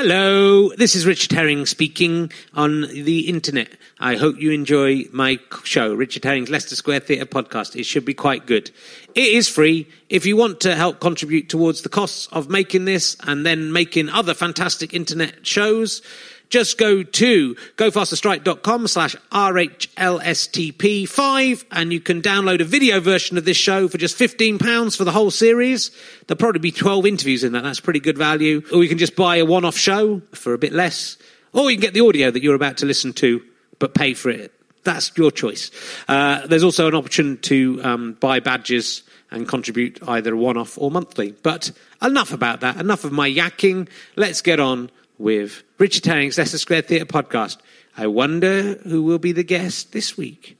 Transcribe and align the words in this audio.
Hello, 0.00 0.68
this 0.76 0.94
is 0.94 1.06
Richard 1.06 1.32
Herring 1.32 1.66
speaking 1.66 2.30
on 2.54 2.82
the 2.82 3.28
internet. 3.28 3.72
I 3.98 4.14
hope 4.14 4.40
you 4.40 4.52
enjoy 4.52 5.06
my 5.10 5.40
show, 5.64 5.92
Richard 5.92 6.22
Herring's 6.22 6.50
Leicester 6.50 6.76
Square 6.76 7.00
Theatre 7.00 7.26
podcast. 7.26 7.74
It 7.74 7.82
should 7.82 8.04
be 8.04 8.14
quite 8.14 8.46
good. 8.46 8.70
It 9.16 9.26
is 9.26 9.48
free. 9.48 9.88
If 10.08 10.24
you 10.24 10.36
want 10.36 10.60
to 10.60 10.76
help 10.76 11.00
contribute 11.00 11.48
towards 11.48 11.82
the 11.82 11.88
costs 11.88 12.28
of 12.30 12.48
making 12.48 12.84
this 12.84 13.16
and 13.24 13.44
then 13.44 13.72
making 13.72 14.08
other 14.08 14.34
fantastic 14.34 14.94
internet 14.94 15.44
shows, 15.44 16.00
just 16.48 16.78
go 16.78 17.02
to 17.02 17.54
gofasterstripe.com 17.76 18.88
slash 18.88 19.14
RHLSTP5 19.32 21.64
and 21.70 21.92
you 21.92 22.00
can 22.00 22.22
download 22.22 22.60
a 22.60 22.64
video 22.64 23.00
version 23.00 23.36
of 23.36 23.44
this 23.44 23.56
show 23.56 23.88
for 23.88 23.98
just 23.98 24.16
£15 24.18 24.96
for 24.96 25.04
the 25.04 25.12
whole 25.12 25.30
series. 25.30 25.90
There'll 26.26 26.38
probably 26.38 26.60
be 26.60 26.72
12 26.72 27.04
interviews 27.06 27.44
in 27.44 27.52
that. 27.52 27.64
That's 27.64 27.80
pretty 27.80 28.00
good 28.00 28.16
value. 28.16 28.62
Or 28.72 28.82
you 28.82 28.88
can 28.88 28.96
just 28.98 29.16
buy 29.16 29.36
a 29.36 29.44
one-off 29.44 29.76
show 29.76 30.22
for 30.32 30.54
a 30.54 30.58
bit 30.58 30.72
less. 30.72 31.18
Or 31.52 31.70
you 31.70 31.76
can 31.76 31.82
get 31.82 31.92
the 31.94 32.06
audio 32.06 32.30
that 32.30 32.42
you're 32.42 32.54
about 32.54 32.78
to 32.78 32.86
listen 32.86 33.12
to, 33.14 33.42
but 33.78 33.94
pay 33.94 34.14
for 34.14 34.30
it. 34.30 34.54
That's 34.84 35.12
your 35.16 35.30
choice. 35.30 35.70
Uh, 36.08 36.46
there's 36.46 36.64
also 36.64 36.88
an 36.88 36.94
option 36.94 37.36
to 37.42 37.78
um, 37.82 38.14
buy 38.14 38.40
badges 38.40 39.02
and 39.30 39.46
contribute 39.46 40.00
either 40.08 40.34
one-off 40.34 40.78
or 40.78 40.90
monthly. 40.90 41.32
But 41.42 41.72
enough 42.00 42.32
about 42.32 42.60
that. 42.60 42.76
Enough 42.76 43.04
of 43.04 43.12
my 43.12 43.30
yakking. 43.30 43.90
Let's 44.16 44.40
get 44.40 44.60
on 44.60 44.90
with 45.18 45.62
Richard 45.78 46.04
Herring's 46.06 46.38
Leicester 46.38 46.58
Square 46.58 46.82
Theatre 46.82 47.06
podcast. 47.06 47.58
I 47.96 48.06
wonder 48.06 48.74
who 48.84 49.02
will 49.02 49.18
be 49.18 49.32
the 49.32 49.42
guest 49.42 49.92
this 49.92 50.16
week. 50.16 50.58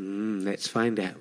Mm, 0.00 0.44
let's 0.44 0.66
find 0.66 0.98
out. 0.98 1.14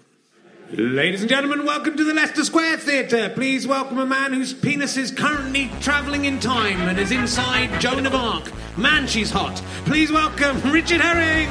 Ladies 0.72 1.22
and 1.22 1.30
gentlemen, 1.30 1.66
welcome 1.66 1.96
to 1.96 2.04
the 2.04 2.14
Leicester 2.14 2.44
Square 2.44 2.78
Theatre. 2.78 3.30
Please 3.30 3.66
welcome 3.66 3.98
a 4.00 4.06
man 4.06 4.34
whose 4.34 4.54
penis 4.54 4.98
is 4.98 5.12
currently 5.12 5.70
travelling 5.80 6.26
in 6.26 6.40
time 6.40 6.82
and 6.90 7.00
is 7.00 7.12
inside 7.12 7.80
Joan 7.80 8.06
of 8.06 8.14
Arc. 8.14 8.52
Man, 8.78 9.08
she's 9.08 9.32
hot. 9.32 9.56
Please 9.86 10.12
welcome 10.12 10.60
Richard 10.72 11.00
Herring. 11.02 11.48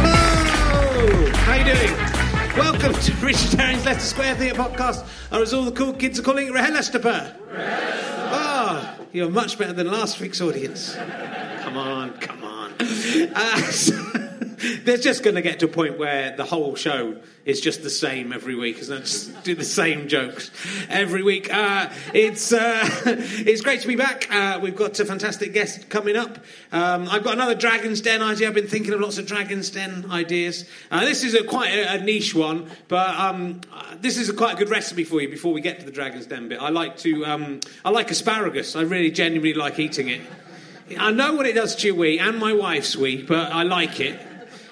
Hello. 0.00 1.30
How 1.32 1.54
you 1.54 1.64
doing? 1.64 2.07
Welcome 2.58 2.92
to 2.92 3.12
Richard 3.24 3.52
Herring's 3.52 3.84
Leicester 3.84 4.04
Square 4.04 4.34
Theatre 4.34 4.60
podcast, 4.60 5.06
or 5.30 5.42
as 5.42 5.54
all 5.54 5.62
the 5.62 5.70
cool 5.70 5.92
kids 5.92 6.18
are 6.18 6.22
calling 6.22 6.48
it, 6.48 6.52
Rehelesteper. 6.52 7.32
Ah, 7.54 8.96
you're 9.12 9.30
much 9.30 9.56
better 9.56 9.72
than 9.72 9.88
last 9.88 10.18
week's 10.18 10.40
audience. 10.40 10.96
Come 11.60 11.76
on, 11.76 12.14
come 12.18 12.42
on. 12.42 12.72
Uh, 12.80 13.56
so, 13.70 13.94
there's 14.84 15.02
just 15.02 15.22
going 15.22 15.36
to 15.36 15.42
get 15.42 15.60
to 15.60 15.66
a 15.66 15.68
point 15.68 15.98
where 15.98 16.36
the 16.36 16.44
whole 16.44 16.74
show 16.74 17.20
is 17.44 17.60
just 17.60 17.82
the 17.82 17.90
same 17.90 18.32
every 18.32 18.54
week, 18.54 18.78
isn't? 18.78 19.04
Just 19.04 19.44
do 19.44 19.54
the 19.54 19.64
same 19.64 20.08
jokes 20.08 20.50
every 20.88 21.22
week. 21.22 21.52
Uh, 21.52 21.90
it's 22.12 22.52
uh, 22.52 22.80
it's 23.06 23.62
great 23.62 23.80
to 23.82 23.88
be 23.88 23.96
back. 23.96 24.28
Uh, 24.32 24.58
we've 24.60 24.76
got 24.76 24.98
a 24.98 25.04
fantastic 25.04 25.52
guest 25.52 25.88
coming 25.88 26.16
up. 26.16 26.38
Um, 26.72 27.08
I've 27.08 27.22
got 27.22 27.34
another 27.34 27.54
Dragon's 27.54 28.00
Den 28.00 28.20
idea. 28.20 28.48
I've 28.48 28.54
been 28.54 28.66
thinking 28.66 28.92
of 28.92 29.00
lots 29.00 29.18
of 29.18 29.26
Dragon's 29.26 29.70
Den 29.70 30.10
ideas. 30.10 30.68
Uh, 30.90 31.04
this 31.04 31.22
is 31.22 31.34
a 31.34 31.44
quite 31.44 31.72
a, 31.72 31.94
a 31.94 32.00
niche 32.02 32.34
one, 32.34 32.68
but 32.88 33.08
um, 33.10 33.60
uh, 33.72 33.96
this 34.00 34.18
is 34.18 34.28
a 34.28 34.34
quite 34.34 34.54
a 34.54 34.58
good 34.58 34.70
recipe 34.70 35.04
for 35.04 35.20
you. 35.20 35.28
Before 35.28 35.52
we 35.52 35.60
get 35.60 35.80
to 35.80 35.86
the 35.86 35.92
Dragon's 35.92 36.26
Den 36.26 36.48
bit, 36.48 36.60
I 36.60 36.70
like 36.70 36.96
to 36.98 37.24
um, 37.24 37.60
I 37.84 37.90
like 37.90 38.10
asparagus. 38.10 38.74
I 38.74 38.82
really 38.82 39.10
genuinely 39.10 39.54
like 39.54 39.78
eating 39.78 40.08
it. 40.08 40.20
I 40.98 41.12
know 41.12 41.34
what 41.34 41.46
it 41.46 41.54
does 41.54 41.76
to 41.76 41.86
your 41.86 41.96
wee 41.96 42.18
and 42.18 42.38
my 42.38 42.54
wife's 42.54 42.96
wee, 42.96 43.22
but 43.22 43.52
I 43.52 43.62
like 43.62 44.00
it. 44.00 44.18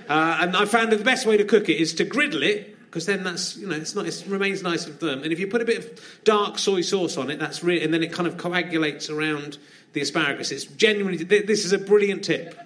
Uh, 0.09 0.39
and 0.41 0.57
I 0.57 0.65
found 0.65 0.93
that 0.93 0.99
the 0.99 1.05
best 1.05 1.27
way 1.27 1.37
to 1.37 1.45
cook 1.45 1.69
it 1.69 1.81
is 1.81 1.95
to 1.95 2.05
griddle 2.05 2.43
it, 2.43 2.77
because 2.87 3.07
then 3.07 3.25
that's 3.25 3.57
you 3.57 3.67
know 3.67 3.77
it's 3.77 3.95
not 3.95 4.07
it 4.07 4.25
remains 4.27 4.63
nice 4.63 4.87
and 4.87 4.99
firm. 4.99 5.23
And 5.23 5.33
if 5.33 5.39
you 5.39 5.47
put 5.47 5.61
a 5.61 5.65
bit 5.65 5.79
of 5.79 6.25
dark 6.25 6.59
soy 6.59 6.81
sauce 6.81 7.17
on 7.17 7.31
it, 7.31 7.39
that's 7.39 7.63
really 7.63 7.85
and 7.85 7.93
then 7.93 8.03
it 8.03 8.13
kind 8.13 8.27
of 8.27 8.37
coagulates 8.37 9.11
around 9.11 9.59
the 9.93 10.01
asparagus. 10.01 10.51
It's 10.51 10.65
genuinely 10.65 11.23
this 11.25 11.65
is 11.65 11.73
a 11.73 11.79
brilliant 11.79 12.25
tip. 12.25 12.59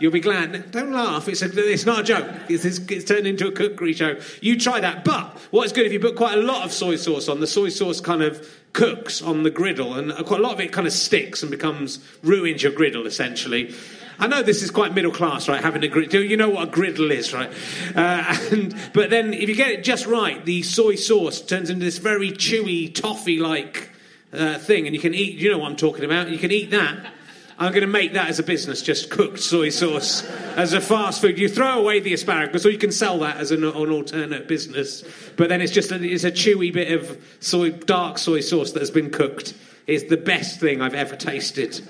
You'll 0.00 0.12
be 0.12 0.20
glad. 0.20 0.72
Don't 0.72 0.92
laugh. 0.92 1.28
It's, 1.28 1.40
a, 1.42 1.50
it's 1.54 1.86
not 1.86 2.00
a 2.00 2.02
joke. 2.02 2.28
It's, 2.48 2.64
it's, 2.64 2.78
it's, 2.90 3.04
turned 3.04 3.28
into 3.28 3.46
a 3.46 3.52
cookery 3.52 3.92
show. 3.92 4.18
You 4.40 4.58
try 4.58 4.80
that. 4.80 5.04
But 5.04 5.38
what's 5.52 5.72
good 5.72 5.86
if 5.86 5.92
you 5.92 6.00
put 6.00 6.16
quite 6.16 6.36
a 6.36 6.42
lot 6.42 6.64
of 6.64 6.72
soy 6.72 6.96
sauce 6.96 7.28
on, 7.28 7.38
the 7.38 7.46
soy 7.46 7.68
sauce 7.68 8.00
kind 8.00 8.20
of 8.20 8.44
cooks 8.72 9.22
on 9.22 9.44
the 9.44 9.50
griddle, 9.50 9.94
and 9.94 10.12
quite 10.26 10.40
a 10.40 10.42
lot 10.42 10.52
of 10.52 10.60
it 10.60 10.72
kind 10.72 10.88
of 10.88 10.92
sticks 10.92 11.42
and 11.42 11.50
becomes 11.50 12.00
ruins 12.24 12.62
your 12.62 12.72
griddle 12.72 13.06
essentially. 13.06 13.72
I 14.18 14.26
know 14.26 14.42
this 14.42 14.62
is 14.62 14.70
quite 14.70 14.94
middle 14.94 15.12
class, 15.12 15.48
right? 15.48 15.62
Having 15.62 15.84
a 15.84 15.88
griddle, 15.88 16.22
you 16.22 16.36
know 16.36 16.50
what 16.50 16.68
a 16.68 16.70
griddle 16.70 17.10
is, 17.10 17.32
right? 17.32 17.50
Uh, 17.94 18.36
and 18.52 18.74
but 18.92 19.10
then 19.10 19.34
if 19.34 19.48
you 19.48 19.54
get 19.54 19.70
it 19.70 19.84
just 19.84 20.06
right, 20.06 20.44
the 20.44 20.62
soy 20.62 20.94
sauce 20.94 21.40
turns 21.40 21.70
into 21.70 21.84
this 21.84 21.98
very 21.98 22.30
chewy 22.30 22.94
toffee-like 22.94 23.90
uh, 24.32 24.58
thing, 24.58 24.86
and 24.86 24.94
you 24.94 25.00
can 25.00 25.14
eat. 25.14 25.38
You 25.38 25.50
know 25.50 25.58
what 25.58 25.70
I'm 25.70 25.76
talking 25.76 26.04
about? 26.04 26.28
You 26.30 26.38
can 26.38 26.50
eat 26.50 26.70
that. 26.70 27.12
I'm 27.56 27.70
going 27.70 27.82
to 27.82 27.86
make 27.86 28.14
that 28.14 28.28
as 28.28 28.40
a 28.40 28.42
business, 28.42 28.82
just 28.82 29.10
cooked 29.10 29.38
soy 29.38 29.68
sauce 29.68 30.28
as 30.56 30.72
a 30.72 30.80
fast 30.80 31.20
food. 31.20 31.38
You 31.38 31.48
throw 31.48 31.78
away 31.78 32.00
the 32.00 32.12
asparagus, 32.12 32.66
or 32.66 32.70
you 32.70 32.78
can 32.78 32.90
sell 32.90 33.20
that 33.20 33.36
as 33.36 33.52
an, 33.52 33.62
an 33.62 33.90
alternate 33.90 34.48
business. 34.48 35.04
But 35.36 35.50
then 35.50 35.60
it's 35.60 35.72
just 35.72 35.92
a, 35.92 36.02
it's 36.02 36.24
a 36.24 36.32
chewy 36.32 36.72
bit 36.72 36.90
of 36.90 37.24
soy, 37.38 37.70
dark 37.70 38.18
soy 38.18 38.40
sauce 38.40 38.72
that 38.72 38.80
has 38.80 38.90
been 38.90 39.10
cooked. 39.10 39.54
It's 39.86 40.10
the 40.10 40.16
best 40.16 40.58
thing 40.58 40.82
I've 40.82 40.94
ever 40.94 41.14
tasted. 41.14 41.80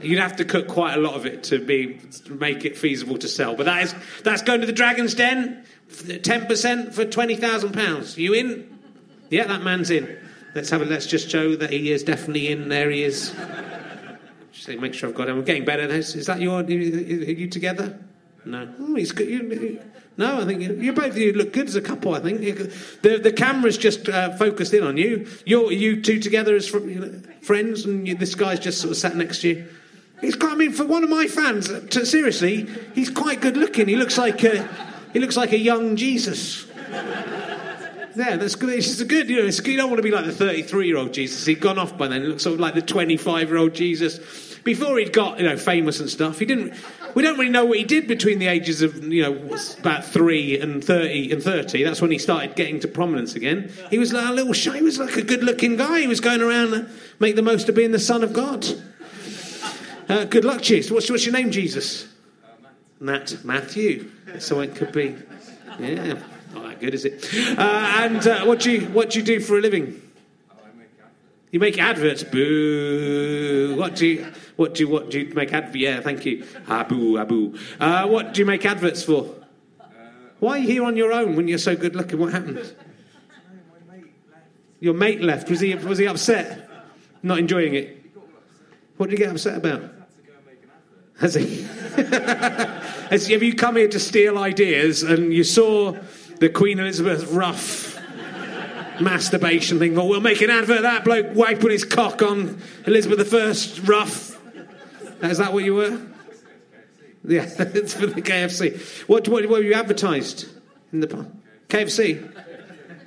You'd 0.00 0.20
have 0.20 0.36
to 0.36 0.44
cook 0.44 0.68
quite 0.68 0.94
a 0.94 1.00
lot 1.00 1.14
of 1.14 1.26
it 1.26 1.44
to 1.44 1.58
be 1.58 2.00
to 2.24 2.34
make 2.34 2.64
it 2.64 2.76
feasible 2.76 3.18
to 3.18 3.28
sell. 3.28 3.56
But 3.56 3.66
that 3.66 3.82
is 3.82 3.94
that's 4.22 4.42
going 4.42 4.60
to 4.60 4.66
the 4.66 4.72
Dragon's 4.72 5.14
Den. 5.14 5.64
Ten 6.22 6.46
percent 6.46 6.94
for 6.94 7.04
twenty 7.04 7.36
thousand 7.36 7.72
pounds. 7.72 8.18
You 8.18 8.34
in? 8.34 8.78
Yeah, 9.30 9.46
that 9.46 9.62
man's 9.62 9.90
in. 9.90 10.18
Let's 10.54 10.70
have 10.70 10.82
a. 10.82 10.84
Let's 10.84 11.06
just 11.06 11.30
show 11.30 11.56
that 11.56 11.70
he 11.70 11.90
is 11.90 12.02
definitely 12.02 12.48
in. 12.48 12.68
There 12.68 12.90
he 12.90 13.02
is. 13.02 13.34
Just 14.52 14.68
make 14.68 14.94
sure 14.94 15.08
I've 15.08 15.14
got 15.14 15.28
him. 15.28 15.38
I'm 15.38 15.44
getting 15.44 15.64
better. 15.64 15.84
Is 15.84 16.26
that 16.26 16.40
your? 16.40 16.60
Are 16.60 16.70
you 16.70 17.48
together? 17.48 17.98
No. 18.44 18.68
Oh, 18.80 18.94
he's 18.94 19.12
good. 19.12 19.28
You, 19.28 19.80
no, 20.16 20.40
I 20.40 20.44
think 20.46 20.62
you, 20.62 20.74
you 20.74 20.92
both 20.92 21.16
you 21.16 21.32
look 21.32 21.52
good 21.52 21.68
as 21.68 21.76
a 21.76 21.80
couple. 21.80 22.14
I 22.14 22.20
think 22.20 22.40
the 22.40 23.18
the 23.18 23.32
camera's 23.32 23.78
just 23.78 24.08
uh, 24.08 24.36
focused 24.36 24.74
in 24.74 24.82
on 24.82 24.96
you. 24.96 25.28
You're 25.46 25.70
you 25.70 26.02
two 26.02 26.18
together 26.18 26.56
as 26.56 26.68
fr- 26.68 26.78
friends, 27.40 27.84
and 27.84 28.06
you, 28.06 28.14
this 28.14 28.34
guy's 28.34 28.58
just 28.58 28.80
sort 28.80 28.90
of 28.90 28.96
sat 28.96 29.16
next 29.16 29.42
to 29.42 29.48
you. 29.48 29.68
He's 30.20 30.34
quite. 30.34 30.52
I 30.52 30.56
mean, 30.56 30.72
for 30.72 30.84
one 30.84 31.04
of 31.04 31.10
my 31.10 31.26
fans, 31.26 31.70
uh, 31.70 31.80
to, 31.90 32.04
seriously, 32.04 32.68
he's 32.94 33.10
quite 33.10 33.40
good 33.40 33.56
looking. 33.56 33.88
He 33.88 33.96
looks 33.96 34.18
like 34.18 34.42
a 34.44 34.68
he 35.12 35.20
looks 35.20 35.36
like 35.36 35.52
a 35.52 35.58
young 35.58 35.96
Jesus. 35.96 36.66
Yeah, 38.18 38.36
that's 38.36 38.56
good. 38.56 38.70
It's 38.70 39.00
good. 39.04 39.30
You 39.30 39.42
know, 39.42 39.44
you 39.44 39.76
don't 39.76 39.90
want 39.90 39.98
to 39.98 40.02
be 40.02 40.10
like 40.10 40.24
the 40.24 40.32
33 40.32 40.88
year 40.88 40.96
old 40.96 41.12
Jesus. 41.12 41.46
He'd 41.46 41.60
gone 41.60 41.78
off 41.78 41.96
by 41.96 42.08
then. 42.08 42.22
He 42.22 42.28
looks 42.28 42.42
sort 42.42 42.54
of 42.54 42.60
like 42.60 42.74
the 42.74 42.82
25 42.82 43.48
year 43.48 43.58
old 43.58 43.74
Jesus. 43.74 44.18
Before 44.64 44.98
he'd 44.98 45.12
got 45.12 45.38
you 45.38 45.44
know 45.44 45.56
famous 45.56 46.00
and 46.00 46.10
stuff, 46.10 46.40
he 46.40 46.44
didn't. 46.44 46.74
We 47.14 47.22
don't 47.22 47.38
really 47.38 47.50
know 47.50 47.64
what 47.64 47.78
he 47.78 47.84
did 47.84 48.08
between 48.08 48.40
the 48.40 48.48
ages 48.48 48.82
of 48.82 49.04
you 49.04 49.22
know 49.22 49.56
about 49.78 50.04
three 50.04 50.58
and 50.60 50.84
30 50.84 51.32
and 51.32 51.42
30. 51.42 51.84
That's 51.84 52.02
when 52.02 52.10
he 52.10 52.18
started 52.18 52.56
getting 52.56 52.80
to 52.80 52.88
prominence 52.88 53.36
again. 53.36 53.72
He 53.88 53.98
was 53.98 54.12
like 54.12 54.28
a 54.28 54.32
little 54.32 54.52
shy. 54.52 54.76
He 54.76 54.82
was 54.82 54.98
like 54.98 55.16
a 55.16 55.22
good 55.22 55.44
looking 55.44 55.76
guy. 55.76 56.00
He 56.00 56.08
was 56.08 56.20
going 56.20 56.40
around 56.40 56.88
make 57.20 57.36
the 57.36 57.42
most 57.42 57.68
of 57.68 57.76
being 57.76 57.92
the 57.92 58.00
son 58.00 58.24
of 58.24 58.32
God. 58.32 58.66
Uh, 60.08 60.24
good 60.24 60.44
luck, 60.44 60.62
Jesus. 60.62 60.90
What's, 60.90 61.10
what's 61.10 61.26
your 61.26 61.34
name, 61.34 61.50
Jesus? 61.50 62.08
Matt. 62.98 63.44
Matthew. 63.44 64.10
So 64.38 64.60
it 64.60 64.74
could 64.74 64.92
be. 64.92 65.14
Yeah. 65.78 66.18
Not 66.54 66.62
that 66.64 66.80
good, 66.80 66.94
is 66.94 67.04
it? 67.04 67.28
Uh, 67.58 67.92
and 67.98 68.26
uh, 68.26 68.44
what 68.44 68.60
do 68.60 68.72
you 68.72 68.86
what 68.88 69.10
do 69.10 69.18
you 69.18 69.24
do 69.24 69.38
for 69.38 69.58
a 69.58 69.60
living? 69.60 70.02
You 71.50 71.60
make 71.60 71.78
adverts. 71.78 72.24
Boo. 72.24 73.76
What 73.78 73.96
do 73.96 74.06
you 74.06 74.32
what 74.56 74.74
do 74.74 74.82
you, 74.84 74.88
what 74.88 75.10
do 75.10 75.20
you 75.20 75.34
make 75.34 75.52
adverts? 75.52 75.76
Yeah, 75.76 76.00
thank 76.00 76.24
you. 76.24 76.46
Abu 76.68 77.18
abu. 77.18 77.58
Uh, 77.78 78.06
what 78.06 78.34
do 78.34 78.40
you 78.40 78.46
make 78.46 78.64
adverts 78.64 79.04
for? 79.04 79.34
Why 80.40 80.52
are 80.52 80.58
you 80.58 80.68
here 80.68 80.84
on 80.84 80.96
your 80.96 81.12
own 81.12 81.36
when 81.36 81.48
you're 81.48 81.58
so 81.58 81.76
good 81.76 81.94
looking? 81.94 82.18
What 82.18 82.32
happened? 82.32 82.74
Your 84.80 84.94
mate 84.94 85.20
left. 85.20 85.50
Was 85.50 85.60
he 85.60 85.74
was 85.74 85.98
he 85.98 86.06
upset? 86.06 86.68
Not 87.22 87.38
enjoying 87.38 87.74
it. 87.74 88.02
What 88.96 89.10
did 89.10 89.18
he 89.18 89.24
get 89.24 89.32
upset 89.32 89.56
about? 89.56 89.97
Has 91.18 91.34
he? 91.34 91.62
Has, 93.10 93.26
have 93.28 93.42
you 93.42 93.54
come 93.54 93.76
here 93.76 93.88
to 93.88 93.98
steal 93.98 94.38
ideas 94.38 95.02
and 95.02 95.32
you 95.32 95.42
saw 95.42 95.96
the 96.38 96.48
Queen 96.48 96.78
Elizabeth 96.78 97.32
rough 97.32 97.98
masturbation 99.00 99.78
thing? 99.78 99.96
Well, 99.96 100.08
we'll 100.08 100.20
make 100.20 100.40
an 100.42 100.50
advert 100.50 100.76
of 100.78 100.82
that 100.82 101.04
bloke 101.04 101.34
wiping 101.34 101.70
his 101.70 101.84
cock 101.84 102.22
on 102.22 102.60
Elizabeth 102.86 103.34
I 103.34 103.86
rough. 103.86 104.38
Is 105.22 105.38
that 105.38 105.52
what 105.52 105.64
you 105.64 105.74
were? 105.74 106.00
Yeah, 107.24 107.46
it's 107.58 107.94
for 107.94 108.06
the 108.06 108.22
KFC. 108.22 109.08
What, 109.08 109.26
what, 109.28 109.44
what 109.46 109.58
were 109.58 109.62
you 109.62 109.74
advertised 109.74 110.48
in 110.92 111.00
the 111.00 111.08
past? 111.08 111.28
KFC? 111.68 112.34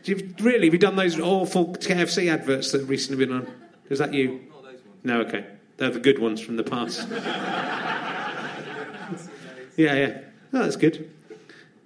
you 0.03 0.33
really? 0.39 0.65
Have 0.65 0.73
you 0.73 0.79
done 0.79 0.95
those 0.95 1.19
awful 1.19 1.75
KFC 1.75 2.31
adverts 2.31 2.71
that 2.71 2.81
have 2.81 2.89
recently 2.89 3.25
been 3.25 3.35
on? 3.35 3.47
Is 3.89 3.99
that 3.99 4.13
you? 4.13 4.41
No, 5.03 5.21
okay. 5.21 5.45
They're 5.81 5.89
the 5.89 5.99
good 5.99 6.19
ones 6.19 6.39
from 6.39 6.57
the 6.57 6.63
past. 6.63 7.09
yeah, 9.75 9.95
yeah. 9.95 10.21
Oh, 10.53 10.59
that's 10.59 10.75
good. 10.75 11.09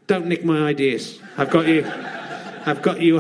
Don't 0.06 0.26
nick 0.26 0.44
my 0.44 0.68
ideas. 0.68 1.18
I've 1.38 1.50
got 1.50 1.66
you. 1.66 1.90
I've 2.66 2.82
got 2.82 3.00
you. 3.00 3.20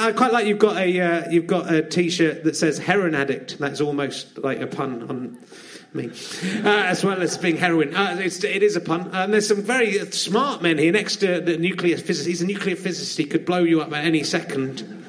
I 0.00 0.12
quite 0.12 0.32
like 0.32 0.46
you've 0.46 0.58
got 0.58 0.78
a 0.78 0.98
uh, 0.98 1.30
you've 1.30 1.46
got 1.46 1.70
a 1.70 1.82
T-shirt 1.82 2.44
that 2.44 2.56
says 2.56 2.78
heroin 2.78 3.14
addict. 3.14 3.58
That's 3.58 3.82
almost 3.82 4.38
like 4.38 4.62
a 4.62 4.66
pun 4.66 5.10
on 5.10 5.38
me, 5.92 6.08
uh, 6.64 6.84
as 6.86 7.04
well 7.04 7.20
as 7.20 7.36
being 7.36 7.58
heroin. 7.58 7.94
Uh, 7.94 8.16
it's, 8.18 8.42
it 8.44 8.62
is 8.62 8.76
a 8.76 8.80
pun. 8.80 9.10
And 9.12 9.30
there's 9.30 9.46
some 9.46 9.60
very 9.60 9.98
smart 10.10 10.62
men 10.62 10.78
here 10.78 10.90
next 10.90 11.16
to 11.16 11.42
the 11.42 11.58
nuclear 11.58 11.98
physicist. 11.98 12.26
He's 12.26 12.40
a 12.40 12.46
nuclear 12.46 12.76
physicist. 12.76 13.18
He 13.18 13.26
could 13.26 13.44
blow 13.44 13.62
you 13.62 13.82
up 13.82 13.92
at 13.92 14.06
any 14.06 14.24
second. 14.24 15.03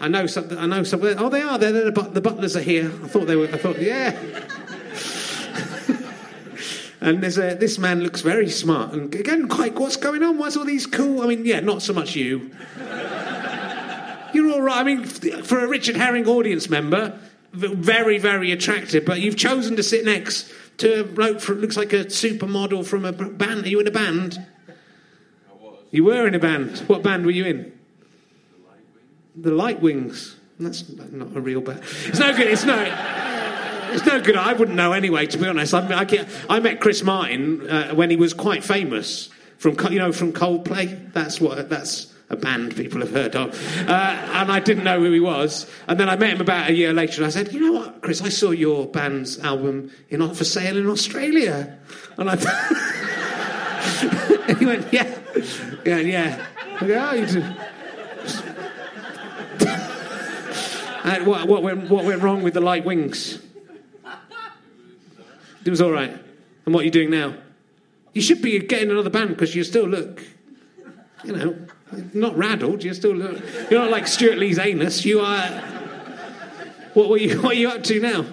I 0.00 0.08
know 0.08 0.26
something. 0.26 0.56
I 0.56 0.64
know 0.64 0.82
something. 0.82 1.18
Oh, 1.18 1.28
they 1.28 1.42
are. 1.42 1.58
They're, 1.58 1.72
the, 1.72 1.92
but- 1.92 2.14
the 2.14 2.22
butlers 2.22 2.56
are 2.56 2.62
here. 2.62 2.86
I 2.86 3.08
thought 3.08 3.26
they 3.26 3.36
were. 3.36 3.48
I 3.48 3.58
thought, 3.58 3.78
yeah. 3.78 4.18
and 7.02 7.22
there's 7.22 7.36
a, 7.36 7.54
this 7.54 7.78
man 7.78 8.00
looks 8.00 8.22
very 8.22 8.48
smart. 8.48 8.94
And 8.94 9.14
again, 9.14 9.46
quite. 9.46 9.74
What's 9.74 9.96
going 9.96 10.22
on? 10.22 10.38
Why's 10.38 10.56
all 10.56 10.64
these 10.64 10.86
cool? 10.86 11.20
I 11.20 11.26
mean, 11.26 11.44
yeah, 11.44 11.60
not 11.60 11.82
so 11.82 11.92
much 11.92 12.16
you. 12.16 12.50
You're 14.32 14.52
all 14.52 14.62
right. 14.62 14.80
I 14.80 14.84
mean, 14.84 15.04
for 15.04 15.62
a 15.62 15.68
Richard 15.68 15.96
Herring 15.96 16.26
audience 16.26 16.70
member, 16.70 17.18
very, 17.52 18.16
very 18.16 18.52
attractive. 18.52 19.04
But 19.04 19.20
you've 19.20 19.36
chosen 19.36 19.76
to 19.76 19.82
sit 19.82 20.06
next 20.06 20.50
to 20.78 21.00
a 21.00 21.04
bloke 21.04 21.42
who 21.42 21.56
looks 21.56 21.76
like 21.76 21.92
a 21.92 22.06
supermodel 22.06 22.86
from 22.86 23.04
a 23.04 23.12
band. 23.12 23.66
Are 23.66 23.68
you 23.68 23.80
in 23.80 23.86
a 23.86 23.90
band? 23.90 24.46
I 25.50 25.52
was. 25.54 25.84
You 25.90 26.04
were 26.04 26.26
in 26.26 26.34
a 26.34 26.38
band. 26.38 26.78
What 26.86 27.02
band 27.02 27.26
were 27.26 27.32
you 27.32 27.44
in? 27.44 27.79
The 29.42 29.50
Light 29.50 29.80
Wings. 29.80 30.36
That's 30.58 30.88
not 30.88 31.34
a 31.34 31.40
real 31.40 31.60
band. 31.60 31.82
It's 32.04 32.18
no 32.18 32.36
good. 32.36 32.46
It's 32.46 32.64
no. 32.64 32.78
It's 33.92 34.06
no 34.06 34.20
good. 34.20 34.36
I 34.36 34.52
wouldn't 34.52 34.76
know 34.76 34.92
anyway. 34.92 35.26
To 35.26 35.38
be 35.38 35.48
honest, 35.48 35.74
I, 35.74 36.02
I, 36.02 36.26
I 36.48 36.60
met 36.60 36.80
Chris 36.80 37.02
Martin 37.02 37.68
uh, 37.68 37.94
when 37.94 38.10
he 38.10 38.16
was 38.16 38.34
quite 38.34 38.62
famous 38.62 39.30
from 39.58 39.76
you 39.90 39.98
know 39.98 40.12
from 40.12 40.32
Coldplay. 40.32 41.12
That's 41.12 41.40
what 41.40 41.70
that's 41.70 42.12
a 42.28 42.36
band 42.36 42.76
people 42.76 43.00
have 43.00 43.10
heard 43.10 43.34
of. 43.34 43.54
Uh, 43.88 43.90
and 43.90 44.52
I 44.52 44.60
didn't 44.60 44.84
know 44.84 45.00
who 45.00 45.10
he 45.10 45.20
was. 45.20 45.68
And 45.88 45.98
then 45.98 46.08
I 46.08 46.16
met 46.16 46.34
him 46.34 46.40
about 46.40 46.70
a 46.70 46.74
year 46.74 46.92
later, 46.92 47.22
and 47.22 47.26
I 47.26 47.30
said, 47.30 47.52
"You 47.52 47.60
know 47.60 47.72
what, 47.72 48.02
Chris? 48.02 48.22
I 48.22 48.28
saw 48.28 48.50
your 48.50 48.86
band's 48.86 49.40
album 49.40 49.90
in 50.08 50.34
for 50.34 50.44
sale 50.44 50.76
in 50.76 50.88
Australia." 50.88 51.78
And 52.16 52.30
I. 52.30 52.36
he 54.58 54.66
went, 54.66 54.92
"Yeah, 54.92 55.18
yeah, 55.84 55.98
yeah." 55.98 56.46
I 56.80 56.86
go, 56.86 57.08
"Oh, 57.10 57.14
you 57.14 57.26
do." 57.26 57.42
Uh, 61.02 61.20
what, 61.24 61.48
what, 61.48 61.62
went, 61.62 61.88
what 61.88 62.04
went 62.04 62.22
wrong 62.22 62.42
with 62.42 62.54
the 62.54 62.60
light 62.60 62.84
wings? 62.84 63.40
It 65.64 65.70
was 65.70 65.80
all 65.80 65.90
right. 65.90 66.10
And 66.64 66.74
what 66.74 66.82
are 66.82 66.84
you 66.84 66.90
doing 66.90 67.10
now? 67.10 67.34
You 68.12 68.22
should 68.22 68.42
be 68.42 68.58
getting 68.58 68.90
another 68.90 69.10
band 69.10 69.30
because 69.30 69.54
you 69.54 69.64
still 69.64 69.86
look, 69.86 70.22
you 71.24 71.32
know, 71.32 71.56
not 72.12 72.34
raddled. 72.34 72.82
You 72.82 72.94
still 72.94 73.14
look. 73.14 73.42
You're 73.70 73.80
not 73.80 73.90
like 73.90 74.06
Stewart 74.06 74.38
Lee's 74.38 74.58
anus. 74.58 75.04
You 75.04 75.20
are. 75.20 75.46
What 76.94 77.08
were 77.08 77.18
you? 77.18 77.40
What 77.42 77.52
are 77.52 77.58
you 77.58 77.68
up 77.68 77.82
to 77.84 78.00
now? 78.00 78.26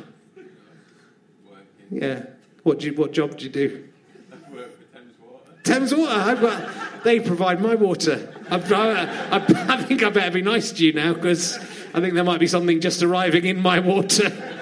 Yeah. 1.90 2.24
What 2.64 2.80
do 2.80 2.88
you, 2.88 2.94
What 2.94 3.14
job 3.14 3.38
do 3.38 3.46
you 3.46 3.52
do? 3.52 3.88
Work 4.52 4.78
for 4.78 4.98
Thames 4.98 5.14
Water. 5.20 5.52
Thames 5.64 5.96
Water, 5.96 6.12
I've 6.12 6.42
got. 6.42 7.04
They 7.04 7.20
provide 7.20 7.62
my 7.62 7.76
water. 7.76 8.34
I, 8.50 8.56
I, 8.58 9.38
I, 9.38 9.76
I 9.76 9.84
think 9.84 10.04
I 10.04 10.10
better 10.10 10.32
be 10.32 10.42
nice 10.42 10.72
to 10.72 10.86
you 10.86 10.94
now 10.94 11.14
because 11.14 11.58
I 11.94 12.02
think 12.02 12.14
there 12.14 12.24
might 12.24 12.40
be 12.40 12.48
something 12.48 12.82
just 12.82 13.02
arriving 13.04 13.46
in 13.46 13.62
my 13.62 13.80
water. 13.80 14.32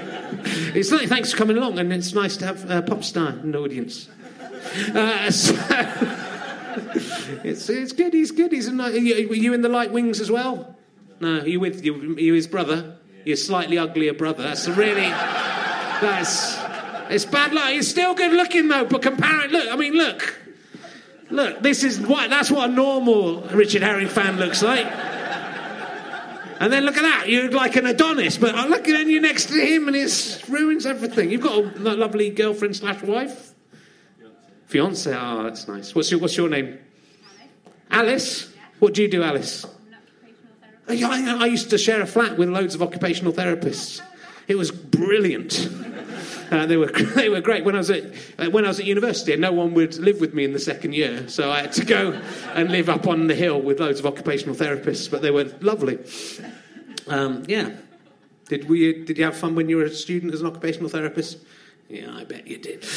It's 0.76 0.92
nice. 0.92 1.08
Thanks 1.08 1.32
for 1.32 1.38
coming 1.38 1.58
along, 1.58 1.80
and 1.80 1.92
it's 1.94 2.14
nice 2.14 2.38
to 2.38 2.46
have 2.46 2.70
a 2.70 2.82
pop 2.82 3.04
star 3.04 3.30
in 3.30 3.52
the 3.52 3.60
audience. 3.60 4.10
Uh, 4.94 5.32
so, 5.32 5.54
it's 7.44 7.70
it's 7.70 7.94
good. 7.94 8.14
He's 8.14 8.32
good. 8.32 8.52
He's 8.52 8.68
a 8.68 8.74
nice. 8.74 8.96
You, 8.96 9.28
were 9.30 9.36
you 9.36 9.54
in 9.54 9.62
the 9.62 9.70
light 9.70 9.92
wings 9.92 10.20
as 10.20 10.30
well? 10.30 10.76
No. 11.20 11.40
Are 11.40 11.48
you 11.48 11.60
with 11.60 11.84
you? 11.86 12.16
You 12.18 12.34
his 12.34 12.48
brother? 12.48 12.98
Your 13.24 13.38
slightly 13.38 13.78
uglier 13.78 14.14
brother. 14.14 14.44
That's 14.44 14.68
really. 14.68 15.10
That's. 15.10 16.60
It's 17.10 17.26
bad 17.26 17.54
luck. 17.54 17.70
He's 17.70 17.88
still 17.88 18.14
good 18.14 18.34
looking 18.34 18.68
though, 18.68 18.86
but 18.86 19.02
comparing. 19.02 19.52
Look. 19.52 19.72
I 19.72 19.76
mean, 19.78 19.94
look. 19.94 20.40
Look. 21.30 21.62
This 21.62 21.84
is 21.84 22.00
what. 22.00 22.30
That's 22.30 22.52
what 22.52 22.70
a 22.70 22.74
normal 22.74 23.42
Richard 23.42 23.82
Herring 23.82 24.10
fan 24.10 24.38
looks 24.38 24.62
like. 24.62 24.86
And 26.60 26.72
then 26.72 26.84
look 26.86 26.98
at 26.98 27.02
that, 27.02 27.30
you're 27.30 27.52
like 27.52 27.76
an 27.76 27.86
Adonis, 27.86 28.38
but 28.38 28.56
I 28.56 28.68
look 28.68 28.88
at 28.88 29.08
you 29.08 29.20
next 29.20 29.46
to 29.48 29.54
him 29.54 29.88
and 29.88 29.96
it 29.96 30.44
ruins 30.48 30.86
everything. 30.86 31.30
You've 31.30 31.42
got 31.42 31.58
a 31.58 31.80
lovely 31.96 32.30
girlfriend 32.30 32.76
slash 32.76 33.02
wife? 33.02 33.54
Fiance, 34.68 35.14
oh, 35.14 35.44
that's 35.44 35.68
nice. 35.68 35.94
What's 35.94 36.10
your, 36.12 36.20
what's 36.20 36.38
your 36.38 36.50
name? 36.50 36.80
Alice? 37.92 38.54
What 38.80 38.94
do 38.94 39.02
you 39.02 39.10
do, 39.10 39.22
Alice? 39.22 39.66
Yeah, 40.90 41.10
I, 41.10 41.44
I 41.44 41.46
used 41.48 41.70
to 41.72 41.78
share 41.78 42.02
a 42.02 42.08
flat 42.08 42.38
with 42.38 42.50
loads 42.50 42.76
of 42.76 42.82
occupational 42.82 43.34
therapists. 43.34 44.02
It 44.48 44.56
was 44.56 44.72
brilliant. 44.72 45.70
Uh, 46.52 46.66
they 46.66 46.78
were 46.78 46.88
they 47.16 47.30
were 47.30 47.42
great 47.42 47.64
when 47.66 47.76
I 47.76 47.80
was 47.80 47.90
at 47.90 48.04
uh, 48.38 48.50
when 48.50 48.66
I 48.66 48.70
was 48.70 48.80
at 48.80 48.86
university. 48.86 49.36
No 49.36 49.52
one 49.52 49.74
would 49.74 49.96
live 49.98 50.20
with 50.20 50.34
me 50.34 50.44
in 50.44 50.54
the 50.54 50.60
second 50.60 50.94
year, 50.94 51.28
so 51.28 51.52
I 51.52 51.62
had 51.62 51.72
to 51.74 51.86
go 51.86 52.12
and 52.54 52.72
live 52.72 52.90
up 52.90 53.08
on 53.08 53.28
the 53.28 53.36
hill 53.36 53.62
with 53.62 53.80
loads 53.80 54.00
of 54.00 54.06
occupational 54.06 54.56
therapists. 54.56 55.10
But 55.10 55.22
they 55.22 55.32
were 55.32 55.46
lovely. 55.62 56.00
Um, 57.08 57.44
yeah. 57.48 57.72
Did 58.48 58.70
we? 58.70 59.04
Did 59.06 59.18
you 59.18 59.24
have 59.26 59.36
fun 59.36 59.56
when 59.56 59.70
you 59.70 59.78
were 59.78 59.86
a 59.86 59.90
student 59.90 60.34
as 60.34 60.42
an 60.42 60.48
occupational 60.48 60.90
therapist? 60.90 61.40
Yeah, 61.90 62.16
I 62.16 62.24
bet 62.24 62.48
you 62.48 62.58
did. 62.58 62.86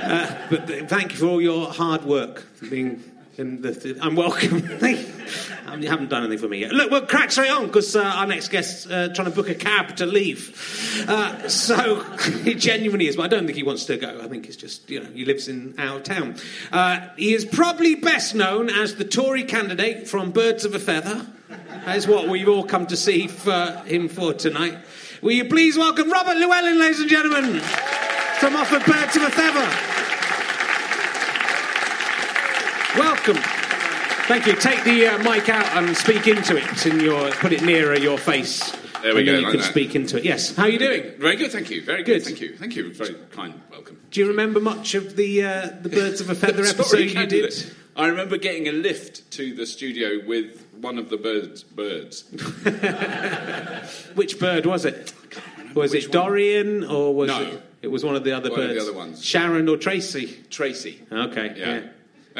Uh, 0.00 0.48
but 0.48 0.66
th- 0.66 0.88
thank 0.88 1.12
you 1.12 1.18
for 1.18 1.26
all 1.26 1.40
your 1.40 1.70
hard 1.70 2.04
work. 2.04 2.44
Being 2.68 3.04
in 3.36 3.62
the 3.62 3.74
th- 3.74 3.96
I'm 4.00 4.16
welcome. 4.16 4.62
Um, 5.66 5.80
you 5.82 5.88
haven't 5.88 6.08
done 6.08 6.24
anything 6.24 6.38
for 6.38 6.48
me 6.48 6.58
yet. 6.58 6.72
Look, 6.72 6.90
we'll 6.90 7.06
crack 7.06 7.30
straight 7.30 7.50
on 7.50 7.66
because 7.66 7.94
uh, 7.94 8.02
our 8.02 8.26
next 8.26 8.48
guest's 8.48 8.86
uh, 8.86 9.10
trying 9.14 9.30
to 9.30 9.34
book 9.34 9.48
a 9.48 9.54
cab 9.54 9.94
to 9.96 10.06
leave. 10.06 11.04
Uh, 11.08 11.48
so 11.48 12.00
he 12.42 12.54
genuinely 12.54 13.06
is, 13.06 13.14
but 13.14 13.22
I 13.22 13.28
don't 13.28 13.46
think 13.46 13.56
he 13.56 13.62
wants 13.62 13.84
to 13.84 13.96
go. 13.96 14.20
I 14.20 14.26
think 14.26 14.48
it's 14.48 14.56
just 14.56 14.90
you 14.90 15.00
know 15.00 15.08
he 15.10 15.24
lives 15.24 15.46
in 15.46 15.76
our 15.78 16.00
town. 16.00 16.34
Uh, 16.72 17.06
he 17.16 17.34
is 17.34 17.44
probably 17.44 17.94
best 17.94 18.34
known 18.34 18.68
as 18.68 18.96
the 18.96 19.04
Tory 19.04 19.44
candidate 19.44 20.08
from 20.08 20.32
Birds 20.32 20.64
of 20.64 20.74
a 20.74 20.80
Feather. 20.80 21.24
That 21.84 21.96
is 21.96 22.08
what 22.08 22.28
we've 22.28 22.48
all 22.48 22.64
come 22.64 22.88
to 22.88 22.96
see 22.96 23.28
for 23.28 23.82
him 23.86 24.08
for 24.08 24.34
tonight. 24.34 24.78
Will 25.22 25.32
you 25.32 25.44
please 25.44 25.78
welcome 25.78 26.10
Robert 26.10 26.36
Llewellyn, 26.36 26.80
ladies 26.80 26.98
and 26.98 27.08
gentlemen, 27.08 27.60
from 28.40 28.56
off 28.56 28.72
of 28.72 28.84
Birds 28.84 29.14
of 29.14 29.22
a 29.22 29.30
Feather. 29.30 29.89
Welcome. 32.96 33.36
Thank 34.26 34.46
you. 34.46 34.54
Take 34.54 34.82
the 34.84 35.06
uh, 35.06 35.18
mic 35.18 35.48
out 35.48 35.64
and 35.76 35.96
speak 35.96 36.26
into 36.26 36.56
it. 36.56 36.86
In 36.86 37.00
your, 37.00 37.30
put 37.32 37.52
it 37.52 37.62
nearer 37.62 37.96
your 37.96 38.18
face. 38.18 38.72
There 39.02 39.14
we 39.14 39.20
and 39.20 39.28
then 39.28 39.34
go, 39.34 39.38
You 39.38 39.44
like 39.44 39.50
can 39.52 39.60
that. 39.60 39.66
speak 39.70 39.94
into 39.94 40.18
it. 40.18 40.24
Yes. 40.24 40.54
How 40.56 40.64
are 40.64 40.68
you 40.68 40.78
doing? 40.78 41.12
Very 41.18 41.36
good, 41.36 41.52
thank 41.52 41.70
you. 41.70 41.82
Very 41.82 42.02
good, 42.02 42.14
Good. 42.22 42.24
thank 42.24 42.40
you. 42.40 42.56
Thank 42.56 42.76
you. 42.76 42.92
Very 42.92 43.14
kind 43.30 43.54
welcome. 43.70 44.00
Do 44.10 44.20
you 44.20 44.26
remember 44.28 44.60
much 44.60 44.94
of 44.94 45.16
the 45.16 45.44
uh, 45.44 45.68
the 45.82 45.88
Birds 45.88 46.20
of 46.20 46.30
a 46.30 46.34
Feather 46.46 46.64
episode 46.64 46.98
you 46.98 47.10
candidate. 47.12 47.50
did? 47.50 47.72
I 47.96 48.06
remember 48.08 48.36
getting 48.38 48.68
a 48.68 48.72
lift 48.72 49.30
to 49.32 49.54
the 49.54 49.66
studio 49.66 50.20
with 50.26 50.64
one 50.80 50.98
of 50.98 51.10
the 51.10 51.16
birds. 51.16 51.62
Birds. 51.62 52.22
Which 54.14 54.38
bird 54.38 54.66
was 54.66 54.84
it? 54.84 55.12
Was 55.74 55.94
it. 55.94 56.10
Dorian 56.12 56.84
or 56.84 57.14
was 57.14 57.28
No. 57.28 57.42
it? 57.42 57.62
It 57.82 57.88
was 57.88 58.04
one 58.04 58.16
of 58.16 58.24
the 58.24 58.32
other 58.32 58.50
One 58.50 58.60
of 58.60 58.66
birds. 58.68 58.84
the 58.84 58.90
other 58.90 58.96
ones. 58.98 59.24
Sharon 59.24 59.68
or 59.68 59.76
Tracy. 59.76 60.38
Tracy. 60.50 61.00
Okay. 61.10 61.54
Yeah. 61.56 61.74
yeah. 61.74 61.80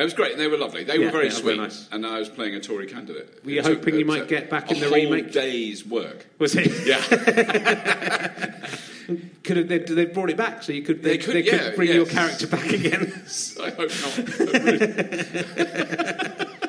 It 0.01 0.05
was 0.05 0.15
great, 0.15 0.33
and 0.33 0.41
they 0.41 0.47
were 0.49 0.57
lovely. 0.57 0.83
They 0.83 0.97
Yeah, 0.99 1.05
were 1.07 1.11
very 1.13 1.27
yeah, 1.27 1.33
sweet, 1.33 1.59
nice. 1.59 1.87
and 1.93 2.07
I 2.07 2.19
was 2.19 2.31
playing 2.31 2.55
a 2.55 2.61
Tory 2.61 2.87
candidate. 2.87 3.45
Were 3.45 3.51
you 3.51 3.63
hoping 3.63 3.97
you 3.97 4.07
might 4.07 4.23
a- 4.23 4.27
get 4.27 4.49
back 4.49 4.73
in 4.73 4.81
the 4.81 4.89
remake? 4.89 5.31
day's 5.31 5.85
work. 5.85 6.27
Was 6.39 6.55
it? 6.57 6.87
Yeah, 6.87 7.01
Could 9.45 9.57
have 9.59 9.69
they, 9.69 9.79
they 9.79 10.05
brought 10.07 10.31
it 10.31 10.37
back 10.37 10.63
so 10.63 10.73
you 10.73 10.83
could 10.83 11.03
they, 11.03 11.17
They 11.17 11.19
could, 11.19 11.35
they 11.35 11.43
could 11.43 11.61
yeah, 11.61 11.71
bring 11.75 11.89
yes. 11.89 11.97
your 11.97 12.07
character 12.07 12.47
back 12.47 12.71
again. 12.73 13.13
I 13.63 13.71
hope 13.71 13.91
not. 14.01 14.13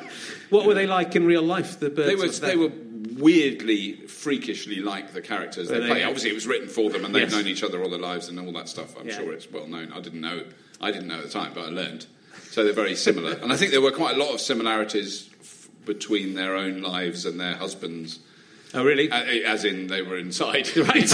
what 0.50 0.66
were 0.66 0.74
they 0.74 0.86
like 0.86 1.16
in 1.16 1.24
real 1.24 1.42
life? 1.42 1.78
The 1.80 1.88
birds. 1.90 2.40
they 2.40 2.56
were 2.56 2.68
they 2.68 2.76
were 2.76 3.22
weirdly, 3.22 3.92
freakishly 4.08 4.76
like 4.80 5.12
the 5.12 5.20
characters 5.22 5.68
they 5.68 5.80
they? 5.80 5.86
play. 5.86 6.04
Obviously, 6.04 6.30
it 6.30 6.34
was 6.34 6.46
written 6.46 6.68
for 6.68 6.90
them, 6.90 7.04
and 7.04 7.14
they've 7.14 7.22
Yes. 7.22 7.32
known 7.32 7.46
each 7.46 7.62
other 7.62 7.82
all 7.82 7.88
their 7.90 7.98
lives 7.98 8.28
and 8.28 8.38
all 8.40 8.52
that 8.52 8.68
stuff. 8.68 8.96
I'm 8.98 9.08
Yeah. 9.08 9.16
sure 9.18 9.32
it's 9.32 9.50
well 9.50 9.66
known. 9.68 9.92
I 9.92 10.00
didn't 10.00 10.20
know. 10.20 10.42
I 10.80 10.90
didn't 10.90 11.08
know 11.08 11.18
at 11.18 11.24
the 11.24 11.28
time, 11.30 11.52
but 11.54 11.64
I 11.64 11.68
learned. 11.70 12.06
So 12.52 12.64
they're 12.64 12.74
very 12.74 12.94
similar, 12.96 13.32
and 13.32 13.50
I 13.50 13.56
think 13.56 13.70
there 13.70 13.80
were 13.80 13.92
quite 13.92 14.14
a 14.14 14.18
lot 14.18 14.32
of 14.34 14.38
similarities 14.40 15.30
f- 15.40 15.68
between 15.86 16.34
their 16.34 16.54
own 16.54 16.82
lives 16.82 17.24
and 17.24 17.40
their 17.40 17.54
husbands. 17.54 18.18
Oh 18.74 18.84
really? 18.84 19.08
A- 19.10 19.44
As 19.44 19.64
in, 19.64 19.86
they 19.86 20.02
were 20.02 20.18
inside. 20.18 20.68
Right. 20.76 21.10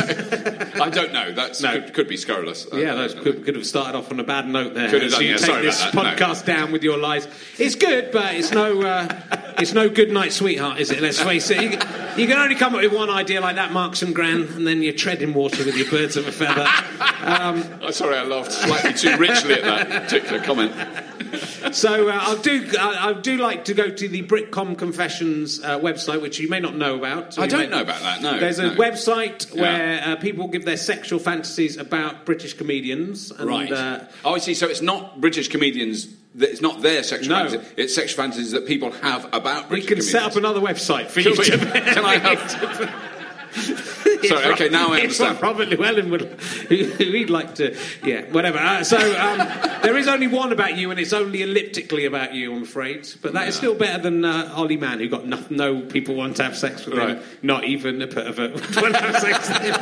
I 0.80 0.90
don't 0.90 1.12
know. 1.12 1.30
That's 1.32 1.60
No. 1.62 1.80
could, 1.80 1.94
could 1.94 2.08
be 2.08 2.16
scurrilous. 2.16 2.66
Yeah, 2.72 2.94
that 2.96 3.18
could, 3.22 3.44
could 3.44 3.54
have 3.54 3.66
started 3.66 3.96
off 3.96 4.10
on 4.10 4.18
a 4.18 4.24
bad 4.24 4.48
note 4.48 4.74
there. 4.74 4.90
Could 4.90 5.02
have 5.02 5.12
so 5.12 5.20
you 5.20 5.30
yeah, 5.30 5.36
take 5.36 5.46
sorry 5.46 5.62
this 5.62 5.80
that, 5.80 5.94
no. 5.94 6.02
podcast 6.02 6.44
down 6.44 6.72
with 6.72 6.82
your 6.82 6.98
lies. 6.98 7.26
It's 7.56 7.74
good, 7.76 8.10
but 8.10 8.34
it's 8.34 8.50
no, 8.52 8.82
uh, 8.82 9.08
it's 9.58 9.72
no 9.72 9.88
good 9.88 10.10
night, 10.10 10.32
sweetheart, 10.32 10.80
is 10.80 10.90
it? 10.90 11.00
Let's 11.00 11.20
face 11.20 11.50
it. 11.50 11.84
You, 12.18 12.26
can 12.26 12.38
only 12.38 12.54
come 12.56 12.74
up 12.74 12.80
with 12.82 12.92
one 12.92 13.10
idea 13.10 13.40
like 13.40 13.56
that, 13.56 13.72
Marks 13.72 14.02
and 14.02 14.14
Gran, 14.14 14.42
and 14.42 14.66
then 14.66 14.82
you're 14.82 14.92
treading 14.92 15.34
water 15.34 15.64
with 15.64 15.76
your 15.76 15.88
birds 15.90 16.16
of 16.16 16.26
a 16.26 16.32
feather. 16.32 16.66
Oh, 17.20 17.90
sorry, 17.90 18.16
I 18.16 18.22
laughed 18.24 18.52
slightly 18.52 18.92
too 18.94 19.16
richly 19.18 19.54
at 19.54 19.62
that 19.62 20.02
particular 20.04 20.42
comment. 20.42 20.72
So 21.74 22.08
uh, 22.08 22.12
I 22.12 22.36
do. 22.40 22.66
I, 22.78 23.08
I 23.10 23.12
do 23.12 23.36
like 23.36 23.66
to 23.66 23.74
go 23.74 23.90
to 23.90 24.08
the 24.08 24.22
Britcom 24.22 24.78
Confessions 24.78 25.62
uh, 25.62 25.78
website, 25.80 26.22
which 26.22 26.38
you 26.38 26.48
may 26.48 26.60
not 26.60 26.74
know 26.76 26.96
about. 26.96 27.34
So 27.34 27.42
I 27.42 27.46
don't 27.46 27.60
may- 27.70 27.76
know 27.76 27.82
about 27.82 28.00
that. 28.02 28.22
No, 28.22 28.38
There's 28.38 28.58
a 28.58 28.68
no. 28.68 28.76
website 28.76 29.54
Yeah. 29.54 29.60
where 29.60 30.02
uh, 30.04 30.16
people 30.16 30.48
give 30.48 30.64
their 30.64 30.76
sexual 30.76 31.18
fantasies 31.18 31.76
about 31.76 32.24
British 32.24 32.54
comedians. 32.54 33.30
And, 33.30 33.48
Right. 33.48 33.70
Uh, 33.72 34.04
oh, 34.24 34.34
I 34.34 34.38
see. 34.38 34.54
So 34.54 34.68
it's 34.68 34.82
not 34.82 35.20
British 35.20 35.48
comedians. 35.48 36.06
It's 36.40 36.60
not 36.60 36.82
their 36.82 37.02
sexual 37.02 37.30
No. 37.36 37.48
fantasies. 37.48 37.72
It's 37.76 37.94
sexual 37.94 38.22
fantasies 38.24 38.52
that 38.52 38.66
people 38.66 38.90
have 38.92 39.28
about 39.32 39.70
we 39.70 39.82
can 39.82 40.00
set 40.00 40.22
up 40.22 40.36
another 40.36 40.60
website 40.60 41.08
for 41.08 41.20
Can 41.22 41.32
you 41.32 41.38
we- 41.38 41.44
can 41.94 42.04
I 42.04 42.16
have- 42.18 43.14
Sorry, 44.24 44.52
okay, 44.52 44.68
now 44.68 44.92
I 44.92 44.98
It's 45.00 45.20
understand. 45.20 45.42
Robert 45.42 45.68
Llewellyn 45.70 46.10
would. 46.10 46.38
He'd 46.68 47.30
like 47.30 47.54
to. 47.56 47.76
Yeah, 48.04 48.22
whatever. 48.30 48.58
Uh, 48.58 48.84
so 48.84 48.96
um, 48.98 49.38
there 49.82 49.96
is 49.96 50.06
only 50.08 50.26
one 50.26 50.52
about 50.52 50.76
you, 50.76 50.90
and 50.90 50.98
it's 51.00 51.12
only 51.12 51.42
elliptically 51.42 52.04
about 52.04 52.34
you, 52.34 52.54
I'm 52.54 52.62
afraid. 52.64 53.08
But 53.22 53.32
that 53.34 53.48
is 53.48 53.54
still 53.54 53.74
better 53.74 54.02
than 54.02 54.24
uh, 54.24 54.52
Ollie 54.54 54.76
Mann, 54.76 54.98
who 54.98 55.08
got 55.08 55.26
no, 55.26 55.42
no 55.50 55.80
people 55.80 56.14
want 56.14 56.36
to 56.36 56.44
have 56.44 56.56
sex 56.56 56.84
with 56.84 56.98
him, 56.98 57.20
not 57.42 57.64
even 57.64 58.02
a 58.02 58.06
pervert 58.06 58.52
want 58.76 58.94
to 58.94 59.00
have 59.00 59.18
sex 59.20 59.48
with 59.48 59.62
him, 59.62 59.74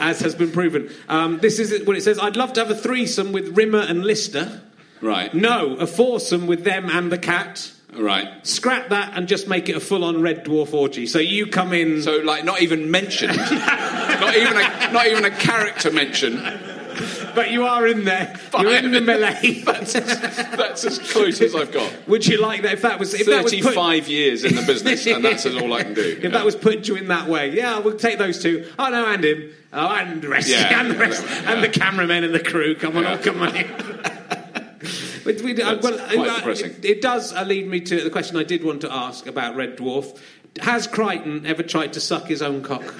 as 0.00 0.20
has 0.20 0.34
been 0.34 0.50
proven. 0.52 0.90
Um, 1.08 1.38
this 1.38 1.58
is 1.58 1.84
what 1.86 1.96
it 1.96 2.02
says. 2.02 2.18
I'd 2.18 2.36
love 2.36 2.52
to 2.54 2.60
have 2.60 2.70
a 2.70 2.74
threesome 2.76 3.32
with 3.32 3.56
Rimmer 3.56 3.80
and 3.80 4.04
Lister. 4.04 4.62
Right. 5.00 5.32
No, 5.32 5.76
a 5.76 5.86
foursome 5.86 6.46
with 6.46 6.64
them 6.64 6.88
and 6.90 7.10
the 7.10 7.18
cat. 7.18 7.72
Right. 7.92 8.46
Scrap 8.46 8.90
that 8.90 9.16
and 9.16 9.26
just 9.26 9.48
make 9.48 9.68
it 9.68 9.76
a 9.76 9.80
full-on 9.80 10.22
Red 10.22 10.44
Dwarf 10.44 10.72
orgy. 10.72 11.06
So 11.06 11.18
you 11.18 11.46
come 11.46 11.72
in. 11.72 12.02
So, 12.02 12.18
like, 12.18 12.44
not 12.44 12.62
even 12.62 12.90
mentioned. 12.90 13.36
not 13.36 14.36
even 14.36 14.56
a 14.56 14.92
not 14.92 15.06
even 15.06 15.24
a 15.24 15.30
character 15.30 15.90
mention. 15.90 16.36
But 17.34 17.50
you 17.50 17.64
are 17.64 17.86
in 17.86 18.04
there. 18.04 18.38
You're 18.58 18.74
in 18.76 18.92
the 18.92 19.00
melee. 19.00 19.62
That's 19.64 20.84
as 20.84 20.98
close 20.98 21.40
as 21.40 21.54
I've 21.54 21.72
got. 21.72 21.92
Would 22.08 22.26
you 22.26 22.40
like 22.40 22.62
that 22.62 22.74
if 22.74 22.82
that 22.82 22.98
was 22.98 23.14
if 23.14 23.26
that 23.26 23.42
was 23.42 23.52
put, 23.54 23.62
Thirty-five 23.62 24.08
years 24.08 24.44
in 24.44 24.54
the 24.54 24.62
business, 24.62 25.06
and 25.06 25.24
that's 25.24 25.46
all 25.46 25.72
I 25.72 25.82
can 25.84 25.94
do. 25.94 26.18
if 26.22 26.32
that 26.32 26.44
was 26.44 26.56
put 26.56 26.84
to 26.84 26.92
you 26.92 26.98
in 26.98 27.08
that 27.08 27.28
way? 27.28 27.50
Yeah, 27.50 27.78
we'll 27.78 27.96
take 27.96 28.18
those 28.18 28.42
two. 28.42 28.70
Oh 28.78 28.88
no, 28.90 29.06
and 29.06 29.24
him. 29.24 29.52
Oh, 29.72 29.86
and 29.88 30.20
the 30.20 30.28
rest, 30.28 30.48
Yeah. 30.48 30.80
and 30.80 30.90
the 30.90 30.98
rest, 30.98 31.24
and 31.46 31.62
the 31.62 31.68
cameramen 31.68 32.24
and 32.24 32.34
the 32.34 32.40
crew. 32.40 32.74
Come 32.74 32.96
on, 32.96 33.04
Yeah. 33.04 33.14
oh, 33.18 33.22
come 33.22 33.40
on 33.40 33.54
in. 33.56 34.19
But 35.24 35.40
we, 35.42 35.52
uh, 35.60 35.74
That's 35.74 35.82
well, 35.84 35.98
quite 35.98 36.28
uh, 36.28 36.36
depressing. 36.36 36.70
It, 36.72 36.84
it 36.84 37.02
does 37.02 37.32
uh, 37.32 37.42
lead 37.42 37.66
me 37.66 37.80
to 37.80 38.02
the 38.02 38.10
question 38.10 38.36
I 38.36 38.44
did 38.44 38.64
want 38.64 38.80
to 38.82 38.92
ask 38.92 39.26
about 39.26 39.56
Red 39.56 39.76
Dwarf. 39.76 40.18
Has 40.60 40.88
Kryten 40.88 41.46
ever 41.46 41.62
tried 41.62 41.92
to 41.94 42.00
suck 42.00 42.26
his 42.26 42.42
own 42.42 42.62
cock? 42.62 42.82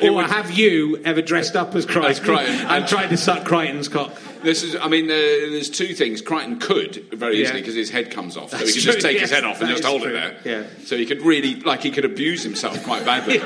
or 0.02 0.12
would- 0.14 0.26
have 0.26 0.50
you 0.52 0.98
ever 1.04 1.22
dressed 1.22 1.56
up 1.56 1.74
as 1.74 1.86
Kryten, 1.86 2.20
Kryten. 2.20 2.46
and 2.70 2.86
tried 2.86 3.08
to 3.08 3.16
suck 3.16 3.44
Kryten's 3.46 3.88
cock? 3.88 4.12
This 4.42 4.62
is, 4.62 4.74
I 4.74 4.88
mean, 4.88 5.04
uh, 5.04 5.08
there's 5.08 5.68
two 5.68 5.94
things. 5.94 6.22
Kryten 6.22 6.58
could 6.60 7.04
very 7.12 7.36
Yeah. 7.36 7.42
easily 7.42 7.60
because 7.60 7.74
his 7.74 7.90
head 7.90 8.10
comes 8.10 8.38
off, 8.38 8.50
so 8.50 8.56
he 8.56 8.64
That's 8.64 8.74
could 8.76 8.82
just 8.82 9.00
true, 9.00 9.10
take 9.10 9.20
his 9.20 9.30
head 9.30 9.44
off 9.44 9.60
and 9.60 9.68
just 9.68 9.84
hold 9.84 10.00
true. 10.02 10.16
it 10.16 10.42
there. 10.44 10.62
Yeah. 10.62 10.66
So 10.84 10.96
he 10.96 11.04
could 11.04 11.20
really, 11.22 11.56
like, 11.56 11.82
he 11.82 11.90
could 11.90 12.06
abuse 12.06 12.42
himself 12.42 12.82
quite 12.82 13.04
badly. 13.04 13.40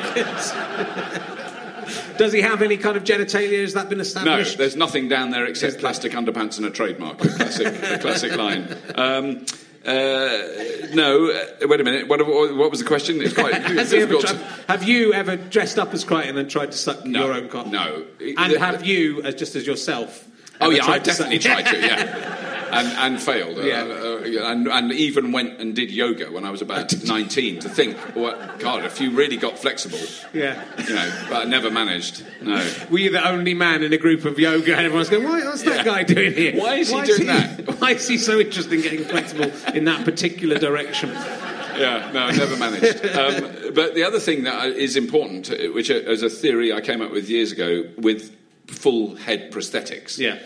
Does 2.19 2.33
he 2.33 2.41
have 2.41 2.63
any 2.63 2.77
kind 2.77 2.97
of 2.97 3.05
genitalia? 3.05 3.61
Has 3.63 3.75
that 3.75 3.89
been 3.89 4.01
established? 4.01 4.53
No, 4.53 4.59
there's 4.59 4.77
nothing 4.77 5.09
down 5.09 5.31
there 5.31 5.47
except 5.47 5.79
plastic 5.79 6.13
underpants 6.13 6.57
and 6.59 6.67
a 6.67 6.71
trademark. 6.71 7.25
A 7.25 7.29
classic, 7.29 7.83
a 7.83 7.99
classic 7.99 8.37
line. 8.37 8.77
Um, 8.95 9.45
uh, 9.85 9.91
no, 10.95 11.31
uh, 11.31 11.67
wait 11.69 11.81
a 11.81 11.85
minute. 11.85 12.09
What, 12.09 12.27
what 12.27 12.71
was 12.71 12.81
the 12.81 12.87
question? 12.87 13.21
It's 13.21 13.35
quite 13.35 13.53
difficult. 13.67 14.23
tried- 14.23 14.41
have 14.69 14.85
you 14.85 15.13
ever 15.13 15.37
dressed 15.37 15.79
up 15.79 15.93
as 15.93 16.05
Kryten 16.05 16.39
and 16.39 16.51
tried 16.51 16.73
to 16.73 16.79
suck 16.79 17.05
No, 17.05 17.27
your 17.27 17.35
own 17.35 17.49
cock? 17.49 17.67
no. 17.67 18.05
And 18.21 18.53
The- 18.55 18.59
have 18.59 18.85
you, 18.87 19.23
as 19.23 19.35
just 19.35 19.57
as 19.57 19.67
yourself? 19.67 20.27
Oh 20.61 20.71
yeah, 20.71 20.87
I 20.87 20.99
definitely 21.01 21.39
tried 21.41 21.65
to. 21.67 21.77
Yeah. 21.79 22.41
And, 22.79 22.89
and 23.15 23.23
failed, 23.23 23.59
uh, 23.59 23.63
Yeah. 23.63 23.83
uh, 23.85 24.51
and, 24.51 24.67
and 24.69 24.93
even 24.93 25.33
went 25.33 25.61
and 25.61 25.75
did 25.75 25.91
yoga 25.91 26.31
when 26.33 26.45
I 26.45 26.51
was 26.51 26.63
about 26.63 26.95
19 27.05 27.61
to 27.61 27.69
think, 27.69 27.97
what, 28.15 28.59
God, 28.59 28.85
if 28.85 29.01
you 29.01 29.11
really 29.11 29.37
got 29.37 29.59
flexible, 29.59 29.99
yeah. 30.33 30.63
you 30.87 30.95
know, 30.95 31.27
but 31.29 31.47
I 31.47 31.49
never 31.49 31.71
managed. 31.71 32.25
No. 32.43 32.57
Were 32.91 32.99
you 32.99 33.11
the 33.11 33.27
only 33.27 33.55
man 33.55 33.83
in 33.83 33.93
a 33.93 33.99
group 33.99 34.25
of 34.25 34.39
yoga 34.39 34.77
and 34.77 34.87
everyone's 34.87 35.09
going, 35.11 35.25
Why, 35.25 35.45
what's 35.45 35.63
that 35.63 35.79
Yeah. 35.79 35.85
guy 35.85 36.03
doing 36.03 36.33
here? 36.35 36.57
Why 36.61 36.75
is 36.77 36.91
he 36.91 37.01
doing 37.03 37.27
that?" 37.27 37.79
Why 37.81 37.93
is 37.93 38.09
he 38.09 38.19
so 38.19 38.39
interested 38.41 38.73
in 38.73 38.81
getting 38.83 39.05
flexible 39.05 39.51
in 39.75 39.85
that 39.85 40.05
particular 40.05 40.59
direction? 40.59 41.11
Yeah, 41.11 42.11
no, 42.13 42.21
I 42.21 42.33
never 42.37 42.57
managed. 42.57 43.05
Um, 43.15 43.73
but 43.75 43.95
the 43.95 44.05
other 44.05 44.21
thing 44.21 44.45
that 44.45 44.69
is 44.69 44.97
important, 44.97 45.51
uh, 45.51 45.57
which 45.73 45.91
uh, 45.91 45.95
as 45.95 46.23
a 46.23 46.31
theory 46.31 46.73
I 46.73 46.81
came 46.81 47.01
up 47.03 47.11
with 47.11 47.29
years 47.29 47.51
ago, 47.53 47.85
with 47.99 48.37
full 48.69 49.17
head 49.17 49.51
prosthetics, 49.53 50.19
Yeah. 50.19 50.39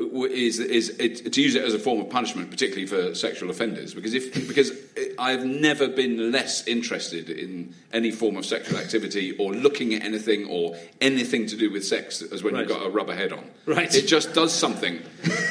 Is 0.00 0.58
is 0.58 0.90
it, 0.98 1.32
to 1.32 1.42
use 1.42 1.54
it 1.54 1.64
as 1.64 1.74
a 1.74 1.78
form 1.78 2.00
of 2.00 2.08
punishment, 2.10 2.50
particularly 2.50 2.86
for 2.86 3.14
sexual 3.14 3.50
offenders, 3.50 3.94
because 3.94 4.14
if 4.14 4.32
because 4.48 4.72
I've 5.18 5.44
never 5.44 5.88
been 5.88 6.32
less 6.32 6.66
interested 6.66 7.28
in 7.28 7.74
any 7.92 8.10
form 8.10 8.36
of 8.36 8.46
sexual 8.46 8.78
activity 8.78 9.32
or 9.38 9.52
looking 9.52 9.94
at 9.94 10.02
anything 10.02 10.46
or 10.48 10.76
anything 11.00 11.46
to 11.48 11.56
do 11.56 11.70
with 11.70 11.84
sex 11.84 12.22
as 12.22 12.42
when 12.42 12.54
Right. 12.54 12.60
you've 12.60 12.68
got 12.68 12.86
a 12.86 12.90
rubber 12.90 13.14
head 13.14 13.32
on. 13.32 13.44
Right. 13.66 13.94
It 13.94 14.06
just 14.06 14.32
does 14.32 14.52
something, 14.52 15.00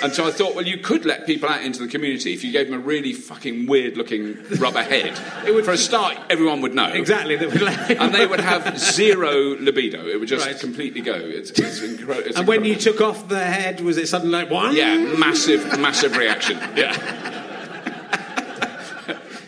and 0.04 0.12
so 0.14 0.26
I 0.28 0.32
thought, 0.32 0.56
well, 0.56 0.66
you 0.66 0.78
could 0.80 1.06
let 1.06 1.26
people 1.28 1.48
out 1.50 1.64
into 1.64 1.80
the 1.80 1.88
community 1.88 2.34
if 2.34 2.44
you 2.44 2.52
gave 2.52 2.68
them 2.70 2.76
a 2.76 2.84
really 2.84 3.14
fucking 3.14 3.68
weird 3.68 3.98
looking 3.98 4.38
rubber 4.58 4.82
head. 4.84 5.18
It 5.48 5.54
would- 5.54 5.66
for 5.66 5.72
a 5.74 5.78
start, 5.78 6.18
everyone 6.30 6.62
would 6.62 6.74
know 6.74 6.88
Exactly. 6.92 7.36
that 7.36 7.52
would 7.52 7.62
let- 7.62 7.92
and 7.92 8.14
they 8.16 8.26
would 8.26 8.40
have 8.40 8.80
zero 8.80 9.56
libido. 9.60 10.08
It 10.08 10.20
would 10.20 10.28
just 10.30 10.46
Right. 10.46 10.58
completely 10.60 11.02
go. 11.02 11.14
It's, 11.14 11.52
it's, 11.52 11.80
incre- 11.82 12.26
it's 12.26 12.38
and 12.38 12.48
when 12.48 12.64
you 12.66 12.76
took 12.76 13.02
off 13.02 13.28
the 13.30 13.40
head, 13.40 13.82
was 13.82 13.98
it 13.98 14.08
suddenly 14.08 14.39
one? 14.48 14.76
yeah, 14.76 14.96
massive, 15.18 15.80
massive 15.80 16.16
reaction. 16.16 16.58
Yeah, 16.76 16.94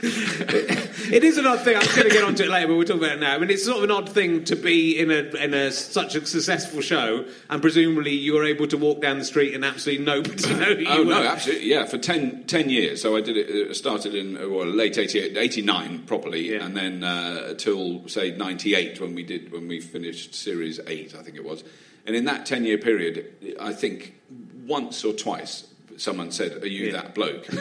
It 0.03 1.23
is 1.25 1.37
an 1.37 1.45
odd 1.45 1.59
thing. 1.61 1.75
I'm 1.75 1.85
going 1.95 2.07
to 2.07 2.09
get 2.09 2.23
onto 2.23 2.43
it 2.43 2.49
later, 2.49 2.67
but 2.69 2.77
we'll 2.77 2.87
talk 2.87 2.97
about 2.97 3.17
it 3.17 3.19
now. 3.19 3.35
I 3.35 3.37
mean, 3.37 3.49
it's 3.49 3.65
sort 3.65 3.77
of 3.79 3.83
an 3.83 3.91
odd 3.91 4.09
thing 4.09 4.45
to 4.45 4.55
be 4.55 4.97
in 4.97 5.11
a 5.11 5.23
in 5.43 5.53
a 5.53 5.71
such 5.71 6.15
a 6.15 6.25
successful 6.25 6.79
show, 6.81 7.25
and 7.49 7.61
presumably 7.61 8.11
you 8.13 8.33
were 8.33 8.45
able 8.45 8.65
to 8.67 8.77
walk 8.77 9.01
down 9.01 9.19
the 9.19 9.25
street 9.25 9.53
and 9.53 9.65
absolutely 9.65 10.05
nobody 10.05 10.53
know 10.55 10.73
who 10.73 10.79
you 10.81 10.87
Oh 10.89 10.99
were. 10.99 11.05
no, 11.09 11.23
absolutely. 11.23 11.67
Yeah, 11.67 11.85
for 11.85 11.97
10, 11.97 12.45
10 12.45 12.69
years. 12.69 13.01
So 13.01 13.17
I 13.17 13.21
did 13.21 13.35
it. 13.37 13.71
uh, 13.71 13.73
Started 13.73 14.15
in 14.15 14.37
uh, 14.37 14.47
well, 14.47 14.65
late 14.65 14.97
88, 14.97 15.35
89 15.37 16.03
properly, 16.05 16.53
Yeah. 16.53 16.65
and 16.65 16.75
then 16.77 17.03
uh, 17.03 17.53
till 17.55 18.07
say 18.07 18.31
ninety 18.31 18.73
eight 18.73 19.01
when 19.01 19.13
we 19.13 19.23
did 19.23 19.51
when 19.51 19.67
we 19.67 19.81
finished 19.81 20.33
series 20.33 20.79
eight, 20.87 21.13
I 21.13 21.21
think 21.23 21.35
it 21.35 21.43
was. 21.43 21.63
And 22.07 22.15
in 22.15 22.23
that 22.25 22.45
ten 22.45 22.63
year 22.63 22.77
period, 22.77 23.57
I 23.59 23.73
think 23.73 24.15
once 24.65 25.03
or 25.03 25.11
twice 25.13 25.65
someone 25.97 26.31
said, 26.31 26.63
"Are 26.63 26.67
you 26.67 26.85
Yeah. 26.87 26.93
that 26.93 27.13
bloke?" 27.13 27.45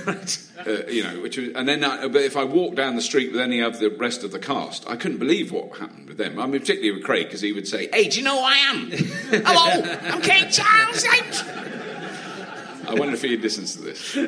Uh, 0.60 0.84
you 0.90 1.02
know, 1.02 1.18
which 1.22 1.38
was, 1.38 1.48
and 1.54 1.66
then, 1.66 1.82
I, 1.82 2.06
but 2.08 2.20
if 2.20 2.36
I 2.36 2.44
walked 2.44 2.76
down 2.76 2.94
the 2.94 3.00
street 3.00 3.32
with 3.32 3.40
any 3.40 3.60
of 3.60 3.78
the 3.80 3.88
rest 3.88 4.24
of 4.24 4.30
the 4.30 4.38
cast, 4.38 4.86
I 4.86 4.94
couldn't 4.94 5.16
believe 5.16 5.52
what 5.52 5.74
happened 5.78 6.06
with 6.08 6.18
them. 6.18 6.38
I 6.38 6.44
mean, 6.46 6.60
particularly 6.60 6.90
with 6.92 7.02
Craig, 7.02 7.28
because 7.28 7.40
he 7.40 7.54
would 7.54 7.66
say, 7.66 7.88
"Hey, 7.90 8.08
do 8.08 8.18
you 8.18 8.24
know 8.24 8.36
who 8.38 8.44
I 8.44 8.56
am? 8.70 8.90
Hello, 9.46 9.82
I'm 10.14 10.20
Craig 10.20 10.50
Charles." 10.50 11.02
I 12.86 12.92
wonder 12.94 13.14
if 13.14 13.22
he 13.22 13.36
listens 13.38 13.76
to 13.76 13.82
this. 13.82 14.16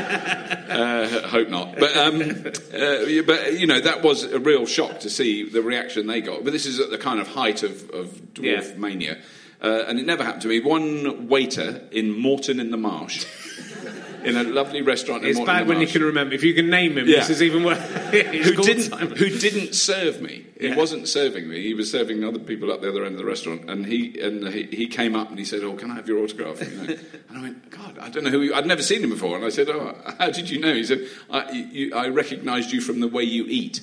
uh, 0.00 1.22
hope 1.28 1.48
not. 1.48 1.76
But, 1.78 1.96
um, 1.96 2.20
uh, 2.20 3.22
but 3.26 3.54
you 3.58 3.66
know, 3.66 3.80
that 3.80 4.02
was 4.02 4.24
a 4.24 4.38
real 4.38 4.66
shock 4.66 5.00
to 5.00 5.08
see 5.10 5.48
the 5.48 5.62
reaction 5.62 6.06
they 6.06 6.20
got. 6.20 6.44
But 6.44 6.52
this 6.52 6.66
is 6.66 6.78
at 6.78 6.90
the 6.90 6.98
kind 6.98 7.20
of 7.20 7.28
height 7.28 7.62
of, 7.62 7.88
of 7.90 8.08
dwarf 8.34 8.70
Yeah. 8.70 8.76
mania. 8.76 9.18
Uh, 9.62 9.84
and 9.88 9.98
it 9.98 10.06
never 10.06 10.24
happened 10.24 10.42
to 10.42 10.48
me. 10.48 10.60
One 10.60 11.28
waiter 11.28 11.82
in 11.92 12.18
Moreton 12.18 12.60
in 12.60 12.70
the 12.70 12.78
Marsh, 12.78 13.26
in 14.24 14.36
a 14.36 14.42
lovely 14.42 14.80
restaurant 14.80 15.22
in 15.22 15.28
It's 15.30 15.38
Moreton 15.38 15.54
bad 15.54 15.62
in 15.62 15.68
the 15.68 15.74
when 15.74 15.80
you 15.82 15.86
can 15.86 16.02
remember. 16.02 16.34
If 16.34 16.42
you 16.42 16.54
can 16.54 16.70
name 16.70 16.96
him, 16.96 17.06
Yeah. 17.06 17.16
this 17.20 17.28
is 17.30 17.42
even 17.42 17.64
worse. 17.64 17.78
Who 18.10 18.54
didn't 18.56 18.82
Simon. 18.84 19.16
who 19.16 19.28
didn't 19.28 19.74
serve 19.74 20.22
me. 20.22 20.46
He 20.58 20.68
Yeah. 20.68 20.76
wasn't 20.76 21.08
serving 21.08 21.48
me. 21.48 21.62
He 21.62 21.74
was 21.74 21.90
serving 21.90 22.24
other 22.24 22.38
people 22.38 22.72
up 22.72 22.80
the 22.80 22.88
other 22.88 23.04
end 23.04 23.14
of 23.14 23.18
the 23.18 23.24
restaurant. 23.26 23.68
And 23.70 23.84
he 23.86 24.18
and 24.20 24.48
he, 24.48 24.62
he 24.64 24.86
came 24.86 25.14
up 25.14 25.28
and 25.30 25.38
he 25.38 25.44
said, 25.44 25.62
"Oh, 25.62 25.74
can 25.74 25.90
I 25.90 25.94
have 25.94 26.08
your 26.08 26.18
autograph?" 26.22 26.60
You 26.60 26.76
know? 26.76 26.82
and 27.28 27.38
I 27.38 27.42
went, 27.42 27.70
"God, 27.70 27.98
I 27.98 28.08
don't 28.08 28.24
know 28.24 28.30
who. 28.30 28.40
You, 28.42 28.54
I'd 28.54 28.66
never 28.66 28.82
seen 28.82 29.02
him 29.04 29.10
before." 29.10 29.36
And 29.36 29.44
I 29.44 29.50
said, 29.50 29.68
"Oh, 29.68 29.94
how 30.18 30.30
did 30.30 30.48
you 30.50 30.58
know?" 30.58 30.72
He 30.74 30.84
said, 30.84 31.06
"I, 31.30 31.50
you, 31.52 31.94
I 31.94 32.08
recognised 32.08 32.72
you 32.72 32.80
from 32.80 33.00
the 33.00 33.08
way 33.08 33.24
you 33.24 33.44
eat." 33.46 33.80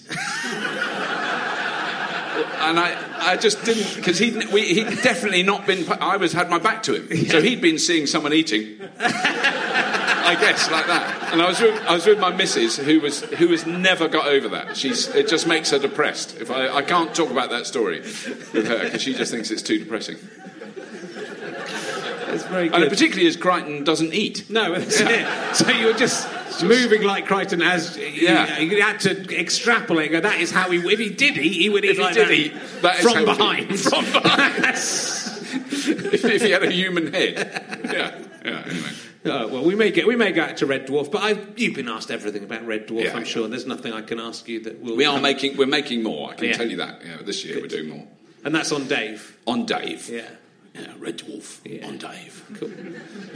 And 2.38 2.80
I, 2.80 3.32
I 3.32 3.38
just 3.38 3.64
didn't 3.64 3.96
because 3.96 4.20
he'd, 4.20 4.52
we, 4.52 4.74
he'd 4.74 5.02
definitely 5.02 5.44
not 5.44 5.66
been. 5.66 5.92
I 6.02 6.18
was 6.18 6.34
had 6.34 6.50
my 6.50 6.60
back 6.60 6.84
to 6.84 6.96
him, 6.96 7.28
so 7.28 7.42
he'd 7.42 7.62
been 7.62 7.80
seeing 7.80 8.08
someone 8.08 8.34
eating. 8.34 8.80
I 9.00 10.36
guess 10.36 10.70
like 10.70 10.88
that. 10.88 11.32
And 11.32 11.42
I 11.42 11.48
was 11.48 11.62
with, 11.62 11.82
I 11.84 11.94
was 11.94 12.06
with 12.06 12.20
my 12.20 12.32
missus, 12.32 12.78
who 12.78 13.00
was 13.00 13.22
who 13.22 13.48
has 13.48 13.66
never 13.66 14.08
got 14.08 14.28
over 14.28 14.50
that. 14.50 14.76
She's 14.76 15.08
it 15.10 15.30
just 15.30 15.48
makes 15.48 15.72
her 15.72 15.80
depressed. 15.80 16.38
If 16.38 16.52
I, 16.52 16.68
I 16.70 16.82
can't 16.82 17.16
talk 17.16 17.32
about 17.32 17.50
that 17.52 17.66
story 17.66 18.02
with 18.02 18.68
her 18.68 18.84
because 18.84 19.02
she 19.02 19.14
just 19.14 19.32
thinks 19.32 19.52
it's 19.52 19.62
too 19.62 19.80
depressing. 19.80 20.18
It's 22.30 22.44
very 22.46 22.68
good. 22.70 22.82
And 22.82 22.90
particularly 22.90 23.28
as 23.28 23.38
Kryten 23.38 23.86
doesn't 23.86 24.14
eat. 24.14 24.50
No, 24.50 24.78
that's 24.78 25.00
it. 25.02 25.56
So 25.56 25.72
you 25.72 25.88
were 25.88 25.94
just 26.60 26.66
moving 26.66 27.04
like 27.04 27.26
Kryten 27.28 27.64
as 27.64 27.98
Yeah. 27.98 28.60
you, 28.60 28.82
had 28.82 29.00
to 29.02 29.40
extrapolate. 29.40 30.12
Go, 30.12 30.22
that 30.22 30.40
is 30.40 30.52
how 30.52 30.70
he. 30.72 30.80
If 30.80 31.00
he 31.00 31.10
did 31.10 31.38
eat, 31.38 31.54
he 31.54 31.70
would 31.70 31.86
eat 31.86 31.92
If 31.92 31.98
he 31.98 32.14
did 32.14 32.28
that, 32.28 32.32
eat, 32.32 32.54
that 32.82 32.96
from 32.98 33.26
behind. 33.26 33.80
from 33.80 34.06
behind. 34.12 34.64
If, 34.66 36.26
if 36.26 36.42
he 36.42 36.52
had 36.52 36.64
a 36.64 36.72
human 36.72 37.14
head. 37.14 37.36
Yeah, 37.86 38.20
yeah. 38.46 38.64
Anyway. 38.68 38.90
Oh, 39.26 39.48
well, 39.48 39.64
we 39.66 39.76
may 39.76 39.92
get 39.92 40.08
we 40.08 40.16
may 40.16 40.32
go 40.32 40.44
out 40.44 40.58
to 40.58 40.66
Red 40.66 40.88
Dwarf, 40.88 41.12
but 41.12 41.22
I, 41.22 41.38
you've 41.58 41.76
been 41.76 41.90
asked 41.90 42.12
everything 42.12 42.44
about 42.44 42.66
Red 42.66 42.88
Dwarf. 42.88 43.04
Yeah, 43.04 43.12
I'm 43.12 43.20
yeah. 43.20 43.24
sure 43.24 43.48
there's 43.48 43.66
nothing 43.66 43.92
I 43.94 44.02
can 44.02 44.20
ask 44.20 44.48
you 44.48 44.62
that 44.64 44.80
will. 44.82 44.96
We 44.96 45.06
are 45.06 45.14
come- 45.16 45.24
making 45.24 45.58
we're 45.58 45.68
making 45.68 46.04
more. 46.04 46.32
I 46.32 46.36
can 46.36 46.46
Yeah. 46.46 46.54
tell 46.54 46.70
you 46.70 46.78
that. 46.78 47.02
Yeah, 47.06 47.18
this 47.24 47.44
year 47.44 47.60
we're 47.62 47.68
doing 47.68 47.90
more 47.90 48.08
and 48.48 48.56
that's 48.56 48.72
on 48.72 48.88
Dave. 48.88 49.38
on 49.46 49.66
Dave. 49.66 50.08
Yeah, 50.10 50.30
Yeah, 50.80 50.94
Red 51.00 51.18
Dwarf 51.18 51.60
Yeah. 51.64 51.88
on 51.88 51.98
Dave. 51.98 52.44
cool. 52.60 52.70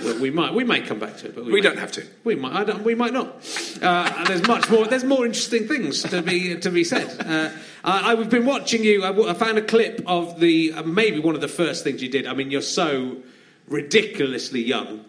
well, 0.03 0.19
we 0.19 0.29
might 0.31 0.53
we 0.53 0.63
may 0.63 0.81
come 0.81 1.00
back 1.00 1.17
to 1.17 1.27
it, 1.27 1.36
but 1.36 1.45
we, 1.45 1.53
We 1.53 1.62
don't 1.62 1.77
have 1.79 1.91
to. 1.93 2.05
We 2.24 2.36
might. 2.36 2.53
I 2.53 2.63
don't, 2.63 2.83
we 2.83 2.95
might 2.95 3.13
not. 3.13 3.27
Uh, 3.81 4.13
and 4.17 4.27
there's 4.27 4.48
much 4.48 4.69
more. 4.69 4.86
There's 4.86 5.03
more 5.03 5.25
interesting 5.25 5.67
things 5.67 6.03
to 6.03 6.21
be 6.21 6.55
to 6.60 6.69
be 6.69 6.83
said. 6.83 7.07
Uh, 7.19 7.50
I, 7.83 8.12
I've 8.12 8.29
been 8.29 8.45
watching 8.45 8.83
you. 8.83 9.03
I 9.03 9.33
found 9.33 9.57
a 9.57 9.62
clip 9.62 10.01
of 10.05 10.39
the 10.39 10.74
uh, 10.74 10.83
maybe 10.83 11.19
one 11.19 11.36
of 11.36 11.41
the 11.41 11.48
first 11.48 11.83
things 11.83 12.01
you 12.01 12.10
did. 12.10 12.27
I 12.27 12.33
mean, 12.33 12.51
you're 12.51 12.62
so 12.62 13.17
ridiculously 13.67 14.62
young. 14.63 15.05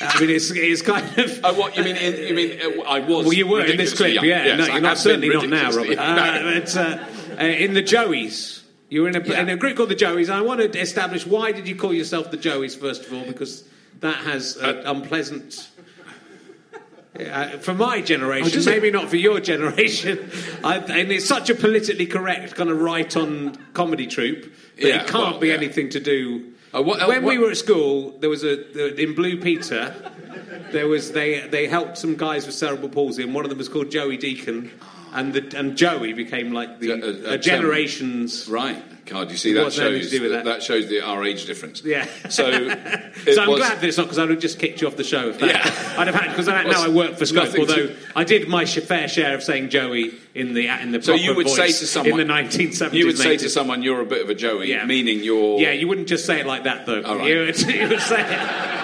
I 0.00 0.20
mean, 0.20 0.30
it's, 0.30 0.50
it's 0.52 0.82
kind 0.82 1.04
of. 1.18 1.40
Oh, 1.42 1.54
what 1.54 1.76
you 1.76 1.82
mean? 1.82 1.96
In, 1.96 2.28
you 2.28 2.34
mean 2.34 2.60
uh, 2.60 2.82
I 2.82 3.00
was? 3.00 3.24
Well, 3.24 3.32
you 3.32 3.48
were 3.48 3.64
in 3.64 3.76
this 3.76 3.94
clip, 3.96 4.14
young. 4.14 4.24
yeah. 4.24 4.44
Yes, 4.44 4.58
no, 4.58 4.66
you're 4.74 4.80
not 4.80 4.98
certainly 4.98 5.28
not 5.28 5.48
now, 5.48 5.70
Robert. 5.72 5.98
Uh, 5.98 6.40
it's, 6.54 6.76
uh, 6.76 7.04
uh, 7.38 7.42
in 7.42 7.74
the 7.74 7.82
Joeys. 7.82 8.57
You 8.88 9.02
were 9.02 9.08
in 9.08 9.16
a, 9.16 9.20
Yeah. 9.22 9.40
in 9.42 9.48
a 9.50 9.56
group 9.56 9.76
called 9.76 9.90
the 9.90 9.94
Joeys, 9.96 10.30
I 10.30 10.40
want 10.40 10.60
to 10.60 10.78
establish 10.80 11.26
why 11.26 11.52
did 11.52 11.68
you 11.68 11.76
call 11.76 11.92
yourself 11.92 12.30
the 12.30 12.38
Joeys 12.38 12.78
first 12.78 13.04
of 13.06 13.12
all? 13.12 13.24
Because 13.24 13.64
that 14.00 14.16
has 14.24 14.56
an 14.56 14.78
Uh, 14.86 14.92
unpleasant. 14.94 15.68
Uh, 17.18 17.58
for 17.58 17.74
my 17.74 18.00
generation, 18.00 18.52
does 18.52 18.66
it? 18.66 18.70
maybe 18.70 18.90
not 18.92 19.08
for 19.08 19.16
your 19.16 19.40
generation, 19.40 20.30
I, 20.64 20.76
and 20.76 21.10
it's 21.10 21.26
such 21.26 21.50
a 21.50 21.54
politically 21.54 22.06
correct 22.06 22.54
kind 22.54 22.70
of 22.70 22.80
right-on 22.80 23.56
comedy 23.74 24.06
troupe 24.06 24.42
that 24.76 24.86
Yeah, 24.86 25.02
it 25.02 25.08
can't 25.08 25.32
well, 25.32 25.40
be 25.40 25.48
yeah. 25.48 25.54
anything 25.54 25.88
to 25.90 26.00
do. 26.00 26.52
Uh, 26.72 26.82
what- 26.82 27.00
uh, 27.02 27.06
when 27.06 27.24
we 27.24 27.38
were 27.38 27.50
at 27.50 27.56
school, 27.56 28.16
there 28.20 28.30
was 28.30 28.44
a 28.44 28.94
in 29.02 29.14
Blue 29.14 29.36
Peter. 29.40 29.92
There 30.70 30.86
was 30.86 31.10
they 31.12 31.40
they 31.50 31.66
helped 31.66 31.98
some 31.98 32.14
guys 32.14 32.46
with 32.46 32.54
cerebral 32.54 32.90
palsy, 32.90 33.22
and 33.24 33.34
one 33.34 33.44
of 33.44 33.48
them 33.48 33.58
was 33.58 33.68
called 33.70 33.90
Joey 33.90 34.16
Deacon, 34.18 34.70
and 35.12 35.32
the 35.32 35.58
and 35.58 35.76
Joey 35.76 36.12
became 36.12 36.52
like 36.52 36.78
the 36.80 36.90
A- 36.90 37.30
a- 37.30 37.34
a 37.34 37.38
generation's. 37.38 38.48
Right. 38.48 38.82
God, 39.06 39.30
you 39.30 39.38
see 39.38 39.54
that 39.54 39.72
shows 39.72 40.10
do 40.10 40.20
with 40.20 40.44
that? 40.44 40.62
shows 40.62 40.86
the 40.88 41.00
our 41.00 41.24
age 41.24 41.46
difference. 41.46 41.82
Yeah. 41.82 42.06
So, 42.28 42.44
So 43.32 43.42
I'm 43.42 43.48
was- 43.48 43.58
glad 43.58 43.80
that 43.80 43.84
it's 43.84 43.96
not 43.96 44.02
because 44.04 44.18
I 44.18 44.22
would 44.24 44.32
have 44.32 44.38
just 44.40 44.58
kicked 44.58 44.82
you 44.82 44.86
off 44.86 44.96
the 44.96 45.04
show. 45.04 45.30
If 45.30 45.38
that, 45.38 45.48
Yeah. 45.48 45.94
I'd 45.98 46.08
have 46.08 46.14
had 46.14 46.28
because 46.30 46.46
now 46.46 46.84
I 46.84 46.88
work 46.88 47.16
for 47.16 47.24
Scope. 47.24 47.58
Although 47.58 47.86
to- 47.86 47.96
I 48.14 48.24
did 48.24 48.48
my 48.48 48.66
sh- 48.66 48.80
fair 48.80 49.08
share 49.08 49.34
of 49.34 49.42
saying 49.42 49.70
Joey 49.70 50.12
in 50.34 50.52
the 50.52 50.66
in 50.68 50.92
the 50.92 51.00
So 51.00 51.14
you 51.14 51.34
would 51.34 51.46
voice 51.46 51.56
say 51.56 51.68
to 51.68 51.86
someone- 51.86 52.20
in 52.20 52.26
the 52.26 52.32
1970s. 52.34 52.92
You 52.92 53.06
would 53.06 53.16
say 53.16 53.38
to 53.38 53.48
someone, 53.48 53.82
"You're 53.82 54.02
a 54.02 54.06
bit 54.06 54.20
of 54.20 54.28
a 54.28 54.34
Joey," 54.34 54.68
Yeah. 54.68 54.84
meaning 54.84 55.24
you're. 55.24 55.58
Yeah, 55.58 55.72
you 55.72 55.88
wouldn't 55.88 56.08
just 56.08 56.26
say 56.26 56.40
it 56.40 56.46
like 56.46 56.64
that, 56.64 56.84
though. 56.84 57.00
All 57.02 57.16
right. 57.16 57.28
you, 57.28 57.38
would, 57.38 57.58
you 57.74 57.88
would 57.88 58.00
say 58.00 58.20
it. 58.20 58.77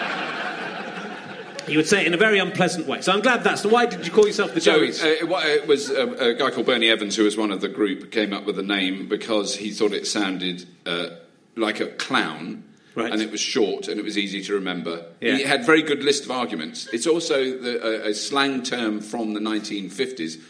You 1.68 1.78
would 1.78 1.86
say 1.86 2.02
it 2.02 2.06
in 2.06 2.14
a 2.14 2.18
very 2.18 2.38
unpleasant 2.38 2.86
way. 2.86 3.00
So 3.00 3.12
I'm 3.12 3.20
glad 3.20 3.42
that's. 3.44 3.64
Why 3.64 3.86
did 3.86 4.04
you 4.06 4.12
call 4.12 4.26
yourself 4.26 4.54
the 4.54 4.60
So 4.60 4.78
Joeys? 4.80 5.02
uh, 5.02 5.38
it 5.46 5.66
was 5.66 5.90
a, 5.90 6.06
a 6.30 6.34
guy 6.34 6.50
called 6.50 6.66
Bernie 6.66 6.90
Evans, 6.90 7.16
who 7.16 7.24
was 7.24 7.36
one 7.36 7.50
of 7.50 7.60
the 7.60 7.68
group, 7.68 8.10
came 8.10 8.32
up 8.32 8.44
with 8.44 8.56
the 8.56 8.62
name 8.62 9.08
because 9.08 9.56
he 9.56 9.70
thought 9.70 9.92
it 9.92 10.06
sounded 10.06 10.66
uh, 10.86 11.08
like 11.56 11.80
a 11.80 11.86
clown, 11.86 12.64
Right. 12.96 13.10
and 13.12 13.20
it 13.20 13.30
was 13.32 13.40
short 13.40 13.88
and 13.88 13.98
it 13.98 14.04
was 14.04 14.16
easy 14.16 14.40
to 14.44 14.54
remember. 14.54 15.04
Yeah. 15.20 15.36
He 15.36 15.42
had 15.42 15.62
a 15.62 15.64
very 15.64 15.82
good 15.82 16.04
list 16.04 16.24
of 16.26 16.30
arguments. 16.30 16.88
It's 16.92 17.08
also 17.08 17.42
the, 17.58 18.04
a, 18.06 18.10
a 18.10 18.14
slang 18.14 18.62
term 18.62 19.00
from 19.00 19.34
the 19.34 19.40
1950s. 19.40 20.40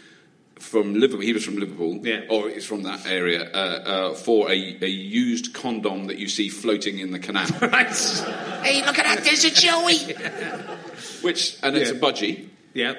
From 0.58 0.94
Liverpool, 0.94 1.20
he 1.22 1.32
was 1.32 1.44
from 1.44 1.56
Liverpool, 1.56 2.00
Yeah. 2.06 2.20
or 2.30 2.48
he's 2.50 2.64
from 2.64 2.82
that 2.84 3.06
area, 3.06 3.50
uh, 3.52 3.56
uh, 3.56 4.14
for 4.14 4.48
a, 4.50 4.52
a 4.82 4.86
used 4.88 5.52
condom 5.52 6.06
that 6.06 6.18
you 6.18 6.28
see 6.28 6.48
floating 6.48 6.98
in 7.00 7.10
the 7.12 7.18
canal. 7.18 7.46
right. 7.60 7.90
Hey, 8.64 8.84
look 8.84 8.98
at 8.98 9.04
that, 9.04 9.24
there's 9.24 9.44
a 9.44 9.50
Joey. 9.50 10.14
Which, 11.22 11.56
and 11.62 11.76
it's 11.76 11.90
Yeah. 11.90 11.96
a 11.96 12.00
budgie 12.00 12.48
Yeah. 12.72 12.94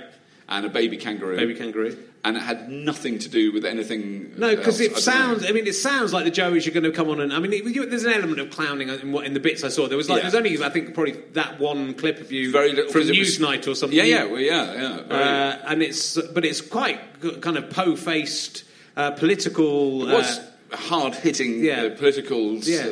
and 0.48 0.66
a 0.66 0.70
baby 0.70 0.98
kangaroo, 0.98 1.36
Baby 1.38 1.56
kangaroo. 1.56 1.98
and 2.24 2.38
it 2.38 2.42
had 2.42 2.70
nothing 2.72 3.20
to 3.20 3.30
do 3.30 3.52
with 3.52 3.66
anything. 3.66 4.34
No, 4.38 4.56
because 4.56 4.80
else. 4.80 4.82
it 4.82 4.92
don't 4.94 5.02
sounds. 5.02 5.42
know. 5.44 5.50
I 5.50 5.52
mean, 5.54 5.66
it 5.68 5.74
sounds 5.76 6.14
like 6.14 6.26
the 6.26 6.32
Joeys 6.32 6.68
are 6.68 6.72
going 6.72 6.84
to 6.84 6.92
come 6.92 7.10
on 7.10 7.20
and. 7.20 7.34
I 7.34 7.40
mean, 7.40 7.54
it, 7.54 7.64
you, 7.66 7.86
there's 7.86 8.04
an 8.04 8.14
element 8.14 8.40
of 8.40 8.50
clowning 8.52 8.90
in, 8.90 9.12
what, 9.12 9.26
in 9.26 9.34
the 9.34 9.40
bits 9.40 9.64
I 9.64 9.70
saw. 9.70 9.88
There 9.88 9.98
was 9.98 10.10
like, 10.10 10.18
Yeah. 10.24 10.30
there's 10.30 10.36
only, 10.36 10.64
I 10.64 10.70
think, 10.70 10.94
probably 10.94 11.14
that 11.34 11.60
one 11.60 11.94
clip 11.96 12.20
of 12.22 12.32
you 12.32 12.52
Very 12.52 12.70
little, 12.74 12.92
from 12.92 13.02
'cause 13.02 13.10
it 13.10 13.18
was- 13.18 13.38
Newsnight 13.40 13.68
or 13.68 13.76
something. 13.76 13.98
Yeah, 13.98 14.04
yeah, 14.06 14.24
well, 14.26 14.40
yeah, 14.42 14.74
yeah. 14.74 15.02
very- 15.08 15.24
Uh, 15.24 15.58
and 15.68 15.82
it's, 15.84 16.18
but 16.34 16.46
it's 16.46 16.62
quite 16.62 17.00
g- 17.22 17.38
kind 17.42 17.58
of 17.58 17.70
po-faced, 17.72 18.64
uh, 18.98 19.12
political. 19.12 20.08
it 20.10 20.14
was 20.14 20.40
uh, 20.72 20.78
hard 20.78 21.14
hitting 21.16 21.64
yeah. 21.64 21.84
uh, 21.84 21.90
political 21.96 22.58
s- 22.58 22.68
Yeah. 22.68 22.84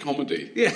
Uh, 0.00 0.04
comedy. 0.04 0.50
yeah. 0.54 0.72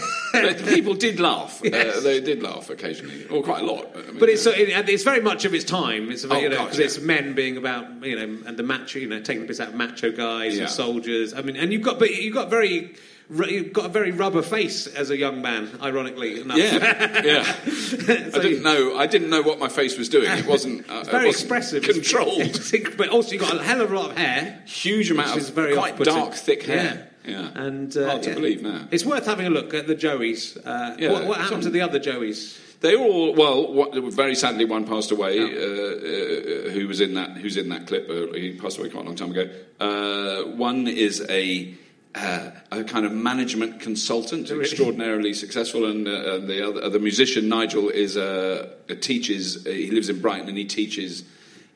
People 0.67 0.95
did 0.95 1.21
laugh. 1.21 1.61
Yes. 1.75 1.97
Uh, 1.97 2.01
they 2.01 2.21
did 2.21 2.43
laugh 2.43 2.71
occasionally, 2.71 3.27
or 3.29 3.43
quite 3.43 3.63
a 3.63 3.67
lot. 3.67 3.91
I 3.97 4.03
mean, 4.03 4.19
But 4.19 4.29
it's 4.29 4.47
uh, 4.47 4.53
so 4.53 4.57
it, 4.57 4.89
it's 4.89 5.03
very 5.03 5.21
much 5.21 5.45
of 5.45 5.55
its 5.55 5.65
time. 5.65 6.11
It's 6.11 6.25
about, 6.25 6.39
Oh, 6.39 6.41
you 6.41 6.49
know 6.49 6.63
because 6.65 6.79
yeah. 6.79 6.85
it's 6.85 7.01
men 7.01 7.35
being 7.35 7.57
about 7.57 8.05
you 8.05 8.17
know 8.17 8.47
and 8.47 8.57
the 8.57 8.63
macho 8.63 8.99
you 8.99 9.09
know 9.09 9.21
taking 9.21 9.43
the 9.43 9.49
piss 9.49 9.61
out 9.61 9.69
of 9.69 9.75
macho 9.75 10.11
guys 10.13 10.55
Yeah. 10.57 10.63
and 10.63 10.71
soldiers. 10.71 11.35
I 11.35 11.43
mean, 11.43 11.57
and 11.57 11.73
you've 11.73 11.83
got 11.83 11.99
but 11.99 12.11
you've 12.15 12.35
got 12.35 12.51
very 12.51 12.95
you've 13.31 13.73
got 13.73 13.87
a 13.87 13.89
very 13.89 14.11
rubber 14.11 14.43
face 14.43 14.87
as 14.87 15.11
a 15.11 15.17
young 15.17 15.41
man. 15.43 15.71
Ironically 15.83 16.41
enough, 16.41 16.59
yeah, 16.59 17.23
yeah. 17.25 17.43
So 17.65 18.39
I 18.39 18.43
didn't 18.43 18.63
know. 18.63 18.97
I 18.99 19.07
didn't 19.07 19.31
know 19.31 19.41
what 19.43 19.59
my 19.59 19.69
face 19.69 19.97
was 19.97 20.09
doing. 20.09 20.31
It 20.31 20.47
wasn't. 20.47 20.85
Uh, 20.95 21.03
very 21.05 21.25
it 21.25 21.27
wasn't 21.29 21.43
expressive, 21.43 21.83
controlled. 21.83 22.97
but 22.99 23.09
also 23.09 23.33
you've 23.33 23.41
got 23.41 23.57
a 23.59 23.63
hell 23.63 23.81
of 23.81 23.91
a 23.91 23.97
lot 23.99 24.11
of 24.11 24.19
hair. 24.19 24.63
Huge 24.67 25.11
amount 25.11 25.31
of 25.33 25.39
is 25.39 25.49
very 25.49 25.75
quite 25.75 25.97
dark, 25.99 26.35
thick 26.35 26.63
hair. 26.65 26.85
Yeah. 26.85 27.03
Yeah, 27.25 27.51
And 27.55 27.97
uh, 27.97 28.07
hard 28.11 28.23
to 28.25 28.31
yeah. 28.31 28.35
believe 28.35 28.63
now. 28.63 28.87
It's 28.91 29.05
worth 29.05 29.25
having 29.27 29.47
a 29.47 29.51
look 29.51 29.73
at 29.75 29.87
the 29.87 29.95
Joeys. 29.97 30.57
Uh, 30.59 30.95
Yeah, 30.99 31.13
what, 31.13 31.27
what 31.27 31.41
happened 31.41 31.63
to 31.63 31.71
the 31.71 31.81
other 31.81 31.99
Joeys? 31.99 32.59
They 32.81 32.97
all 32.97 33.33
well. 33.35 33.73
What, 33.73 33.95
very 34.13 34.35
sadly, 34.35 34.67
one 34.67 34.85
passed 34.87 35.11
away. 35.11 35.39
Oh. 35.41 35.45
Uh, 35.45 36.69
uh, 36.69 36.71
who 36.71 36.87
was 36.87 37.01
in 37.01 37.15
that? 37.15 37.31
Who's 37.39 37.57
in 37.57 37.71
that 37.71 37.87
clip? 37.87 38.11
Uh, 38.11 38.35
he 38.35 38.59
passed 38.61 38.79
away 38.79 38.91
quite 38.91 39.05
a 39.05 39.07
long 39.07 39.17
time 39.17 39.31
ago. 39.31 39.49
Uh, 39.81 40.51
one 40.57 40.87
is 40.89 41.25
a. 41.31 41.75
Uh, 42.17 42.51
a 42.71 42.85
kind 42.85 43.05
of 43.05 43.11
management 43.11 43.81
consultant, 43.81 44.49
Really? 44.49 44.61
extraordinarily 44.61 45.35
successful, 45.35 45.85
and, 45.87 46.07
uh, 46.07 46.35
and 46.37 46.49
the 46.49 46.65
other, 46.65 46.85
uh, 46.85 46.89
the 46.89 47.01
musician 47.01 47.49
Nigel 47.49 47.89
is 47.89 48.17
uh, 48.17 48.71
uh, 48.89 48.95
teaches. 49.01 49.67
Uh, 49.67 49.71
he 49.71 49.91
lives 49.91 50.09
in 50.09 50.21
Brighton 50.21 50.49
and 50.49 50.57
he 50.57 50.65
teaches 50.65 51.25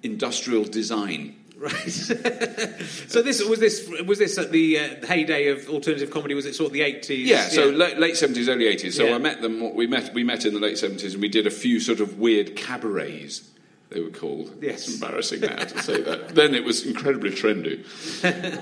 industrial 0.05 0.63
design. 0.63 1.35
Right. 1.59 1.91
so 3.09 3.21
this 3.21 3.45
was 3.45 3.59
this 3.59 3.89
was 4.07 4.19
this 4.21 4.39
at 4.39 4.53
the 4.53 4.79
uh, 4.79 5.07
heyday 5.07 5.49
of 5.49 5.69
alternative 5.69 6.09
comedy? 6.11 6.35
Was 6.35 6.47
it 6.47 6.55
sort 6.55 6.69
of 6.69 6.73
the 6.73 6.83
eighties? 6.83 7.27
Yeah, 7.27 7.49
so 7.49 7.65
late, 7.71 7.99
late 7.99 8.15
70s, 8.15 8.49
early 8.49 8.67
80s. 8.67 8.93
So 8.93 9.07
Yeah. 9.07 9.17
I 9.17 9.19
met 9.19 9.43
them, 9.43 9.75
we 9.75 9.89
met, 9.89 10.15
we 10.15 10.23
met 10.23 10.45
in 10.47 10.55
the 10.55 10.61
late 10.61 10.77
70s 10.77 11.15
and 11.15 11.21
we 11.21 11.29
did 11.29 11.49
a 11.49 11.51
few 11.51 11.81
sort 11.81 11.99
of 11.99 12.19
weird 12.19 12.55
cabarets, 12.55 13.43
they 13.91 14.01
were 14.03 14.11
called. 14.11 14.53
Yes. 14.61 14.87
It's 14.87 14.95
embarrassing 15.01 15.41
now 15.41 15.57
to 15.57 15.83
say 15.83 16.03
that. 16.03 16.35
Then 16.35 16.55
it 16.55 16.63
was 16.63 16.85
incredibly 16.85 17.31
trendy, 17.31 17.85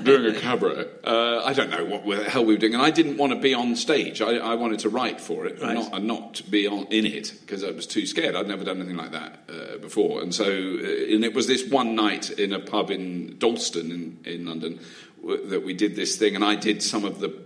doing 0.05 0.35
a 0.37 0.39
cabaret. 0.39 0.87
Uh, 1.05 1.43
I 1.45 1.53
don't 1.53 1.71
know 1.71 1.85
what 1.85 2.07
the 2.07 2.31
hell 2.31 2.45
we 2.45 2.55
were 2.55 2.61
doing, 2.61 2.75
and 2.75 2.83
I 2.83 2.91
didn't 2.91 3.17
want 3.17 3.33
to 3.33 3.39
be 3.41 3.53
on 3.53 3.75
stage. 3.75 4.23
I, 4.23 4.37
I 4.37 4.55
wanted 4.55 4.79
to 4.81 4.89
write 4.89 5.21
for 5.21 5.47
it 5.47 5.61
Right. 5.61 5.71
and, 5.71 5.75
not, 5.81 5.95
and 5.95 6.07
not 6.07 6.43
be 6.51 6.67
on, 6.69 6.87
in 6.91 7.07
it 7.07 7.33
because 7.41 7.65
I 7.65 7.73
was 7.73 7.87
too 7.89 8.07
scared. 8.07 8.37
I'd 8.37 8.47
never 8.47 8.63
done 8.65 8.77
anything 8.77 8.97
like 8.97 9.13
that 9.13 9.41
uh, 9.49 9.79
before. 9.79 10.23
And 10.23 10.33
so, 10.35 10.45
uh, 10.45 10.49
and 11.15 11.25
it 11.25 11.35
was 11.35 11.47
this 11.49 11.69
one 11.69 11.97
night 11.97 12.31
in 12.31 12.53
a 12.53 12.61
pub 12.61 12.91
in 12.93 13.37
Dalston 13.39 13.91
in, 13.91 14.19
in 14.25 14.47
London 14.47 14.79
w- 15.21 15.45
that 15.49 15.65
we 15.65 15.75
did 15.75 15.97
this 15.97 16.17
thing, 16.17 16.37
and 16.37 16.45
I 16.45 16.55
did 16.55 16.83
some 16.85 17.05
of 17.05 17.19
the 17.19 17.37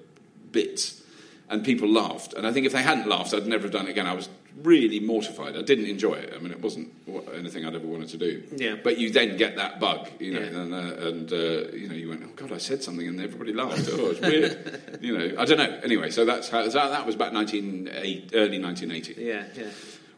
bits, 0.53 1.03
and 1.49 1.65
people 1.65 1.89
laughed. 1.89 2.35
And 2.35 2.47
I 2.47 2.53
think 2.53 2.67
if 2.67 2.73
they 2.73 2.83
hadn't 2.83 3.09
laughed, 3.09 3.33
I'd 3.33 3.47
never 3.47 3.63
have 3.63 3.73
done 3.73 3.87
it 3.87 3.91
again. 3.91 4.07
I 4.07 4.13
was 4.15 4.29
really 4.63 5.01
mortified. 5.01 5.57
I 5.57 5.63
didn't 5.63 5.87
enjoy 5.87 6.15
it. 6.15 6.33
I 6.35 6.39
mean, 6.39 6.53
it 6.53 6.61
wasn't 6.61 6.93
anything 7.35 7.65
I'd 7.65 7.75
ever 7.75 7.87
wanted 7.87 8.09
to 8.11 8.17
do. 8.17 8.43
Yeah. 8.57 8.77
But 8.83 8.99
you 8.99 9.11
then 9.11 9.37
get 9.37 9.57
that 9.57 9.81
bug, 9.81 10.09
you 10.19 10.35
know, 10.35 10.41
Yeah. 10.41 10.47
and, 10.61 10.75
uh, 10.75 11.07
and 11.09 11.33
uh, 11.33 11.37
you 11.77 11.89
know, 11.89 11.95
you 11.95 12.09
went, 12.09 12.23
oh 12.25 12.31
God, 12.37 12.53
I 12.53 12.59
said 12.59 12.83
something, 12.83 13.07
and 13.07 13.21
everybody 13.21 13.53
laughed. 13.53 13.89
Oh, 13.93 14.11
it's 14.11 14.21
weird. 14.21 14.99
you 15.01 15.17
know, 15.17 15.41
I 15.41 15.45
don't 15.45 15.59
know. 15.59 15.81
Anyway, 15.83 16.11
so 16.11 16.25
that's 16.25 16.49
how, 16.49 16.63
that, 16.63 16.73
that 16.73 17.07
was 17.07 17.15
about 17.15 17.33
1980, 17.33 18.31
early 18.35 18.59
1980 18.63 19.23
yeah, 19.23 19.45
yeah. 19.57 19.71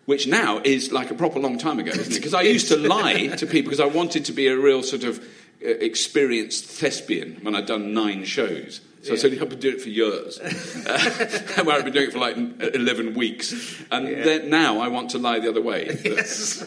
which 0.06 0.26
now 0.26 0.60
is 0.64 0.92
like 0.92 1.10
a 1.10 1.14
proper 1.14 1.38
long 1.38 1.58
time 1.58 1.78
ago, 1.78 1.90
isn't 1.92 2.12
it? 2.12 2.16
Because 2.16 2.34
I 2.34 2.42
used 2.56 2.68
to 2.68 2.76
lie 2.96 3.28
to 3.28 3.46
people 3.46 3.70
because 3.70 3.80
I 3.80 3.86
wanted 3.86 4.24
to 4.26 4.32
be 4.32 4.46
a 4.48 4.56
real 4.56 4.82
sort 4.82 5.04
of 5.04 5.18
uh, 5.64 5.68
experienced 5.68 6.64
thespian 6.64 7.38
when 7.42 7.54
I'd 7.54 7.66
done 7.66 7.94
nine 7.94 8.24
shows. 8.24 8.80
So 9.02 9.14
I 9.14 9.16
said, 9.16 9.32
I've 9.40 9.48
been 9.48 9.58
doing 9.58 9.74
it 9.74 9.80
for 9.82 9.88
years. 9.88 10.38
where 11.64 11.76
I've 11.76 11.84
been 11.84 11.92
doing 11.92 12.06
it 12.08 12.12
for 12.12 12.18
like 12.20 12.36
11 12.36 13.14
weeks. 13.14 13.82
And 13.90 14.06
Yeah. 14.08 14.22
then 14.22 14.48
now 14.50 14.80
I 14.80 14.88
want 14.88 15.10
to 15.10 15.18
lie 15.18 15.40
the 15.40 15.48
other 15.48 15.60
way. 15.62 15.98
Yes. 16.04 16.62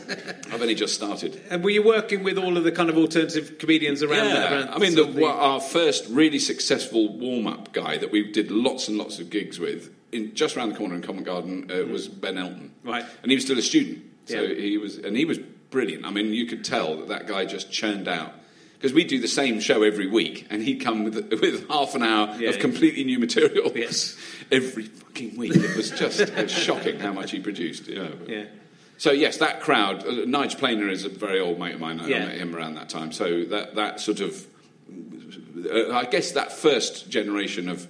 I've 0.52 0.62
only 0.62 0.76
just 0.76 0.96
started. 0.96 1.40
And 1.50 1.64
were 1.64 1.70
you 1.70 1.82
working 1.84 2.24
with 2.24 2.38
all 2.38 2.58
of 2.58 2.64
the 2.64 2.72
kind 2.72 2.90
of 2.90 2.98
alternative 2.98 3.58
comedians 3.60 4.04
around? 4.04 4.26
Yeah, 4.30 4.52
around 4.54 4.70
I 4.70 4.78
mean, 4.80 4.92
sort 4.94 5.14
the, 5.16 5.26
our 5.26 5.62
first 5.62 6.08
really 6.10 6.40
successful 6.40 7.18
warm-up 7.18 7.72
guy 7.74 7.98
that 7.98 8.12
we 8.12 8.32
did 8.32 8.52
lots 8.52 8.88
and 8.90 8.98
lots 8.98 9.20
of 9.20 9.30
gigs 9.30 9.60
with, 9.60 9.94
in, 10.12 10.34
just 10.36 10.58
around 10.58 10.70
the 10.70 10.76
corner 10.78 10.96
in 10.96 11.02
Covent 11.02 11.26
Garden, 11.26 11.70
uh, 11.72 11.86
was 11.86 12.08
Ben 12.08 12.38
Elton. 12.38 12.74
Right. 12.84 13.06
and 13.22 13.32
he 13.32 13.36
was 13.36 13.46
still 13.46 13.58
a 13.60 13.62
student, 13.62 14.04
so 14.26 14.42
Yeah. 14.42 14.56
he 14.56 14.78
was, 14.78 14.98
and 14.98 15.16
he 15.16 15.24
was 15.26 15.38
brilliant. 15.70 16.06
I 16.06 16.10
mean, 16.12 16.34
you 16.34 16.46
could 16.48 16.66
tell 16.66 16.98
that 16.98 17.08
that 17.10 17.28
guy 17.28 17.46
just 17.46 17.72
churned 17.72 18.08
out. 18.08 18.34
Because 18.86 18.94
we 18.94 19.04
do 19.04 19.20
the 19.20 19.28
same 19.28 19.60
show 19.62 19.82
every 19.82 20.06
week, 20.06 20.46
and 20.52 20.62
he'd 20.62 20.76
come 20.80 21.06
with, 21.06 21.16
with 21.42 21.68
half 21.70 21.96
an 21.96 22.04
hour 22.04 22.36
Yeah. 22.40 22.50
of 22.50 22.60
completely 22.60 23.04
new 23.04 23.18
material 23.18 23.72
Yes. 23.74 24.16
every 24.52 24.84
fucking 24.84 25.36
week. 25.38 25.56
It 25.56 25.76
was 25.76 25.90
just 25.90 26.20
it 26.20 26.36
was 26.36 26.52
shocking 26.52 27.00
how 27.00 27.12
much 27.12 27.32
he 27.32 27.40
produced. 27.40 27.88
You 27.88 27.96
know. 27.96 28.12
Yeah. 28.28 28.44
So 29.00 29.12
yes, 29.12 29.38
that 29.38 29.62
crowd. 29.62 30.06
Uh, 30.06 30.26
Nigel 30.28 30.60
Planer 30.60 30.88
is 30.88 31.04
a 31.04 31.10
very 31.10 31.40
old 31.40 31.58
mate 31.58 31.74
of 31.74 31.80
mine. 31.82 32.00
I 32.00 32.08
Yeah. 32.10 32.26
met 32.28 32.38
him 32.38 32.56
around 32.56 32.76
that 32.76 32.90
time. 32.90 33.12
So 33.12 33.44
that 33.46 33.74
that 33.74 34.00
sort 34.02 34.20
of, 34.20 34.46
uh, 35.68 35.92
I 35.92 36.06
guess 36.06 36.34
that 36.34 36.52
first 36.52 37.10
generation 37.10 37.70
of 37.70 37.88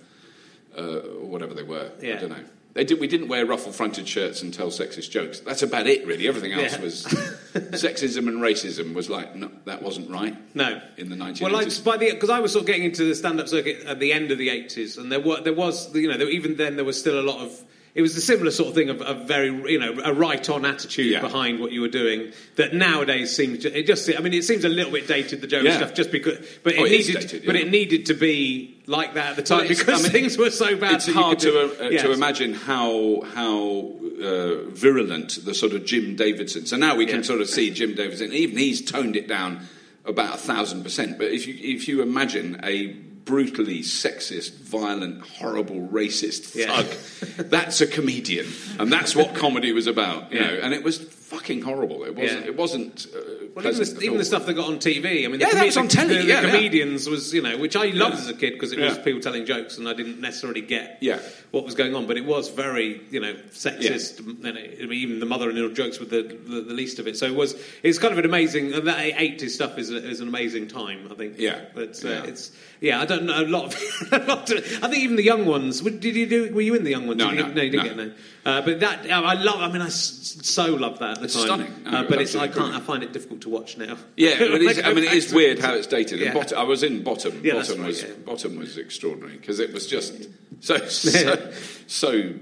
uh, 0.77 0.99
whatever 1.19 1.53
they 1.53 1.63
were. 1.63 1.91
Yeah. 2.01 2.15
I 2.15 2.19
don't 2.21 2.29
know. 2.29 2.45
They 2.75 2.83
did, 2.83 2.99
we 2.99 3.07
didn't 3.07 3.29
wear 3.29 3.45
ruffle-fronted 3.45 4.05
shirts 4.05 4.41
and 4.41 4.53
tell 4.53 4.67
sexist 4.67 5.09
jokes. 5.09 5.39
That's 5.39 5.63
about 5.63 5.87
it, 5.87 6.05
really. 6.05 6.27
Everything 6.27 6.51
else 6.51 6.73
Yeah. 6.73 6.81
was 6.81 7.03
sexism 7.71 8.27
and 8.27 8.41
racism 8.41 8.93
was 8.93 9.09
like 9.09 9.33
no, 9.35 9.49
that 9.63 9.81
wasn't 9.81 10.09
right. 10.11 10.35
No. 10.55 10.81
in 10.97 11.09
the 11.09 11.15
1980s. 11.15 11.41
Well, 11.41 11.51
like 11.53 11.83
by 11.85 11.97
the 11.97 12.11
because 12.11 12.29
I 12.29 12.39
was 12.41 12.51
sort 12.51 12.63
of 12.63 12.67
getting 12.67 12.83
into 12.83 13.05
the 13.05 13.15
stand-up 13.15 13.47
circuit 13.47 13.85
at 13.85 13.99
the 13.99 14.11
end 14.11 14.31
of 14.31 14.37
the 14.37 14.49
eighties, 14.49 14.97
and 14.97 15.09
there 15.11 15.21
were 15.21 15.39
there 15.41 15.53
was 15.53 15.93
you 15.95 16.09
know 16.09 16.17
there, 16.17 16.29
even 16.29 16.57
then 16.57 16.75
there 16.75 16.85
was 16.85 16.99
still 16.99 17.19
a 17.19 17.23
lot 17.23 17.39
of 17.39 17.57
it 17.95 18.01
was 18.01 18.15
a 18.17 18.21
similar 18.21 18.51
sort 18.51 18.67
of 18.69 18.75
thing 18.75 18.89
of, 18.89 19.01
of 19.01 19.25
very 19.27 19.47
you 19.71 19.79
know 19.79 19.97
a 20.03 20.13
right-on 20.13 20.65
attitude 20.65 21.07
Yeah. 21.11 21.21
behind 21.21 21.59
what 21.59 21.71
you 21.71 21.81
were 21.81 21.87
doing 21.87 22.33
that 22.57 22.73
nowadays 22.73 23.33
seems 23.35 23.59
to- 23.59 23.77
it 23.79 23.87
just 23.87 24.09
I 24.15 24.19
mean 24.19 24.33
it 24.33 24.43
seems 24.43 24.65
a 24.65 24.69
little 24.69 24.91
bit 24.91 25.07
dated 25.07 25.39
the 25.41 25.47
joke 25.47 25.63
Yeah. 25.63 25.77
stuff 25.77 25.93
just 25.95 26.11
because 26.11 26.37
but 26.63 26.73
it 26.73 26.79
Oh, 26.79 26.83
it 26.85 26.91
needed 26.91 27.15
dated, 27.21 27.45
but 27.45 27.55
it 27.55 27.71
needed 27.71 28.05
to 28.07 28.13
be 28.13 28.75
like 28.85 29.13
that 29.15 29.31
at 29.31 29.35
the 29.37 29.43
time 29.43 29.59
Well, 29.59 29.67
because 29.69 30.01
I 30.01 30.03
mean, 30.03 30.11
things 30.11 30.37
were 30.37 30.51
so 30.51 30.75
bad. 30.75 30.95
It's 30.95 31.07
hard 31.07 31.39
to, 31.39 31.51
do- 31.51 31.71
uh, 31.81 31.89
Yes. 31.89 32.01
to 32.03 32.11
imagine 32.11 32.53
how 32.53 33.21
how 33.33 33.93
uh, 34.21 34.55
virulent 34.69 35.43
the 35.45 35.53
sort 35.53 35.73
of 35.73 35.85
Jim 35.85 36.15
Davidson. 36.15 36.65
So 36.65 36.77
now 36.77 36.95
we 36.95 37.05
can 37.05 37.17
Yeah. 37.17 37.21
sort 37.23 37.41
of 37.41 37.49
see 37.49 37.69
Jim 37.71 37.95
Davidson. 37.95 38.31
Even 38.33 38.57
he's 38.57 38.81
toned 38.81 39.15
it 39.15 39.27
down 39.27 39.67
about 40.05 40.35
a 40.35 40.37
thousand 40.37 40.83
percent. 40.83 41.17
But 41.17 41.31
if 41.31 41.47
you 41.47 41.55
if 41.75 41.87
you 41.87 42.01
imagine 42.01 42.59
a 42.63 42.95
brutally 43.25 43.79
sexist, 43.81 44.53
violent, 44.59 45.21
horrible, 45.21 45.87
racist 45.91 46.55
Yeah. 46.55 46.81
thug, 46.83 47.49
that's 47.49 47.81
a 47.81 47.87
comedian, 47.87 48.47
and 48.79 48.91
that's 48.91 49.15
what 49.15 49.33
comedy 49.35 49.71
was 49.71 49.87
about. 49.87 50.31
You 50.31 50.39
Yeah. 50.39 50.47
know, 50.47 50.53
and 50.61 50.73
it 50.73 50.83
was 50.83 50.99
fucking 51.35 51.61
horrible. 51.61 52.03
It 52.05 52.15
wasn't. 52.15 52.41
Yeah. 52.41 52.47
It 52.47 52.57
wasn't. 52.57 53.07
Uh, 53.15 53.19
Well, 53.55 53.65
even, 53.67 53.95
the, 53.95 54.01
even 54.01 54.17
the 54.17 54.25
stuff 54.25 54.45
that 54.47 54.53
got 54.53 54.67
on 54.67 54.79
TV. 54.79 55.23
I 55.25 55.27
mean, 55.29 55.39
Yeah, 55.39 55.49
the, 55.49 55.55
that 55.55 55.65
was 55.65 55.77
on 55.77 55.87
telly, 55.87 56.17
The, 56.17 56.23
yeah, 56.25 56.41
yeah. 56.41 56.49
comedians 56.51 57.07
was, 57.07 57.33
you 57.33 57.41
know, 57.41 57.57
which 57.57 57.75
I 57.77 57.85
loved 57.85 58.15
Yeah. 58.15 58.21
as 58.21 58.27
a 58.29 58.33
kid 58.33 58.53
because 58.53 58.71
it 58.73 58.79
was 58.79 58.97
Yeah. 58.97 59.03
people 59.03 59.21
telling 59.21 59.45
jokes, 59.45 59.77
and 59.77 59.87
I 59.87 59.93
didn't 59.93 60.19
necessarily 60.19 60.61
get 60.61 60.97
Yeah. 61.01 61.19
what 61.51 61.63
was 61.63 61.73
going 61.75 61.95
on. 61.95 62.05
But 62.05 62.17
it 62.17 62.25
was 62.25 62.49
very, 62.49 62.99
you 63.11 63.19
know, 63.21 63.33
sexist. 63.53 64.19
And 64.19 64.57
it, 64.57 64.79
I 64.81 64.85
mean, 64.85 64.99
even 64.99 65.19
the 65.19 65.25
mother-in-law 65.25 65.69
jokes 65.73 65.99
were 65.99 66.05
the, 66.05 66.23
the, 66.23 66.61
the 66.61 66.73
least 66.73 66.99
of 66.99 67.07
it. 67.07 67.15
So 67.17 67.25
it 67.27 67.35
was. 67.35 67.55
It's 67.83 67.97
kind 67.99 68.11
of 68.11 68.19
an 68.19 68.25
amazing. 68.25 68.73
and 68.73 68.87
That 68.87 68.99
eighties 68.99 69.53
stuff 69.55 69.77
is, 69.77 69.89
a, 69.91 69.97
is 69.97 70.19
an 70.19 70.27
amazing 70.27 70.67
time. 70.67 71.07
I 71.09 71.15
think. 71.15 71.35
Yeah. 71.37 71.61
But 71.73 72.03
uh, 72.03 72.09
Yeah. 72.09 72.23
it's. 72.25 72.51
Yeah, 72.81 73.01
I 73.01 73.05
don't 73.05 73.23
know 73.23 73.39
a 73.41 73.47
lot. 73.47 73.73
Of, 73.73 73.81
a 74.11 74.17
lot 74.25 74.51
I 74.51 74.87
think 74.89 74.97
even 75.03 75.15
the 75.15 75.23
young 75.23 75.45
ones. 75.45 75.79
Did 75.81 76.03
you 76.15 76.25
do? 76.27 76.53
Were 76.53 76.61
you 76.61 76.75
in 76.75 76.83
the 76.83 76.91
young 76.91 77.07
ones? 77.07 77.19
No, 77.19 77.31
you 77.31 77.37
no, 77.41 77.47
no, 77.47 77.61
you 77.61 77.69
didn't 77.71 77.83
no. 77.83 77.83
get 77.83 77.97
no. 77.97 78.11
Uh, 78.45 78.61
but 78.61 78.79
that 78.81 79.09
I 79.11 79.33
love. 79.33 79.59
I 79.59 79.71
mean, 79.71 79.81
I 79.81 79.87
s- 79.87 80.37
so 80.43 80.75
love 80.75 80.99
that 80.99 81.11
at 81.13 81.17
the 81.19 81.25
It's 81.25 81.33
time. 81.33 81.45
stunning. 81.45 81.73
No, 81.83 81.97
Uh, 81.97 82.01
it 82.03 82.09
but 82.09 82.21
it's. 82.21 82.35
I 82.35 82.45
absolutely 82.45 82.71
can't. 82.71 82.83
I 82.83 82.85
find 82.85 83.03
it 83.03 83.11
difficult 83.11 83.41
to 83.41 83.49
watch 83.49 83.75
now. 83.77 83.97
Yeah, 84.17 84.29
it 84.39 84.61
is, 84.61 84.79
I 84.83 84.93
mean, 84.93 85.03
it 85.03 85.13
is 85.13 85.33
weird 85.39 85.57
how 85.59 85.73
it's 85.73 85.87
dated. 85.87 86.19
Yeah. 86.19 86.27
And 86.27 86.35
bottom, 86.35 86.57
I 86.59 86.63
was 86.63 86.83
in 86.83 87.01
Bottom. 87.01 87.41
Yeah, 87.43 87.55
that's 87.55 87.69
bottom 87.69 87.81
right, 87.81 87.87
was 87.87 88.03
yeah. 88.03 88.09
Bottom 88.23 88.55
was 88.57 88.77
extraordinary 88.77 89.37
because 89.37 89.59
it 89.59 89.73
was 89.73 89.87
just 89.87 90.27
so 90.61 90.77
so. 90.87 91.51
so 91.87 92.33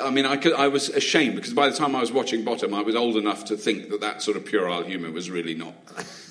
I 0.00 0.10
mean, 0.10 0.26
I, 0.26 0.36
could, 0.36 0.52
I 0.52 0.68
was 0.68 0.88
ashamed 0.88 1.36
because 1.36 1.52
by 1.52 1.68
the 1.68 1.76
time 1.76 1.94
I 1.94 2.00
was 2.00 2.12
watching 2.12 2.44
Bottom, 2.44 2.74
I 2.74 2.82
was 2.82 2.94
old 2.94 3.16
enough 3.16 3.44
to 3.46 3.56
think 3.56 3.90
that 3.90 4.00
that 4.00 4.22
sort 4.22 4.36
of 4.36 4.44
puerile 4.44 4.82
humour 4.82 5.10
was 5.10 5.30
really 5.30 5.54
not 5.54 5.74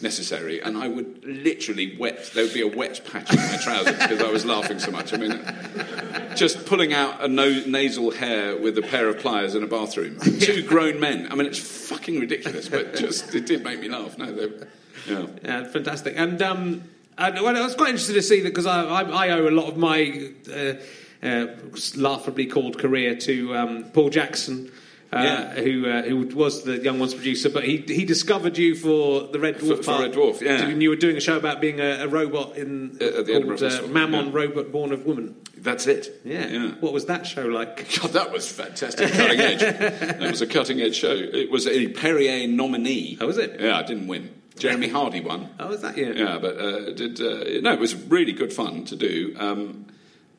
necessary, 0.02 0.62
and 0.62 0.78
I 0.78 0.88
would 0.88 1.24
literally 1.26 1.98
wet. 1.98 2.32
There 2.34 2.44
would 2.44 2.54
be 2.54 2.62
a 2.62 2.68
wet 2.68 3.02
patch 3.12 3.32
in 3.32 3.38
my 3.38 3.58
trousers 3.58 3.98
because 3.98 4.22
I 4.22 4.32
was 4.32 4.46
laughing 4.46 4.80
so 4.80 4.92
much. 4.92 5.14
I 5.14 5.18
mean, 5.18 6.36
just 6.36 6.66
pulling 6.66 6.94
out 6.94 7.24
a 7.24 7.28
no, 7.28 7.50
nasal 7.66 8.12
hair 8.12 8.58
with 8.58 8.78
a 8.78 8.82
pair 8.82 9.08
of 9.10 9.20
pliers 9.20 9.56
in 9.56 9.64
a 9.64 9.68
bathroom. 9.68 10.20
Two 10.40 10.64
grown 10.64 11.00
men. 11.00 11.32
I 11.32 11.36
mean, 11.36 11.48
it's 11.48 11.60
fucking 11.60 12.20
ridiculous, 12.20 12.70
but 12.70 12.96
just 12.96 13.36
it 13.36 13.46
did 13.46 13.64
make 13.64 13.80
me 13.80 13.90
laugh. 13.90 14.18
No, 14.18 14.32
they, 14.34 14.66
yeah. 15.08 15.28
Yeah, 15.44 15.64
fantastic. 15.66 16.16
And 16.18 16.42
um, 16.42 16.84
I, 17.18 17.30
well, 17.42 17.56
I 17.56 17.62
was 17.62 17.76
quite 17.76 17.90
interested 17.90 18.14
to 18.14 18.22
see 18.22 18.42
that 18.42 18.50
because 18.50 18.66
I, 18.66 18.84
I, 18.84 19.28
I 19.28 19.30
owe 19.30 19.48
a 19.48 19.52
lot 19.52 19.68
of 19.68 19.78
my 19.78 20.32
uh, 20.52 20.74
uh, 21.24 21.48
laughably 21.96 22.46
called 22.46 22.78
career 22.80 23.16
to 23.16 23.56
um, 23.56 23.84
Paul 23.94 24.10
Jackson. 24.10 24.72
Uh, 25.14 25.24
Yeah. 25.24 25.62
who 25.62 25.90
uh, 25.90 26.02
who 26.04 26.26
was 26.38 26.64
the 26.64 26.78
Young 26.78 26.98
Ones 26.98 27.14
producer, 27.14 27.50
but 27.50 27.66
he 27.66 27.84
he 27.86 28.06
discovered 28.06 28.58
you 28.58 28.76
for 28.76 29.28
the 29.28 29.40
Red 29.42 29.58
Dwarf 29.58 29.78
For- 29.80 29.84
for. 29.84 30.00
Red 30.04 30.14
Dwarf, 30.14 30.40
yeah. 30.40 30.62
And 30.64 30.82
you 30.82 30.90
were 30.90 30.96
doing 30.96 31.18
a 31.18 31.20
show 31.20 31.36
about 31.36 31.60
being 31.60 31.82
a, 31.82 32.06
a 32.06 32.08
robot 32.08 32.56
in 32.56 32.94
the 32.98 33.26
called 33.28 33.62
uh, 33.62 33.88
Mammon, 33.88 34.28
yeah. 34.28 34.32
Robot 34.34 34.72
Born 34.72 34.94
of 34.94 35.06
Woman. 35.06 35.36
That's 35.58 35.86
it. 35.86 36.22
Yeah. 36.24 36.48
yeah. 36.48 36.68
What 36.80 36.94
was 36.94 37.08
that 37.08 37.28
show 37.28 37.46
like? 37.46 37.94
God, 38.02 38.12
that 38.14 38.32
was 38.32 38.50
fantastic, 38.50 39.12
cutting 39.12 39.40
edge. 39.42 39.60
that 39.60 40.22
was 40.32 40.42
a 40.42 40.48
cutting 40.48 40.80
edge 40.80 40.96
show. 40.96 41.12
It 41.12 41.52
was 41.52 41.68
a 41.68 41.90
Perrier 41.90 42.48
nominee. 42.48 43.18
How 43.20 43.28
was 43.28 43.38
it? 43.38 43.60
Yeah, 43.60 43.78
I 43.78 43.84
didn't 43.84 44.08
win. 44.08 44.34
Jeremy 44.58 44.88
Hardy 44.96 45.20
won. 45.20 45.50
Oh, 45.60 45.68
was 45.68 45.82
that 45.82 45.98
yeah? 45.98 46.12
Yeah, 46.14 46.40
but 46.40 46.58
uh, 46.58 46.92
did 46.94 47.20
uh, 47.20 47.60
no? 47.62 47.74
It 47.74 47.80
was 47.82 47.96
really 47.96 48.32
good 48.32 48.54
fun 48.54 48.86
to 48.86 48.96
do. 48.96 49.36
Um, 49.38 49.88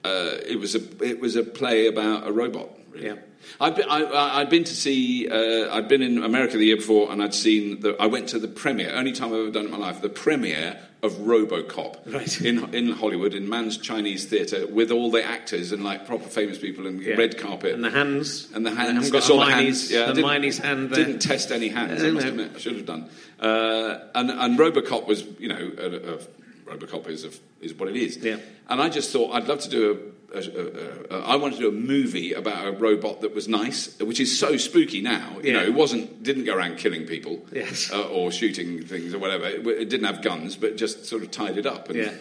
uh, 0.05 0.37
it 0.47 0.59
was 0.59 0.75
a 0.75 0.81
it 1.05 1.21
was 1.21 1.37
a 1.37 1.43
play 1.43 1.87
about 1.87 2.27
a 2.27 2.33
robot. 2.33 2.69
Really. 2.91 3.07
Yeah. 3.07 3.15
I'd 3.61 3.75
been, 3.75 3.89
I, 3.89 4.03
I- 4.05 4.41
I'd 4.41 4.51
been 4.51 4.65
to 4.65 4.75
see. 4.75 5.29
Uh, 5.29 5.75
I'd 5.75 5.89
been 5.89 6.03
in 6.03 6.23
America 6.23 6.57
the 6.57 6.67
year 6.67 6.77
before, 6.77 7.11
and 7.11 7.23
I'd 7.23 7.35
seen. 7.35 7.81
The, 7.81 7.97
I 8.01 8.07
went 8.07 8.29
to 8.31 8.39
the 8.39 8.49
premiere. 8.49 8.93
Only 8.95 9.13
time 9.13 9.29
I've 9.33 9.41
ever 9.41 9.51
done 9.51 9.65
it 9.65 9.67
in 9.67 9.73
my 9.73 9.79
life. 9.79 10.01
The 10.01 10.09
premiere 10.09 10.79
of 11.03 11.13
RoboCop 11.15 12.07
Right. 12.15 12.41
in 12.41 12.73
in 12.73 12.93
Hollywood 12.93 13.35
in 13.35 13.49
Mann's 13.49 13.77
Chinese 13.79 14.27
Theatre 14.27 14.69
with 14.69 14.93
all 14.93 15.11
the 15.11 15.25
actors 15.25 15.73
and 15.73 15.83
like 15.83 16.07
proper 16.07 16.29
famous 16.29 16.59
people 16.59 16.87
and 16.87 17.03
Yeah. 17.03 17.15
red 17.17 17.37
carpet 17.39 17.75
And 17.75 17.83
the 17.83 17.91
hands. 17.91 18.49
and 18.55 18.65
the 18.65 18.71
hands. 18.71 19.09
I 19.09 19.11
got 19.11 19.25
saw 19.25 19.39
the 19.45 19.51
Hermione's- 19.51 19.81
hands. 19.89 19.91
Yeah, 19.91 20.03
I 20.05 20.07
didn't- 20.13 20.25
Hermione's 20.31 20.59
hand 20.59 20.91
there. 20.91 21.05
Didn't 21.05 21.19
test 21.21 21.51
any 21.51 21.69
hands. 21.69 22.01
Uh, 22.03 22.07
I 22.07 22.11
must 22.13 22.27
admit, 22.27 22.53
I 22.55 22.59
should 22.61 22.77
have 22.77 22.87
done. 22.87 23.09
Uh, 23.41 23.99
and 24.15 24.31
and 24.31 24.57
RoboCop 24.59 25.09
was, 25.09 25.25
you 25.41 25.49
know, 25.49 25.73
a, 25.79 26.15
a, 26.15 26.19
RoboCop 26.67 27.09
is 27.09 27.25
a, 27.25 27.31
is 27.61 27.75
what 27.75 27.89
it 27.89 27.97
is. 27.97 28.17
Yeah. 28.19 28.37
And 28.69 28.81
I 28.81 28.89
just 28.89 29.13
thought 29.13 29.35
I'd 29.35 29.49
love 29.49 29.61
to 29.61 29.69
do 29.71 29.91
a. 29.93 30.13
a, 30.37 30.41
a, 30.41 31.19
a 31.19 31.23
I 31.33 31.37
wanted 31.37 31.57
to 31.57 31.63
do 31.63 31.69
a 31.69 31.73
movie 31.73 32.33
about 32.33 32.67
a 32.67 32.73
robot 32.73 33.21
that 33.21 33.35
was 33.35 33.49
nice, 33.49 33.99
which 34.01 34.19
is 34.21 34.39
so 34.39 34.57
spooky 34.57 35.01
now. 35.03 35.37
You 35.43 35.53
Yeah. 35.53 35.59
know, 35.61 35.65
it 35.65 35.75
wasn't 35.75 36.23
didn't 36.23 36.45
go 36.45 36.55
around 36.57 36.79
killing 36.79 37.05
people 37.07 37.45
Yes. 37.53 37.91
uh, 37.93 38.09
or 38.09 38.31
shooting 38.33 38.83
things 38.85 39.13
or 39.13 39.19
whatever. 39.19 39.47
It, 39.47 39.67
it 39.67 39.89
didn't 39.91 40.07
have 40.07 40.23
guns, 40.23 40.57
but 40.57 40.77
just 40.77 41.05
sort 41.05 41.23
of 41.23 41.31
tied 41.31 41.59
it 41.59 41.67
up. 41.67 41.91
And, 41.91 41.99
Yeah. 41.99 42.15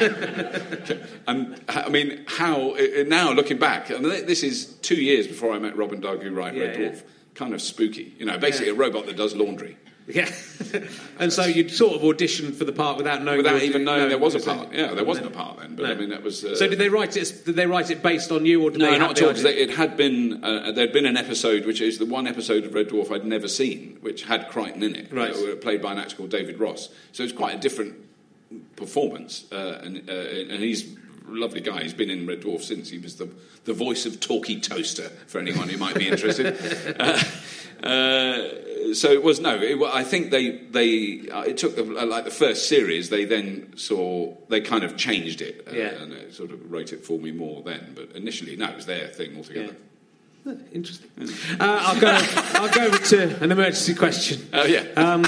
and 1.26 1.60
I 1.68 1.88
mean, 1.88 2.24
how 2.26 2.70
uh, 2.76 3.04
now 3.06 3.32
looking 3.32 3.58
back, 3.58 3.90
I 3.90 3.94
and 3.94 4.04
this 4.04 4.42
is 4.42 4.66
two 4.82 4.96
years 5.00 5.26
before 5.26 5.52
I 5.52 5.58
met 5.58 5.76
Rob 5.76 5.92
and 5.92 6.00
Doug, 6.02 6.22
who 6.22 6.30
write 6.32 6.54
Red 6.56 6.76
Dwarf. 6.76 6.94
yeah. 6.96 7.00
Kind 7.34 7.54
of 7.54 7.62
spooky, 7.62 8.14
you 8.18 8.26
know. 8.26 8.38
Basically, 8.38 8.66
Yeah. 8.68 8.72
a 8.74 8.76
robot 8.76 9.06
that 9.06 9.16
does 9.16 9.34
laundry 9.36 9.76
Yeah. 10.06 10.28
and 11.20 11.32
so 11.32 11.44
you'd 11.44 11.70
sort 11.70 11.94
of 11.94 12.02
auditioned 12.02 12.56
for 12.56 12.64
the 12.64 12.72
part 12.72 12.96
without 12.96 13.22
knowing 13.22 13.36
without 13.38 13.62
even 13.62 13.84
knowing 13.84 14.08
there 14.08 14.18
was 14.18 14.34
a 14.34 14.40
part. 14.40 14.72
Yeah, 14.72 14.92
there 14.94 15.04
wasn't 15.04 15.26
a 15.26 15.30
part 15.30 15.58
then, 15.60 15.76
but 15.76 15.86
I 15.86 15.94
mean, 15.94 16.08
that 16.10 16.22
was. 16.22 16.44
Uh, 16.44 16.56
So 16.56 16.66
did 16.66 16.78
they 16.78 16.88
write 16.88 17.16
it? 17.16 17.42
Did 17.44 17.54
they 17.54 17.66
write 17.66 17.90
it 17.90 18.02
based 18.02 18.32
on 18.32 18.44
you, 18.44 18.62
or 18.62 18.70
did 18.70 18.80
No, 18.80 18.90
they 18.90 18.98
not 18.98 19.12
at 19.18 19.22
all. 19.22 19.28
the 19.28 19.34
'cause 19.34 19.44
idea? 19.46 19.62
It 19.64 19.70
had 19.70 19.96
been 19.96 20.42
uh, 20.42 20.72
there'd 20.72 20.92
been 20.92 21.06
an 21.06 21.16
episode, 21.16 21.64
which 21.66 21.80
is 21.80 21.98
the 21.98 22.06
one 22.06 22.26
episode 22.26 22.64
of 22.64 22.74
Red 22.74 22.88
Dwarf 22.88 23.12
I'd 23.12 23.24
never 23.24 23.46
seen, 23.46 23.98
which 24.00 24.24
had 24.24 24.48
Kryten 24.48 24.82
in 24.82 24.96
it, 24.96 25.12
Right. 25.12 25.32
uh, 25.32 25.54
played 25.56 25.80
by 25.80 25.92
an 25.92 25.98
actor 25.98 26.16
called 26.16 26.30
David 26.30 26.58
Ross. 26.58 26.88
So 27.12 27.22
it's 27.22 27.32
quite 27.32 27.54
a 27.54 27.58
different 27.58 27.94
performance, 28.74 29.44
uh, 29.52 29.78
and, 29.82 30.08
uh, 30.08 30.12
and 30.12 30.60
he's 30.62 30.84
a 30.84 30.96
lovely 31.28 31.60
guy. 31.60 31.82
He's 31.84 31.94
been 31.94 32.10
in 32.10 32.26
Red 32.26 32.40
Dwarf 32.40 32.62
since. 32.62 32.90
He 32.90 32.98
was 32.98 33.14
the 33.16 33.28
the 33.64 33.74
voice 33.74 34.06
of 34.06 34.18
Talkie 34.20 34.58
Toaster 34.60 35.10
for 35.28 35.38
anyone 35.38 35.68
who 35.68 35.76
might 35.76 35.94
be 35.94 36.08
interested. 36.08 36.56
uh, 36.98 37.22
uh, 37.86 38.48
so 38.94 39.10
it 39.10 39.22
was 39.22 39.40
no. 39.40 39.54
It, 39.56 39.80
I 39.82 40.04
think 40.04 40.30
they 40.30 40.50
they 40.70 41.28
uh, 41.30 41.42
it 41.42 41.56
took 41.58 41.78
uh, 41.78 41.84
like 42.06 42.24
the 42.24 42.30
first 42.30 42.68
series. 42.68 43.08
They 43.10 43.24
then 43.24 43.72
saw 43.76 44.34
they 44.48 44.60
kind 44.60 44.84
of 44.84 44.96
changed 44.96 45.40
it 45.40 45.66
uh, 45.68 45.72
Yeah. 45.74 46.02
and 46.02 46.12
it 46.12 46.34
sort 46.34 46.50
of 46.50 46.70
wrote 46.70 46.92
it 46.92 47.04
for 47.04 47.18
me 47.18 47.30
more 47.32 47.62
then. 47.62 47.92
But 47.94 48.12
initially, 48.16 48.56
no, 48.56 48.66
it 48.68 48.76
was 48.76 48.86
their 48.86 49.08
thing 49.08 49.36
altogether. 49.36 49.76
Yeah. 50.46 50.54
Interesting. 50.72 51.10
Uh, 51.60 51.78
I'll 51.82 52.00
go. 52.00 52.18
I'll 52.54 52.70
go 52.70 52.86
over 52.86 52.98
to 52.98 53.42
an 53.44 53.52
emergency 53.52 53.94
question. 53.94 54.48
Oh 54.52 54.64
yeah. 54.64 54.84
Um, 54.96 55.24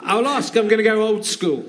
I'll 0.00 0.26
ask. 0.26 0.54
I'm 0.56 0.68
going 0.68 0.78
to 0.78 0.84
go 0.84 1.02
old 1.02 1.24
school. 1.26 1.64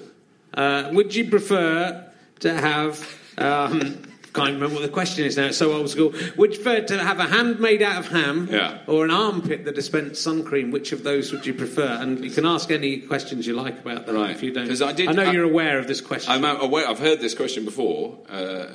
Uh, 0.54 0.90
would 0.94 1.14
you 1.16 1.30
prefer 1.30 2.06
to 2.40 2.54
have? 2.54 3.06
Um, 3.38 4.02
can't 4.38 4.54
remember 4.54 4.76
what 4.76 4.84
the 4.84 4.90
question 5.02 5.26
is 5.26 5.36
now. 5.38 5.48
It's 5.48 5.58
so 5.58 5.74
old 5.74 5.90
school. 5.90 6.14
Would 6.38 6.54
you 6.56 6.62
prefer 6.64 6.82
to 6.88 7.04
have 7.04 7.20
a 7.20 7.26
hand 7.26 7.60
made 7.60 7.82
out 7.82 7.98
of 8.00 8.08
ham, 8.08 8.48
Yeah. 8.52 8.80
or 8.88 9.04
an 9.06 9.12
armpit 9.12 9.66
that 9.66 9.76
dispensed 9.76 10.22
sun 10.22 10.44
cream? 10.44 10.72
Which 10.72 10.92
of 10.92 11.04
those 11.04 11.32
would 11.32 11.46
you 11.46 11.54
prefer? 11.54 11.98
And 12.02 12.24
you 12.24 12.32
can 12.32 12.46
ask 12.46 12.72
any 12.72 12.98
questions 13.02 13.46
you 13.48 13.54
like 13.54 13.80
about 13.80 14.06
that. 14.06 14.14
Right. 14.16 14.32
If 14.32 14.44
you 14.44 14.52
don't, 14.54 14.70
I 14.82 14.92
did- 14.94 15.16
know 15.16 15.24
I- 15.24 15.32
you're 15.32 15.44
aware 15.44 15.78
of 15.80 15.88
this 15.88 16.02
question. 16.02 16.32
I'm 16.32 16.46
aware. 16.46 16.88
I've 16.88 17.00
heard 17.00 17.20
this 17.20 17.34
question 17.34 17.66
before 17.66 18.18
uh, 18.30 18.68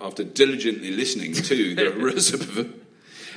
after 0.00 0.24
diligently 0.24 0.90
listening 0.92 1.32
to 1.34 1.74
the 1.74 1.90
recipe. 1.96 2.70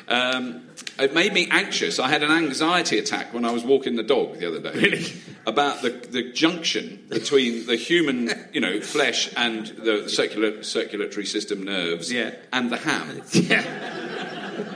Um, 0.07 0.67
it 0.99 1.13
made 1.13 1.33
me 1.33 1.47
anxious. 1.49 1.99
I 1.99 2.09
had 2.09 2.21
an 2.23 2.31
anxiety 2.31 2.99
attack 2.99 3.33
when 3.33 3.45
I 3.45 3.51
was 3.51 3.63
walking 3.63 3.95
the 3.95 4.03
dog 4.03 4.39
the 4.39 4.47
other 4.47 4.59
day. 4.59 4.79
Really? 4.79 5.05
About 5.45 5.81
the, 5.81 5.89
the 5.89 6.31
junction 6.31 7.05
between 7.09 7.65
the 7.65 7.75
human, 7.75 8.29
you 8.53 8.61
know, 8.61 8.81
flesh 8.81 9.31
and 9.35 9.67
the 9.67 10.07
circular, 10.09 10.63
circulatory 10.63 11.25
system 11.25 11.63
nerves 11.63 12.11
Yeah. 12.11 12.31
and 12.53 12.71
the 12.71 12.77
ham. 12.77 13.21
Yeah. 13.33 13.63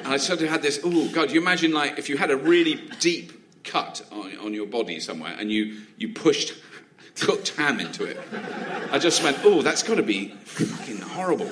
And 0.04 0.08
I 0.08 0.18
sort 0.18 0.42
of 0.42 0.50
had 0.50 0.62
this, 0.62 0.80
oh, 0.84 1.10
God, 1.12 1.32
you 1.32 1.42
imagine 1.42 1.72
like 1.74 2.00
if 2.00 2.10
you 2.10 2.18
had 2.18 2.32
a 2.32 2.38
really 2.38 2.76
deep 3.00 3.64
cut 3.64 4.04
on, 4.12 4.38
on 4.38 4.54
your 4.54 4.68
body 4.68 5.00
somewhere 5.00 5.36
and 5.38 5.52
you, 5.52 5.82
you 5.98 6.14
pushed 6.14 6.54
cooked 7.16 7.50
ham 7.56 7.80
into 7.80 8.04
it. 8.04 8.20
I 8.92 9.00
just 9.00 9.24
went, 9.24 9.38
oh, 9.44 9.62
that's 9.62 9.84
got 9.84 9.96
to 9.96 10.04
be 10.04 10.30
fucking 10.46 11.00
horrible. 11.02 11.50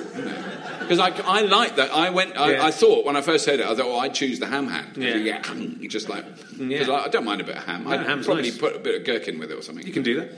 Because 0.80 0.98
I, 0.98 1.08
I 1.24 1.40
like 1.42 1.76
that. 1.76 1.90
I 1.90 2.10
went, 2.10 2.36
I, 2.38 2.52
Yeah. 2.52 2.66
I 2.66 2.70
thought 2.70 3.04
when 3.06 3.16
I 3.16 3.22
first 3.22 3.46
heard 3.46 3.60
it, 3.60 3.66
I 3.66 3.74
thought, 3.74 3.86
oh, 3.86 3.98
I'd 3.98 4.14
choose 4.14 4.38
the 4.38 4.46
ham 4.46 4.68
hand. 4.68 4.96
Yeah. 4.96 5.40
just 5.88 6.08
like, 6.08 6.24
Yeah. 6.58 6.90
I, 6.90 7.04
I 7.04 7.08
don't 7.08 7.24
mind 7.24 7.40
a 7.40 7.44
bit 7.44 7.56
of 7.56 7.64
ham. 7.64 7.88
I'd 7.88 8.00
ham's 8.00 8.26
probably 8.26 8.44
nice. 8.44 8.58
put 8.58 8.76
a 8.76 8.78
bit 8.78 8.94
of 9.00 9.04
gherkin 9.06 9.38
with 9.38 9.50
it 9.50 9.58
or 9.58 9.62
something. 9.62 9.86
You 9.86 9.92
can 9.92 10.02
do 10.02 10.20
that. 10.20 10.32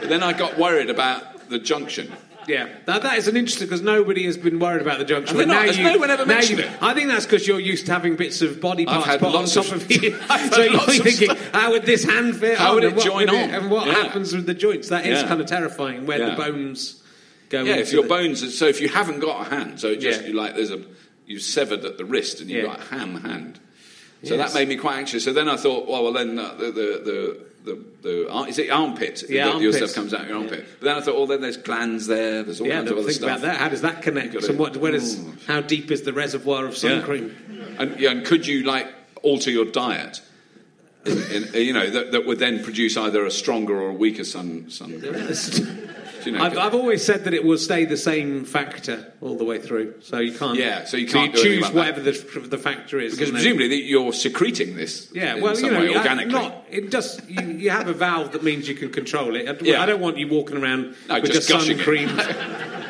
But 0.00 0.08
then 0.10 0.22
I 0.22 0.34
got 0.34 0.58
worried 0.58 0.90
about 0.90 1.48
the 1.48 1.58
junction. 1.58 2.12
Yeah, 2.48 2.68
now 2.86 2.98
that 2.98 3.18
is 3.18 3.28
an 3.28 3.36
interesting 3.36 3.66
because 3.68 3.82
nobody 3.82 4.24
has 4.26 4.36
been 4.36 4.58
worried 4.58 4.82
about 4.82 4.98
the 4.98 5.04
junction. 5.04 5.36
Have 5.36 5.46
they 5.46 5.52
but 5.52 5.54
not? 5.66 5.66
now 5.66 5.72
you- 5.72 5.84
no 5.94 5.98
one 5.98 6.10
ever 6.10 6.26
mentioned 6.26 6.58
you- 6.58 6.64
it? 6.66 6.70
I 6.82 6.94
think 6.94 7.08
that's 7.08 7.24
because 7.26 7.46
you're 7.46 7.60
used 7.60 7.86
to 7.86 7.92
having 7.92 8.16
bits 8.16 8.42
of 8.42 8.60
body 8.60 8.84
parts 8.86 9.06
put 9.16 9.34
on 9.34 9.46
top 9.46 9.66
of- 9.66 9.72
of, 9.82 9.90
you. 9.90 10.16
So 10.52 10.62
you're 10.62 10.76
of 10.76 10.84
thinking, 10.86 11.30
how 11.52 11.70
would 11.72 11.84
this 11.84 12.04
hand 12.04 12.36
fit? 12.36 12.58
How 12.58 12.74
would 12.74 12.84
it 12.84 12.94
what 12.96 13.04
join 13.04 13.28
on? 13.28 13.34
and 13.36 13.70
what 13.70 13.86
Yeah. 13.86 13.94
happens 13.94 14.34
with 14.34 14.46
the 14.46 14.54
joints? 14.54 14.88
That 14.88 15.06
is 15.06 15.22
Yeah. 15.22 15.28
kind 15.28 15.40
of 15.40 15.46
terrifying 15.46 16.06
where 16.06 16.18
Yeah. 16.18 16.30
the 16.30 16.36
bones 16.36 17.02
go. 17.50 17.62
Yeah, 17.62 17.74
if 17.76 17.92
your 17.92 18.02
the- 18.02 18.08
bones, 18.08 18.58
so 18.58 18.66
if 18.66 18.80
you 18.80 18.88
haven't 18.88 19.20
got 19.20 19.46
a 19.46 19.50
hand, 19.50 19.80
so 19.80 19.88
it 19.88 20.00
just 20.00 20.24
you 20.26 20.32
like 20.34 20.54
there's 20.56 20.70
a 20.70 20.80
you 21.26 21.38
severed 21.38 21.84
at 21.84 21.96
the 21.96 22.04
wrist 22.04 22.40
and 22.40 22.50
you've 22.50 22.66
got 22.66 22.80
a 22.80 22.94
ham 22.94 23.22
hand. 23.22 23.58
So 24.24 24.34
Yes. 24.34 24.52
that 24.52 24.58
made 24.58 24.68
me 24.68 24.76
quite 24.76 24.96
anxious. 24.98 25.24
So 25.24 25.32
then 25.32 25.48
I 25.48 25.56
thought, 25.56 25.86
well, 25.88 26.02
well 26.04 26.12
then 26.12 26.38
uh, 26.38 26.54
the, 26.58 26.64
the 26.66 27.02
the 27.04 27.36
the 27.64 27.82
the 28.02 28.44
is 28.48 28.58
it 28.58 28.70
armpit? 28.70 29.24
Yeah, 29.28 29.46
that 29.52 29.60
your 29.60 29.72
stuff 29.72 29.94
comes 29.94 30.12
out 30.14 30.28
your 30.28 30.36
armpit. 30.38 30.66
But 30.80 30.84
then 30.86 30.96
I 30.96 31.00
thought, 31.00 31.14
oh, 31.16 31.26
then 31.26 31.40
there's 31.40 31.56
glands 31.56 32.06
there. 32.06 32.42
There's 32.42 32.60
all 32.60 32.66
Yeah, 32.66 32.76
kinds 32.76 32.90
of 32.90 32.98
other 32.98 33.06
think 33.06 33.16
stuff. 33.16 33.30
about 33.30 33.42
that. 33.42 33.56
How 33.56 33.68
does 33.68 33.80
that 33.82 34.02
connect? 34.02 34.34
And 34.34 34.58
what? 34.58 34.76
Where 34.76 34.92
does? 34.92 35.20
How 35.46 35.60
deep 35.60 35.90
is 35.90 36.02
the 36.02 36.12
reservoir 36.12 36.66
of 36.66 36.76
sun 36.76 36.98
Yeah. 36.98 37.02
cream? 37.02 37.76
And, 37.78 37.98
yeah, 37.98 38.10
and 38.10 38.24
could 38.24 38.46
you 38.46 38.62
like 38.64 38.86
alter 39.22 39.50
your 39.50 39.64
diet? 39.64 40.20
In, 41.06 41.18
in, 41.54 41.54
you 41.54 41.72
know 41.74 41.90
that, 41.90 42.12
that 42.12 42.24
would 42.26 42.38
then 42.38 42.62
produce 42.64 42.96
either 42.96 43.26
a 43.26 43.30
stronger 43.30 43.78
or 43.78 43.90
a 43.90 43.92
weaker 43.94 44.24
sun 44.24 44.70
sun. 44.70 44.92
You 46.26 46.32
know, 46.32 46.42
I've, 46.42 46.56
I've 46.56 46.74
always 46.74 47.04
said 47.04 47.24
that 47.24 47.34
it 47.34 47.44
will 47.44 47.58
stay 47.58 47.84
the 47.84 47.96
same 47.96 48.44
factor 48.44 49.12
all 49.20 49.36
the 49.36 49.44
way 49.44 49.58
through, 49.60 50.00
so 50.00 50.18
you 50.18 50.32
can't. 50.36 50.58
Yeah, 50.58 50.84
so 50.84 50.96
you 50.96 51.06
can't 51.06 51.34
do 51.34 51.42
choose 51.42 51.58
about 51.64 51.74
whatever 51.74 52.00
the, 52.00 52.12
the 52.48 52.58
factor 52.58 52.98
is, 52.98 53.12
because 53.12 53.28
and 53.28 53.36
then- 53.36 53.42
presumably 53.44 53.68
that 53.68 53.82
you're 53.84 54.12
secreting 54.12 54.76
this. 54.76 55.10
Yeah, 55.12 55.36
in 55.36 55.42
well, 55.42 55.54
some 55.54 55.66
you 55.66 55.70
know, 55.72 55.80
way, 55.80 55.96
organically. 55.96 56.32
not 56.32 56.64
it 56.70 56.90
does. 56.90 57.20
You, 57.28 57.42
you 57.46 57.70
have 57.70 57.88
a 57.88 57.92
valve 57.92 58.32
that 58.32 58.42
means 58.42 58.68
you 58.68 58.74
can 58.74 58.90
control 58.90 59.36
it. 59.36 59.48
I, 59.48 59.56
Yeah. 59.60 59.82
I 59.82 59.86
don't 59.86 60.00
want 60.00 60.18
you 60.18 60.28
walking 60.28 60.56
around 60.56 60.94
No, 61.08 61.20
with 61.20 61.32
just 61.32 61.48
sun 61.48 61.58
gushing 61.58 61.78
it. 61.78 61.82
cream. 61.84 62.08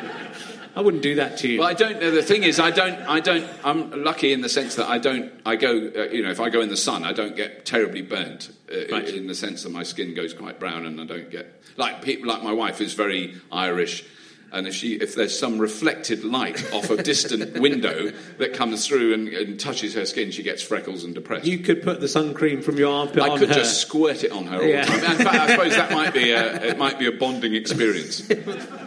I 0.75 0.81
wouldn't 0.81 1.03
do 1.03 1.15
that 1.15 1.37
to 1.37 1.47
you. 1.47 1.59
Well, 1.59 1.69
I 1.69 1.73
don't. 1.73 2.01
Know. 2.01 2.11
The 2.11 2.21
thing 2.21 2.43
is, 2.43 2.59
I 2.59 2.71
don't. 2.71 2.95
I 3.07 3.19
don't. 3.21 3.47
I'm 3.63 4.03
lucky 4.03 4.33
in 4.33 4.41
the 4.41 4.49
sense 4.49 4.75
that 4.75 4.89
I 4.89 4.97
don't. 4.97 5.31
I 5.45 5.55
go. 5.55 5.69
Uh, 5.95 6.03
you 6.11 6.21
know, 6.23 6.31
if 6.31 6.39
I 6.41 6.49
go 6.49 6.61
in 6.61 6.69
the 6.69 6.77
sun, 6.77 7.03
I 7.03 7.13
don't 7.13 7.35
get 7.35 7.65
terribly 7.65 8.01
burnt. 8.01 8.49
Uh, 8.71 8.75
Right. 8.91 9.07
In 9.07 9.27
the 9.27 9.35
sense 9.35 9.63
that 9.63 9.71
my 9.71 9.83
skin 9.83 10.13
goes 10.15 10.33
quite 10.33 10.59
brown, 10.59 10.85
and 10.85 10.99
I 10.99 11.05
don't 11.05 11.29
get 11.31 11.61
like 11.77 12.01
people. 12.01 12.27
Like 12.27 12.43
my 12.43 12.51
wife 12.53 12.81
is 12.81 12.93
very 12.93 13.35
Irish. 13.51 14.03
And 14.51 14.67
if, 14.67 14.75
she, 14.75 14.93
if 14.93 15.15
there's 15.15 15.37
some 15.37 15.59
reflected 15.59 16.23
light 16.23 16.71
off 16.71 16.89
a 16.89 17.01
distant 17.03 17.59
window 17.59 18.11
that 18.37 18.53
comes 18.53 18.87
through 18.87 19.13
and, 19.13 19.27
and 19.27 19.59
touches 19.59 19.95
her 19.95 20.05
skin, 20.05 20.31
she 20.31 20.43
gets 20.43 20.61
freckles 20.61 21.03
and 21.03 21.13
depressed. 21.13 21.45
you 21.45 21.57
could 21.59 21.81
put 21.83 21.99
the 21.99 22.07
sun 22.07 22.33
cream 22.33 22.61
from 22.61 22.77
your 22.77 22.93
armpit 22.93 23.21
I 23.21 23.37
could 23.37 23.49
her. 23.49 23.55
just 23.55 23.81
squirt 23.81 24.23
it 24.23 24.31
on 24.31 24.45
her 24.45 24.59
all 24.61 24.65
Yeah. 24.65 24.85
the 24.85 24.91
time. 24.91 25.11
In 25.11 25.17
fact, 25.25 25.35
I 25.35 25.47
suppose 25.49 25.75
that 25.75 25.91
might 25.91 26.13
be 26.13 26.31
a, 26.31 26.63
it 26.69 26.77
might 26.77 26.97
be 26.99 27.07
a 27.07 27.11
bonding 27.11 27.53
experience. 27.53 28.21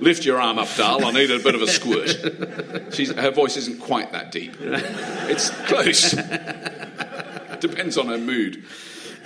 Lift 0.00 0.24
your 0.24 0.40
arm 0.40 0.58
up, 0.58 0.68
doll. 0.76 1.04
I 1.04 1.10
need 1.12 1.30
a 1.30 1.38
bit 1.38 1.54
of 1.54 1.62
a 1.62 1.66
squirt. 1.66 2.94
She's, 2.94 3.12
her 3.12 3.30
voice 3.30 3.56
isn't 3.56 3.80
quite 3.80 4.12
that 4.12 4.32
deep. 4.32 4.54
It's 4.60 5.50
close. 5.66 6.12
Depends 7.60 7.96
on 7.98 8.08
her 8.08 8.18
mood. 8.18 8.62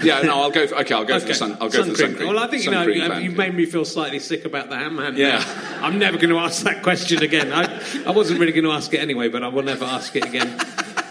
Yeah, 0.02 0.22
no, 0.22 0.40
I'll 0.40 0.50
go. 0.50 0.66
For, 0.66 0.76
okay, 0.76 0.94
I'll 0.94 1.04
go 1.04 1.20
for 1.20 1.26
the 1.26 1.34
sun. 1.34 1.58
I'll 1.60 1.68
go 1.68 1.84
for 1.84 1.90
the 1.90 1.96
sun 1.96 2.14
cream. 2.16 2.28
Well, 2.28 2.38
I 2.38 2.46
think 2.46 2.64
you 2.64 2.72
Sun 2.72 2.86
know 2.86 2.90
you- 2.90 3.04
plan, 3.06 3.22
you've 3.22 3.36
made 3.36 3.54
me 3.54 3.66
feel 3.66 3.84
slightly 3.84 4.18
sick 4.18 4.46
about 4.46 4.70
the 4.70 4.76
ham 4.76 4.96
hand. 4.96 5.18
Yeah. 5.18 5.38
now. 5.38 5.84
I'm 5.84 5.98
never 5.98 6.16
going 6.16 6.30
to 6.30 6.38
ask 6.38 6.62
that 6.64 6.82
question 6.82 7.22
again. 7.22 7.52
I, 7.52 7.82
I 8.06 8.10
wasn't 8.12 8.40
really 8.40 8.52
going 8.52 8.64
to 8.64 8.70
ask 8.72 8.94
it 8.94 8.98
anyway, 9.00 9.28
but 9.28 9.42
I 9.42 9.48
will 9.48 9.62
never 9.62 9.84
ask 9.84 10.16
it 10.16 10.24
again. 10.24 10.58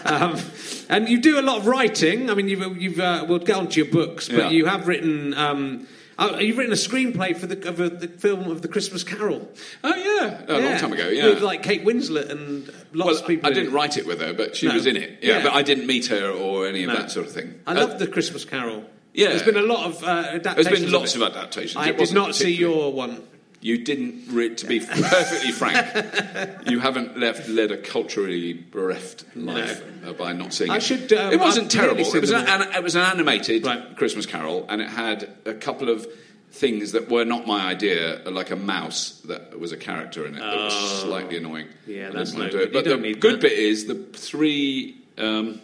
Um, 0.04 0.40
and 0.88 1.08
you 1.08 1.20
do 1.20 1.38
a 1.38 1.42
lot 1.42 1.58
of 1.58 1.66
writing. 1.68 2.30
I 2.30 2.34
mean, 2.34 2.48
you've, 2.48 2.82
you've 2.82 2.98
uh, 2.98 3.26
we'll 3.28 3.38
get 3.38 3.56
onto 3.56 3.80
your 3.80 3.92
books, 3.92 4.28
but 4.28 4.36
Yeah. 4.38 4.48
you 4.50 4.66
have 4.66 4.88
written. 4.88 5.34
Um, 5.34 5.86
uh, 6.20 6.38
you've 6.38 6.58
written 6.58 6.72
a 6.72 6.76
screenplay 6.76 7.36
for 7.36 7.46
the, 7.46 7.68
of 7.68 7.80
a, 7.80 7.88
the 7.88 8.08
film 8.08 8.50
of 8.50 8.62
the 8.62 8.68
Christmas 8.68 9.02
Carol. 9.02 9.48
Oh 9.82 9.94
yeah, 9.94 10.44
a 10.46 10.60
long 10.60 10.76
time 10.78 10.92
ago. 10.92 11.08
Yeah. 11.08 11.26
with 11.30 11.42
like 11.42 11.62
Kate 11.62 11.84
Winslet 11.84 12.30
and 12.30 12.66
lots 12.92 13.12
well, 13.12 13.16
of 13.20 13.26
people. 13.26 13.50
I 13.50 13.52
didn't 13.52 13.70
it. 13.70 13.74
write 13.74 13.96
it 13.96 14.06
with 14.06 14.20
her, 14.20 14.32
but 14.32 14.54
she 14.56 14.68
No. 14.68 14.74
was 14.74 14.86
in 14.86 14.96
it. 14.96 15.18
Yeah, 15.22 15.38
Yeah. 15.38 15.42
but 15.44 15.52
I 15.54 15.62
didn't 15.62 15.86
meet 15.86 16.06
her 16.06 16.30
or 16.30 16.66
any 16.66 16.82
of 16.84 16.88
No. 16.90 16.96
that 16.96 17.10
sort 17.10 17.26
of 17.26 17.32
thing. 17.32 17.60
I 17.66 17.72
Uh, 17.72 17.86
love 17.86 17.98
the 17.98 18.06
Christmas 18.06 18.44
Carol. 18.44 18.84
Yeah. 19.14 19.30
there's 19.30 19.42
been 19.42 19.56
a 19.56 19.62
lot 19.62 19.86
of 19.86 20.04
uh, 20.04 20.22
There's 20.22 20.34
adaptations. 20.46 20.80
been 20.84 20.92
lots 20.92 21.14
of, 21.16 21.22
of 21.22 21.34
adaptations. 21.36 21.76
I 21.76 21.90
did 21.92 22.12
not 22.12 22.34
see 22.36 22.52
your 22.54 22.92
one. 22.92 23.22
You 23.62 23.84
didn't, 23.84 24.24
re- 24.30 24.54
to 24.54 24.66
be 24.66 24.80
perfectly 24.80 25.52
frank, 25.52 26.66
you 26.66 26.80
haven't 26.80 27.18
left, 27.18 27.46
led 27.48 27.70
a 27.70 27.76
culturally 27.76 28.54
bereft 28.54 29.24
life 29.36 29.82
uh, 30.06 30.14
by 30.14 30.32
not 30.32 30.54
seeing 30.54 30.70
I 30.70 30.76
it. 30.76 30.82
should, 30.82 31.12
um, 31.12 31.32
it 31.32 31.38
wasn't 31.40 31.66
I've 31.66 31.72
terrible. 31.72 32.06
It 32.14 32.20
was, 32.20 32.30
an, 32.30 32.62
it 32.74 32.82
was 32.82 32.94
an 32.94 33.02
animated 33.02 33.66
Right. 33.66 33.96
Christmas 33.96 34.24
Carol, 34.24 34.64
and 34.70 34.80
it 34.80 34.88
had 34.88 35.28
a 35.44 35.52
couple 35.52 35.90
of 35.90 36.06
things 36.52 36.92
that 36.92 37.10
were 37.10 37.24
not 37.24 37.46
my 37.46 37.66
idea, 37.66 38.22
like 38.24 38.50
a 38.50 38.56
mouse 38.56 39.20
that 39.26 39.58
was 39.60 39.72
a 39.72 39.76
character 39.76 40.26
in 40.26 40.34
it 40.34 40.40
that 40.40 40.56
was 40.56 41.00
slightly 41.02 41.36
annoying. 41.36 41.66
Oh. 41.70 41.90
Yeah, 41.90 42.10
that's 42.10 42.32
no 42.32 42.48
do 42.48 42.58
it. 42.60 42.72
But 42.72 42.84
the 42.84 43.14
good 43.14 43.34
that. 43.34 43.42
bit 43.42 43.52
is 43.52 43.86
the 43.86 43.94
three. 43.94 44.96
Um, 45.18 45.60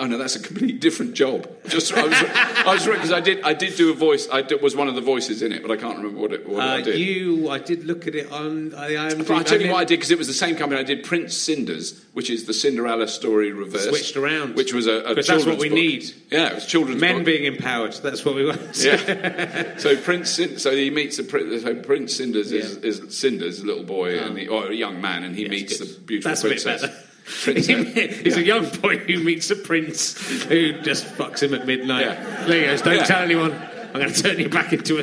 Oh 0.00 0.06
no, 0.06 0.16
that's 0.16 0.36
a 0.36 0.40
completely 0.40 0.78
different 0.78 1.14
job. 1.14 1.48
Just 1.66 1.92
I 1.92 2.04
was, 2.04 2.12
I 2.14 2.72
was 2.74 2.86
right 2.86 2.94
because 2.94 3.10
I 3.12 3.18
did 3.20 3.42
I 3.42 3.52
did 3.52 3.74
do 3.76 3.90
a 3.90 3.94
voice. 3.94 4.28
I 4.30 4.42
did, 4.42 4.62
was 4.62 4.76
one 4.76 4.86
of 4.86 4.94
the 4.94 5.00
voices 5.00 5.42
in 5.42 5.50
it, 5.50 5.60
but 5.60 5.72
I 5.72 5.76
can't 5.76 5.96
remember 5.96 6.20
what 6.20 6.32
it 6.32 6.48
what 6.48 6.62
I 6.62 6.78
Uh, 6.78 6.84
did. 6.84 6.98
you, 7.00 7.50
I 7.50 7.58
did 7.58 7.82
look 7.84 8.06
at 8.06 8.14
it 8.14 8.30
on. 8.30 8.74
I, 8.76 8.96
I'm 8.96 9.18
But 9.18 9.30
I'll 9.32 9.42
tell 9.42 9.60
you 9.60 9.72
what 9.72 9.78
I 9.80 9.84
did 9.84 9.96
because 9.96 10.12
it 10.12 10.18
was 10.18 10.28
the 10.28 10.34
same 10.34 10.54
company. 10.54 10.80
I 10.80 10.84
did 10.84 11.02
Prince 11.02 11.34
Cinders, 11.36 12.00
which 12.12 12.30
is 12.30 12.44
the 12.44 12.54
Cinderella 12.54 13.08
story 13.08 13.50
reversed, 13.52 13.88
Switched 13.88 14.16
around. 14.16 14.54
which 14.54 14.72
was 14.72 14.86
a, 14.86 15.00
a 15.02 15.14
that's 15.16 15.28
what 15.44 15.58
we 15.58 15.68
book. 15.68 15.74
need. 15.78 16.04
Yeah, 16.30 16.50
it 16.50 16.54
was 16.54 16.66
children's 16.66 17.00
Men 17.00 17.16
book. 17.16 17.26
being 17.26 17.44
empowered. 17.44 17.94
That's 17.94 18.24
what 18.24 18.36
we 18.36 18.46
want. 18.46 18.60
yeah. 18.84 19.78
so 19.78 19.96
Prince, 19.96 20.30
so 20.62 20.70
he 20.70 20.90
meets 20.90 21.18
a 21.18 21.24
so 21.60 21.74
Prince 21.74 22.14
Cinders 22.14 22.52
is, 22.52 22.76
Yeah. 22.76 22.88
is 22.88 23.18
Cinders, 23.18 23.60
a 23.62 23.66
little 23.66 23.82
boy, 23.82 24.16
and 24.20 24.38
he, 24.38 24.46
or 24.46 24.68
a 24.70 24.74
young 24.74 25.00
man, 25.00 25.24
and 25.24 25.34
he 25.34 25.42
Yes, 25.42 25.50
meets 25.50 25.78
the 25.78 25.86
beautiful 26.02 26.30
That's 26.30 26.44
a 26.44 26.48
bit 26.50 26.62
princess. 26.62 27.04
He's 27.44 28.36
a 28.36 28.42
young 28.44 28.68
boy 28.80 28.98
who 28.98 29.18
meets 29.22 29.50
a 29.50 29.56
prince 29.56 30.16
who 30.44 30.80
just 30.82 31.04
fucks 31.06 31.42
him 31.42 31.54
at 31.54 31.66
midnight. 31.66 32.06
Yeah. 32.06 32.44
There 32.46 32.60
he 32.60 32.66
goes. 32.66 32.82
Don't 32.82 32.96
Yeah. 32.96 33.04
tell 33.04 33.22
anyone. 33.22 33.52
I'm 33.52 33.92
going 34.00 34.12
to 34.12 34.22
turn 34.22 34.38
you 34.38 34.48
back 34.48 34.72
into 34.72 34.98
a. 34.98 35.02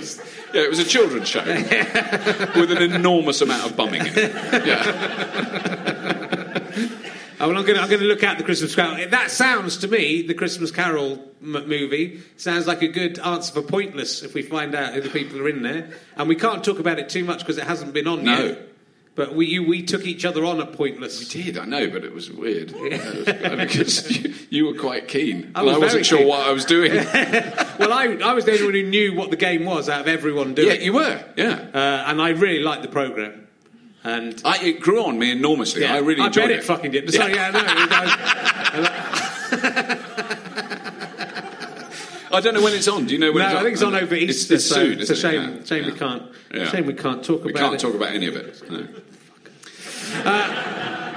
Yeah, 0.54 0.62
it 0.64 0.70
was 0.70 0.80
a 0.80 0.86
children's 0.86 1.28
show 1.28 1.44
with 2.56 2.72
an 2.72 2.82
enormous 2.82 3.42
amount 3.42 3.70
of 3.70 3.76
bumming 3.78 4.02
in 4.06 4.14
it. 4.16 4.34
Yeah. 4.66 6.52
Oh, 7.38 7.50
well, 7.50 7.58
I'm 7.58 7.66
going 7.66 7.76
to 7.76 7.82
I'm 7.82 7.90
going 7.90 8.00
to 8.00 8.08
look 8.08 8.24
at 8.24 8.38
the 8.38 8.46
Christmas 8.46 8.74
Carol. 8.76 9.10
That 9.10 9.30
sounds 9.30 9.76
to 9.80 9.90
me 9.90 10.22
the 10.22 10.34
Christmas 10.34 10.72
Carol 10.72 11.16
m- 11.44 11.68
movie 11.68 12.22
sounds 12.38 12.66
like 12.66 12.82
a 12.82 12.88
good 12.88 13.20
answer 13.20 13.52
for 13.52 13.62
Pointless. 13.62 14.24
If 14.24 14.34
we 14.34 14.42
find 14.42 14.74
out 14.74 14.94
who 14.94 15.02
the 15.02 15.10
people 15.10 15.42
are 15.42 15.50
in 15.50 15.62
there, 15.62 15.90
and 16.16 16.30
we 16.30 16.38
can't 16.38 16.64
talk 16.64 16.80
about 16.80 16.98
it 16.98 17.10
too 17.10 17.26
much 17.26 17.40
because 17.40 17.58
it 17.58 17.66
hasn't 17.66 17.94
been 17.94 18.08
on 18.08 18.24
No. 18.24 18.42
yet. 18.42 18.70
But 19.16 19.34
we 19.34 19.46
you, 19.46 19.64
we 19.66 19.82
took 19.82 20.06
each 20.06 20.26
other 20.26 20.44
on 20.44 20.60
at 20.60 20.74
Pointless. 20.74 21.34
We 21.34 21.44
did, 21.44 21.58
I 21.58 21.64
know, 21.64 21.90
but 21.90 22.04
it 22.04 22.14
was 22.14 22.30
weird. 22.30 22.74
Because 23.26 24.12
you, 24.12 24.34
you 24.50 24.66
were 24.66 24.74
quite 24.78 25.08
keen. 25.08 25.52
I 25.56 25.60
and 25.62 25.68
was 25.70 25.78
wasn't 25.80 26.06
sure 26.06 26.26
what 26.26 26.46
I 26.46 26.52
was 26.52 26.66
doing. 26.66 26.92
Well, 27.78 27.92
I, 27.92 28.06
I 28.24 28.34
was 28.34 28.46
the 28.46 28.54
only 28.54 28.64
one 28.64 28.74
who 28.74 28.84
knew 28.84 29.14
what 29.16 29.32
the 29.32 29.36
game 29.36 29.66
was 29.66 29.90
out 29.90 30.00
of 30.00 30.08
everyone 30.08 30.54
doing. 30.54 30.70
yeah, 30.70 30.76
you 30.76 30.94
were. 30.94 31.22
Yeah. 31.36 31.60
uh, 31.74 32.06
and 32.08 32.22
I 32.22 32.30
really 32.30 32.64
liked 32.64 32.84
the 32.84 32.88
program. 32.88 33.48
And 34.06 34.42
I, 34.46 34.58
it 34.64 34.80
grew 34.80 35.04
on 35.06 35.20
me 35.20 35.32
enormously. 35.32 35.82
yeah, 35.82 35.94
I 35.94 35.98
really 35.98 36.22
I 36.22 36.28
enjoyed 36.28 36.50
bet 36.50 36.60
it, 36.60 36.64
fucking 36.64 36.92
did. 36.92 37.12
So, 37.14 37.26
yeah, 37.26 37.52
no, 37.52 37.60
I, 42.36 42.42
don't 42.42 42.54
know 42.54 42.62
when 42.64 42.74
it's 42.74 42.88
on. 42.88 43.06
Do 43.06 43.14
you 43.14 43.20
know 43.20 43.32
when 43.32 43.40
no, 43.40 43.46
it's 43.46 43.54
on? 43.56 43.60
I 43.60 43.64
think 43.64 43.74
it's 43.74 43.84
on 43.84 43.96
over 43.96 44.16
Easter. 44.16 44.56
It's, 44.56 44.66
so 44.66 44.76
soon. 44.76 45.00
it's 45.00 45.10
a 45.10 45.14
it? 45.14 45.18
shame. 45.18 45.56
Yeah. 45.58 45.64
Shame 45.64 45.86
we 45.86 45.92
can't. 45.94 46.24
Yeah. 46.54 46.68
Shame 46.70 46.86
we 46.86 46.94
can't 46.94 47.24
talk 47.24 47.44
We 47.44 47.52
about 47.52 47.60
can't 47.62 47.76
it. 47.76 47.80
talk 47.80 47.96
about 47.96 48.10
any 48.10 48.28
of 48.28 48.36
it. 48.36 48.62
No. 48.70 48.88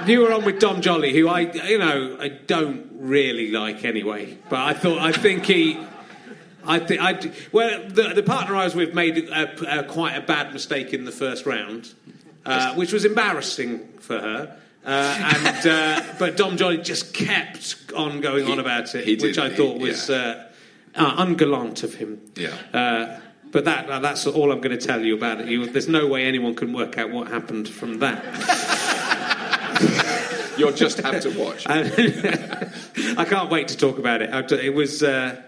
You 0.07 0.21
were 0.21 0.33
on 0.33 0.45
with 0.45 0.59
Dom 0.59 0.81
Jolly, 0.81 1.13
who 1.13 1.27
I, 1.27 1.41
you 1.41 1.77
know, 1.77 2.17
I 2.19 2.29
don't 2.29 2.87
really 2.93 3.51
like 3.51 3.83
anyway. 3.85 4.37
But 4.49 4.59
I 4.59 4.73
thought, 4.73 4.99
I 4.99 5.11
think 5.11 5.45
he, 5.45 5.77
I 6.65 6.79
think, 6.79 7.01
I 7.01 7.31
well, 7.51 7.87
the, 7.87 8.13
the 8.15 8.23
partner 8.23 8.55
I 8.55 8.63
was 8.63 8.75
with 8.75 8.93
made 8.93 9.29
a, 9.29 9.79
a, 9.79 9.83
quite 9.83 10.15
a 10.15 10.21
bad 10.21 10.53
mistake 10.53 10.93
in 10.93 11.05
the 11.05 11.11
first 11.11 11.45
round, 11.45 11.93
uh, 12.45 12.73
which 12.75 12.93
was 12.93 13.05
embarrassing 13.05 13.87
for 13.99 14.19
her. 14.19 14.57
Uh, 14.85 15.35
and 15.45 15.67
uh, 15.67 16.03
but 16.17 16.37
Dom 16.37 16.55
Jolly 16.57 16.77
just 16.77 17.13
kept 17.13 17.75
on 17.95 18.21
going 18.21 18.49
on 18.49 18.59
about 18.59 18.95
it, 18.95 19.03
he 19.05 19.15
which 19.17 19.37
I 19.37 19.49
he- 19.49 19.55
thought 19.55 19.79
was 19.79 20.09
yeah. 20.09 20.45
Uh, 20.99 21.25
ungallant 21.25 21.83
of 21.83 21.95
him. 21.95 22.21
Yeah. 22.35 22.53
Uh, 22.73 23.19
but 23.51 23.65
that 23.65 23.89
uh, 23.89 23.99
that's 23.99 24.27
all 24.27 24.51
I'm 24.51 24.61
going 24.61 24.77
to 24.77 24.85
tell 24.87 25.01
you 25.01 25.15
about 25.15 25.41
it. 25.41 25.47
You, 25.47 25.65
there's 25.65 25.87
no 25.87 26.05
way 26.05 26.25
anyone 26.25 26.53
can 26.53 26.71
work 26.73 26.97
out 26.99 27.09
what 27.09 27.27
happened 27.29 27.67
from 27.67 27.99
that. 27.99 28.23
You'll 30.57 30.73
just 30.73 30.97
have 30.99 31.21
to 31.21 31.29
watch. 31.39 31.65
I 31.69 33.25
can't 33.25 33.49
wait 33.49 33.69
to 33.69 33.77
talk 33.77 33.97
about 33.97 34.21
it. 34.21 34.51
It 34.51 34.73
was. 34.73 35.01
Uh, 35.01 35.41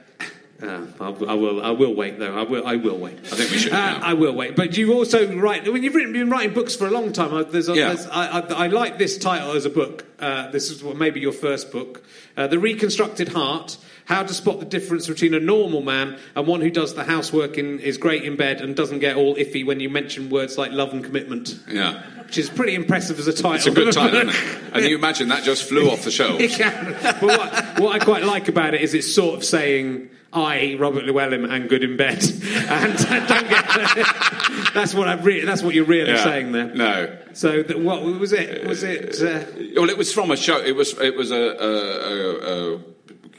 uh, 0.64 0.86
I, 1.00 1.08
I 1.08 1.34
will. 1.34 1.62
I 1.62 1.72
will 1.72 1.94
wait, 1.96 2.18
though. 2.20 2.38
I 2.38 2.44
will. 2.44 2.66
I 2.66 2.76
will 2.78 2.98
wait. 2.98 3.18
I 3.26 3.36
think 3.36 3.52
we 3.52 3.58
should 3.58 3.74
Uh. 3.74 4.00
I 4.02 4.14
will 4.14 4.34
wait. 4.34 4.56
But 4.56 4.78
you 4.78 4.94
also 4.94 5.36
write. 5.36 5.68
When 5.72 5.84
you've 5.84 5.96
written, 5.96 6.14
been 6.14 6.30
writing 6.30 6.54
books 6.54 6.76
for 6.76 6.88
a 6.88 6.92
long 6.92 7.12
time. 7.12 7.34
I- 7.34 7.44
There's, 7.44 7.68
a, 7.68 7.76
Yeah. 7.76 7.88
there's, 7.90 8.08
I, 8.08 8.40
I, 8.40 8.40
I 8.66 8.68
like 8.68 8.98
this 8.98 9.18
title 9.18 9.52
as 9.52 9.66
a 9.66 9.70
book. 9.70 10.06
Uh, 10.20 10.50
this 10.52 10.70
is 10.72 10.82
what 10.84 10.96
maybe 10.98 11.20
your 11.20 11.34
first 11.34 11.72
book, 11.72 12.04
uh, 12.38 12.48
"The 12.48 12.60
Reconstructed 12.60 13.30
Heart: 13.30 13.78
How 14.12 14.24
to 14.24 14.34
Spot 14.34 14.60
the 14.60 14.66
Difference 14.66 15.08
Between 15.08 15.34
a 15.34 15.40
Normal 15.40 15.82
Man 15.82 16.18
and 16.36 16.46
One 16.46 16.60
Who 16.60 16.70
Does 16.70 16.96
the 16.96 17.04
Housework 17.06 17.58
and 17.58 17.80
is 17.80 17.98
Great 17.98 18.26
in 18.26 18.36
Bed 18.36 18.60
and 18.60 18.76
Doesn't 18.76 19.00
Get 19.00 19.16
All 19.16 19.36
Iffy 19.36 19.66
when 19.66 19.80
you 19.80 19.90
mention 19.90 20.30
words 20.30 20.58
like 20.58 20.74
love 20.74 20.92
and 20.92 21.02
commitment." 21.02 21.58
Yeah. 21.70 22.04
Which 22.26 22.38
is 22.38 22.50
pretty 22.50 22.76
impressive 22.76 23.20
as 23.20 23.28
a 23.28 23.34
title. 23.34 23.54
It's 23.56 23.68
a 23.68 23.72
good 23.72 23.94
title, 23.94 24.30
isn't 24.30 24.30
it? 24.30 24.58
And 24.74 24.86
you 24.86 24.98
imagine 24.98 25.30
that 25.30 25.44
just 25.44 25.64
flew 25.64 25.90
off 25.90 26.04
the 26.04 26.12
shelves. 26.12 26.44
It 26.44 26.52
can. 26.52 26.94
But 27.02 27.22
what, 27.24 27.80
what 27.80 28.02
I 28.02 28.04
quite 28.04 28.24
like 28.24 28.50
about 28.50 28.74
it 28.74 28.82
is 28.82 28.94
it's 28.94 29.14
sort 29.14 29.36
of 29.36 29.46
saying, 29.46 30.10
I, 30.34 30.76
Robert 30.78 31.06
Llewellyn, 31.06 31.50
am 31.50 31.68
good 31.68 31.84
in 31.84 31.96
bed. 31.96 32.22
And 32.70 32.98
don't 32.98 33.50
get. 33.50 33.66
that's, 34.74 34.94
what 34.94 35.08
I'm 35.08 35.22
re- 35.24 35.46
that's 35.46 35.62
what 35.64 35.74
you're 35.74 35.86
really 35.86 36.12
Yeah. 36.12 36.24
saying 36.24 36.52
there. 36.52 36.74
No. 36.74 37.18
So, 37.34 37.64
that, 37.64 37.80
what 37.80 38.04
was 38.04 38.34
it? 38.34 38.66
Was 38.68 38.84
it. 38.84 39.22
Uh, 39.22 39.46
Well, 39.80 39.90
it 39.90 39.98
was 39.98 40.14
from 40.14 40.32
a 40.32 40.38
show. 40.38 40.58
It 40.62 40.76
was 40.76 40.98
it 41.00 41.16
was 41.16 41.32
a, 41.32 41.36
a, 41.36 41.72
a, 41.72 42.76
a 42.76 42.80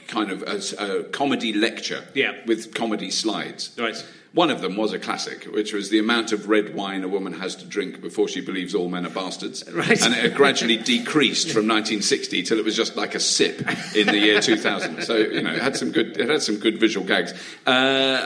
kind 0.07 0.31
of 0.31 0.41
a, 0.43 0.61
a 0.99 1.03
comedy 1.05 1.53
lecture 1.53 2.03
Yeah. 2.13 2.33
with 2.45 2.73
comedy 2.73 3.11
slides. 3.11 3.71
Right. 3.77 4.03
One 4.33 4.49
of 4.49 4.61
them 4.61 4.75
was 4.77 4.93
a 4.93 4.99
classic, 4.99 5.43
which 5.45 5.73
was 5.73 5.89
the 5.91 5.99
amount 5.99 6.31
of 6.31 6.49
red 6.49 6.73
wine 6.73 7.03
a 7.03 7.07
woman 7.07 7.33
has 7.33 7.55
to 7.57 7.65
drink 7.65 8.01
before 8.01 8.27
she 8.27 8.41
believes 8.41 8.73
all 8.73 8.89
men 8.89 9.05
are 9.05 9.09
bastards. 9.11 9.63
Right. 9.73 10.01
And 10.01 10.13
it 10.15 10.33
gradually 10.35 10.77
decreased 10.77 11.47
from 11.51 11.67
1960 11.67 12.41
till 12.43 12.57
it 12.57 12.65
was 12.65 12.75
just 12.75 12.95
like 12.95 13.13
a 13.15 13.19
sip 13.19 13.59
in 13.95 14.07
the 14.07 14.17
year 14.17 14.41
2000. 14.41 15.03
So 15.03 15.17
you 15.17 15.41
know, 15.43 15.51
it 15.53 15.61
had 15.61 15.75
some 15.75 15.91
good 15.91 16.17
it 16.17 16.29
had 16.29 16.41
some 16.41 16.57
good 16.57 16.79
visual 16.79 17.05
gags. 17.05 17.33
Uh, 17.67 17.69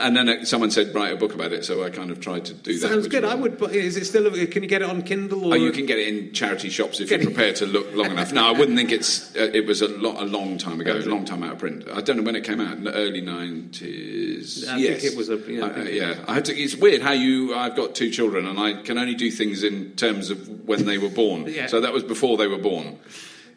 and 0.00 0.16
then 0.16 0.28
uh, 0.28 0.44
someone 0.44 0.70
said 0.70 0.94
write 0.94 1.12
a 1.12 1.16
book 1.16 1.34
about 1.34 1.52
it, 1.52 1.64
so 1.64 1.82
I 1.84 1.90
kind 1.90 2.10
of 2.10 2.20
tried 2.20 2.44
to 2.46 2.54
do 2.54 2.78
that. 2.78 2.88
sounds 2.88 3.08
good. 3.08 3.24
I 3.24 3.34
would. 3.34 3.58
But 3.58 3.74
is 3.74 3.96
it 3.96 4.06
still. 4.06 4.30
Can 4.46 4.62
you 4.62 4.68
get 4.68 4.82
it 4.82 4.88
on 4.88 5.02
Kindle? 5.02 5.46
Or 5.46 5.54
Oh, 5.54 5.56
you 5.56 5.72
can 5.72 5.84
get 5.86 5.98
it 5.98 6.08
in 6.08 6.32
charity 6.32 6.70
shops 6.70 7.00
if 7.00 7.10
you're 7.10 7.20
prepared 7.22 7.56
to 7.56 7.66
look 7.66 7.94
long 7.94 8.10
enough. 8.12 8.32
No, 8.32 8.46
I 8.46 8.52
wouldn't 8.52 8.76
think 8.78 8.92
it's. 8.92 9.34
Uh, 9.36 9.50
it 9.52 9.66
was 9.66 9.82
a, 9.82 9.88
lo- 9.88 10.16
a 10.18 10.24
long 10.24 10.56
time 10.58 10.80
ago, 10.80 10.96
a 10.96 11.00
long 11.00 11.24
time 11.26 11.42
out 11.42 11.52
of 11.52 11.58
print. 11.58 11.84
I 11.92 12.00
don't 12.00 12.16
know 12.16 12.22
when 12.22 12.36
it 12.36 12.44
came 12.44 12.60
out 12.60 12.76
in 12.78 12.84
the 12.84 12.94
early 12.94 13.20
nineties. 13.20 14.66
I 14.68 14.80
think 14.80 15.04
it 15.04 15.16
was 15.16 15.28
a- 15.28 15.36
yeah, 15.48 15.64
uh, 15.64 15.82
yeah. 16.00 16.24
I 16.26 16.34
had 16.34 16.44
to, 16.46 16.54
it's 16.56 16.76
weird 16.76 17.02
how 17.02 17.12
you. 17.12 17.54
I've 17.54 17.76
got 17.76 17.94
two 17.94 18.10
children, 18.10 18.46
and 18.46 18.58
I 18.58 18.82
can 18.82 18.98
only 18.98 19.14
do 19.14 19.30
things 19.30 19.62
in 19.62 19.92
terms 19.96 20.30
of 20.30 20.66
when 20.68 20.84
they 20.86 20.98
were 20.98 21.10
born. 21.10 21.46
Yeah. 21.58 21.66
So 21.66 21.80
that 21.80 21.92
was 21.92 22.02
before 22.04 22.36
they 22.36 22.46
were 22.46 22.58
born. 22.58 22.98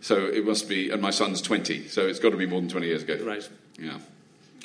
So 0.02 0.16
it 0.26 0.46
must 0.46 0.68
be, 0.68 0.90
and 0.92 1.02
my 1.02 1.12
son's 1.12 1.42
twenty, 1.42 1.88
so 1.88 2.06
it's 2.08 2.20
got 2.20 2.32
to 2.32 2.38
be 2.38 2.46
more 2.48 2.60
than 2.62 2.70
twenty 2.70 2.88
years 2.88 3.04
ago. 3.04 3.18
Right. 3.24 3.48
Yeah. 3.80 4.00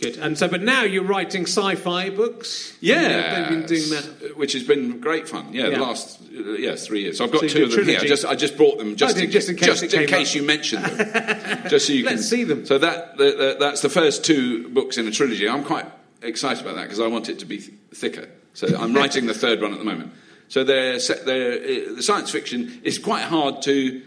Good. 0.00 0.18
And 0.18 0.36
so, 0.36 0.46
but 0.46 0.60
now 0.62 0.82
you're 0.82 1.04
writing 1.04 1.44
sci-fi 1.46 2.10
books. 2.10 2.76
Yeah, 2.82 3.40
They've 3.40 3.48
been 3.48 3.66
doing 3.66 3.88
that. 3.90 4.36
which 4.36 4.52
has 4.52 4.62
been 4.62 5.00
great 5.00 5.26
fun. 5.26 5.54
Yeah, 5.54 5.68
Yeah. 5.68 5.78
the 5.78 5.82
last 5.84 6.20
uh, 6.22 6.52
yes 6.52 6.86
three 6.86 7.00
years. 7.04 7.16
So 7.16 7.24
I've 7.24 7.32
got 7.32 7.40
So 7.40 7.48
two 7.48 7.64
of 7.64 7.70
them 7.70 7.84
here. 7.86 7.94
trilogy. 7.94 8.08
Just 8.08 8.24
I 8.26 8.34
just 8.34 8.58
brought 8.58 8.76
them 8.76 8.96
just 8.96 9.16
Oh, 9.16 9.20
in, 9.20 9.30
just 9.30 9.48
in 9.48 9.56
case 9.56 9.66
just 9.80 9.94
in 9.94 10.06
case 10.06 10.30
up. 10.30 10.36
you 10.36 10.42
mentioned 10.42 10.84
them, 10.84 11.68
just 11.70 11.86
so 11.86 11.92
you 11.94 12.04
Let's 12.04 12.16
can 12.16 12.22
see 12.24 12.44
them. 12.44 12.66
So 12.66 12.76
that 12.76 13.16
the, 13.16 13.24
the, 13.24 13.56
that's 13.58 13.80
the 13.80 13.88
first 13.88 14.22
two 14.22 14.68
books 14.68 14.98
in 14.98 15.06
a 15.08 15.10
trilogy. 15.10 15.48
I'm 15.48 15.64
quite 15.64 15.86
excited 16.22 16.62
about 16.64 16.76
that 16.76 16.84
because 16.84 17.00
I 17.00 17.06
want 17.06 17.28
it 17.28 17.38
to 17.40 17.46
be 17.46 17.58
th- 17.58 17.72
thicker. 17.94 18.28
So 18.54 18.66
I'm 18.78 18.94
writing 18.94 19.26
the 19.26 19.34
third 19.34 19.60
one 19.60 19.72
at 19.72 19.78
the 19.78 19.84
moment. 19.84 20.12
So 20.48 20.64
they're 20.64 20.98
they're 21.24 21.52
uh, 21.90 21.94
the 21.96 22.02
science 22.02 22.30
fiction. 22.30 22.80
is 22.84 22.98
quite 22.98 23.22
hard 23.24 23.62
to 23.62 24.02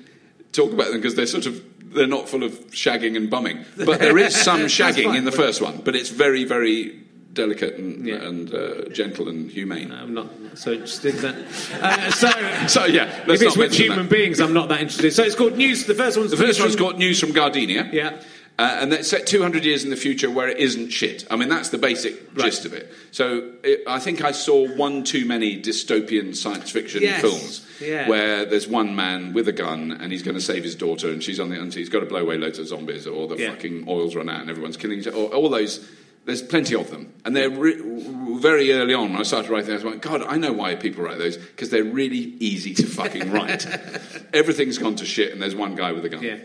talk 0.52 0.72
about 0.74 0.88
them 0.88 0.96
because 0.96 1.16
they're 1.16 1.26
sort 1.28 1.46
of 1.46 1.62
they're 1.94 2.08
not 2.08 2.30
full 2.30 2.44
of 2.44 2.52
shagging 2.72 3.16
and 3.18 3.30
bumming, 3.30 3.66
but 3.78 4.00
there 4.00 4.18
is 4.18 4.36
some 4.44 4.62
shagging 4.62 5.06
fine, 5.06 5.16
in 5.18 5.26
the 5.26 5.32
first 5.32 5.62
one. 5.62 5.78
But 5.84 5.96
it's 5.96 6.10
very 6.10 6.44
very 6.46 7.00
delicate 7.34 7.76
and, 7.76 8.06
Yeah. 8.08 8.16
and 8.28 8.52
uh, 8.54 8.90
gentle 8.90 9.30
and 9.30 9.52
humane. 9.52 9.92
I'm 9.92 10.14
not 10.16 10.28
so 10.56 10.72
interested 10.72 11.16
in 11.16 11.22
that. 11.22 11.36
Uh, 11.82 12.12
so, 12.12 12.68
So 12.68 12.86
yeah, 12.86 13.24
let's 13.28 13.42
if 13.42 13.48
it's 13.50 13.58
with 13.58 13.74
human 13.74 14.00
that. 14.00 14.10
beings, 14.10 14.40
I'm 14.40 14.54
not 14.54 14.68
that 14.70 14.82
interested. 14.82 15.14
So 15.14 15.24
it's 15.24 15.36
called 15.36 15.56
News. 15.56 15.86
The 15.86 15.94
first 15.94 16.18
one's 16.18 16.32
The 16.32 16.38
first 16.38 16.60
one's 16.60 16.76
from- 16.76 16.86
got 16.88 16.98
news 16.98 17.20
from 17.20 17.32
Gardenia. 17.34 17.88
Yeah. 17.94 18.20
Uh, 18.60 18.78
and 18.82 18.92
that's 18.92 19.08
set 19.08 19.26
200 19.26 19.64
years 19.64 19.86
in 19.86 19.90
the 19.90 19.96
future 19.96 20.30
where 20.30 20.50
it 20.50 20.58
isn't 20.58 20.90
shit. 20.90 21.26
I 21.32 21.38
mean, 21.38 21.48
that's 21.48 21.70
the 21.70 21.78
basic 21.78 22.22
Right. 22.36 22.46
gist 22.48 22.66
of 22.66 22.74
it. 22.74 22.92
So 23.12 23.54
it, 23.64 23.84
I 23.88 24.00
think 24.00 24.22
I 24.22 24.32
saw 24.34 24.68
one 24.76 25.06
too 25.06 25.24
many 25.26 25.58
dystopian 25.62 26.36
science 26.36 26.70
fiction 26.70 27.02
Yes. 27.02 27.22
films 27.22 27.66
Yeah. 27.80 28.10
where 28.10 28.44
there's 28.46 28.68
one 28.68 28.98
man 28.98 29.32
with 29.32 29.48
a 29.48 29.54
gun 29.54 29.94
and 30.02 30.12
he's 30.12 30.24
going 30.24 30.36
to 30.36 30.42
save 30.42 30.66
his 30.66 30.76
daughter 30.76 31.10
and 31.10 31.24
she's 31.24 31.40
on 31.40 31.48
the 31.50 31.58
and 31.58 31.74
he's 31.74 31.88
got 31.88 32.02
to 32.02 32.06
blow 32.06 32.20
away 32.20 32.38
loads 32.38 32.60
of 32.60 32.68
zombies 32.68 33.08
or 33.08 33.30
the 33.30 33.38
Yeah. 33.38 33.52
fucking 33.52 33.86
oil's 33.88 34.14
run 34.14 34.28
out 34.28 34.42
and 34.42 34.50
everyone's 34.50 34.76
killing 34.76 35.00
each 35.00 35.08
other. 35.08 35.16
Or, 35.16 35.34
all 35.34 35.48
those. 35.50 35.80
There's 36.26 36.42
plenty 36.44 36.76
of 36.76 36.92
them, 36.92 37.14
and 37.26 37.34
they're 37.36 37.50
re- 37.50 37.80
very 37.82 38.72
early 38.74 38.94
on. 38.94 39.14
When 39.14 39.20
I 39.20 39.24
started 39.24 39.50
writing, 39.50 39.72
I 39.72 39.76
was 39.76 39.84
like, 39.86 40.02
"God, 40.02 40.22
I 40.22 40.38
know 40.38 40.52
why 40.52 40.76
people 40.76 41.04
write 41.04 41.18
those 41.18 41.38
because 41.38 41.70
they're 41.70 41.84
really 41.84 42.36
easy 42.40 42.74
to 42.76 42.84
fucking 42.86 43.32
write. 43.32 43.66
Everything's 44.34 44.78
gone 44.78 44.96
to 44.98 45.06
shit, 45.06 45.32
and 45.32 45.42
there's 45.42 45.56
one 45.56 45.74
guy 45.76 45.92
with 45.94 46.06
a 46.06 46.10
gun." 46.10 46.22
Yeah. 46.22 46.38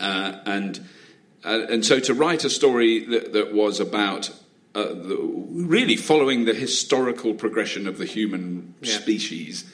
Uh, 0.00 0.38
and 0.46 0.80
uh, 1.44 1.66
and 1.70 1.84
so 1.84 1.98
to 2.00 2.14
write 2.14 2.44
a 2.44 2.50
story 2.50 3.04
that, 3.06 3.32
that 3.32 3.52
was 3.52 3.80
about 3.80 4.30
uh, 4.74 4.84
the, 4.84 5.16
really 5.50 5.96
following 5.96 6.44
the 6.44 6.54
historical 6.54 7.34
progression 7.34 7.86
of 7.86 7.98
the 7.98 8.06
human 8.06 8.74
Yeah. 8.80 8.94
species 8.94 9.64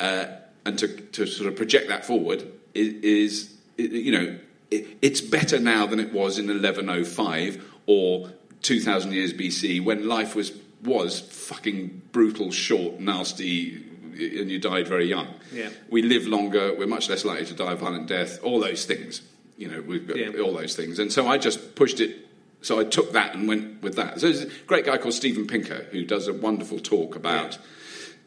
uh, 0.00 0.26
and 0.64 0.78
to, 0.78 0.88
to 0.88 1.26
sort 1.26 1.48
of 1.48 1.56
project 1.56 1.88
that 1.88 2.04
forward 2.04 2.42
is, 2.74 2.94
is 3.04 3.54
you 3.76 4.12
know 4.12 4.38
it, 4.70 4.86
it's 5.02 5.20
better 5.20 5.58
now 5.60 5.86
than 5.86 6.00
it 6.00 6.12
was 6.12 6.38
in 6.38 6.46
1105 6.46 7.64
or 7.86 8.30
2000 8.62 9.12
years 9.12 9.32
BC 9.32 9.84
when 9.84 10.08
life 10.08 10.34
was 10.34 10.52
was 10.82 11.20
fucking 11.20 12.02
brutal, 12.12 12.50
short, 12.50 13.00
nasty, 13.00 13.82
and 14.12 14.50
you 14.50 14.58
died 14.58 14.86
very 14.86 15.06
young. 15.08 15.26
Yeah. 15.50 15.70
We 15.88 16.02
live 16.02 16.26
longer. 16.26 16.74
We're 16.76 16.86
much 16.86 17.08
less 17.08 17.24
likely 17.24 17.46
to 17.46 17.54
die 17.54 17.72
a 17.72 17.76
violent 17.76 18.06
death. 18.06 18.38
All 18.42 18.60
those 18.60 18.84
things, 18.84 19.22
you 19.56 19.68
know, 19.68 19.80
we've 19.82 20.06
got 20.06 20.16
Yeah. 20.16 20.40
all 20.40 20.52
those 20.52 20.74
things. 20.74 20.98
And 20.98 21.12
so 21.12 21.26
I 21.28 21.38
just 21.38 21.74
pushed 21.74 22.00
it. 22.00 22.26
So 22.62 22.80
I 22.80 22.84
took 22.84 23.12
that 23.12 23.34
and 23.34 23.46
went 23.46 23.82
with 23.82 23.96
that. 23.96 24.20
So 24.20 24.26
there's 24.28 24.42
a 24.42 24.48
great 24.66 24.86
guy 24.86 24.96
called 24.96 25.14
Steven 25.14 25.46
Pinker 25.46 25.86
who 25.92 26.04
does 26.04 26.28
a 26.28 26.32
wonderful 26.32 26.78
talk 26.78 27.14
about. 27.14 27.58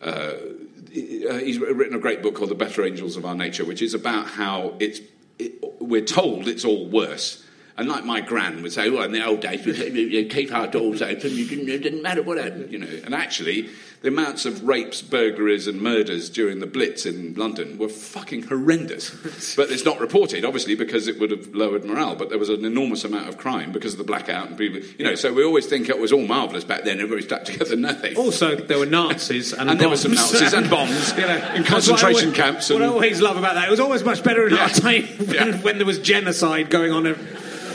Uh, 0.01 0.05
uh, 0.05 1.33
he's 1.39 1.59
written 1.59 1.95
a 1.95 1.99
great 1.99 2.21
book 2.21 2.35
called 2.35 2.51
The 2.51 2.55
Better 2.55 2.85
Angels 2.85 3.17
of 3.17 3.25
Our 3.25 3.35
Nature, 3.35 3.65
which 3.65 3.81
is 3.81 3.93
about 3.93 4.27
how 4.27 4.75
it's 4.79 5.01
it, 5.39 5.63
we're 5.79 6.05
told 6.05 6.47
it's 6.47 6.65
all 6.65 6.87
worse. 6.87 7.43
And 7.77 7.87
like 7.87 8.05
my 8.05 8.21
gran 8.21 8.63
would 8.63 8.73
say, 8.73 8.89
well, 8.89 9.03
in 9.03 9.11
the 9.11 9.23
old 9.23 9.39
days, 9.41 9.63
we 9.63 10.25
keep 10.25 10.51
our 10.51 10.65
doors 10.65 11.01
open, 11.03 11.29
you 11.31 11.47
didn't, 11.47 11.69
it 11.69 11.83
didn't 11.83 12.01
matter 12.01 12.23
what 12.23 12.39
happened, 12.39 12.71
you 12.71 12.79
know. 12.79 12.87
And 13.05 13.13
actually, 13.13 13.69
the 14.01 14.07
amounts 14.07 14.47
of 14.47 14.63
rapes, 14.67 15.03
burglaries, 15.03 15.67
and 15.67 15.79
murders 15.79 16.27
during 16.31 16.59
the 16.59 16.65
Blitz 16.65 17.05
in 17.05 17.35
London 17.35 17.77
were 17.77 17.87
fucking 17.89 18.43
horrendous. 18.43 19.55
but 19.55 19.69
it's 19.69 19.85
not 19.85 19.99
reported, 19.99 20.43
obviously, 20.43 20.73
because 20.73 21.07
it 21.07 21.19
would 21.19 21.29
have 21.29 21.53
lowered 21.53 21.85
morale. 21.85 22.15
But 22.15 22.29
there 22.29 22.39
was 22.39 22.49
an 22.49 22.65
enormous 22.65 23.03
amount 23.03 23.29
of 23.29 23.37
crime 23.37 23.71
because 23.71 23.93
of 23.93 23.99
the 23.99 24.03
blackout 24.03 24.47
and 24.47 24.57
people, 24.57 24.79
you 24.97 25.05
know. 25.05 25.13
So 25.13 25.31
we 25.31 25.43
always 25.43 25.67
think 25.67 25.87
it 25.87 25.99
was 25.99 26.11
all 26.11 26.25
marvellous 26.25 26.63
back 26.63 26.83
then, 26.83 26.99
everybody 26.99 27.21
stuck 27.21 27.43
together. 27.45 27.75
No, 27.75 27.93
they 27.93 28.15
Also, 28.15 28.55
there 28.55 28.79
were 28.79 28.87
Nazis 28.87 29.53
and, 29.53 29.69
And 29.69 29.79
there 29.79 29.89
were 29.89 29.97
some 29.97 30.13
Nazis 30.13 30.53
and 30.53 30.67
bombs 30.67 31.11
You 31.15 31.21
know, 31.21 31.35
in 31.35 31.41
what 31.41 31.59
I 31.59 31.63
concentration 31.63 32.29
always- 32.29 32.35
camps 32.37 32.69
What 32.71 32.81
I 32.81 32.87
always 32.87 33.21
love 33.21 33.37
about 33.37 33.53
that, 33.53 33.67
it 33.67 33.71
was 33.71 33.79
always 33.79 34.03
much 34.03 34.23
better 34.23 34.47
in 34.47 34.55
Yeah. 34.55 34.63
our 34.63 34.69
time 34.69 35.03
when, 35.03 35.29
Yeah. 35.35 35.57
when 35.61 35.77
there 35.77 35.85
was 35.85 35.99
genocide 35.99 36.71
going 36.71 36.91
on. 36.91 37.05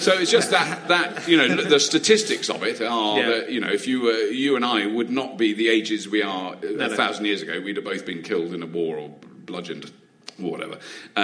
So 0.03 0.19
it's 0.19 0.31
just 0.31 0.51
that 0.51 0.89
that 0.89 1.29
you 1.29 1.37
know 1.37 1.63
the 1.63 1.79
statistics 1.81 2.51
of 2.51 2.63
it 2.65 2.81
are 2.81 3.19
Yeah. 3.19 3.29
that 3.29 3.51
you 3.51 3.61
know 3.61 3.69
if 3.71 3.87
you 3.87 4.03
were 4.03 4.27
you 4.27 4.57
and 4.57 4.65
I 4.65 4.87
would 4.87 5.11
not 5.11 5.39
be 5.39 5.53
the 5.55 5.69
ages 5.69 6.09
we 6.09 6.23
are 6.23 6.55
a 6.55 6.73
no. 6.73 6.95
thousand 6.95 7.25
years 7.27 7.43
ago, 7.43 7.61
we'd 7.61 7.77
have 7.77 7.85
both 7.85 8.05
been 8.05 8.23
killed 8.23 8.53
in 8.53 8.63
a 8.63 8.67
war 8.67 8.99
or 8.99 9.11
bludgeoned 9.47 9.91
or 10.43 10.51
whatever. 10.51 10.79
Uh, 11.17 11.21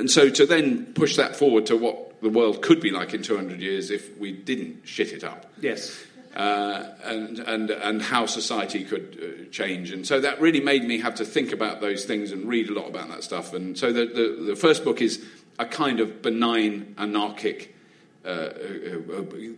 and 0.00 0.10
so 0.10 0.30
to 0.30 0.46
then 0.46 0.86
push 0.94 1.16
that 1.16 1.36
forward 1.36 1.66
to 1.66 1.76
what 1.76 2.20
the 2.22 2.28
world 2.28 2.62
could 2.62 2.80
be 2.80 2.90
like 2.90 3.12
in 3.14 3.22
200 3.22 3.60
years 3.60 3.90
if 3.90 4.16
we 4.16 4.32
didn't 4.32 4.86
shit 4.86 5.12
it 5.12 5.24
up. 5.24 5.52
Yes. 5.60 6.04
Uh, 6.34 6.86
and, 7.04 7.40
and, 7.40 7.70
and 7.70 8.00
how 8.00 8.24
society 8.24 8.84
could 8.84 9.18
uh, 9.20 9.50
change. 9.50 9.90
And 9.90 10.06
so 10.06 10.20
that 10.20 10.40
really 10.40 10.60
made 10.60 10.84
me 10.84 10.98
have 11.00 11.16
to 11.16 11.24
think 11.26 11.52
about 11.52 11.80
those 11.82 12.06
things 12.06 12.32
and 12.32 12.48
read 12.48 12.70
a 12.70 12.72
lot 12.72 12.88
about 12.88 13.08
that 13.08 13.22
stuff. 13.22 13.52
And 13.52 13.76
so 13.76 13.92
the, 13.92 14.06
the, 14.06 14.44
the 14.46 14.56
first 14.56 14.82
book 14.82 15.02
is 15.02 15.22
a 15.58 15.66
kind 15.66 16.00
of 16.00 16.22
benign, 16.22 16.94
anarchic 16.96 17.71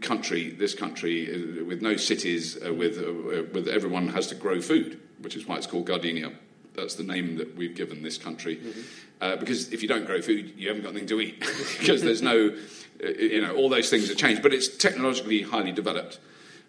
country, 0.01 0.51
this 0.51 0.75
country, 0.75 1.61
uh, 1.61 1.65
with 1.65 1.83
no 1.83 1.97
cities, 1.97 2.57
uh, 2.65 2.73
with, 2.73 2.99
uh, 2.99 3.45
with 3.53 3.69
everyone 3.69 4.09
has 4.09 4.27
to 4.29 4.35
grow 4.35 4.61
food, 4.61 5.01
which 5.21 5.37
is 5.37 5.47
why 5.47 5.57
it's 5.57 5.67
called 5.67 5.87
Gardenia. 5.87 6.33
That's 6.75 6.95
the 6.97 7.05
name 7.05 7.37
that 7.37 7.57
we've 7.57 7.75
given 7.75 8.03
this 8.03 8.19
country. 8.19 8.61
Uh, 8.67 8.73
Uh, 9.21 9.37
because 9.37 9.73
if 9.73 9.81
you 9.81 9.89
don't 9.89 10.05
grow 10.07 10.21
food, 10.21 10.53
you 10.57 10.69
haven't 10.69 10.83
got 10.83 10.91
anything 10.91 11.09
to 11.09 11.21
eat. 11.21 11.41
because 11.79 12.03
there's 12.03 12.21
no, 12.21 12.55
uh, 13.03 13.09
you 13.09 13.41
know, 13.41 13.55
all 13.55 13.69
those 13.69 13.89
things 13.89 14.09
have 14.09 14.19
changed. 14.19 14.43
But 14.43 14.53
it's 14.53 14.69
technologically 14.69 15.43
highly 15.43 15.73
developed. 15.73 16.19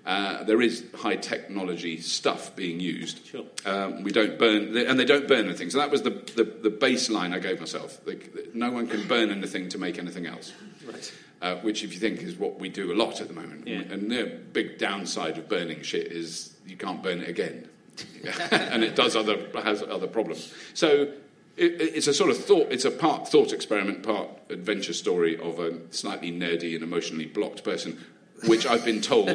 Uh, 0.06 0.44
there 0.44 0.62
is 0.62 0.86
high 0.94 1.16
technology 1.16 2.00
stuff 2.00 2.56
being 2.56 2.80
used. 2.80 3.26
Sure. 3.26 3.46
Um, 3.66 4.04
we 4.04 4.12
don't 4.12 4.38
burn, 4.38 4.78
and 4.78 5.00
they 5.00 5.06
don't 5.06 5.28
burn 5.28 5.46
anything. 5.48 5.72
So 5.72 5.80
that 5.80 5.90
was 5.90 6.04
the, 6.04 6.12
the, 6.12 6.44
the 6.44 6.70
baseline 6.70 7.34
I 7.34 7.40
gave 7.40 7.60
myself. 7.60 8.00
They, 8.06 8.20
no 8.54 8.72
one 8.72 8.88
can 8.88 9.08
burn 9.08 9.32
anything 9.32 9.68
to 9.70 9.80
make 9.80 9.98
anything 9.98 10.28
else. 10.28 10.54
Right. 10.86 11.12
Uh, 11.42 11.58
which, 11.58 11.84
if 11.84 11.94
you 11.94 12.00
think, 12.00 12.22
is 12.22 12.38
what 12.38 12.60
we 12.60 12.70
do 12.70 12.94
a 12.94 12.96
lot 12.96 13.20
at 13.22 13.28
the 13.28 13.34
moment. 13.34 13.68
Yeah. 13.68 13.82
And 13.82 14.10
the 14.10 14.40
big 14.54 14.78
downside 14.78 15.38
of 15.38 15.50
burning 15.50 15.82
shit 15.84 16.08
is 16.08 16.56
you 16.66 16.78
can't 16.78 17.04
burn 17.04 17.20
it 17.20 17.30
again, 17.30 17.68
and 18.52 18.84
it 18.84 18.96
does 18.96 19.16
other 19.16 19.38
has 19.62 19.84
other 19.84 20.08
problems. 20.08 20.54
So 20.74 21.12
it, 21.58 21.82
it's 21.82 22.08
a 22.08 22.14
sort 22.14 22.32
of 22.32 22.38
thought. 22.38 22.72
It's 22.72 22.86
a 22.86 22.92
part 22.92 23.28
thought 23.28 23.54
experiment, 23.54 24.04
part 24.04 24.30
adventure 24.50 24.94
story 24.94 25.38
of 25.38 25.60
a 25.60 25.80
slightly 25.92 26.32
nerdy 26.32 26.74
and 26.74 26.84
emotionally 26.84 27.26
blocked 27.26 27.64
person. 27.64 28.04
Which 28.48 28.66
I've 28.66 28.86
been 28.86 29.02
told 29.02 29.28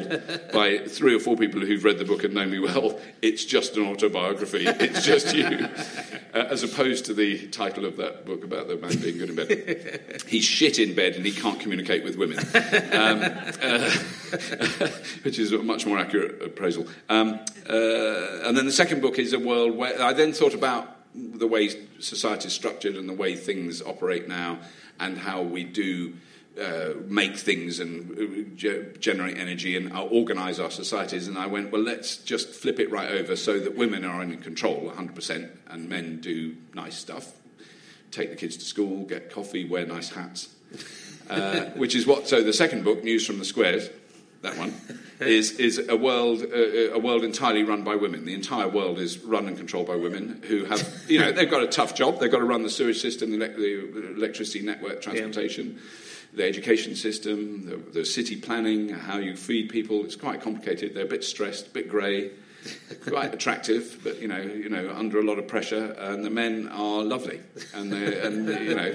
by 0.52 0.78
three 0.86 1.14
or 1.14 1.20
four 1.20 1.36
people 1.36 1.60
who've 1.60 1.82
read 1.82 1.98
the 1.98 2.04
book 2.04 2.24
and 2.24 2.34
know 2.34 2.46
me 2.46 2.58
well, 2.58 2.98
it's 3.22 3.44
just 3.44 3.76
an 3.76 3.86
autobiography. 3.86 4.64
It's 4.66 5.04
just 5.04 5.34
you, 5.34 5.44
uh, 6.34 6.46
as 6.50 6.62
opposed 6.62 7.06
to 7.06 7.14
the 7.14 7.48
title 7.48 7.84
of 7.84 7.96
that 7.96 8.24
book 8.24 8.44
about 8.44 8.68
the 8.68 8.76
man 8.76 8.96
being 8.98 9.18
good 9.18 9.30
in 9.30 9.36
bed. 9.36 10.22
He's 10.26 10.44
shit 10.44 10.78
in 10.78 10.94
bed 10.94 11.14
and 11.14 11.26
he 11.26 11.32
can't 11.32 11.58
communicate 11.58 12.04
with 12.04 12.16
women, 12.16 12.38
um, 12.38 13.22
uh, 13.62 13.90
which 15.22 15.38
is 15.38 15.52
a 15.52 15.58
much 15.58 15.86
more 15.86 15.98
accurate 15.98 16.42
appraisal. 16.42 16.86
Um, 17.08 17.40
uh, 17.68 18.42
and 18.44 18.56
then 18.56 18.66
the 18.66 18.72
second 18.72 19.02
book 19.02 19.18
is 19.18 19.32
a 19.32 19.38
world 19.38 19.76
where 19.76 20.00
I 20.00 20.12
then 20.12 20.32
thought 20.32 20.54
about 20.54 20.96
the 21.14 21.46
way 21.46 21.70
society 21.98 22.46
is 22.48 22.52
structured 22.52 22.96
and 22.96 23.08
the 23.08 23.14
way 23.14 23.34
things 23.34 23.82
operate 23.82 24.28
now 24.28 24.58
and 24.98 25.18
how 25.18 25.42
we 25.42 25.64
do 25.64 26.14
uh, 26.58 26.94
make 27.06 27.36
things 27.36 27.80
and 27.80 28.10
uh, 28.18 28.50
ge- 28.56 28.98
generate 28.98 29.38
energy 29.38 29.76
and 29.76 29.92
uh, 29.92 30.02
organize 30.02 30.58
our 30.58 30.70
societies. 30.70 31.28
And 31.28 31.38
I 31.38 31.46
went, 31.46 31.70
well, 31.70 31.82
let's 31.82 32.16
just 32.18 32.50
flip 32.50 32.80
it 32.80 32.90
right 32.90 33.10
over 33.12 33.36
so 33.36 33.58
that 33.60 33.76
women 33.76 34.04
are 34.04 34.22
in 34.22 34.36
control 34.38 34.90
100% 34.90 35.50
and 35.68 35.88
men 35.88 36.20
do 36.20 36.56
nice 36.74 36.96
stuff. 36.96 37.32
Take 38.10 38.30
the 38.30 38.36
kids 38.36 38.56
to 38.56 38.64
school, 38.64 39.04
get 39.04 39.30
coffee, 39.32 39.64
wear 39.64 39.86
nice 39.86 40.10
hats. 40.10 40.48
Uh, 41.28 41.60
which 41.76 41.94
is 41.94 42.06
what, 42.06 42.26
so 42.26 42.42
the 42.42 42.52
second 42.52 42.82
book, 42.82 43.04
News 43.04 43.24
from 43.24 43.38
the 43.38 43.44
Squares, 43.44 43.88
that 44.42 44.56
one, 44.58 44.74
is, 45.20 45.52
is 45.52 45.88
a, 45.88 45.96
world, 45.96 46.42
uh, 46.42 46.92
a 46.92 46.98
world 46.98 47.24
entirely 47.24 47.64
run 47.64 47.84
by 47.84 47.96
women. 47.96 48.24
The 48.24 48.34
entire 48.34 48.68
world 48.68 48.98
is 48.98 49.18
run 49.18 49.46
and 49.46 49.56
controlled 49.56 49.86
by 49.86 49.96
women 49.96 50.42
who 50.46 50.64
have, 50.64 51.04
you 51.08 51.18
know, 51.18 51.32
they've 51.32 51.50
got 51.50 51.62
a 51.62 51.68
tough 51.68 51.94
job. 51.94 52.20
They've 52.20 52.30
got 52.30 52.38
to 52.38 52.44
run 52.44 52.62
the 52.62 52.70
sewage 52.70 53.00
system, 53.00 53.30
the, 53.30 53.38
the 53.38 54.14
electricity 54.16 54.62
network, 54.64 55.02
transportation 55.02 55.78
the 56.32 56.44
education 56.44 56.94
system, 56.94 57.66
the, 57.66 57.76
the 58.00 58.04
city 58.04 58.36
planning, 58.36 58.88
how 58.88 59.18
you 59.18 59.36
feed 59.36 59.68
people. 59.68 60.04
It's 60.04 60.16
quite 60.16 60.40
complicated. 60.40 60.94
They're 60.94 61.04
a 61.04 61.08
bit 61.08 61.24
stressed, 61.24 61.68
a 61.68 61.70
bit 61.70 61.88
grey, 61.88 62.30
quite 63.08 63.34
attractive, 63.34 64.00
but 64.04 64.20
you 64.20 64.28
know, 64.28 64.40
you 64.40 64.68
know, 64.68 64.94
under 64.94 65.18
a 65.18 65.24
lot 65.24 65.38
of 65.38 65.48
pressure. 65.48 65.92
And 65.98 66.24
the 66.24 66.30
men 66.30 66.68
are 66.68 67.02
lovely, 67.02 67.40
and 67.74 67.92
and 67.92 68.48
you 68.48 68.74
know. 68.74 68.94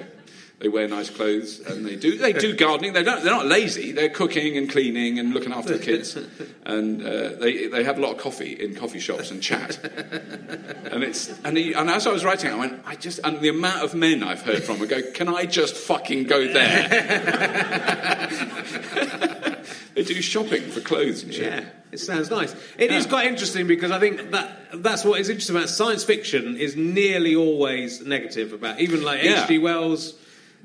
They 0.59 0.69
wear 0.69 0.87
nice 0.87 1.09
clothes 1.09 1.59
and 1.59 1.85
they 1.85 1.97
do 1.97 2.17
they 2.17 2.31
do 2.31 2.55
gardening. 2.55 2.93
They 2.93 3.03
don't, 3.03 3.21
they're 3.23 3.33
not 3.33 3.45
lazy. 3.45 3.91
They're 3.91 4.09
cooking 4.09 4.55
and 4.57 4.69
cleaning 4.69 5.19
and 5.19 5.33
looking 5.33 5.51
after 5.51 5.77
the 5.77 5.83
kids, 5.83 6.15
and 6.65 7.01
uh, 7.05 7.33
they 7.39 7.67
they 7.67 7.83
have 7.83 7.97
a 7.97 8.01
lot 8.01 8.13
of 8.15 8.17
coffee 8.21 8.53
in 8.53 8.73
coffee 8.73 8.99
shops 8.99 9.31
and 9.31 9.43
chat. 9.43 9.77
And 10.91 11.03
it's 11.03 11.37
and, 11.43 11.57
he, 11.57 11.73
and 11.73 11.89
as 11.89 12.07
I 12.07 12.11
was 12.13 12.23
writing, 12.23 12.51
I 12.51 12.55
went, 12.55 12.79
I 12.85 12.95
just 12.95 13.19
and 13.25 13.41
the 13.41 13.49
amount 13.49 13.83
of 13.83 13.93
men 13.95 14.23
I've 14.23 14.43
heard 14.43 14.63
from 14.63 14.79
would 14.79 14.87
go, 14.87 15.01
can 15.11 15.27
I 15.27 15.45
just 15.45 15.75
fucking 15.75 16.23
go 16.23 16.47
there? 16.47 16.87
they 19.95 20.03
do 20.03 20.21
shopping 20.21 20.61
for 20.63 20.79
clothes 20.79 21.23
and 21.23 21.33
shit. 21.33 21.51
Yeah, 21.51 21.65
it 21.91 21.99
sounds 21.99 22.29
nice. 22.29 22.55
It 22.77 22.91
is 22.91 23.03
Yeah. 23.05 23.09
quite 23.09 23.27
interesting 23.27 23.67
because 23.67 23.91
I 23.91 23.99
think 23.99 24.31
that 24.31 24.57
that's 24.83 25.03
what 25.03 25.19
is 25.19 25.27
interesting 25.29 25.55
about 25.57 25.69
science 25.69 26.03
fiction 26.05 26.55
is 26.57 26.75
nearly 26.77 27.35
always 27.35 28.05
negative 28.05 28.53
about 28.53 28.79
even 28.79 29.03
like 29.03 29.21
Yeah. 29.23 29.43
H.G. 29.43 29.57
Wells. 29.59 30.13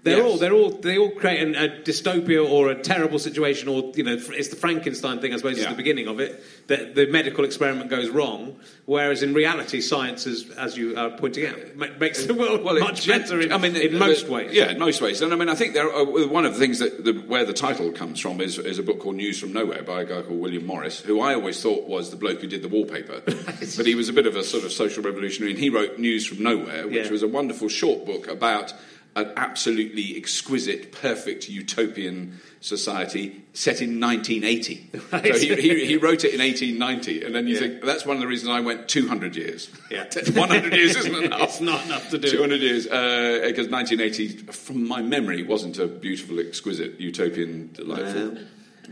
They're 0.02 0.16
Yes. 0.16 0.26
all 0.26 0.36
they're 0.38 0.52
all 0.54 0.70
they 0.70 0.96
all 0.96 1.10
create 1.10 1.40
an, 1.42 1.54
a 1.54 1.68
dystopia 1.82 2.48
or 2.48 2.70
a 2.70 2.74
terrible 2.74 3.18
situation 3.18 3.68
or 3.68 3.92
you 3.94 4.02
know 4.04 4.16
it's 4.30 4.48
the 4.48 4.56
Frankenstein 4.56 5.20
thing 5.20 5.34
I 5.34 5.36
suppose 5.36 5.58
is 5.58 5.66
the 5.66 5.74
beginning 5.74 6.06
of 6.08 6.20
it 6.20 6.42
that 6.68 6.94
the 6.94 7.06
medical 7.06 7.44
experiment 7.44 7.90
goes 7.90 8.08
wrong 8.08 8.58
whereas 8.86 9.22
in 9.22 9.34
reality 9.34 9.82
science 9.82 10.26
is 10.26 10.48
as 10.52 10.76
you 10.76 10.96
are 10.96 11.10
pointing 11.10 11.46
out 11.46 11.76
makes 12.00 12.24
the 12.24 12.32
world 12.32 12.64
Well, 12.64 12.78
much 12.80 13.02
gen- 13.02 13.20
better 13.20 13.40
in, 13.40 13.52
I 13.52 13.58
mean, 13.58 13.76
in 13.76 13.98
most 13.98 14.26
the- 14.26 14.32
ways. 14.32 14.54
Yeah, 14.54 14.70
in 14.70 14.78
most 14.78 15.02
ways. 15.02 15.20
And 15.20 15.34
I 15.34 15.36
mean, 15.36 15.50
I 15.50 15.54
think 15.54 15.74
there 15.74 15.86
are, 15.92 16.00
uh, 16.02 16.26
one 16.28 16.46
of 16.46 16.54
the 16.54 16.58
things 16.58 16.78
that 16.78 17.04
the, 17.04 17.12
where 17.12 17.44
the 17.44 17.52
title 17.52 17.92
comes 17.92 18.20
from 18.20 18.40
is, 18.40 18.58
is 18.58 18.78
a 18.78 18.82
book 18.82 19.00
called 19.00 19.16
News 19.16 19.38
from 19.38 19.52
Nowhere 19.52 19.82
by 19.82 20.00
a 20.02 20.04
guy 20.06 20.22
called 20.22 20.40
William 20.40 20.64
Morris, 20.66 21.00
who 21.00 21.20
I 21.20 21.34
always 21.34 21.62
thought 21.62 21.86
was 21.86 22.10
the 22.10 22.16
bloke 22.16 22.40
who 22.40 22.46
did 22.46 22.62
the 22.62 22.68
wallpaper, 22.68 23.20
but 23.26 23.86
he 23.86 23.94
was 23.94 24.08
a 24.08 24.12
bit 24.14 24.26
of 24.26 24.34
a 24.36 24.42
sort 24.44 24.64
of 24.64 24.72
social 24.72 25.02
revolutionary, 25.02 25.52
and 25.52 25.60
he 25.60 25.68
wrote 25.70 25.98
News 25.98 26.26
from 26.26 26.42
Nowhere, 26.42 26.86
which 26.86 26.94
Yeah. 27.06 27.10
was 27.10 27.22
a 27.22 27.28
wonderful 27.28 27.68
short 27.68 28.06
book 28.06 28.28
about 28.28 28.72
an 29.16 29.32
absolutely 29.36 30.16
exquisite, 30.16 30.92
perfect 30.92 31.48
utopian 31.48 32.38
society 32.60 33.42
set 33.52 33.80
in 33.80 33.98
1980. 34.00 34.90
Right. 35.12 35.34
So 35.34 35.40
he, 35.40 35.54
he, 35.56 35.86
he 35.86 35.96
wrote 35.96 36.24
it 36.24 36.32
in 36.34 36.40
1890, 36.40 37.24
and 37.24 37.34
then 37.34 37.48
you 37.48 37.54
Yeah. 37.54 37.60
think 37.60 37.82
that's 37.82 38.06
one 38.06 38.16
of 38.16 38.20
the 38.20 38.28
reasons 38.28 38.50
I 38.50 38.60
went 38.60 38.88
200 38.88 39.34
years. 39.34 39.68
Yeah. 39.90 40.04
100 40.32 40.72
years 40.74 40.94
isn't 40.96 41.14
enough. 41.24 41.40
It's 41.42 41.60
not 41.60 41.84
enough 41.86 42.08
to 42.10 42.18
do. 42.18 42.30
200 42.30 42.60
years, 42.60 42.86
uh, 42.86 43.40
because 43.46 43.68
1980, 43.68 44.52
from 44.52 44.86
my 44.86 45.02
memory, 45.02 45.42
wasn't 45.42 45.78
a 45.78 45.86
beautiful, 45.88 46.38
exquisite, 46.38 47.00
utopian, 47.00 47.70
delightful 47.72 48.38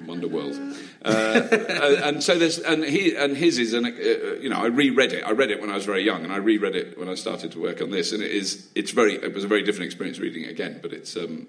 wonder 0.06 0.28
world. 0.28 0.58
Uh, 1.04 1.08
uh, 1.08 2.00
and 2.04 2.22
so 2.22 2.38
there's, 2.38 2.58
and 2.58 2.84
he, 2.84 3.14
and 3.14 3.36
his 3.36 3.58
is, 3.58 3.72
an, 3.72 3.86
uh, 3.86 3.88
you 4.40 4.48
know, 4.48 4.56
I 4.56 4.66
reread 4.66 5.12
it. 5.12 5.24
I 5.24 5.32
read 5.32 5.50
it 5.50 5.60
when 5.60 5.70
I 5.70 5.74
was 5.74 5.84
very 5.84 6.02
young, 6.02 6.24
and 6.24 6.32
I 6.32 6.36
reread 6.36 6.76
it 6.76 6.98
when 6.98 7.08
I 7.08 7.14
started 7.14 7.52
to 7.52 7.60
work 7.60 7.80
on 7.82 7.90
this, 7.90 8.12
and 8.12 8.22
it 8.22 8.30
is, 8.30 8.68
it's 8.74 8.90
very, 8.90 9.14
it 9.14 9.34
was 9.34 9.44
a 9.44 9.48
very 9.48 9.62
different 9.62 9.86
experience 9.86 10.18
reading 10.18 10.44
it 10.44 10.50
again, 10.50 10.80
but 10.82 10.92
it's. 10.92 11.16
Um, 11.16 11.46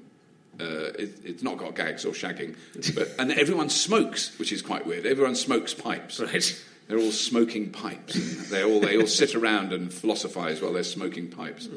uh, 0.62 0.92
it, 1.00 1.18
it's 1.24 1.42
not 1.42 1.58
got 1.58 1.74
gags 1.74 2.04
or 2.04 2.12
shagging, 2.12 2.54
but 2.94 3.16
and 3.20 3.32
everyone 3.32 3.70
smokes, 3.70 4.38
which 4.38 4.52
is 4.52 4.62
quite 4.62 4.86
weird. 4.86 5.06
Everyone 5.06 5.34
smokes 5.36 5.74
pipes. 5.74 6.20
Right. 6.20 6.66
They're 6.90 6.98
all 6.98 7.14
smoking 7.14 7.70
pipes. 7.72 8.50
They 8.50 8.66
all 8.66 8.82
they 8.82 8.98
all 9.00 9.08
sit 9.08 9.36
around 9.36 9.72
and 9.72 9.94
philosophise 9.94 10.62
while 10.62 10.74
they're 10.74 10.84
smoking 10.84 11.30
pipes. 11.30 11.70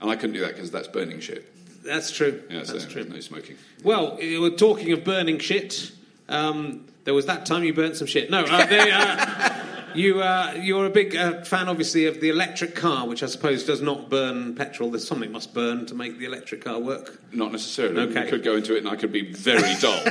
And 0.00 0.10
I 0.10 0.16
couldn't 0.16 0.32
do 0.32 0.40
that 0.40 0.54
because 0.54 0.72
that's 0.72 0.88
burning 0.88 1.20
shit. 1.20 1.52
That's 1.86 2.10
true. 2.10 2.42
Yeah, 2.50 2.64
so 2.64 2.72
That's 2.72 2.86
true. 2.86 3.04
no 3.04 3.20
smoking. 3.20 3.56
Well, 3.84 4.20
you 4.20 4.40
were 4.40 4.50
talking 4.50 4.92
of 4.92 5.04
burning 5.04 5.38
shit. 5.38 5.92
Um, 6.28 6.86
there 7.04 7.14
was 7.14 7.26
that 7.26 7.46
time 7.46 7.62
you 7.64 7.72
burnt 7.72 7.96
some 7.96 8.06
shit. 8.06 8.30
No, 8.30 8.44
uh, 8.44 8.66
they, 8.66 8.90
uh, 8.90 9.52
you 9.94 10.20
uh, 10.20 10.54
you're 10.60 10.86
a 10.86 10.90
big 10.90 11.14
uh, 11.14 11.44
fan, 11.44 11.68
obviously, 11.68 12.06
of 12.06 12.20
the 12.20 12.28
electric 12.30 12.74
car, 12.74 13.06
which 13.06 13.22
I 13.22 13.26
suppose 13.26 13.64
does 13.64 13.80
not 13.80 14.10
burn 14.10 14.54
petrol. 14.56 14.90
There's 14.90 15.06
something 15.06 15.30
must 15.30 15.54
burn 15.54 15.86
to 15.86 15.94
make 15.94 16.18
the 16.18 16.24
electric 16.26 16.64
car 16.64 16.78
work. 16.80 17.20
Not 17.32 17.52
necessarily. 17.52 18.00
Okay. 18.10 18.24
We 18.24 18.30
could 18.30 18.42
go 18.42 18.56
into 18.56 18.74
it, 18.74 18.78
and 18.78 18.88
I 18.88 18.96
could 18.96 19.12
be 19.12 19.32
very 19.32 19.74
dull. 19.80 20.02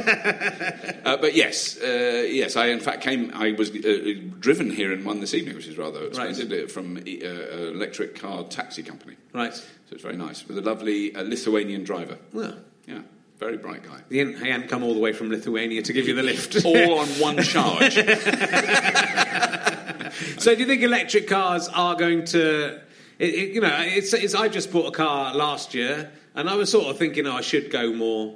uh, 1.05 1.18
but 1.18 1.36
yes, 1.36 1.78
uh, 1.82 2.26
yes. 2.30 2.55
I 2.55 2.68
in 2.68 2.80
fact 2.80 3.01
came. 3.01 3.32
I 3.34 3.51
was 3.51 3.70
uh, 3.72 4.13
driven 4.39 4.70
here 4.72 4.93
in 4.93 5.03
one 5.03 5.20
this 5.20 5.34
evening, 5.34 5.55
which 5.55 5.68
is 5.68 5.78
rather 5.78 6.11
splendid, 6.13 6.53
uh, 6.53 6.68
from 6.68 6.95
uh, 6.97 6.99
an 7.01 7.76
electric 7.76 8.16
car 8.20 8.43
taxi 8.45 8.84
company. 8.84 9.18
Right. 9.34 9.53
So 9.53 9.63
it's 9.91 10.01
very 10.03 10.18
nice 10.18 10.47
with 10.47 10.57
a 10.57 10.61
lovely 10.61 11.13
uh, 11.13 11.24
Lithuanian 11.24 11.84
driver. 11.84 12.18
Well, 12.34 12.55
Yeah, 12.88 13.01
very 13.38 13.57
bright 13.57 13.83
guy. 13.83 13.99
he 14.09 14.17
hadn't, 14.19 14.41
he 14.41 14.49
hadn't 14.49 14.69
come 14.69 14.83
all 14.83 14.93
the 14.93 14.99
way 14.99 15.11
from 15.13 15.29
Lithuania 15.29 15.81
to 15.81 15.93
give 15.93 16.07
you 16.07 16.15
the 16.15 16.23
lift. 16.31 16.63
All 16.65 16.99
on 16.99 17.07
one 17.19 17.41
charge. 17.43 17.95
so, 20.39 20.53
do 20.53 20.61
you 20.61 20.65
think 20.67 20.81
electric 20.81 21.27
cars 21.27 21.67
are 21.69 21.95
going 21.95 22.25
to? 22.25 22.79
It, 23.19 23.33
it, 23.33 23.49
you 23.53 23.61
know, 23.61 23.75
it's, 23.81 24.13
it's. 24.13 24.36
I 24.36 24.47
just 24.47 24.71
bought 24.71 24.88
a 24.88 24.91
car 24.91 25.33
last 25.36 25.73
year, 25.73 26.11
and 26.33 26.49
I 26.49 26.55
was 26.55 26.71
sort 26.71 26.88
of 26.88 26.97
thinking, 26.97 27.27
oh, 27.27 27.36
I 27.36 27.41
should 27.41 27.71
go 27.71 27.93
more, 27.93 28.36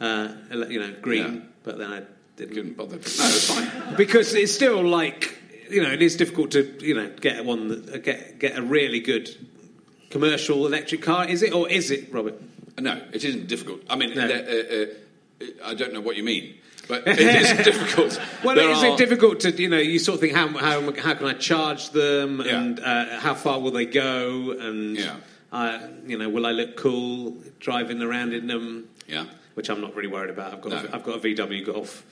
uh, 0.00 0.28
you 0.68 0.80
know, 0.80 0.94
green, 1.00 1.34
Yeah. 1.34 1.40
but 1.64 1.78
then 1.78 1.92
I 1.92 2.02
didn't. 2.36 2.54
Couldn't 2.54 2.76
bother. 2.76 2.96
No, 2.96 3.02
it's 3.02 3.50
fine. 3.52 3.94
because 3.96 4.34
it's 4.34 4.54
still 4.54 4.82
like 4.82 5.38
you 5.70 5.82
know 5.82 5.90
it 5.90 6.02
is 6.02 6.16
difficult 6.16 6.52
to 6.52 6.78
you 6.84 6.94
know 6.94 7.10
get 7.20 7.44
one 7.44 7.68
that 7.68 7.94
uh, 7.94 7.98
get 7.98 8.38
get 8.38 8.58
a 8.58 8.62
really 8.62 9.00
good 9.00 9.28
commercial 10.10 10.66
electric 10.66 11.00
car 11.02 11.26
is 11.26 11.42
it 11.42 11.54
or 11.54 11.66
is 11.70 11.90
it 11.90 12.12
robert 12.12 12.34
No, 12.80 13.00
it 13.12 13.24
isn't 13.24 13.46
difficult. 13.48 13.80
I 13.88 13.96
mean, 13.96 14.14
No. 14.14 14.22
uh, 14.24 14.26
uh, 14.28 15.46
I 15.64 15.74
don't 15.74 15.92
know 15.92 16.00
what 16.00 16.16
you 16.16 16.22
mean, 16.22 16.54
but 16.88 17.02
it 17.06 17.18
is 17.20 17.64
difficult. 17.64 18.20
well 18.44 18.54
There 18.54 18.70
is 18.70 18.78
are- 18.82 18.94
it 18.94 18.98
difficult 18.98 19.40
to 19.40 19.50
you 19.50 19.68
know 19.68 19.78
you 19.78 19.98
sort 19.98 20.14
of 20.16 20.20
think 20.20 20.34
how 20.34 20.48
how, 20.48 20.80
how 20.92 21.14
can 21.14 21.26
i 21.26 21.32
charge 21.34 21.90
them 21.90 22.40
Yeah. 22.44 22.58
and 22.60 22.80
uh, 22.80 23.18
how 23.20 23.34
far 23.34 23.60
will 23.60 23.70
they 23.72 23.86
go 23.86 24.52
and 24.52 24.96
Yeah. 24.96 25.16
uh, 25.52 25.78
you 26.06 26.16
know 26.18 26.28
will 26.28 26.46
i 26.46 26.50
look 26.52 26.76
cool 26.76 27.36
driving 27.60 28.00
around 28.02 28.32
in 28.34 28.46
them 28.46 28.88
Yeah. 29.08 29.26
which 29.54 29.68
i'm 29.70 29.80
not 29.80 29.94
really 29.96 30.08
worried 30.08 30.30
about 30.30 30.52
i've 30.52 30.60
got 30.60 30.70
No. 30.72 30.78
a, 30.90 30.94
i've 30.96 31.04
got 31.04 31.16
a 31.16 31.20
vw 31.20 31.64
golf 31.66 32.04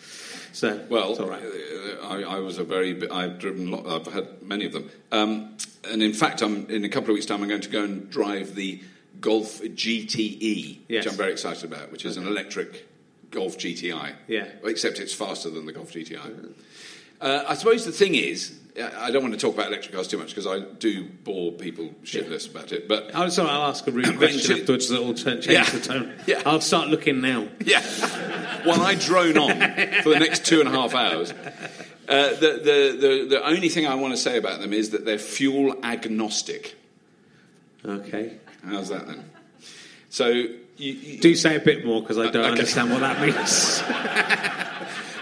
so 0.52 0.80
Well, 0.88 1.10
it's 1.12 1.20
all 1.20 1.28
right 1.28 1.42
uh, 1.42 2.06
I, 2.08 2.22
I 2.22 2.38
was 2.40 2.58
a 2.58 2.64
very. 2.64 3.08
I've 3.08 3.38
driven. 3.38 3.72
a 3.72 3.76
Lot, 3.76 3.86
I've 4.06 4.12
had 4.12 4.42
many 4.42 4.64
of 4.66 4.72
them, 4.72 4.90
um, 5.12 5.56
and 5.88 6.02
in 6.02 6.12
fact, 6.12 6.42
I'm 6.42 6.68
in 6.68 6.84
a 6.84 6.88
couple 6.88 7.10
of 7.10 7.14
weeks' 7.14 7.26
time. 7.26 7.40
I'm 7.42 7.48
going 7.48 7.60
to 7.60 7.68
go 7.68 7.84
and 7.84 8.10
drive 8.10 8.56
the 8.56 8.80
Golf 9.20 9.60
GTE, 9.62 10.78
Yes. 10.88 11.04
which 11.04 11.12
I'm 11.12 11.18
very 11.18 11.32
excited 11.32 11.64
about, 11.64 11.92
which 11.92 12.04
is 12.04 12.16
an 12.16 12.26
electric 12.26 12.86
Golf 13.30 13.58
GTI. 13.58 14.14
Yeah. 14.28 14.46
Except 14.64 14.98
it's 14.98 15.14
faster 15.14 15.50
than 15.50 15.66
the 15.66 15.72
Golf 15.72 15.92
GTI. 15.92 16.52
Uh, 17.20 17.44
I 17.46 17.54
suppose 17.54 17.84
the 17.84 17.92
thing 17.92 18.14
is, 18.14 18.56
I 18.98 19.10
don't 19.10 19.20
want 19.22 19.34
to 19.34 19.40
talk 19.40 19.54
about 19.54 19.66
electric 19.66 19.94
cars 19.94 20.08
too 20.08 20.16
much 20.16 20.28
because 20.28 20.46
I 20.46 20.60
do 20.60 21.04
bore 21.04 21.52
people 21.52 21.90
shitless 22.02 22.50
about 22.50 22.72
it. 22.72 22.88
But 22.88 23.10
I'm 23.14 23.28
sorry, 23.30 23.50
I'll 23.50 23.68
ask 23.68 23.86
a 23.86 23.90
rude 23.90 24.16
question 24.16 24.58
afterwards 24.60 24.88
that 24.88 25.02
will 25.02 25.12
change 25.14 25.46
Yeah. 25.46 25.64
the 25.68 25.80
tone. 25.80 26.14
Yeah. 26.26 26.42
I'll 26.46 26.60
start 26.62 26.88
looking 26.88 27.20
now. 27.20 27.48
Yeah. 27.64 27.82
While 28.64 28.80
I 28.80 28.94
drone 28.94 29.36
on 29.36 29.50
for 30.02 30.10
the 30.10 30.18
next 30.18 30.46
two 30.46 30.60
and 30.60 30.68
a 30.68 30.72
half 30.72 30.94
hours, 30.94 31.32
uh, 32.08 32.30
the, 32.30 32.60
the, 32.62 32.96
the, 32.98 33.26
the 33.30 33.44
only 33.44 33.68
thing 33.68 33.86
I 33.86 33.96
want 33.96 34.14
to 34.14 34.18
say 34.20 34.38
about 34.38 34.60
them 34.60 34.72
is 34.72 34.90
that 34.90 35.04
they're 35.04 35.18
fuel 35.18 35.76
agnostic. 35.84 36.74
Okay. 37.84 38.38
How's 38.64 38.88
that 38.90 39.06
then? 39.06 39.24
So, 40.08 40.28
you, 40.28 40.52
you, 40.78 41.20
Do 41.20 41.34
say 41.34 41.56
a 41.56 41.60
bit 41.60 41.84
more 41.84 42.00
because 42.00 42.18
I 42.18 42.24
don't 42.30 42.36
Okay. 42.36 42.48
understand 42.50 42.90
what 42.90 43.00
that 43.00 43.20
means. 43.20 43.82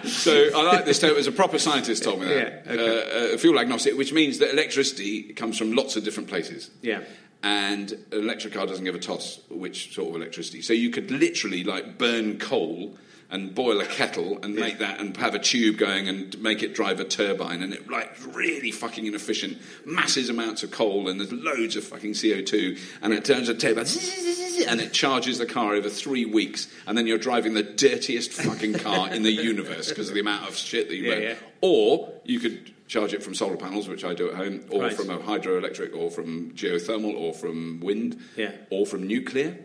so 0.12 0.51
I 0.57 0.62
like 0.62 0.84
this. 0.84 1.03
It 1.03 1.14
was 1.14 1.26
a 1.26 1.32
proper 1.32 1.59
scientist 1.59 2.03
told 2.05 2.20
me 2.20 2.26
that. 2.26 2.64
Yeah, 2.66 2.72
okay. 2.72 3.30
uh, 3.30 3.34
uh, 3.34 3.39
fuel 3.39 3.59
agnostic, 3.59 3.97
which 3.97 4.12
means 4.12 4.39
that 4.39 4.51
electricity 4.53 5.32
comes 5.34 5.59
from 5.59 5.72
lots 5.72 5.97
of 5.97 6.05
different 6.05 6.28
places. 6.28 6.70
yeah. 6.82 7.01
and 7.43 7.93
an 7.93 7.99
electric 8.24 8.53
car 8.55 8.66
doesn't 8.66 8.84
give 8.84 8.95
a 8.97 8.99
toss 8.99 9.39
which 9.49 9.95
sort 9.95 10.09
of 10.11 10.16
electricity. 10.16 10.61
So 10.62 10.72
you 10.72 10.91
could 10.91 11.11
literally 11.11 11.62
like 11.64 11.97
burn 11.99 12.39
coal 12.39 12.97
and 13.31 13.55
boil 13.55 13.81
a 13.81 13.85
kettle 13.87 14.39
and 14.43 14.55
make 14.55 14.79
that 14.79 15.01
and 15.01 15.16
have 15.18 15.35
a 15.35 15.39
tube 15.39 15.76
going 15.76 16.09
and 16.09 16.41
make 16.41 16.62
it 16.62 16.74
drive 16.74 16.99
a 16.99 17.05
turbine 17.05 17.62
and 17.62 17.74
it 17.74 17.91
like 17.91 18.11
really 18.35 18.70
fucking 18.70 19.05
inefficient, 19.07 19.59
massive 19.85 20.31
amounts 20.31 20.62
of 20.62 20.70
coal 20.70 21.09
and 21.09 21.20
there's 21.20 21.33
loads 21.33 21.76
of 21.76 21.85
fucking 21.85 22.12
CO2 22.12 22.79
and 23.03 23.12
it 23.12 23.24
turns 23.26 23.49
a 23.51 23.55
turbine 23.55 23.85
and 24.68 24.81
it 24.81 24.93
charges 24.93 25.39
the 25.39 25.47
car 25.47 25.74
over 25.74 25.91
three 25.91 26.24
weeks 26.24 26.68
and 26.87 26.97
then 26.97 27.07
you're 27.07 27.18
driving 27.18 27.53
the 27.55 27.62
dirtiest 27.62 28.33
fucking 28.33 28.74
car 28.74 29.11
in 29.12 29.22
the 29.22 29.31
universe 29.33 29.89
because 29.91 30.09
of 30.09 30.14
the 30.14 30.20
amount 30.20 30.49
of 30.49 30.57
shit 30.57 30.89
that 30.89 30.97
you 30.97 31.05
Yeah, 31.05 31.14
burn. 31.14 31.22
yeah. 31.22 31.35
Or 31.61 32.12
you 32.24 32.41
could 32.41 32.72
charge 32.89 33.12
it 33.12 33.22
from 33.22 33.35
solar 33.35 33.59
panels, 33.59 33.87
which 33.89 34.03
I 34.05 34.14
do 34.14 34.31
at 34.31 34.35
home, 34.37 34.64
or 34.70 34.81
Right. 34.85 34.93
from 34.95 35.11
a 35.11 35.18
hydroelectric, 35.18 35.95
or 35.95 36.11
from 36.11 36.53
geothermal, 36.53 37.12
or 37.14 37.35
from 37.35 37.81
wind, 37.81 38.18
Yeah. 38.37 38.53
or 38.70 38.87
from 38.87 39.07
nuclear. 39.07 39.59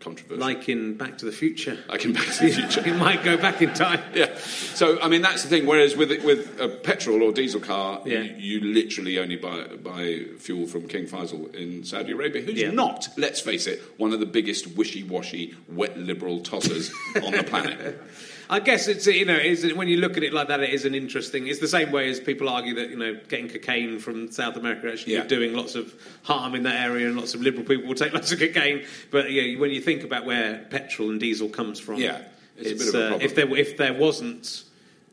Controversial. 0.00 0.38
Like 0.38 0.68
in 0.68 0.94
Back 0.96 1.18
to 1.18 1.24
the 1.24 1.32
Future. 1.32 1.76
I 1.88 1.96
can 1.98 2.12
back 2.12 2.26
to 2.26 2.46
the 2.46 2.52
future. 2.60 2.86
it 2.86 2.94
might 2.96 3.24
go 3.24 3.36
back 3.36 3.60
in 3.62 3.74
time. 3.74 4.00
Yeah. 4.14 4.36
So 4.38 5.00
I 5.00 5.08
mean 5.08 5.22
that's 5.22 5.42
the 5.42 5.48
thing. 5.48 5.66
Whereas 5.66 5.96
with 5.96 6.10
with 6.24 6.60
a 6.60 6.68
petrol 6.68 7.22
or 7.22 7.32
diesel 7.32 7.60
car, 7.60 8.00
Yeah. 8.04 8.20
you, 8.20 8.60
you 8.60 8.72
literally 8.72 9.18
only 9.18 9.36
buy 9.36 9.64
buy 9.82 10.24
fuel 10.38 10.66
from 10.66 10.86
King 10.86 11.06
Faisal 11.06 11.52
in 11.54 11.82
Saudi 11.84 12.12
Arabia, 12.12 12.42
who's 12.42 12.60
Yeah. 12.60 12.70
not, 12.70 13.08
let's 13.16 13.40
face 13.40 13.66
it, 13.66 13.82
one 13.96 14.12
of 14.12 14.20
the 14.20 14.26
biggest 14.26 14.68
wishy-washy, 14.76 15.54
wet 15.68 15.98
liberal 15.98 16.40
tossers 16.40 16.92
on 17.22 17.32
the 17.32 17.42
planet. 17.42 18.00
I 18.50 18.60
guess 18.60 18.88
it's 18.88 19.06
you 19.06 19.24
know 19.26 19.36
is 19.36 19.74
when 19.74 19.88
you 19.88 19.98
look 19.98 20.16
at 20.16 20.22
it 20.22 20.32
like 20.32 20.48
that, 20.48 20.60
it 20.60 20.70
is 20.70 20.84
an 20.84 20.94
interesting. 20.94 21.46
It's 21.48 21.60
the 21.60 21.68
same 21.68 21.90
way 21.92 22.08
as 22.08 22.18
people 22.18 22.48
argue 22.48 22.74
that 22.76 22.88
you 22.90 22.96
know 22.96 23.18
getting 23.28 23.48
cocaine 23.48 23.98
from 23.98 24.30
South 24.30 24.56
America 24.56 24.90
actually 24.90 25.14
Yeah. 25.14 25.24
doing 25.24 25.52
lots 25.54 25.74
of 25.74 25.94
harm 26.22 26.54
in 26.54 26.62
that 26.62 26.76
area, 26.82 27.06
and 27.08 27.16
lots 27.16 27.34
of 27.34 27.42
liberal 27.42 27.64
people 27.64 27.86
will 27.86 27.94
take 27.94 28.12
lots 28.18 28.32
of 28.32 28.38
cocaine. 28.38 28.84
But 29.10 29.30
yeah, 29.30 29.58
when 29.58 29.70
you 29.70 29.80
think 29.80 30.02
about 30.02 30.24
where 30.24 30.66
petrol 30.70 31.10
and 31.10 31.20
diesel 31.20 31.48
comes 31.48 31.78
from, 31.78 31.96
Yeah, 31.96 32.22
it's 32.56 32.70
a 32.70 32.74
bit 32.74 32.88
of 32.88 32.94
a 32.94 32.98
uh, 33.04 33.08
problem. 33.10 33.26
if 33.26 33.34
there 33.34 33.56
if 33.56 33.76
there 33.76 33.94
wasn't 33.94 34.64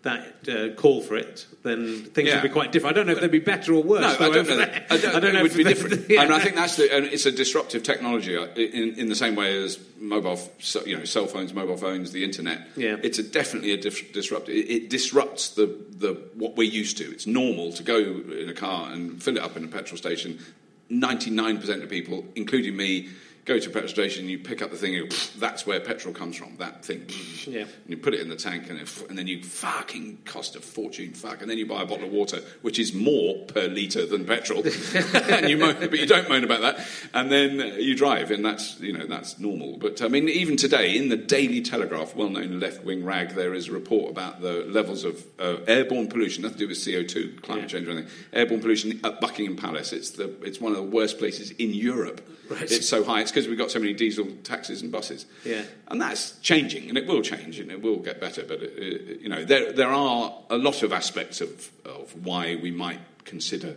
that 0.05 0.47
uh, 0.47 0.69
call 0.75 1.01
for 1.01 1.15
it, 1.15 1.47
then 1.63 2.03
things 2.03 2.29
Yeah. 2.29 2.35
would 2.35 2.43
be 2.43 2.49
quite 2.49 2.71
different. 2.71 2.95
I 2.95 2.99
don't 2.99 3.07
know 3.07 3.13
if 3.13 3.21
they'd 3.21 3.31
be 3.31 3.39
better 3.39 3.73
or 3.73 3.81
worse. 3.81 4.01
No, 4.01 4.25
I 4.27 4.29
don't 4.29 4.47
know. 4.47 4.55
That. 4.55 4.85
I 4.91 4.97
don't, 4.97 5.33
know 5.33 5.39
it 5.39 5.43
would 5.43 5.57
be 5.57 5.63
different. 5.63 6.07
yeah. 6.09 6.21
I, 6.21 6.25
mean, 6.25 6.33
I 6.33 6.39
think 6.39 6.55
that's 6.55 6.75
the, 6.77 6.95
and 6.95 7.05
it's 7.05 7.25
a 7.25 7.31
disruptive 7.31 7.81
technology 7.81 8.37
uh, 8.37 8.45
in, 8.55 8.99
in 8.99 9.09
the 9.09 9.15
same 9.15 9.35
way 9.35 9.61
as 9.63 9.79
mobile, 9.99 10.37
so- 10.59 10.85
you 10.85 10.95
know, 10.95 11.05
cell 11.05 11.25
phones, 11.25 11.53
mobile 11.55 11.75
phones, 11.75 12.11
the 12.11 12.23
internet. 12.23 12.67
Yeah. 12.77 12.97
It's 13.01 13.17
a 13.17 13.23
definitely 13.23 13.71
a 13.71 13.77
disrupt. 13.77 14.47
It, 14.47 14.69
it 14.71 14.89
disrupts 14.91 15.49
the, 15.49 15.65
the 15.89 16.13
what 16.35 16.55
we're 16.55 16.71
used 16.71 16.97
to. 16.99 17.11
It's 17.11 17.25
normal 17.25 17.73
to 17.73 17.83
go 17.83 17.97
in 17.97 18.47
a 18.47 18.53
car 18.53 18.91
and 18.91 19.21
fill 19.21 19.37
it 19.37 19.43
up 19.43 19.57
in 19.57 19.63
a 19.63 19.67
petrol 19.67 19.97
station. 19.97 20.39
Ninety 20.87 21.31
nine 21.31 21.57
percent 21.59 21.81
of 21.81 21.89
people, 21.89 22.25
including 22.35 22.77
me. 22.77 23.09
Go 23.45 23.59
to 23.59 23.69
a 23.69 23.71
petrol 23.71 23.89
station, 23.89 24.27
you 24.27 24.39
pick 24.39 24.63
up 24.63 24.71
the 24.71 24.77
thing, 24.77 24.93
you 24.93 25.07
go, 25.07 25.15
that's 25.37 25.67
where 25.67 25.79
petrol 25.79 26.15
comes 26.15 26.35
from, 26.35 26.57
that 26.57 26.83
thing. 26.83 27.05
Yeah. 27.45 27.61
And 27.61 27.69
you 27.87 27.97
put 27.97 28.15
it 28.15 28.19
in 28.19 28.27
the 28.27 28.35
tank, 28.35 28.71
and, 28.71 28.79
it, 28.79 29.03
and 29.07 29.15
then 29.15 29.27
you 29.27 29.43
fucking 29.43 30.17
cost 30.25 30.55
a 30.55 30.59
fortune, 30.59 31.13
fuck. 31.13 31.41
And 31.41 31.49
then 31.49 31.59
you 31.59 31.67
buy 31.67 31.83
a 31.83 31.85
bottle 31.85 32.05
of 32.05 32.11
water, 32.11 32.41
which 32.63 32.79
is 32.79 32.95
more 32.95 33.35
per 33.45 33.67
litre 33.67 34.07
than 34.07 34.25
petrol. 34.25 34.63
and 35.29 35.47
you 35.47 35.57
moan, 35.57 35.75
but 35.79 35.93
you 35.99 36.07
don't 36.07 36.27
moan 36.27 36.43
about 36.43 36.61
that. 36.61 36.87
And 37.13 37.31
then 37.31 37.59
you 37.79 37.95
drive, 37.95 38.31
and 38.31 38.43
that's, 38.43 38.79
you 38.79 38.93
know, 38.93 39.05
that's 39.05 39.37
normal. 39.37 39.77
But 39.77 40.01
I 40.01 40.07
mean, 40.07 40.27
even 40.27 40.57
today, 40.57 40.97
in 40.97 41.09
the 41.09 41.17
Daily 41.17 41.61
Telegraph, 41.61 42.15
well 42.15 42.29
known 42.29 42.59
left 42.59 42.83
wing 42.83 43.05
rag, 43.05 43.35
there 43.35 43.53
is 43.53 43.67
a 43.67 43.73
report 43.73 44.09
about 44.09 44.41
the 44.41 44.65
levels 44.67 45.03
of 45.03 45.23
uh, 45.37 45.57
airborne 45.67 46.07
pollution, 46.07 46.41
nothing 46.41 46.57
to 46.57 46.63
do 46.63 46.67
with 46.69 46.77
CO2, 46.79 47.43
climate 47.43 47.65
Yeah. 47.65 47.67
change 47.67 47.87
or 47.87 47.91
anything. 47.91 48.09
Airborne 48.33 48.61
pollution 48.61 48.99
at 49.03 49.21
Buckingham 49.21 49.55
Palace. 49.55 49.93
It's, 49.93 50.09
the, 50.09 50.33
it's 50.41 50.59
one 50.59 50.71
of 50.71 50.77
the 50.77 50.83
worst 50.83 51.19
places 51.19 51.51
in 51.51 51.75
Europe. 51.75 52.27
Right. 52.49 52.61
It's 52.63 52.87
so 52.87 53.03
high. 53.03 53.21
It's 53.21 53.31
because 53.31 53.47
we've 53.47 53.57
got 53.57 53.71
so 53.71 53.79
many 53.79 53.93
diesel 53.93 54.27
taxis 54.43 54.81
and 54.81 54.91
buses. 54.91 55.25
Yeah. 55.43 55.63
And 55.87 56.01
that's 56.01 56.37
changing, 56.39 56.89
and 56.89 56.97
it 56.97 57.07
will 57.07 57.21
change, 57.21 57.59
and 57.59 57.71
it 57.71 57.81
will 57.81 57.97
get 57.97 58.19
better. 58.21 58.43
But 58.43 58.61
it, 58.63 58.73
it- 58.77 59.21
you 59.21 59.29
know, 59.29 59.43
there 59.43 59.71
there 59.73 59.89
are 59.89 60.33
a 60.49 60.57
lot 60.57 60.83
of 60.83 60.93
aspects 60.93 61.41
of 61.41 61.71
of 61.85 62.13
why 62.25 62.55
we 62.61 62.71
might 62.71 62.99
consider 63.25 63.75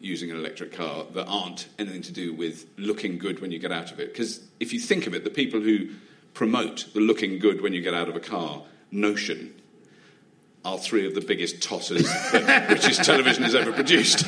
using 0.00 0.30
an 0.30 0.36
electric 0.36 0.72
car 0.72 1.04
that 1.14 1.24
aren't 1.26 1.68
anything 1.78 2.02
to 2.02 2.12
do 2.12 2.32
with 2.32 2.66
looking 2.76 3.18
good 3.18 3.40
when 3.40 3.50
you 3.50 3.58
get 3.58 3.72
out 3.72 3.90
of 3.92 3.98
it. 3.98 4.12
Because 4.12 4.40
if 4.60 4.72
you 4.72 4.78
think 4.80 5.06
of 5.06 5.14
it, 5.14 5.24
the 5.24 5.30
people 5.30 5.60
who 5.60 5.88
promote 6.34 6.86
the 6.92 7.00
looking 7.00 7.38
good 7.38 7.60
when 7.62 7.72
you 7.72 7.80
get 7.80 7.94
out 7.94 8.08
of 8.08 8.14
a 8.16 8.20
car 8.20 8.62
notion 8.90 9.54
are 10.66 10.78
three 10.78 11.06
of 11.06 11.14
the 11.14 11.20
biggest 11.20 11.60
tossers 11.60 12.02
that 12.32 12.66
British 12.68 12.98
television 12.98 13.44
has 13.44 13.54
ever 13.54 13.72
produced. 13.72 14.26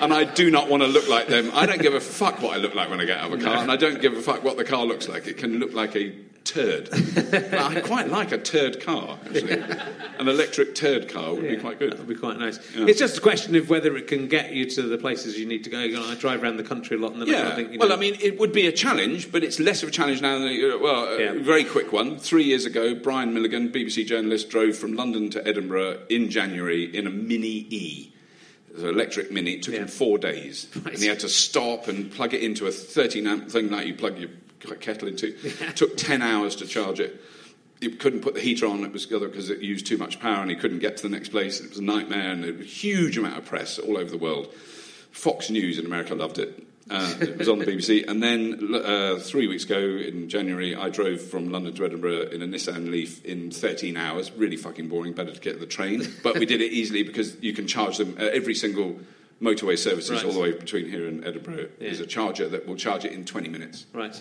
And 0.00 0.12
I 0.12 0.24
do 0.24 0.50
not 0.50 0.68
want 0.68 0.82
to 0.82 0.86
look 0.86 1.08
like 1.08 1.28
them. 1.28 1.50
I 1.54 1.64
don't 1.64 1.80
give 1.80 1.94
a 1.94 2.00
fuck 2.00 2.42
what 2.42 2.54
I 2.54 2.58
look 2.58 2.74
like 2.74 2.90
when 2.90 3.00
I 3.00 3.06
get 3.06 3.18
out 3.18 3.32
of 3.32 3.40
a 3.40 3.42
car, 3.42 3.56
and 3.56 3.72
I 3.72 3.76
don't 3.76 4.00
give 4.00 4.12
a 4.12 4.20
fuck 4.20 4.44
what 4.44 4.58
the 4.58 4.64
car 4.64 4.84
looks 4.84 5.08
like. 5.08 5.26
It 5.26 5.38
can 5.38 5.58
look 5.58 5.72
like 5.72 5.96
a 5.96 6.12
turd. 6.44 6.88
I 6.92 7.80
quite 7.80 8.08
like 8.08 8.32
a 8.32 8.38
turd 8.38 8.80
car, 8.82 9.18
actually. 9.26 9.52
An 10.18 10.28
electric 10.28 10.74
turd 10.74 11.08
car 11.08 11.34
would 11.34 11.48
be 11.48 11.56
quite 11.56 11.78
good. 11.78 11.92
That 11.92 11.98
would 12.00 12.08
be 12.08 12.14
quite 12.14 12.38
nice. 12.38 12.58
Yeah. 12.76 12.86
It's 12.86 12.98
just 12.98 13.18
a 13.18 13.20
question 13.20 13.54
of 13.56 13.68
whether 13.70 13.96
it 13.96 14.06
can 14.08 14.28
get 14.28 14.52
you 14.52 14.68
to 14.70 14.82
the 14.82 14.98
places 14.98 15.38
you 15.38 15.46
need 15.46 15.64
to 15.64 15.70
go. 15.70 15.80
You 15.80 15.94
know, 15.96 16.04
I 16.08 16.14
drive 16.14 16.42
around 16.42 16.56
the 16.58 16.62
country 16.64 16.96
a 16.96 17.00
lot, 17.00 17.12
and 17.12 17.22
then 17.22 17.28
I 17.28 17.32
Yeah. 17.32 17.54
think, 17.56 17.72
you 17.72 17.78
well, 17.78 17.92
I 17.92 17.96
mean, 17.96 18.16
it 18.20 18.38
would 18.38 18.52
be 18.52 18.66
a 18.66 18.72
challenge, 18.72 19.32
but 19.32 19.42
it's 19.42 19.58
less 19.58 19.82
of 19.82 19.88
a 19.88 19.92
challenge 19.92 20.20
now 20.20 20.38
than 20.38 20.48
it, 20.48 20.74
uh, 20.74 20.78
well. 20.78 21.04
A 21.04 21.18
Yeah. 21.20 21.32
very 21.34 21.64
quick 21.64 21.92
one. 21.92 22.18
Three 22.18 22.44
years 22.44 22.64
ago, 22.66 22.94
Brian 22.94 23.32
Milligan, 23.34 23.68
BBC 23.70 24.04
journalist, 24.04 24.48
drove 24.50 24.76
from 24.76 24.94
London 24.94 25.30
to 25.30 25.46
Edinburgh 25.46 25.98
in 26.08 26.30
January 26.30 26.84
in 26.84 27.06
a 27.06 27.10
Mini 27.10 27.66
E. 27.70 28.08
It 28.68 28.76
was 28.76 28.84
an 28.84 28.88
electric 28.90 29.30
Mini. 29.30 29.52
It 29.54 29.62
took 29.62 29.74
Yeah. 29.74 29.80
him 29.82 29.88
four 29.88 30.16
days, 30.18 30.66
Right. 30.84 30.94
and 30.94 31.02
he 31.02 31.08
had 31.08 31.20
to 31.20 31.28
stop 31.28 31.88
and 31.88 32.10
plug 32.10 32.32
it 32.32 32.42
into 32.42 32.66
a 32.66 32.70
13 32.72 33.26
amp 33.26 33.50
thing 33.50 33.70
like 33.70 33.86
you 33.86 33.92
plug 33.94 34.18
your 34.18 34.30
kettle 34.80 35.08
into. 35.08 35.34
It 35.42 35.76
took 35.76 35.96
10 35.96 36.22
hours 36.22 36.56
to 36.56 36.66
charge 36.66 37.00
it. 37.00 37.20
He 37.80 37.90
couldn't 37.90 38.20
put 38.20 38.34
the 38.34 38.40
heater 38.40 38.66
on. 38.66 38.84
It 38.84 38.92
was 38.92 39.06
because 39.06 39.50
it 39.50 39.60
used 39.60 39.86
too 39.86 39.98
much 39.98 40.20
power, 40.20 40.40
and 40.40 40.50
he 40.50 40.56
couldn't 40.56 40.78
get 40.78 40.96
to 40.98 41.02
the 41.02 41.08
next 41.08 41.30
place. 41.30 41.60
It 41.60 41.70
was 41.70 41.78
a 41.78 41.82
nightmare, 41.82 42.30
and 42.30 42.44
there 42.44 42.52
was 42.52 42.60
a 42.60 42.64
huge 42.64 43.18
amount 43.18 43.38
of 43.38 43.44
press 43.44 43.78
all 43.78 43.98
over 43.98 44.10
the 44.10 44.18
world. 44.18 44.52
Fox 45.10 45.50
News 45.50 45.78
in 45.78 45.86
America 45.86 46.14
loved 46.14 46.38
it. 46.38 46.66
Uh, 46.90 47.14
it 47.20 47.38
was 47.38 47.48
on 47.48 47.58
the 47.58 47.64
BBC. 47.64 48.04
And 48.08 48.22
then 48.22 48.74
uh, 48.74 49.18
three 49.18 49.46
weeks 49.46 49.64
ago 49.64 49.78
in 49.78 50.28
January, 50.28 50.74
I 50.74 50.90
drove 50.90 51.20
from 51.22 51.50
London 51.50 51.74
to 51.74 51.84
Edinburgh 51.84 52.28
in 52.30 52.42
a 52.42 52.46
Nissan 52.46 52.90
Leaf 52.90 53.24
in 53.24 53.50
13 53.50 53.96
hours. 53.96 54.30
Really 54.32 54.56
fucking 54.56 54.88
boring. 54.88 55.12
Better 55.12 55.32
to 55.32 55.40
get 55.40 55.60
the 55.60 55.66
train. 55.66 56.06
But 56.22 56.38
we 56.38 56.46
did 56.46 56.60
it 56.60 56.72
easily 56.72 57.02
because 57.02 57.40
you 57.40 57.52
can 57.52 57.66
charge 57.66 57.98
them 57.98 58.16
at 58.18 58.32
every 58.32 58.54
single 58.54 59.00
motorway 59.42 59.76
services 59.78 60.10
Right. 60.10 60.24
all 60.24 60.32
the 60.32 60.40
way 60.40 60.52
between 60.52 60.88
here 60.88 61.06
and 61.06 61.24
Edinburgh. 61.26 61.56
Yeah. 61.78 61.88
There's 61.88 62.00
a 62.00 62.06
charger 62.06 62.48
that 62.48 62.66
will 62.66 62.76
charge 62.76 63.04
it 63.04 63.12
in 63.12 63.24
20 63.24 63.48
minutes. 63.48 63.86
right. 63.92 64.18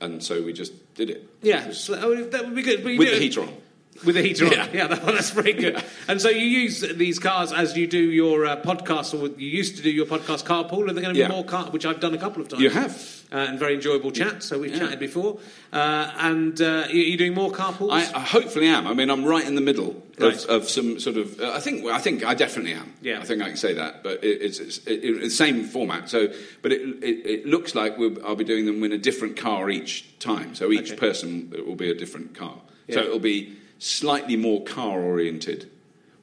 And 0.00 0.22
so 0.22 0.42
we 0.42 0.52
just 0.52 0.72
did 0.94 1.08
it. 1.08 1.28
Yeah, 1.40 1.70
so, 1.72 1.94
oh, 1.94 2.24
that 2.24 2.44
would 2.44 2.54
be 2.54 2.62
good. 2.62 2.84
With 2.84 2.98
the 2.98 3.18
heater 3.18 3.40
on. 3.42 3.54
With 4.04 4.16
the 4.16 4.22
heater 4.22 4.46
on. 4.46 4.52
Yeah. 4.52 4.68
Yeah, 4.72 4.86
that, 4.88 5.06
that's 5.06 5.30
very 5.30 5.52
good. 5.52 5.82
And 6.08 6.20
so 6.20 6.28
you 6.28 6.44
use 6.46 6.80
these 6.80 7.18
cars 7.18 7.52
as 7.52 7.76
you 7.76 7.86
do 7.86 7.98
your 7.98 8.44
uh, 8.44 8.56
podcast, 8.60 9.14
or 9.18 9.28
you 9.38 9.48
used 9.48 9.76
to 9.76 9.82
do 9.82 9.90
your 9.90 10.04
podcast 10.04 10.44
carpool. 10.44 10.88
Are 10.88 10.92
there 10.92 11.02
going 11.02 11.08
to 11.08 11.12
be 11.14 11.20
Yeah. 11.20 11.28
more 11.28 11.44
car, 11.44 11.66
which 11.70 11.86
I've 11.86 12.00
done 12.00 12.12
a 12.12 12.18
couple 12.18 12.42
of 12.42 12.48
times? 12.48 12.60
You 12.62 12.70
have. 12.70 13.22
Uh, 13.32 13.36
and 13.48 13.58
very 13.58 13.74
enjoyable 13.74 14.10
chat. 14.10 14.42
So 14.42 14.58
we've 14.58 14.72
Yeah. 14.72 14.80
chatted 14.80 14.98
before. 14.98 15.38
Uh, 15.72 16.12
and 16.18 16.60
uh, 16.60 16.86
you, 16.90 17.02
you 17.02 17.16
doing 17.16 17.34
more 17.34 17.50
carpools? 17.50 17.92
I, 17.92 18.00
I 18.16 18.20
hopefully 18.20 18.66
am. 18.66 18.86
I 18.86 18.94
mean, 18.94 19.10
I'm 19.10 19.24
right 19.24 19.46
in 19.46 19.54
the 19.54 19.60
middle 19.60 20.02
Right. 20.18 20.34
of, 20.44 20.50
of 20.50 20.68
some 20.68 21.00
sort 21.00 21.16
of. 21.16 21.40
Uh, 21.40 21.52
I 21.52 21.60
think. 21.60 21.84
I 21.86 21.98
think 21.98 22.24
I 22.24 22.34
definitely 22.34 22.74
am. 22.74 22.92
Yeah. 23.00 23.20
I 23.20 23.24
think 23.24 23.42
I 23.42 23.46
can 23.48 23.56
say 23.56 23.74
that. 23.74 24.02
But 24.02 24.22
it, 24.22 24.42
it's, 24.42 24.58
it's 24.58 24.80
it, 24.86 25.30
same 25.30 25.64
format. 25.64 26.10
So, 26.10 26.28
but 26.62 26.72
it, 26.72 26.80
it, 27.02 27.46
looks 27.46 27.74
like 27.74 27.96
we'll, 27.96 28.24
I'll 28.26 28.36
be 28.36 28.44
doing 28.44 28.66
them 28.66 28.82
in 28.84 28.92
a 28.92 28.98
different 28.98 29.36
car 29.36 29.70
each 29.70 30.04
time. 30.18 30.54
So 30.54 30.70
each 30.72 30.90
Okay. 30.92 31.00
person 31.00 31.52
will 31.66 31.74
be 31.76 31.90
a 31.90 31.94
different 31.94 32.34
car. 32.34 32.58
So 32.90 33.00
it'll 33.00 33.18
be 33.18 33.56
slightly 33.84 34.36
more 34.36 34.62
car 34.62 35.00
oriented. 35.00 35.70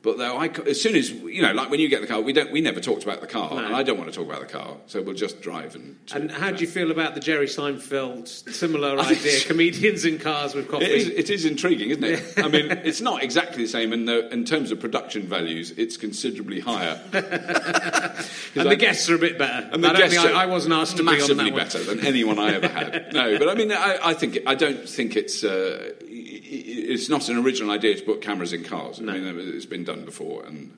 But 0.03 0.18
though 0.18 0.38
I, 0.38 0.47
as 0.68 0.82
soon 0.82 0.95
as 0.95 1.12
you 1.12 1.43
know, 1.43 1.53
like 1.53 1.70
when 1.70 1.80
you 1.80 1.88
get 1.88 2.01
the 2.01 2.07
car, 2.07 2.22
we 2.22 2.34
don't, 2.34 2.51
we 2.51 2.59
never 2.59 2.80
talked 2.80 3.03
about 3.03 3.22
the 3.22 3.28
car, 3.28 3.51
and 3.51 3.76
I 3.76 3.84
don't 3.84 3.99
want 3.99 4.12
to 4.12 4.18
talk 4.18 4.28
about 4.28 4.39
the 4.39 4.51
car, 4.51 4.78
so 4.88 4.99
we'll 4.99 5.14
just 5.14 5.41
drive 5.41 5.76
and. 5.76 5.95
And 6.12 6.32
how 6.32 6.49
do 6.49 6.62
you 6.62 6.68
feel 6.68 6.89
about 6.89 7.14
the 7.14 7.20
Jerry 7.20 7.45
Seinfeld 7.45 8.28
similar 8.28 8.97
idea? 8.99 9.41
Comedians 9.41 10.03
in 10.03 10.18
cars 10.18 10.55
with 10.55 10.70
coffee. 10.70 10.86
It 10.86 10.91
is, 10.91 11.07
it 11.09 11.30
is 11.30 11.45
intriguing, 11.45 11.91
isn't 11.91 12.03
it? 12.03 12.43
I 12.43 12.47
mean, 12.47 12.72
it's 12.72 12.99
not 12.99 13.22
exactly 13.22 13.64
the 13.64 13.70
same 13.70 13.93
in, 13.93 14.05
the, 14.05 14.28
in 14.34 14.43
terms 14.43 14.72
of 14.72 14.80
production 14.80 15.28
values. 15.28 15.70
It's 15.78 15.97
considerably 15.97 16.62
higher. 16.62 16.99
and 17.14 18.72
the 18.72 18.76
guests 18.78 19.07
are 19.07 19.16
a 19.16 19.20
bit 19.20 19.38
better. 19.38 19.70
And 19.72 19.84
the 19.84 19.89
I 19.89 19.93
don't 19.93 20.01
guests 20.01 20.20
think 20.20 20.36
I, 20.36 20.43
I 20.43 20.45
wasn't 20.47 20.74
asked 20.74 20.97
to 20.97 21.03
be 21.03 21.22
on 21.22 21.38
that 21.38 21.38
one. 21.38 21.53
better 21.53 21.84
than 21.84 21.99
anyone 22.03 22.39
I 22.39 22.55
ever 22.55 22.68
had. 22.68 23.14
No, 23.14 23.38
but 23.38 23.49
I 23.49 23.53
mean, 23.53 23.72
I, 23.72 23.99
I 24.03 24.14
think 24.16 24.39
I 24.47 24.55
don't 24.55 24.89
think 24.89 25.16
it's 25.16 25.43
uh, 25.43 25.93
it's 26.32 27.10
not 27.10 27.30
an 27.30 27.38
original 27.38 27.72
idea 27.72 27.96
to 27.96 28.04
put 28.04 28.22
cameras 28.22 28.54
in 28.54 28.64
cars. 28.64 29.00
I 29.00 29.04
mean, 29.04 29.36
it's 29.38 29.66
been 29.66 29.84
done 29.84 30.06
before, 30.06 30.46
and 30.46 30.78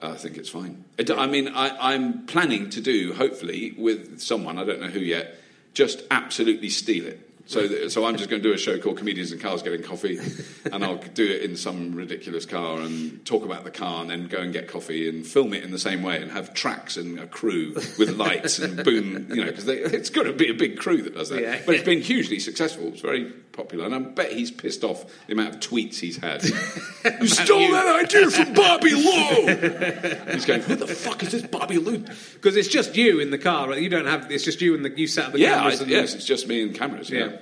I 0.00 0.14
think 0.14 0.36
it's 0.36 0.48
fine. 0.48 0.84
It, 0.98 1.10
I 1.10 1.26
mean, 1.26 1.48
I, 1.48 1.94
I'm 1.94 2.26
planning 2.26 2.70
to 2.70 2.80
do 2.80 3.14
hopefully 3.14 3.74
with 3.76 4.20
someone 4.20 4.58
I 4.58 4.64
don't 4.64 4.80
know 4.80 4.88
who 4.88 5.00
yet, 5.00 5.36
just 5.74 6.02
absolutely 6.10 6.70
steal 6.70 7.06
it. 7.06 7.25
So, 7.48 7.86
so 7.88 8.04
I'm 8.04 8.16
just 8.16 8.28
going 8.28 8.42
to 8.42 8.48
do 8.48 8.52
a 8.52 8.58
show 8.58 8.76
called 8.78 8.98
Comedians 8.98 9.30
in 9.30 9.38
Cars 9.38 9.62
Getting 9.62 9.82
Coffee, 9.82 10.18
and 10.72 10.84
I'll 10.84 10.96
do 10.96 11.24
it 11.24 11.42
in 11.42 11.56
some 11.56 11.94
ridiculous 11.94 12.44
car 12.44 12.80
and 12.80 13.24
talk 13.24 13.44
about 13.44 13.62
the 13.62 13.70
car, 13.70 14.00
and 14.02 14.10
then 14.10 14.26
go 14.26 14.38
and 14.38 14.52
get 14.52 14.66
coffee 14.66 15.08
and 15.08 15.24
film 15.24 15.54
it 15.54 15.62
in 15.62 15.70
the 15.70 15.78
same 15.78 16.02
way, 16.02 16.20
and 16.20 16.32
have 16.32 16.54
tracks 16.54 16.96
and 16.96 17.20
a 17.20 17.26
crew 17.26 17.72
with 17.98 18.16
lights 18.16 18.58
and 18.58 18.82
boom, 18.84 19.28
you 19.30 19.44
know, 19.44 19.46
because 19.46 19.68
it's 19.68 20.10
got 20.10 20.24
to 20.24 20.32
be 20.32 20.50
a 20.50 20.54
big 20.54 20.76
crew 20.76 21.02
that 21.02 21.14
does 21.14 21.28
that. 21.28 21.40
Yeah. 21.40 21.60
But 21.64 21.76
it's 21.76 21.84
been 21.84 22.02
hugely 22.02 22.40
successful. 22.40 22.88
It's 22.88 23.00
very 23.00 23.30
popular, 23.52 23.86
and 23.86 23.94
I 23.94 23.98
bet 24.00 24.32
he's 24.32 24.50
pissed 24.50 24.82
off 24.82 25.04
the 25.28 25.32
amount 25.34 25.54
of 25.54 25.60
tweets 25.60 26.00
he's 26.00 26.16
had. 26.16 26.42
you 27.20 27.28
stole 27.28 27.60
you. 27.60 27.72
that 27.72 28.04
idea 28.04 28.28
from 28.28 28.54
Bobby 28.54 28.90
Llew. 28.90 30.32
he's 30.32 30.44
going, 30.44 30.62
who 30.62 30.74
the 30.74 30.88
fuck 30.88 31.22
is 31.22 31.30
this 31.30 31.42
Bobby 31.46 31.78
Llew? 31.78 31.98
Because 32.34 32.56
it's 32.56 32.68
just 32.68 32.96
you 32.96 33.20
in 33.20 33.30
the 33.30 33.38
car. 33.38 33.68
Right? 33.68 33.80
You 33.80 33.88
don't 33.88 34.06
have. 34.06 34.30
It's 34.32 34.44
just 34.44 34.60
you 34.60 34.74
and 34.74 34.84
the 34.84 34.90
you 34.98 35.06
sat 35.06 35.26
at 35.26 35.32
the 35.34 35.38
Yeah, 35.38 35.54
I, 35.54 35.58
cameras. 35.58 35.80
and 35.82 35.90
yes, 35.90 36.14
it's 36.14 36.24
just 36.24 36.48
me 36.48 36.62
and 36.62 36.74
cameras. 36.74 37.08
Yeah. 37.08 37.16
Yeah. 37.26 37.35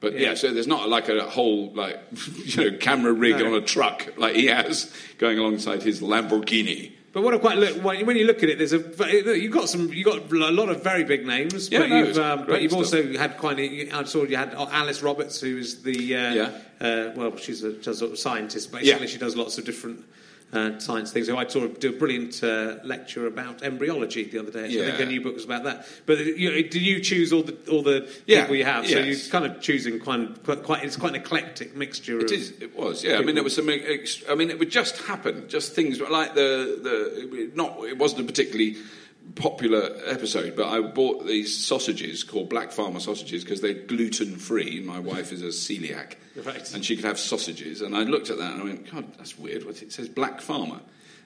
But 0.00 0.14
Yeah. 0.14 0.20
yeah. 0.30 0.34
so 0.34 0.52
there's 0.52 0.66
not 0.66 0.88
like 0.88 1.08
a 1.08 1.22
whole 1.22 1.72
like 1.74 2.00
you 2.44 2.70
know 2.70 2.76
camera 2.78 3.12
rig 3.12 3.38
No. 3.38 3.46
on 3.48 3.54
a 3.54 3.60
truck 3.60 4.06
like 4.16 4.34
he 4.34 4.46
has 4.46 4.92
going 5.18 5.38
alongside 5.38 5.82
his 5.82 6.00
Lamborghini. 6.00 6.92
But 7.12 7.22
what 7.22 7.34
I 7.34 7.38
quite 7.38 7.58
look 7.58 7.82
when 7.82 8.06
when 8.06 8.16
you 8.16 8.24
look 8.24 8.42
at 8.44 8.48
it, 8.50 8.58
there's 8.58 8.72
a 8.72 8.78
you've 9.36 9.50
got 9.52 9.68
some 9.68 9.92
you've 9.92 10.06
got 10.06 10.30
a 10.30 10.50
lot 10.52 10.68
of 10.68 10.82
very 10.84 11.02
big 11.02 11.26
names, 11.26 11.68
Yeah, 11.70 11.80
but 11.80 11.88
no, 11.90 11.98
you've 11.98 12.18
um, 12.18 12.44
but 12.46 12.62
you've 12.62 12.70
stuff. 12.70 12.84
also 12.84 13.18
had 13.18 13.36
quite. 13.36 13.58
A, 13.58 13.90
I 13.90 14.04
saw 14.04 14.22
you 14.24 14.36
had 14.36 14.54
Alice 14.54 15.02
Roberts, 15.02 15.40
who 15.40 15.58
is 15.58 15.82
the 15.82 16.14
uh, 16.14 16.34
Yeah. 16.34 16.50
uh, 16.80 17.10
well, 17.16 17.36
she's 17.36 17.64
a, 17.64 17.72
does 17.72 18.00
a 18.00 18.16
scientist. 18.16 18.70
Basically, 18.70 19.06
Yeah. 19.06 19.10
she 19.12 19.18
does 19.18 19.34
lots 19.36 19.58
of 19.58 19.64
different. 19.64 20.04
Uh, 20.52 20.76
science 20.80 21.12
things. 21.12 21.28
So 21.28 21.36
I 21.36 21.46
saw 21.46 21.60
her 21.60 21.68
do 21.68 21.90
a 21.90 21.92
brilliant 21.92 22.42
uh, 22.42 22.78
lecture 22.82 23.28
about 23.28 23.62
embryology 23.62 24.24
the 24.24 24.40
other 24.40 24.50
day. 24.50 24.64
Actually. 24.64 24.82
I 24.82 24.90
think 24.96 25.00
a 25.00 25.06
new 25.06 25.20
book 25.20 25.34
was 25.34 25.44
about 25.44 25.62
that. 25.62 25.86
But 26.06 26.18
you, 26.18 26.68
do 26.68 26.80
you 26.80 26.98
choose 26.98 27.32
all 27.32 27.44
the 27.44 27.56
all 27.70 27.84
the 27.84 28.08
Yeah, 28.26 28.40
people 28.40 28.56
you 28.56 28.64
have? 28.64 28.84
So 28.84 28.98
you're 28.98 29.16
kind 29.30 29.46
of 29.46 29.60
choosing 29.60 30.00
quite, 30.00 30.42
quite, 30.42 30.64
quite 30.64 30.82
it's 30.82 30.96
quite 30.96 31.14
an 31.14 31.20
eclectic 31.20 31.76
mixture. 31.76 32.18
It 32.18 32.24
of, 32.24 32.32
is. 32.32 32.50
It 32.60 32.76
was. 32.76 33.04
Yeah. 33.04 33.18
I 33.18 33.22
mean, 33.22 33.38
it 33.38 33.44
was 33.44 33.60
ex- 33.60 34.24
I 34.28 34.34
mean, 34.34 34.50
it 34.50 34.58
would 34.58 34.70
just 34.70 35.00
happen. 35.02 35.48
Just 35.48 35.72
things 35.76 36.00
like 36.00 36.34
the 36.34 36.80
the 36.82 37.52
not. 37.54 37.84
It 37.84 37.96
wasn't 37.96 38.22
a 38.22 38.24
particularly 38.24 38.76
popular 39.34 39.90
episode, 40.06 40.56
but 40.56 40.68
I 40.68 40.80
bought 40.80 41.26
these 41.26 41.56
sausages 41.56 42.24
called 42.24 42.48
Black 42.48 42.72
Farmer 42.72 43.00
sausages 43.00 43.44
because 43.44 43.60
they're 43.60 43.74
gluten 43.74 44.36
free. 44.36 44.80
My 44.80 44.98
wife 44.98 45.32
is 45.32 45.42
a 45.42 45.46
celiac, 45.46 46.14
Right. 46.36 46.74
and 46.74 46.84
she 46.84 46.96
could 46.96 47.04
have 47.04 47.18
sausages. 47.18 47.80
And 47.80 47.96
I 47.96 48.02
looked 48.02 48.30
at 48.30 48.38
that 48.38 48.52
and 48.52 48.60
I 48.62 48.64
went, 48.64 48.90
God, 48.90 49.12
that's 49.16 49.38
weird. 49.38 49.64
What 49.64 49.80
it 49.82 49.92
says 49.92 50.08
Black 50.08 50.40
Farmer. 50.40 50.80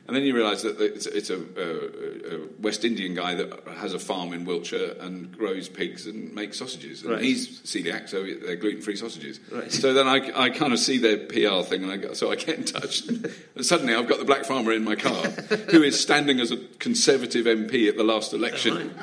And 0.07 0.15
then 0.15 0.23
you 0.25 0.35
realise 0.35 0.61
that 0.63 0.79
it's, 0.81 1.07
it's 1.07 1.31
a, 1.31 1.37
a, 1.39 2.37
a 2.37 2.47
West 2.61 2.85
Indian 2.85 3.15
guy 3.15 3.35
that 3.37 3.67
has 3.79 3.95
a 3.95 3.99
farm 3.99 4.35
in 4.35 4.45
Wiltshire 4.45 4.97
and 5.01 5.33
grows 5.37 5.67
pigs 5.69 6.07
and 6.07 6.35
makes 6.35 6.59
sausages. 6.59 7.03
And 7.03 7.13
Right. 7.13 7.23
he's 7.23 7.61
celiac, 7.63 8.11
so 8.11 8.23
they're 8.23 8.57
gluten-free 8.57 8.97
sausages. 8.97 9.41
Right. 9.51 9.73
So 9.73 9.95
then 9.95 10.07
I, 10.07 10.31
I 10.39 10.51
kind 10.51 10.75
of 10.75 10.79
see 10.79 10.99
their 10.99 11.17
PR 11.17 11.63
thing, 11.67 11.85
and 11.85 11.91
I 11.91 11.97
go, 11.97 12.13
so 12.13 12.31
I 12.31 12.37
get 12.37 12.59
in 12.59 12.65
touch. 12.67 13.07
and 13.09 13.65
suddenly, 13.65 13.95
I've 13.95 14.07
got 14.07 14.19
the 14.19 14.27
black 14.27 14.45
farmer 14.45 14.73
in 14.73 14.85
my 14.85 14.95
car, 14.95 15.25
who 15.71 15.83
is 15.83 15.99
standing 15.99 16.39
as 16.39 16.51
a 16.51 16.59
Conservative 16.79 17.47
MP 17.47 17.89
at 17.89 17.97
the 17.97 18.05
last 18.05 18.35
election. 18.35 18.95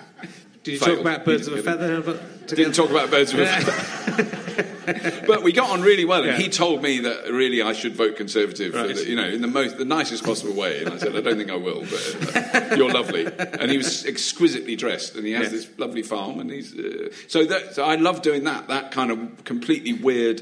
Did 0.64 0.74
you 0.74 0.80
Failed. 0.80 0.98
talk 0.98 1.02
about 1.02 1.26
birds 1.26 1.48
of 1.48 1.54
a 1.54 1.64
feather? 1.64 2.02
Didn't 2.46 2.74
talk 2.74 2.92
about 2.92 3.10
birds 3.10 3.34
of 3.34 3.40
a 3.40 3.48
feather. 3.48 4.51
but 5.28 5.44
we 5.44 5.52
got 5.52 5.70
on 5.70 5.82
really 5.82 6.06
well, 6.06 6.20
and 6.24 6.32
Yeah. 6.32 6.38
he 6.38 6.50
told 6.50 6.82
me 6.82 7.00
that 7.00 7.32
really 7.32 7.62
I 7.62 7.74
should 7.74 7.96
vote 7.96 8.16
Conservative, 8.18 8.74
for 8.74 8.84
Right. 8.86 8.96
the, 8.96 9.06
you 9.08 9.16
know, 9.16 9.28
in 9.28 9.42
the 9.42 9.48
most, 9.48 9.78
the 9.78 9.86
nicest 9.86 10.24
possible 10.24 10.54
way. 10.54 10.84
And 10.84 10.90
I 10.94 10.98
said, 10.98 11.16
I 11.16 11.22
don't 11.22 11.38
think 11.38 11.52
I 11.52 11.56
will, 11.56 11.82
but 11.82 12.36
uh, 12.72 12.76
you're 12.76 12.92
lovely. 12.92 13.26
And 13.26 13.70
he 13.72 13.78
was 13.78 14.06
exquisitely 14.06 14.76
dressed, 14.76 15.16
and 15.16 15.26
he 15.26 15.34
has 15.34 15.46
Yeah. 15.46 15.50
this 15.50 15.70
lovely 15.78 16.04
farm, 16.04 16.40
and 16.40 16.50
he's 16.52 16.74
uh, 16.78 17.10
so 17.28 17.46
that 17.46 17.76
so 17.76 17.84
I 17.84 17.96
love 17.96 18.22
doing 18.22 18.44
that. 18.46 18.68
That 18.68 18.92
kind 18.92 19.12
of 19.12 19.44
completely 19.46 19.94
weird, 19.94 20.42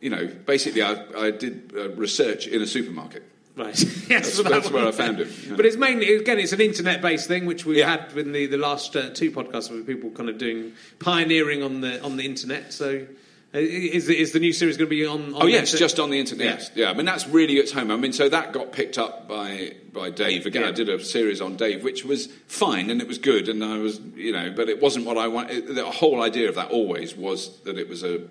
you 0.00 0.10
know. 0.10 0.26
Basically, 0.46 0.82
I, 0.82 1.04
I 1.16 1.30
did 1.30 1.72
uh, 1.76 1.90
research 1.90 2.46
in 2.46 2.62
a 2.62 2.66
supermarket. 2.66 3.22
Right. 3.56 3.78
yes, 4.08 4.36
That's, 4.36 4.42
that's 4.42 4.70
where 4.72 4.84
I 4.84 4.90
found 4.90 5.20
him. 5.20 5.30
yeah. 5.48 5.54
But 5.54 5.64
it's 5.64 5.76
mainly 5.76 6.12
again, 6.16 6.40
it's 6.40 6.52
an 6.52 6.60
internet-based 6.60 7.28
thing, 7.28 7.46
which 7.46 7.64
we've 7.64 7.76
Yeah. 7.76 7.90
had 8.08 8.18
in 8.18 8.32
the, 8.32 8.46
the 8.46 8.56
last 8.58 8.96
uh, 8.96 9.10
two 9.10 9.30
podcasts 9.30 9.70
with 9.70 9.86
people 9.86 10.10
kind 10.10 10.28
of 10.28 10.38
doing 10.38 10.72
pioneering 10.98 11.62
on 11.62 11.80
the 11.80 12.02
on 12.02 12.16
the 12.16 12.24
internet. 12.24 12.72
So, 12.72 13.06
Uh, 13.54 13.58
is 13.60 14.06
the, 14.06 14.18
is 14.18 14.32
the 14.32 14.40
new 14.40 14.52
series 14.52 14.76
going 14.76 14.88
to 14.88 14.90
be 14.90 15.06
on? 15.06 15.32
on 15.34 15.42
Oh 15.42 15.46
yes, 15.46 15.68
internet? 15.72 15.78
just 15.78 16.00
on 16.00 16.10
the 16.10 16.18
internet. 16.18 16.46
Yes. 16.46 16.70
Yeah, 16.74 16.90
I 16.90 16.94
mean 16.94 17.06
that's 17.06 17.28
really 17.28 17.54
its 17.58 17.70
home. 17.72 17.90
I 17.92 17.96
mean, 17.96 18.12
so 18.12 18.28
that 18.28 18.52
got 18.52 18.72
picked 18.72 18.98
up 18.98 19.28
by 19.28 19.74
by 19.92 20.10
Dave 20.10 20.46
again. 20.46 20.62
Yeah. 20.62 20.68
I 20.68 20.72
did 20.72 20.88
a 20.88 21.02
series 21.04 21.40
on 21.40 21.56
Dave, 21.56 21.84
which 21.84 22.04
was 22.04 22.26
fine 22.48 22.90
and 22.90 23.00
it 23.00 23.06
was 23.06 23.18
good, 23.18 23.48
and 23.48 23.62
I 23.64 23.78
was 23.78 24.00
you 24.16 24.32
know, 24.32 24.52
but 24.54 24.68
it 24.68 24.80
wasn't 24.82 25.06
what 25.06 25.16
I 25.18 25.28
wanted. 25.28 25.68
The 25.74 25.84
whole 25.84 26.20
idea 26.22 26.48
of 26.48 26.56
that 26.56 26.70
always 26.70 27.14
was 27.14 27.60
that 27.60 27.78
it 27.78 27.88
was 27.88 28.02
a 28.02 28.22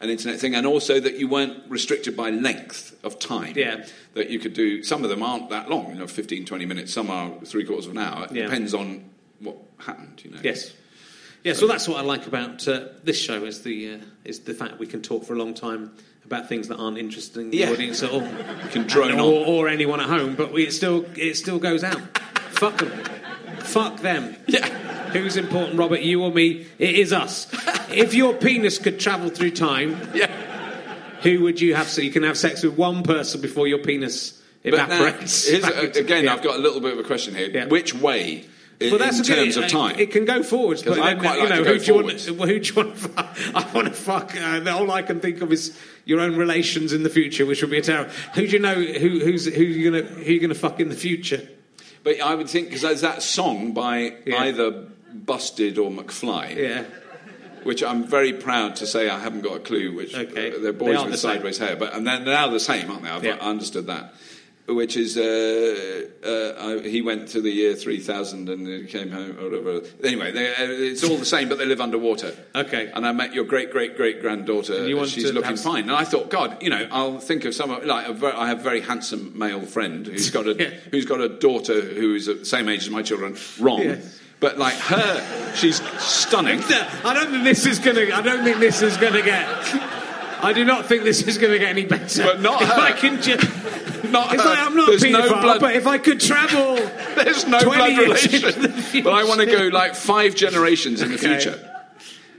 an 0.00 0.10
internet 0.10 0.38
thing, 0.40 0.54
and 0.54 0.66
also 0.66 0.98
that 1.00 1.18
you 1.18 1.28
weren't 1.28 1.68
restricted 1.68 2.16
by 2.16 2.30
length 2.30 2.96
of 3.04 3.18
time. 3.18 3.52
Yeah. 3.56 3.84
that 4.14 4.30
you 4.30 4.38
could 4.40 4.54
do. 4.54 4.82
Some 4.82 5.02
of 5.04 5.10
them 5.10 5.22
aren't 5.22 5.50
that 5.50 5.68
long, 5.70 5.88
you 5.90 5.94
know, 5.96 6.06
15, 6.08 6.44
20 6.44 6.66
minutes. 6.66 6.92
Some 6.92 7.10
are 7.10 7.32
three 7.44 7.64
quarters 7.64 7.86
of 7.86 7.92
an 7.92 7.98
hour. 7.98 8.24
It 8.24 8.32
Yeah. 8.32 8.42
depends 8.44 8.74
on 8.74 9.04
what 9.40 9.56
happened. 9.78 10.20
You 10.24 10.30
know. 10.32 10.38
Yes. 10.42 10.72
Yes, 11.48 11.60
well, 11.60 11.68
that's 11.68 11.88
what 11.88 11.98
I 11.98 12.02
like 12.02 12.26
about 12.26 12.68
uh, 12.68 12.88
this 13.04 13.18
show 13.18 13.44
is 13.44 13.62
the 13.62 13.94
uh, 13.94 13.98
is 14.24 14.40
the 14.40 14.54
fact 14.54 14.78
we 14.78 14.86
can 14.86 15.00
talk 15.02 15.24
for 15.24 15.32
a 15.34 15.38
long 15.38 15.54
time 15.54 15.92
about 16.24 16.46
things 16.48 16.68
that 16.68 16.76
aren't 16.76 16.98
interesting 16.98 17.50
to 17.50 17.56
Yeah. 17.56 17.66
the 17.66 17.72
audience 17.72 18.02
at 18.02 18.10
all, 18.10 18.22
You 18.64 18.68
can 18.70 18.86
drone 18.86 19.18
or, 19.18 19.46
on. 19.46 19.48
or 19.48 19.68
anyone 19.68 19.98
at 20.00 20.08
home. 20.08 20.34
But 20.34 20.52
we, 20.52 20.64
it 20.64 20.72
still 20.72 21.06
it 21.16 21.34
still 21.36 21.58
goes 21.58 21.82
out. 21.82 22.00
Fuck 22.52 22.78
them. 22.78 22.90
Fuck 23.60 24.00
them. 24.00 24.36
Yeah. 24.46 24.66
Who's 25.12 25.36
important, 25.38 25.78
Robert? 25.78 26.02
You 26.02 26.22
or 26.22 26.30
me? 26.30 26.66
It 26.78 26.94
is 26.96 27.12
us. 27.14 27.46
if 27.90 28.12
your 28.12 28.34
penis 28.34 28.78
could 28.78 29.00
travel 29.00 29.30
through 29.30 29.52
time, 29.52 29.96
Yeah. 30.12 30.30
who 31.22 31.40
would 31.44 31.60
you 31.62 31.74
have? 31.74 31.88
So 31.88 32.02
you 32.02 32.10
can 32.10 32.24
have 32.24 32.36
sex 32.36 32.62
with 32.62 32.76
one 32.76 33.02
person 33.02 33.40
before 33.40 33.66
your 33.66 33.78
penis 33.78 34.38
But 34.62 34.74
now, 34.74 34.84
evaporates. 34.84 35.48
here's 35.48 35.62
back 35.62 35.82
into- 35.82 36.00
again, 36.00 36.24
yeah. 36.24 36.34
I've 36.34 36.42
got 36.42 36.56
a 36.56 36.62
little 36.62 36.80
bit 36.80 36.92
of 36.92 36.98
a 36.98 37.04
question 37.04 37.34
here. 37.34 37.48
Yeah. 37.48 37.66
Which 37.68 37.94
way, 37.94 38.44
Well, 38.80 38.98
that's 38.98 39.18
in 39.18 39.24
good- 39.24 39.34
terms 39.34 39.56
of 39.56 39.68
time? 39.68 39.98
It 39.98 40.12
can 40.12 40.24
go 40.24 40.42
forwards, 40.42 40.82
but 40.84 40.98
I 41.00 41.14
quite 41.14 41.36
you 41.38 41.48
like 41.48 41.50
know, 41.50 41.64
who 41.64 41.78
do 41.78 41.84
you 41.84 41.94
want? 41.94 42.06
forwards. 42.20 42.26
Who 42.26 42.34
do 42.60 42.68
you 42.68 42.74
want? 42.74 42.94
To 42.94 43.08
fuck? 43.08 43.38
I 43.54 43.72
want 43.74 43.88
to 43.88 43.92
fuck. 43.94 44.36
Uh, 44.36 44.70
all 44.70 44.90
I 44.92 45.02
can 45.02 45.18
think 45.20 45.40
of 45.42 45.52
is 45.52 45.76
your 46.04 46.20
own 46.20 46.36
relations 46.36 46.92
in 46.92 47.02
the 47.02 47.10
future, 47.10 47.44
which 47.44 47.60
would 47.60 47.70
be 47.72 47.78
a 47.78 47.82
terrible. 47.82 48.12
Who 48.34 48.46
do 48.46 48.52
you 48.52 48.58
know? 48.60 48.74
Who, 48.74 49.18
who's 49.20 49.46
who 49.46 49.62
you 49.62 49.90
gonna 49.90 50.02
who 50.04 50.32
you 50.32 50.40
gonna 50.40 50.54
fuck 50.54 50.78
in 50.78 50.90
the 50.90 50.94
future? 50.94 51.42
But 52.04 52.20
I 52.20 52.34
would 52.36 52.48
think 52.48 52.68
because 52.68 52.82
there's 52.82 53.00
that 53.00 53.22
song 53.22 53.72
by 53.72 54.14
Yeah. 54.24 54.42
either 54.44 54.86
Busted 55.12 55.78
or 55.78 55.90
McFly, 55.90 56.54
Yeah, 56.56 56.84
which 57.64 57.82
I'm 57.82 58.04
very 58.04 58.32
proud 58.32 58.76
to 58.76 58.86
say 58.86 59.08
I 59.08 59.18
haven't 59.18 59.40
got 59.40 59.56
a 59.56 59.60
clue. 59.60 59.92
Which 59.96 60.14
Okay. 60.14 60.50
they're 60.56 60.72
boys 60.72 60.96
are 60.98 61.02
with 61.04 61.12
the 61.12 61.18
same. 61.18 61.32
sideways 61.32 61.58
hair, 61.58 61.74
but 61.74 61.94
and 61.94 62.06
they're 62.06 62.20
now 62.20 62.46
the 62.48 62.60
same, 62.60 62.88
aren't 62.90 63.02
they? 63.02 63.10
I've 63.10 63.24
Yeah. 63.24 63.38
understood 63.40 63.88
that. 63.88 64.14
Which 64.68 64.98
is 64.98 65.16
uh, 65.16 66.08
uh, 66.22 66.82
he 66.82 67.00
went 67.00 67.28
to 67.28 67.40
the 67.40 67.50
year 67.50 67.74
3000 67.74 68.50
and 68.50 68.66
he 68.66 68.84
came 68.84 69.10
home 69.10 69.38
or 69.40 69.44
whatever. 69.44 69.80
Anyway, 70.04 70.30
they, 70.30 70.50
uh, 70.50 70.54
it's 70.58 71.02
all 71.02 71.16
the 71.16 71.24
same, 71.24 71.48
but 71.48 71.56
they 71.56 71.64
live 71.64 71.80
underwater. 71.80 72.34
Okay. 72.54 72.90
And 72.94 73.06
I 73.06 73.12
met 73.12 73.32
your 73.32 73.44
great 73.44 73.70
great 73.70 73.96
great 73.96 74.20
granddaughter. 74.20 74.74
And 74.74 74.88
you 74.88 74.96
want 74.98 75.08
She's 75.08 75.24
to 75.24 75.32
looking 75.32 75.56
fine. 75.56 75.84
And 75.84 75.92
I 75.92 76.04
thought, 76.04 76.28
God, 76.28 76.62
you 76.62 76.68
know, 76.68 76.86
I'll 76.90 77.18
think 77.18 77.46
of 77.46 77.54
some 77.54 77.70
like 77.86 78.08
a 78.08 78.12
very, 78.12 78.34
I 78.34 78.48
have 78.48 78.60
a 78.60 78.62
very 78.62 78.82
handsome 78.82 79.38
male 79.38 79.62
friend 79.62 80.06
who's 80.06 80.30
got 80.30 80.46
a 80.46 80.54
Yeah. 80.58 80.70
who's 80.90 81.06
got 81.06 81.20
a 81.22 81.28
daughter 81.30 81.80
who 81.80 82.14
is 82.14 82.26
the 82.26 82.44
same 82.44 82.68
age 82.68 82.82
as 82.82 82.90
my 82.90 83.02
children. 83.02 83.36
Wrong. 83.58 83.80
Yes. 83.82 84.20
But 84.40 84.58
like 84.58 84.74
her, 84.74 85.54
she's 85.56 85.82
stunning. 85.98 86.60
I 86.68 87.14
don't 87.14 87.30
think 87.30 87.44
this 87.44 87.66
is 87.66 87.78
gonna. 87.78 88.14
I 88.14 88.20
don't 88.20 88.44
think 88.44 88.58
this 88.58 88.82
is 88.82 88.96
gonna 88.96 89.22
get. 89.22 89.97
I 90.40 90.52
do 90.52 90.64
not 90.64 90.86
think 90.86 91.04
this 91.04 91.22
is 91.22 91.38
going 91.38 91.52
to 91.52 91.58
get 91.58 91.68
any 91.68 91.84
better. 91.84 92.22
But 92.24 92.40
not 92.40 92.62
if 92.62 92.68
her. 92.68 92.80
I 92.80 92.92
can 92.92 93.20
just. 93.22 93.42
Not 94.10 94.32
It's 94.32 94.42
her. 94.42 94.48
like 94.48 94.58
I'm 94.60 94.76
not 94.76 94.88
There's 94.88 95.02
no 95.04 95.20
paedophile, 95.20 95.42
blood- 95.42 95.60
but 95.60 95.74
if 95.76 95.86
I 95.86 95.98
could 95.98 96.20
travel, 96.20 96.76
There's 97.16 97.46
no 97.46 97.58
20 97.60 97.76
blood 97.94 97.98
relation. 97.98 99.02
But 99.04 99.12
I 99.12 99.24
want 99.24 99.40
to 99.40 99.46
go 99.46 99.68
like 99.68 99.94
five 99.94 100.34
generations 100.34 101.02
in 101.02 101.08
the 101.10 101.14
Okay. 101.16 101.38
future. 101.40 101.64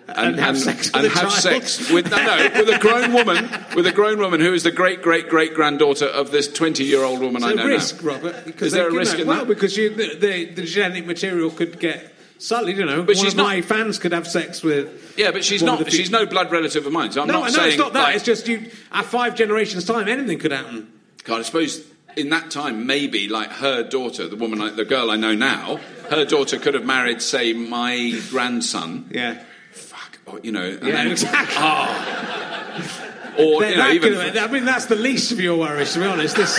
And 0.07 0.39
have 0.39 0.57
sex 0.57 0.87
with 0.87 0.95
and 0.95 1.05
a 1.05 1.09
have 1.19 1.31
sex 1.31 1.91
with 1.91 2.09
no, 2.09 2.17
no, 2.17 2.49
with 2.59 2.69
a 2.69 2.79
grown 2.79 3.13
woman, 3.13 3.47
with 3.75 3.85
a 3.85 3.91
grown 3.91 4.17
woman 4.17 4.39
who 4.41 4.53
is 4.53 4.63
the 4.63 4.71
great 4.71 5.03
great 5.03 5.29
great 5.29 5.53
granddaughter 5.53 6.07
of 6.07 6.31
this 6.31 6.51
twenty-year-old 6.51 7.19
woman 7.19 7.43
I 7.43 7.53
know 7.53 7.67
risk, 7.67 8.01
now. 8.01 8.13
Robert. 8.13 8.43
Because 8.43 8.67
Is 8.67 8.73
there 8.73 8.87
a 8.89 8.91
risk 8.91 9.17
know, 9.17 9.21
in 9.21 9.27
well, 9.27 9.37
that? 9.39 9.47
because 9.47 9.77
you, 9.77 9.89
the, 9.93 10.15
the, 10.15 10.45
the 10.45 10.63
genetic 10.63 11.05
material 11.05 11.51
could 11.51 11.79
get 11.79 12.11
sullied. 12.39 12.77
You 12.77 12.85
know, 12.85 13.03
But 13.03 13.15
one 13.17 13.25
she's 13.25 13.33
of 13.33 13.37
not- 13.37 13.43
my 13.43 13.61
fans 13.61 13.99
could 13.99 14.11
have 14.13 14.27
sex 14.27 14.63
with. 14.63 15.13
Yeah, 15.17 15.29
but 15.31 15.45
she's 15.45 15.61
not. 15.61 15.91
She's 15.91 16.09
no 16.09 16.25
blood 16.25 16.51
relative 16.51 16.85
of 16.87 16.91
mine. 16.91 17.11
So 17.11 17.21
I'm 17.21 17.27
No, 17.27 17.41
not 17.41 17.51
know 17.51 17.57
saying 17.57 17.67
it's 17.69 17.77
not 17.77 17.93
that. 17.93 18.01
like- 18.03 18.15
it's 18.15 18.25
just 18.25 18.47
you. 18.47 18.71
At 18.91 19.05
five 19.05 19.35
generations' 19.35 19.85
time, 19.85 20.07
anything 20.07 20.39
could 20.39 20.51
happen. 20.51 20.87
God, 21.25 21.39
I 21.41 21.43
suppose 21.43 21.81
in 22.17 22.29
that 22.29 22.49
time, 22.49 22.87
maybe 22.87 23.27
like 23.29 23.51
her 23.51 23.83
daughter, 23.83 24.27
the 24.27 24.35
woman, 24.35 24.59
I, 24.61 24.71
the 24.71 24.83
girl 24.85 25.11
I 25.11 25.15
know 25.15 25.35
now, 25.35 25.79
her 26.09 26.25
daughter 26.25 26.57
could 26.57 26.73
have 26.73 26.83
married, 26.85 27.21
say, 27.21 27.53
my 27.53 28.19
grandson. 28.31 29.09
Yeah. 29.13 29.37
Fuck, 29.71 30.17
or, 30.25 30.39
you 30.41 30.51
know. 30.51 30.65
Yeah, 30.65 30.77
then- 30.79 31.07
exactly. 31.11 31.55
Ah. 31.59 33.35
Or 33.37 33.61
That- 33.61 33.71
you 33.71 33.77
know, 33.77 33.91
even. 33.91 34.13
have- 34.13 34.37
I 34.49 34.51
mean, 34.51 34.65
that's 34.65 34.85
the 34.87 34.95
least 34.95 35.31
of 35.31 35.39
your 35.39 35.57
worries, 35.57 35.93
to 35.93 35.99
be 35.99 36.05
honest. 36.05 36.35
This, 36.35 36.57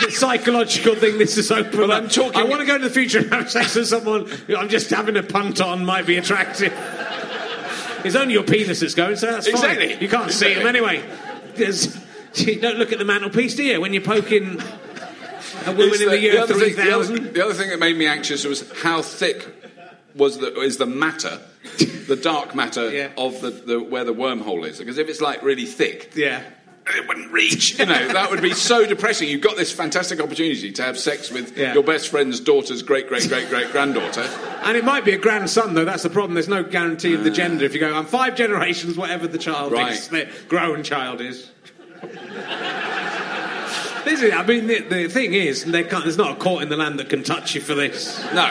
this 0.00 0.18
psychological 0.18 0.94
thing 0.94 1.18
this 1.18 1.36
is 1.38 1.50
open. 1.50 1.78
Well. 1.78 1.92
I'm 1.92 2.08
talking- 2.08 2.40
I 2.40 2.44
want 2.44 2.60
to 2.60 2.66
go 2.66 2.78
to 2.78 2.84
the 2.84 2.90
future 2.90 3.18
and 3.18 3.32
have 3.32 3.50
sex 3.50 3.74
with 3.74 3.88
someone 3.88 4.26
who 4.26 4.56
I'm 4.56 4.68
just 4.68 4.90
having 4.90 5.16
a 5.16 5.22
punt 5.22 5.60
on 5.60 5.84
might 5.84 6.06
be 6.06 6.16
attractive. 6.16 6.72
It's 8.04 8.16
only 8.16 8.34
your 8.34 8.42
penis 8.42 8.80
that's 8.80 8.94
going, 8.94 9.16
so 9.16 9.30
that's 9.30 9.46
fine. 9.48 9.54
Exactly. 9.78 9.96
You 10.04 10.08
can't 10.10 10.30
see 10.30 10.54
them 10.54 10.66
anyway. 10.66 11.02
There's, 11.54 11.96
you 12.34 12.60
don't 12.60 12.76
look 12.78 12.92
at 12.92 12.98
the 12.98 13.04
mantelpiece, 13.04 13.54
do 13.56 13.62
you? 13.62 13.80
When 13.80 13.92
you're 13.94 14.02
poking 14.02 14.60
a 15.66 15.70
woman 15.72 15.88
It's 15.88 16.00
in 16.02 16.08
the, 16.10 16.18
year 16.20 16.32
the, 16.34 16.42
other, 16.42 16.54
3000. 16.54 17.32
the 17.32 17.44
other 17.44 17.54
thing 17.54 17.70
that 17.70 17.78
made 17.78 17.96
me 17.96 18.06
anxious 18.06 18.44
was 18.44 18.70
how 18.82 19.00
thick 19.02 19.48
was 20.14 20.38
the 20.38 20.54
is 20.60 20.76
the 20.76 20.86
matter, 20.86 21.40
the 22.06 22.16
dark 22.16 22.54
matter 22.54 22.90
Yeah. 22.94 23.08
of 23.16 23.40
the, 23.40 23.50
the 23.50 23.80
where 23.82 24.04
the 24.04 24.12
wormhole 24.14 24.66
is. 24.68 24.78
Because 24.78 24.98
if 24.98 25.08
it's 25.08 25.20
like 25.22 25.42
really 25.42 25.64
thick, 25.66 26.12
Yeah. 26.14 26.42
It 26.86 27.08
wouldn't 27.08 27.32
reach. 27.32 27.78
You 27.78 27.86
know, 27.86 28.08
that 28.08 28.30
would 28.30 28.42
be 28.42 28.52
so 28.52 28.86
depressing. 28.86 29.28
You've 29.28 29.40
got 29.40 29.56
this 29.56 29.72
fantastic 29.72 30.20
opportunity 30.20 30.70
to 30.72 30.82
have 30.82 30.98
sex 30.98 31.30
with 31.30 31.56
Yeah. 31.56 31.72
your 31.74 31.82
best 31.82 32.08
friend's 32.08 32.40
daughter's 32.40 32.82
great 32.82 33.08
great 33.08 33.28
great 33.28 33.48
great 33.48 33.70
granddaughter. 33.72 34.28
And 34.64 34.76
it 34.76 34.84
might 34.84 35.04
be 35.04 35.12
a 35.12 35.18
grandson, 35.18 35.74
though. 35.74 35.84
That's 35.84 36.02
the 36.02 36.10
problem. 36.10 36.34
There's 36.34 36.48
no 36.48 36.62
guarantee 36.62 37.14
of 37.14 37.24
the 37.24 37.30
ah. 37.30 37.34
gender. 37.34 37.64
If 37.64 37.74
you 37.74 37.80
go, 37.80 37.94
I'm 37.94 38.06
five 38.06 38.34
generations, 38.36 38.96
whatever 38.96 39.26
the 39.26 39.38
child 39.38 39.72
Right. 39.72 39.92
is, 39.92 40.08
the 40.08 40.28
grown 40.48 40.82
child 40.82 41.20
is. 41.20 41.50
this 44.04 44.20
is, 44.20 44.32
I 44.34 44.44
mean, 44.46 44.66
the, 44.66 44.80
the 44.80 45.08
thing 45.08 45.32
is, 45.32 45.64
there's 45.64 46.18
not 46.18 46.32
a 46.32 46.36
court 46.36 46.62
in 46.62 46.68
the 46.68 46.76
land 46.76 46.98
that 46.98 47.08
can 47.08 47.22
touch 47.22 47.54
you 47.54 47.60
for 47.60 47.74
this. 47.74 48.22
No, 48.34 48.46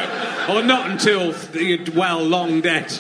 Or 0.49 0.63
not 0.63 0.89
until 0.89 1.35
you're 1.53 1.79
well 1.93 2.21
long 2.23 2.61
dead. 2.61 2.91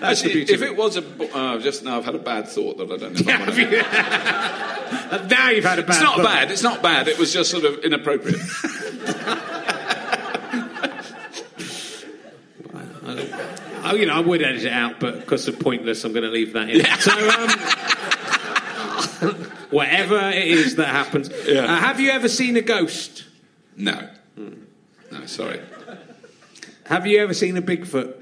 That's 0.00 0.22
the 0.22 0.28
Actually, 0.28 0.44
beauty. 0.44 0.54
if 0.54 0.62
it 0.62 0.76
was 0.76 0.96
a, 0.96 1.02
bo- 1.02 1.26
uh, 1.26 1.58
just 1.58 1.82
now 1.84 1.96
I've 1.98 2.04
had 2.04 2.14
a 2.14 2.18
bad 2.20 2.48
thought 2.48 2.78
that 2.78 2.84
I 2.90 2.96
don't 2.96 3.14
know. 3.14 3.20
If 3.20 3.28
I 3.28 3.38
wanna- 5.18 5.28
now 5.30 5.50
you've 5.50 5.64
had 5.64 5.78
a 5.78 5.82
bad. 5.82 5.90
It's 5.90 6.02
not 6.02 6.16
thought. 6.16 6.24
bad. 6.24 6.50
It's 6.50 6.62
not 6.62 6.82
bad. 6.82 7.08
It 7.08 7.18
was 7.18 7.32
just 7.32 7.50
sort 7.50 7.64
of 7.64 7.78
inappropriate. 7.84 8.38
Oh, 13.84 13.94
you 13.94 14.06
know, 14.06 14.14
I 14.14 14.20
would 14.20 14.42
edit 14.42 14.64
it 14.64 14.72
out, 14.72 15.00
but 15.00 15.20
because 15.20 15.48
of 15.48 15.58
pointless, 15.60 16.04
I'm 16.04 16.12
going 16.12 16.24
to 16.24 16.30
leave 16.30 16.52
that 16.52 16.68
in. 16.68 16.84
So, 17.00 17.10
um, 19.30 19.34
whatever 19.70 20.18
it 20.30 20.46
is 20.46 20.76
that 20.76 20.88
happens. 20.88 21.30
Yeah. 21.46 21.60
Uh, 21.64 21.76
have 21.76 21.98
you 22.00 22.10
ever 22.10 22.28
seen 22.28 22.56
a 22.56 22.60
ghost? 22.60 23.24
No, 23.76 24.10
no, 24.36 25.24
sorry. 25.26 25.60
Have 26.86 27.06
you 27.06 27.18
ever 27.20 27.32
seen 27.32 27.56
a 27.56 27.62
Bigfoot? 27.62 28.14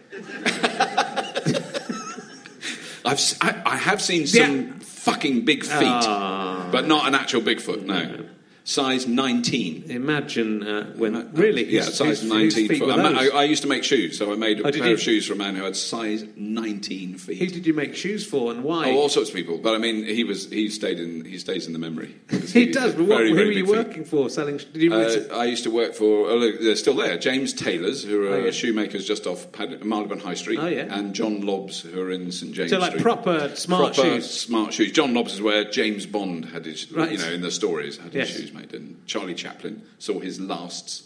I've 3.07 3.21
I, 3.41 3.63
I 3.65 3.77
have 3.77 4.03
seen 4.03 4.27
some 4.27 4.81
fucking 4.81 5.45
big 5.45 5.63
feet, 5.63 5.73
Ah. 5.83 6.69
but 6.73 6.87
not 6.89 7.07
an 7.07 7.15
actual 7.15 7.41
Bigfoot. 7.41 7.85
No, 7.85 8.26
size 8.67 9.07
nineteen. 9.07 9.85
Imagine 9.89 10.63
uh, 10.67 10.93
when 10.97 11.33
really, 11.35 11.65
Yeah, 11.73 11.83
size 11.83 11.99
whose- 11.99 12.21
whose 12.23 12.31
nineteen. 12.31 12.69
feet 12.69 12.83
were 12.85 12.93
I? 12.93 13.27
I, 13.27 13.27
I 13.29 13.45
used 13.45 13.63
to 13.63 13.69
make 13.69 13.85
shoes, 13.85 14.19
so 14.19 14.33
I 14.33 14.37
made 14.37 14.59
a 14.61 14.67
Oh, 14.67 14.73
pair 14.73 14.93
of 14.93 15.01
shoes 15.01 15.25
for 15.29 15.35
a 15.35 15.37
man 15.37 15.55
who 15.55 15.63
had 15.63 15.77
size 15.77 16.25
nineteen 16.37 17.17
feet. 17.17 17.39
Who 17.39 17.47
did 17.47 17.65
you 17.65 17.73
make 17.75 17.95
shoes 17.95 18.27
for 18.27 18.51
and 18.51 18.65
why? 18.65 18.91
Oh, 18.91 18.97
all 18.97 19.09
sorts 19.09 19.31
of 19.31 19.37
people, 19.37 19.59
but 19.59 19.75
I 19.75 19.79
mean, 19.79 20.05
he 20.05 20.25
was 20.25 20.51
he 20.51 20.69
stayed 20.69 20.99
in 20.99 21.25
he 21.25 21.39
stays 21.39 21.67
in 21.69 21.73
the 21.75 21.79
memory. 21.79 22.15
he 22.53 22.67
does. 22.67 22.95
But 22.95 23.05
what, 23.07 23.19
very, 23.19 23.31
who 23.31 23.37
were 23.37 23.43
you 23.45 23.65
big 23.65 23.67
feet. 23.67 23.87
working 23.87 24.05
for? 24.05 24.29
Selling? 24.29 24.57
Did 24.59 24.83
you? 24.83 24.93
Uh, 24.93 25.17
I 25.33 25.45
used 25.45 25.63
to 25.65 25.71
work 25.71 25.95
for, 25.95 26.29
oh, 26.31 26.37
look, 26.37 26.61
they're 26.61 26.75
still 26.77 26.97
there, 26.97 27.17
James 27.19 27.53
Taylors, 27.53 28.03
who 28.03 28.27
are 28.27 28.35
Oh, 28.35 28.45
yeah. 28.47 28.51
shoemakers 28.51 29.07
just 29.07 29.27
off 29.29 29.53
Pad- 29.53 29.85
Marylebone 29.85 30.19
High 30.19 30.35
Street, 30.35 30.59
Oh, 30.59 30.67
yeah. 30.67 30.87
and 30.91 31.15
John 31.15 31.43
Lobbs, 31.47 31.81
who 31.81 32.01
are 32.01 32.11
in 32.11 32.33
St 32.33 32.53
James 32.53 32.71
so 32.71 32.79
like 32.79 32.91
Street. 32.93 33.03
proper 33.03 33.55
smart 33.55 33.95
Proper 33.95 34.15
shoes. 34.17 34.31
smart 34.31 34.73
shoes. 34.75 34.91
John 34.93 35.15
Lobbs 35.15 35.35
is 35.35 35.41
where 35.43 35.65
James 35.71 36.07
Bond 36.07 36.47
had 36.47 36.65
his, 36.67 36.91
Right. 36.91 37.13
you 37.13 37.19
know, 37.19 37.31
in 37.31 37.43
the 37.43 37.51
stories, 37.53 37.97
had 37.99 38.13
his 38.13 38.29
Yes. 38.31 38.39
shoes 38.41 38.53
and 38.73 39.05
Charlie 39.07 39.35
Chaplin 39.35 39.83
saw 39.99 40.21
his 40.21 40.41
lasts. 40.41 41.05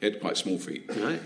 He 0.00 0.06
had 0.06 0.20
quite 0.20 0.36
small 0.36 0.58
feet. 0.58 0.84
Right. 0.94 1.20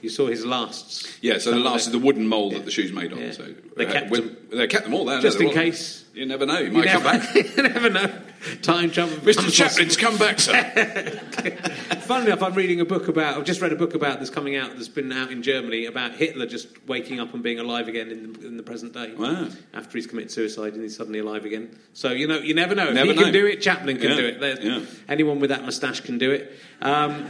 You 0.00 0.08
saw 0.08 0.26
his 0.28 0.46
lasts. 0.46 1.18
Yeah, 1.20 1.38
so 1.38 1.50
the 1.50 1.58
last 1.58 1.86
is 1.86 1.92
the 1.92 1.98
wooden 1.98 2.26
mould 2.26 2.54
that 2.54 2.64
the 2.64 2.70
shoes 2.70 2.90
made 2.92 3.12
on. 3.12 3.18
Yeah. 3.18 3.32
So 3.32 3.54
They 3.76 3.86
uh, 3.86 3.92
kept 3.92 4.10
with- 4.10 4.50
they 4.50 4.66
kept 4.66 4.84
them 4.84 4.94
all 4.94 5.04
there. 5.04 5.20
Just 5.20 5.38
in 5.40 5.48
all- 5.48 5.52
case. 5.52 6.04
You 6.14 6.24
never 6.26 6.46
know. 6.46 6.58
You 6.58 6.66
You 6.66 6.72
might 6.72 6.84
never, 6.86 7.08
come 7.10 7.18
back. 7.20 7.34
you 7.56 7.62
never 7.62 7.90
know. 7.90 8.18
Time 8.62 8.90
travel. 8.90 9.16
Mr. 9.18 9.52
Chaplin's 9.52 9.96
come 9.96 10.16
back, 10.16 10.38
sir. 10.40 10.52
Funnily 12.02 12.30
enough, 12.32 12.42
I'm 12.42 12.54
reading 12.54 12.80
a 12.80 12.84
book 12.84 13.08
about. 13.08 13.38
I've 13.38 13.44
just 13.44 13.60
read 13.60 13.72
a 13.72 13.76
book 13.76 13.94
about 13.94 14.18
that's 14.18 14.30
coming 14.30 14.56
out. 14.56 14.74
That's 14.74 14.88
been 14.88 15.12
out 15.12 15.30
in 15.30 15.42
Germany 15.42 15.86
about 15.86 16.14
Hitler 16.14 16.46
just 16.46 16.68
waking 16.86 17.20
up 17.20 17.32
and 17.34 17.42
being 17.42 17.58
alive 17.58 17.88
again 17.88 18.10
in 18.10 18.32
the, 18.32 18.46
in 18.46 18.56
the 18.56 18.62
present 18.62 18.92
day. 18.92 19.14
Wow. 19.14 19.48
After 19.72 19.96
he's 19.98 20.06
committed 20.06 20.30
suicide 20.30 20.74
and 20.74 20.82
he's 20.82 20.96
suddenly 20.96 21.20
alive 21.20 21.44
again. 21.44 21.78
So 21.92 22.10
you 22.12 22.26
know, 22.26 22.38
you 22.38 22.54
never 22.54 22.74
know. 22.74 22.88
If 22.88 22.94
Never 22.94 23.12
he 23.12 23.18
can 23.18 23.32
do 23.32 23.46
it, 23.46 23.60
Chaplin 23.62 23.98
can 23.98 24.10
Yeah, 24.10 24.16
do 24.16 24.26
it. 24.26 24.62
Yeah. 24.62 24.84
Anyone 25.08 25.40
with 25.40 25.50
that 25.50 25.64
moustache 25.64 26.00
can 26.00 26.18
do 26.18 26.30
it. 26.32 26.52
Um, 26.82 27.26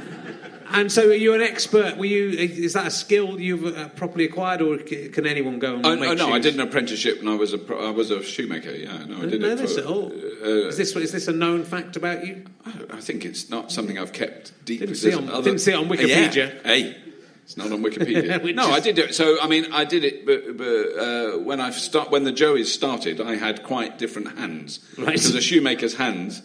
and 0.74 0.92
so, 0.92 1.08
are 1.08 1.14
you 1.14 1.32
an 1.34 1.40
expert? 1.40 1.96
Were 1.96 2.04
you? 2.04 2.28
Is 2.30 2.72
that 2.74 2.86
a 2.86 2.90
skill 2.90 3.40
you've 3.40 3.64
uh, 3.64 3.88
properly 3.90 4.24
acquired, 4.26 4.60
or 4.60 4.84
c- 4.86 5.08
can 5.08 5.26
anyone 5.26 5.58
go 5.58 5.76
and 5.76 5.86
Oh, 5.86 5.96
make 5.96 6.10
oh, 6.10 6.14
no, 6.14 6.32
I 6.32 6.38
did 6.38 6.54
an 6.54 6.60
apprenticeship 6.60 7.20
and 7.20 7.28
I 7.28 7.34
was 7.36 7.52
a, 7.52 7.58
pro- 7.58 7.86
I 7.86 7.90
was 7.90 8.10
a 8.10 8.22
shoemaker, 8.22 8.70
yeah. 8.72 9.04
No, 9.06 9.16
I 9.16 9.18
I 9.18 9.20
did 9.22 9.30
didn't 9.30 9.40
know 9.42 9.48
it 9.52 9.56
this 9.58 9.74
for, 9.74 9.80
at 9.80 9.86
all. 9.86 10.06
uh, 10.12 10.68
is 10.68 10.76
this 10.76 10.94
is 10.96 11.12
this 11.12 11.28
a 11.28 11.32
known 11.32 11.64
fact 11.64 11.96
about 11.96 12.26
you? 12.26 12.44
I 12.90 13.00
think 13.00 13.24
it's 13.24 13.48
not 13.48 13.72
something 13.72 13.98
I've 13.98 14.12
kept 14.12 14.52
deep. 14.64 14.80
Didn't 14.80 14.96
see 14.96 15.14
on- 15.14 15.28
other- 15.30 15.42
didn't 15.44 15.60
see 15.60 15.72
it 15.72 15.76
on 15.76 15.88
Wikipedia. 15.88 16.34
Yeah. 16.36 16.62
Hey, 16.64 16.96
it's 17.44 17.56
not 17.56 17.70
on 17.72 17.82
Wikipedia. 17.82 18.42
No, 18.54 18.68
is- 18.68 18.74
I 18.76 18.80
did 18.80 18.98
it. 18.98 19.14
So 19.14 19.40
I 19.40 19.46
mean, 19.48 19.72
I 19.72 19.84
did 19.84 20.02
it, 20.04 20.26
but, 20.26 20.56
but 20.56 20.64
uh, 20.98 21.38
when 21.38 21.60
I 21.60 21.70
start 21.70 22.10
when 22.10 22.24
the 22.24 22.32
Joeys 22.32 22.66
started, 22.66 23.20
I 23.20 23.36
had 23.36 23.62
quite 23.62 23.98
different 23.98 24.36
hands 24.38 24.80
Right. 24.98 25.06
because 25.08 25.34
a 25.34 25.40
shoemaker's 25.40 25.94
hands. 25.96 26.42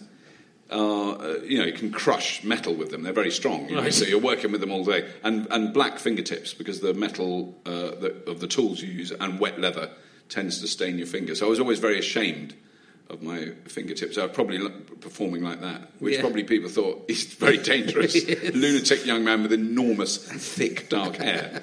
Are, 0.70 1.20
uh, 1.20 1.34
you 1.44 1.58
know, 1.58 1.64
you 1.64 1.72
can 1.72 1.90
crush 1.90 2.44
metal 2.44 2.74
with 2.74 2.90
them. 2.90 3.02
They're 3.02 3.12
very 3.12 3.30
strong. 3.32 3.68
You 3.68 3.76
know, 3.76 3.82
Right. 3.82 3.92
so 3.94 4.04
you're 4.04 4.20
working 4.20 4.52
with 4.52 4.60
them 4.60 4.70
all 4.70 4.84
day, 4.84 5.08
and 5.24 5.46
and 5.50 5.72
black 5.72 5.98
fingertips 5.98 6.54
because 6.54 6.80
the 6.80 6.94
metal 6.94 7.58
uh, 7.66 7.70
the, 8.00 8.22
of 8.28 8.38
the 8.40 8.46
tools 8.46 8.80
you 8.80 8.88
use 8.92 9.10
and 9.10 9.40
wet 9.40 9.58
leather 9.60 9.90
tends 10.28 10.60
to 10.60 10.68
stain 10.68 10.96
your 10.98 11.08
fingers. 11.08 11.40
So 11.40 11.46
I 11.46 11.50
was 11.50 11.58
always 11.60 11.80
very 11.80 11.98
ashamed 11.98 12.54
of 13.08 13.20
my 13.20 13.50
fingertips. 13.66 14.16
I 14.16 14.22
was 14.26 14.30
probably 14.32 14.60
performing 15.00 15.42
like 15.42 15.60
that, 15.62 15.90
which 15.98 16.14
Yeah. 16.14 16.20
probably 16.20 16.44
people 16.44 16.68
thought 16.70 17.02
he's 17.08 17.24
very 17.34 17.58
dangerous, 17.58 18.14
lunatic 18.54 19.04
young 19.04 19.24
man 19.24 19.42
with 19.42 19.52
enormous, 19.52 20.16
thick, 20.18 20.88
dark 20.88 21.16
hair. 21.26 21.60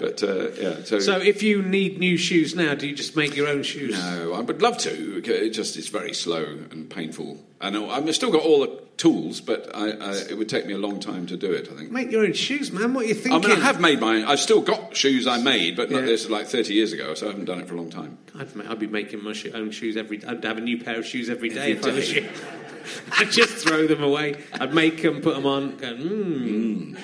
But 0.00 0.20
uh, 0.24 0.50
yeah, 0.60 0.82
so, 0.82 0.98
So, 0.98 1.18
if 1.20 1.44
you 1.44 1.62
need 1.62 2.00
new 2.00 2.16
shoes 2.16 2.56
now, 2.56 2.74
do 2.74 2.88
you 2.88 2.96
just 2.96 3.14
make 3.14 3.36
your 3.36 3.46
own 3.46 3.62
shoes? 3.62 3.92
no, 3.96 4.34
I 4.34 4.40
would 4.40 4.60
love 4.60 4.78
to. 4.78 5.22
It 5.24 5.50
just 5.50 5.76
it's 5.76 5.86
very 5.88 6.12
slow 6.12 6.42
and 6.72 6.90
painful. 6.90 7.38
I 7.60 7.70
know 7.70 7.90
I've 7.90 8.14
still 8.14 8.30
got 8.30 8.42
all 8.42 8.60
the 8.60 8.82
tools, 8.98 9.40
but 9.40 9.74
I, 9.74 9.90
I, 9.90 10.12
it 10.30 10.36
would 10.36 10.48
take 10.48 10.66
me 10.66 10.74
a 10.74 10.78
long 10.78 11.00
time 11.00 11.26
to 11.26 11.36
do 11.36 11.52
it. 11.52 11.68
I 11.70 11.76
think. 11.76 11.90
Make 11.90 12.10
your 12.10 12.24
own 12.24 12.32
shoes, 12.34 12.70
man. 12.70 12.92
What 12.94 13.04
are 13.04 13.08
you 13.08 13.14
thinking? 13.14 13.44
I 13.44 13.48
mean, 13.54 13.58
I 13.58 13.64
have 13.64 13.80
made 13.80 14.00
mine. 14.00 14.24
I've 14.24 14.40
still 14.40 14.60
got 14.60 14.96
shoes 14.96 15.26
I 15.26 15.38
made, 15.38 15.76
but 15.76 15.90
not, 15.90 16.00
Yeah. 16.00 16.06
this 16.06 16.24
is 16.24 16.30
like 16.30 16.46
30 16.46 16.74
years 16.74 16.92
ago, 16.92 17.14
so 17.14 17.26
I 17.26 17.30
haven't 17.30 17.46
done 17.46 17.60
it 17.60 17.66
for 17.68 17.74
a 17.74 17.76
long 17.78 17.90
time. 17.90 18.18
I'd, 18.38 18.48
I'd 18.66 18.78
be 18.78 18.86
making 18.86 19.22
my 19.22 19.34
own 19.54 19.70
shoes 19.70 19.96
every. 19.96 20.22
I'd 20.24 20.44
have 20.44 20.58
a 20.58 20.60
new 20.60 20.82
pair 20.82 20.98
of 20.98 21.06
shoes 21.06 21.30
every 21.30 21.48
day 21.48 21.72
Every 21.72 21.90
if 21.90 21.94
I 21.94 21.98
was 21.98 22.12
you. 22.14 22.28
I'd 23.18 23.30
just 23.30 23.66
throw 23.66 23.86
them 23.86 24.02
away. 24.02 24.36
I'd 24.54 24.74
make 24.74 25.02
them, 25.02 25.20
put 25.20 25.34
them 25.34 25.46
on. 25.46 25.76
Go, 25.76 25.94
mm. 25.94 26.98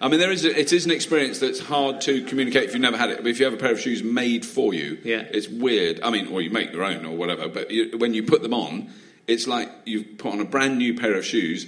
I 0.00 0.08
mean, 0.08 0.20
there 0.20 0.30
is 0.30 0.44
a, 0.44 0.56
it 0.58 0.72
is 0.72 0.84
an 0.84 0.92
experience 0.92 1.40
that's 1.40 1.58
hard 1.58 2.00
to 2.02 2.22
communicate 2.24 2.64
if 2.64 2.72
you've 2.72 2.80
never 2.80 2.96
had 2.96 3.10
it. 3.10 3.16
But 3.18 3.26
if 3.26 3.38
you 3.40 3.46
have 3.46 3.54
a 3.54 3.58
pair 3.58 3.72
of 3.72 3.80
shoes 3.80 4.02
made 4.02 4.46
for 4.46 4.72
you, 4.72 4.98
Yeah. 5.02 5.24
it's 5.30 5.48
weird. 5.48 6.00
I 6.02 6.10
mean, 6.10 6.28
or 6.28 6.40
you 6.40 6.50
make 6.50 6.72
your 6.72 6.84
own 6.84 7.04
or 7.04 7.16
whatever. 7.16 7.48
But 7.48 7.70
you, 7.70 7.98
when 7.98 8.14
you 8.14 8.22
put 8.22 8.42
them 8.42 8.54
on, 8.54 8.90
it's 9.28 9.46
like 9.46 9.70
you've 9.84 10.18
put 10.18 10.32
on 10.32 10.40
a 10.40 10.44
brand 10.44 10.78
new 10.78 10.94
pair 10.98 11.14
of 11.14 11.24
shoes 11.24 11.66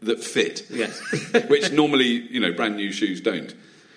that 0.00 0.24
fit. 0.24 0.64
Yes. 0.70 0.98
which 1.48 1.70
normally, 1.72 2.06
you 2.06 2.40
know, 2.40 2.52
brand 2.52 2.76
new 2.76 2.90
shoes 2.92 3.20
don't. 3.20 3.52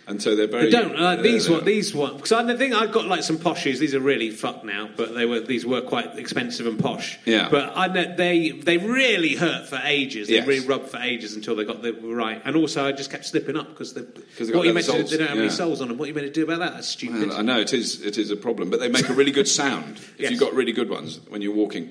and 0.05 0.21
so 0.21 0.35
they're 0.35 0.47
very. 0.47 0.65
They 0.65 0.71
don't 0.71 0.95
uh, 0.97 1.15
they're- 1.15 1.23
these 1.23 1.49
one. 1.49 1.63
These 1.63 1.95
one 1.95 2.17
because 2.17 2.33
I 2.33 2.55
think 2.57 2.73
I've 2.73 2.91
got 2.91 3.05
like 3.07 3.23
some 3.23 3.37
posh 3.37 3.61
shoes. 3.61 3.79
These 3.79 3.95
are 3.95 4.01
really 4.01 4.31
fucked 4.31 4.65
now, 4.65 4.89
but 4.97 5.13
they 5.15 5.25
were 5.25 5.39
these 5.39 5.65
were 5.65 5.79
quite 5.81 6.17
expensive 6.19 6.67
and 6.67 6.77
posh. 6.77 7.17
Yeah. 7.23 7.47
But 7.49 7.71
I 7.77 7.87
know 7.87 8.13
they 8.17 8.49
they 8.51 8.77
really 8.79 9.35
hurt 9.35 9.69
for 9.69 9.79
ages. 9.85 10.27
They 10.27 10.33
Yes. 10.35 10.47
really 10.47 10.67
rubbed 10.67 10.89
for 10.89 10.97
ages 10.97 11.35
until 11.37 11.55
they 11.55 11.63
got 11.63 11.81
the 11.81 11.93
right. 11.93 12.41
And 12.43 12.57
also, 12.57 12.85
I 12.85 12.91
just 12.91 13.11
kept 13.11 13.25
slipping 13.25 13.55
up 13.55 13.69
because 13.69 13.93
they. 13.93 14.01
they 14.01 14.45
got 14.51 14.55
What 14.57 14.67
you 14.67 14.73
meant 14.73 14.87
to? 14.87 15.03
They 15.03 15.17
don't 15.17 15.27
have 15.29 15.37
any 15.37 15.45
yeah. 15.47 15.51
soles 15.53 15.79
on 15.79 15.87
them. 15.87 15.97
What 15.97 16.05
are 16.05 16.07
you 16.09 16.15
meant 16.15 16.27
to 16.27 16.33
do 16.33 16.43
about 16.43 16.59
that? 16.59 16.73
That's 16.73 16.87
stupid. 16.89 17.29
Well, 17.29 17.37
I 17.37 17.41
know 17.41 17.59
it 17.61 17.71
is. 17.71 18.01
It 18.01 18.17
is 18.17 18.29
a 18.29 18.35
problem, 18.35 18.69
but 18.69 18.81
they 18.81 18.89
make 18.89 19.07
a 19.07 19.13
really 19.13 19.31
good 19.31 19.47
sound. 19.47 19.95
If 20.17 20.19
Yes. 20.19 20.31
you've 20.31 20.39
got 20.41 20.53
really 20.53 20.73
good 20.73 20.89
ones 20.89 21.21
when 21.29 21.41
you're 21.41 21.55
walking 21.55 21.89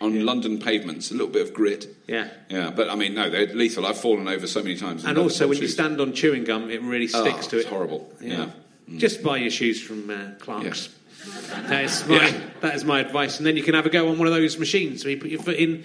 on 0.00 0.24
London 0.24 0.58
pavements, 0.58 1.10
a 1.10 1.14
little 1.14 1.28
bit 1.28 1.42
of 1.42 1.54
grit. 1.54 1.86
yeah. 2.06 2.28
Yeah, 2.48 2.70
but 2.70 2.88
I 2.90 2.94
mean, 2.94 3.14
no, 3.14 3.30
they're 3.30 3.46
lethal. 3.54 3.86
I've 3.86 3.98
fallen 3.98 4.28
over 4.28 4.46
so 4.46 4.62
many 4.62 4.76
times. 4.76 5.04
And 5.04 5.18
also, 5.18 5.48
when 5.48 5.58
you 5.58 5.68
stand 5.68 6.00
on 6.00 6.12
chewing 6.12 6.44
gum, 6.44 6.70
it 6.70 6.82
really 6.82 7.08
Oh, 7.14 7.20
sticks 7.24 7.46
to 7.48 7.58
it. 7.60 7.66
horrible. 7.66 8.12
Yeah. 8.20 8.50
Just 8.96 9.22
buy 9.22 9.38
your 9.38 9.50
shoes 9.50 9.82
from 9.82 10.10
uh, 10.10 10.32
Clark's. 10.40 10.64
Yes. 10.64 10.88
That 11.68 11.84
is 11.84 12.06
my 12.06 12.16
Yeah. 12.16 12.40
that 12.60 12.74
is 12.74 12.84
my 12.84 13.00
advice, 13.00 13.38
and 13.38 13.46
then 13.46 13.56
you 13.56 13.62
can 13.62 13.74
have 13.74 13.86
a 13.86 13.90
go 13.90 14.08
on 14.08 14.18
one 14.18 14.26
of 14.26 14.34
those 14.34 14.58
machines 14.58 15.04
where 15.04 15.12
you 15.12 15.20
put 15.20 15.30
your 15.30 15.40
foot 15.42 15.56
in. 15.56 15.84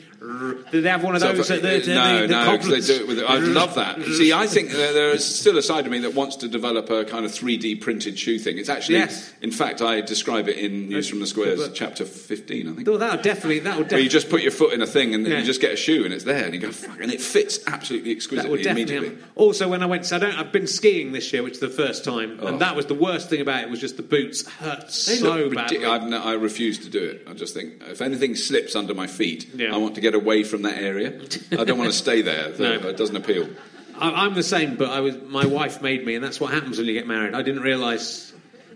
Do 0.72 0.82
they 0.82 0.90
have 0.90 1.04
one 1.04 1.16
of 1.16 1.22
those 1.22 1.50
at 1.52 1.62
the, 1.62 1.80
the, 1.80 1.94
no, 1.94 2.22
the, 2.22 2.28
the 2.28 2.46
no, 2.46 2.58
because 2.58 2.88
they 2.88 2.94
do 2.98 3.02
it 3.04 3.08
with. 3.08 3.20
I 3.20 3.38
love 3.38 3.76
that. 3.76 4.02
See, 4.04 4.34
I 4.34 4.48
think 4.48 4.70
there, 4.72 4.92
there 4.94 5.10
is 5.12 5.24
still 5.24 5.58
a 5.58 5.62
side 5.62 5.86
of 5.86 5.92
me 5.92 6.00
that 6.00 6.14
wants 6.14 6.36
to 6.38 6.48
develop 6.50 6.90
a 6.90 7.06
kind 7.06 7.26
of 7.26 7.32
3D 7.32 7.82
printed 7.82 8.20
shoe 8.20 8.38
thing. 8.40 8.58
It's 8.58 8.70
actually, 8.70 8.96
Yes. 9.00 9.32
in 9.42 9.52
fact, 9.52 9.82
I 9.82 10.02
describe 10.02 10.48
it 10.50 10.58
in 10.58 10.90
News 10.90 11.08
from 11.08 11.20
the 11.22 11.28
Squares, 11.28 11.70
chapter 11.74 12.04
15, 12.06 12.68
I 12.70 12.74
think. 12.74 12.88
Oh, 12.88 12.98
that'll 12.98 13.22
definitely 13.22 13.60
that'll 13.60 13.86
Where 13.86 14.00
you 14.00 14.10
just 14.10 14.30
put 14.30 14.42
your 14.42 14.52
foot 14.52 14.74
in 14.74 14.82
a 14.82 14.88
thing 14.88 15.14
and 15.16 15.26
Yeah. 15.26 15.40
you 15.40 15.46
just 15.46 15.62
get 15.62 15.72
a 15.72 15.78
shoe 15.78 16.04
and 16.06 16.14
it's 16.14 16.26
there 16.26 16.44
and 16.46 16.54
you 16.54 16.60
go, 16.60 16.72
fuck, 16.72 17.00
and 17.02 17.12
it 17.12 17.22
fits 17.22 17.60
absolutely 17.68 18.12
exquisitely 18.12 18.58
definitely. 18.64 18.82
immediately. 18.96 19.10
happen. 19.20 19.32
Also, 19.36 19.68
when 19.70 19.82
I 19.84 19.86
went, 19.86 20.06
so 20.06 20.18
I 20.18 20.20
don't. 20.20 20.36
I've 20.36 20.52
been 20.52 20.68
skiing 20.68 21.12
this 21.14 21.32
year, 21.32 21.44
which 21.44 21.54
is 21.54 21.60
the 21.60 21.70
first 21.70 22.04
time, 22.04 22.40
Oh. 22.42 22.48
and 22.48 22.60
that 22.62 22.76
was 22.76 22.88
the 22.88 22.94
worst 22.94 23.30
thing 23.30 23.42
about 23.42 23.64
it. 23.64 23.70
Was 23.70 23.80
just 23.80 23.96
the 23.98 24.04
boots 24.04 24.48
hurt 24.48 24.88
They 24.88 25.16
so 25.16 25.29
look 25.38 25.54
badly. 25.56 25.78
ridic- 25.80 25.90
I've 25.90 26.04
no, 26.10 26.22
I 26.24 26.34
refuse 26.34 26.80
to 26.80 26.90
do 26.90 27.04
it. 27.04 27.28
I 27.30 27.34
just 27.34 27.54
think 27.54 27.82
if 27.88 28.02
anything 28.02 28.36
slips 28.36 28.76
under 28.76 28.94
my 28.94 29.08
feet, 29.08 29.50
Yeah. 29.56 29.74
I 29.74 29.78
want 29.78 29.96
to 29.96 30.02
get 30.02 30.16
away 30.16 30.44
from 30.44 30.62
that 30.64 30.78
area. 30.78 31.20
I 31.52 31.64
don't 31.64 31.78
want 31.78 31.92
to 31.92 31.98
stay 31.98 32.22
there. 32.22 32.50
No. 32.60 32.74
It 32.90 32.98
doesn't 32.98 33.16
appeal. 33.16 33.50
I, 33.98 34.26
I'm 34.26 34.34
the 34.34 34.44
same, 34.44 34.76
but 34.76 34.90
I 34.90 35.00
was. 35.02 35.16
My 35.24 35.46
wife 35.46 35.82
made 35.82 36.06
me, 36.06 36.16
and 36.16 36.24
that's 36.24 36.40
what 36.40 36.54
happens 36.54 36.78
when 36.78 36.88
you 36.88 36.94
get 36.94 37.08
married. 37.08 37.34
I 37.36 37.42
didn't 37.42 37.62
realise 37.64 38.32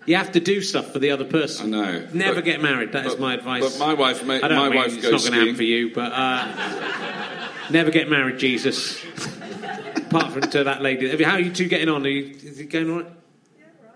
you 0.06 0.16
have 0.18 0.34
to 0.34 0.40
do 0.42 0.62
stuff 0.62 0.92
for 0.92 1.00
the 1.00 1.12
other 1.12 1.24
person. 1.26 1.74
I 1.74 1.78
know. 1.92 2.08
Never 2.14 2.36
But- 2.36 2.46
get 2.46 2.62
married. 2.62 2.92
That 2.92 3.06
is 3.06 3.14
but- 3.14 3.22
my 3.22 3.34
advice. 3.36 3.78
but 3.78 3.86
my 3.88 3.94
wife 3.94 4.26
ma- 4.26 4.34
I 4.36 4.48
don't 4.50 4.58
my 4.58 4.70
mean 4.70 4.78
wife 4.80 4.94
it's 4.94 5.02
goes 5.02 5.12
not 5.12 5.22
going 5.22 5.34
to 5.34 5.40
happen 5.40 5.56
for 5.56 5.64
you, 5.64 5.94
but 5.94 6.12
uh, 6.14 7.70
never 7.70 7.90
get 7.92 8.10
married, 8.10 8.38
Jesus. 8.38 9.02
Apart 9.96 10.34
from 10.34 10.42
to 10.42 10.66
that 10.66 10.82
lady. 10.82 11.24
How 11.24 11.34
are 11.36 11.40
you 11.40 11.52
two 11.54 11.68
getting 11.68 11.90
on? 11.90 12.06
Are 12.06 12.10
you, 12.10 12.36
is 12.36 12.60
it 12.60 12.66
going 12.70 12.90
all 12.92 12.98
right? 12.98 13.12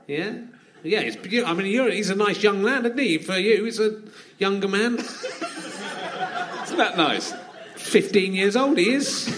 Yeah. 0.08 0.18
Yeah, 0.18 0.39
it's, 0.84 1.45
I 1.45 1.53
mean, 1.53 1.67
you're, 1.67 1.91
he's 1.91 2.09
a 2.09 2.15
nice 2.15 2.41
young 2.41 2.63
lad, 2.63 2.86
isn't 2.86 2.97
he? 2.97 3.17
For 3.17 3.38
you, 3.38 3.65
he's 3.65 3.80
a 3.80 4.01
younger 4.38 4.67
man. 4.67 4.95
Isn't 4.95 6.78
that 6.78 6.97
nice? 6.97 7.34
15 7.75 8.34
years 8.34 8.55
old, 8.55 8.78
he 8.78 8.93
is. 8.93 9.23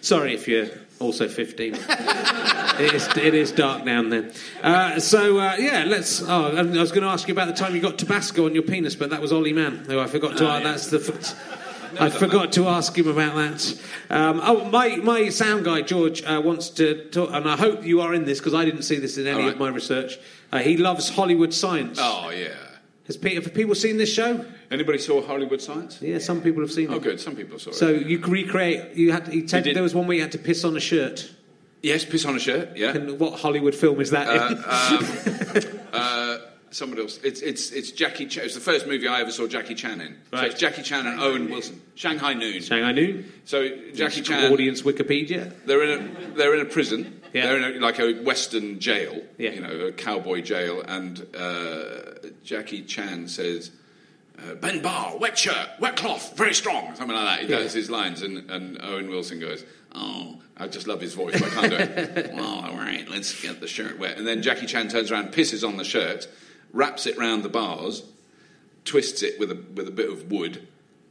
Sorry 0.00 0.34
if 0.34 0.48
you're 0.48 0.68
also 0.98 1.28
15. 1.28 1.74
it, 1.74 2.94
is, 2.94 3.08
it 3.16 3.34
is 3.34 3.52
dark 3.52 3.84
down 3.84 4.10
there. 4.10 4.30
Uh, 4.62 4.98
so, 4.98 5.38
uh, 5.38 5.56
yeah, 5.58 5.84
let's. 5.86 6.22
Oh, 6.22 6.56
I 6.56 6.62
was 6.62 6.90
going 6.90 7.02
to 7.02 7.08
ask 7.08 7.28
you 7.28 7.32
about 7.32 7.48
the 7.48 7.54
time 7.54 7.74
you 7.74 7.80
got 7.80 7.98
Tabasco 7.98 8.46
on 8.46 8.54
your 8.54 8.64
penis, 8.64 8.96
but 8.96 9.10
that 9.10 9.20
was 9.20 9.32
Ollie 9.32 9.52
Mann, 9.52 9.78
who 9.86 10.00
I 10.00 10.06
forgot 10.06 10.36
to. 10.38 10.44
Oh, 10.44 10.58
yeah. 10.58 10.64
That's 10.64 10.88
the. 10.88 11.34
I 12.00 12.10
forgot 12.10 12.52
to 12.52 12.68
ask 12.68 12.96
him 12.96 13.08
about 13.08 13.34
that. 13.34 13.80
Um, 14.10 14.40
oh, 14.44 14.64
my, 14.70 14.96
my 14.96 15.28
sound 15.28 15.64
guy, 15.64 15.82
George, 15.82 16.22
uh, 16.24 16.40
wants 16.44 16.68
to 16.70 17.04
talk, 17.10 17.30
and 17.32 17.48
I 17.48 17.56
hope 17.56 17.84
you 17.84 18.00
are 18.00 18.14
in 18.14 18.24
this 18.24 18.38
because 18.38 18.54
I 18.54 18.64
didn't 18.64 18.82
see 18.82 18.96
this 18.98 19.18
in 19.18 19.26
any 19.26 19.42
right. 19.44 19.52
of 19.52 19.58
my 19.58 19.68
research. 19.68 20.18
Uh, 20.50 20.58
he 20.58 20.76
loves 20.76 21.08
Hollywood 21.08 21.52
science. 21.54 21.98
Oh 22.00 22.30
yeah. 22.30 22.48
Has 23.06 23.16
Pe- 23.16 23.34
have 23.34 23.52
people 23.52 23.74
seen 23.74 23.96
this 23.96 24.12
show? 24.12 24.44
Anybody 24.70 24.98
saw 24.98 25.20
Hollywood 25.26 25.60
Science? 25.60 26.00
Yeah, 26.00 26.18
some 26.18 26.40
people 26.40 26.62
have 26.62 26.70
seen 26.72 26.88
Oh, 26.88 26.94
it. 26.94 26.96
Oh, 26.96 27.00
good. 27.00 27.20
Some 27.20 27.34
people 27.36 27.58
saw 27.58 27.70
it. 27.70 27.74
So 27.74 27.88
you 27.90 28.18
can 28.18 28.32
recreate. 28.32 28.94
You 28.96 29.12
had. 29.12 29.32
You 29.34 29.42
did. 29.42 29.74
there 29.76 29.82
was 29.82 29.94
one 29.94 30.06
where 30.06 30.16
you 30.16 30.22
had 30.22 30.32
to 30.32 30.38
piss 30.38 30.64
on 30.64 30.76
a 30.76 30.80
shirt. 30.80 31.30
yes, 31.82 32.04
piss 32.04 32.24
on 32.24 32.36
a 32.36 32.38
shirt. 32.38 32.76
Yeah. 32.76 32.94
And 32.96 33.18
what 33.18 33.40
Hollywood 33.40 33.74
film 33.74 34.00
is 34.00 34.10
that? 34.10 34.28
in? 34.28 35.78
uh, 35.92 36.38
somebody 36.72 37.02
else. 37.02 37.18
It's 37.22 37.40
it's 37.40 37.70
it's 37.70 37.90
Jackie. 37.92 38.26
Chan. 38.26 38.44
It's 38.44 38.54
the 38.54 38.60
first 38.60 38.86
movie 38.86 39.06
I 39.06 39.20
ever 39.20 39.30
saw 39.30 39.46
Jackie 39.46 39.74
Chan 39.74 40.00
in. 40.00 40.16
So 40.30 40.38
Right. 40.38 40.50
it's 40.50 40.60
Jackie 40.60 40.82
Chan 40.82 41.06
and 41.06 41.20
Owen 41.20 41.50
Wilson. 41.50 41.80
Shanghai 41.94 42.34
Noon. 42.34 42.60
Shanghai 42.62 42.92
Noon. 42.92 43.30
So 43.44 43.68
Jackie 43.94 44.22
Chan. 44.22 44.52
Audience 44.52 44.82
Wikipedia. 44.82 45.52
They're 45.66 45.82
in 45.84 46.00
a 46.00 46.30
they're 46.36 46.54
in 46.54 46.60
a 46.60 46.68
prison. 46.68 47.20
Yeah. 47.32 47.46
They're 47.46 47.56
in 47.58 47.76
a, 47.76 47.80
like 47.80 47.98
a 47.98 48.22
Western 48.22 48.78
jail. 48.80 49.22
Yeah. 49.38 49.50
You 49.50 49.60
know, 49.60 49.86
a 49.86 49.92
cowboy 49.92 50.42
jail. 50.42 50.82
And 50.86 51.26
uh, 51.34 52.28
Jackie 52.44 52.82
Chan 52.82 53.28
says, 53.28 53.70
uh, 54.38 54.54
"Ben 54.54 54.82
Bar, 54.82 55.16
wet 55.18 55.38
shirt, 55.38 55.68
wet 55.80 55.96
cloth, 55.96 56.36
very 56.36 56.54
strong." 56.54 56.94
Something 56.94 57.16
like 57.16 57.40
that. 57.40 57.40
He 57.40 57.46
does 57.48 57.72
his 57.72 57.88
lines, 57.90 58.22
and, 58.22 58.50
and 58.50 58.78
Owen 58.82 59.08
Wilson 59.08 59.40
goes, 59.40 59.64
"Oh." 59.94 60.38
I 60.54 60.68
just 60.68 60.86
love 60.86 61.00
his 61.00 61.14
voice. 61.14 61.34
I 61.42 61.48
can't 61.48 61.70
do 61.70 61.76
it. 61.76 62.34
well, 62.34 62.44
all 62.66 62.76
right, 62.76 63.08
let's 63.08 63.40
get 63.40 63.60
the 63.60 63.66
shirt 63.66 63.98
wet. 63.98 64.18
And 64.18 64.26
then 64.26 64.42
Jackie 64.42 64.66
Chan 64.66 64.88
turns 64.90 65.10
around, 65.10 65.32
pisses 65.32 65.66
on 65.66 65.76
the 65.78 65.82
shirt, 65.82 66.28
wraps 66.72 67.06
it 67.06 67.16
round 67.18 67.42
the 67.42 67.48
bars, 67.48 68.02
twists 68.84 69.22
it 69.22 69.38
with 69.38 69.50
a 69.50 69.58
with 69.74 69.86
a 69.88 69.92
bit 69.92 70.08
of 70.10 70.30
wood, 70.30 70.66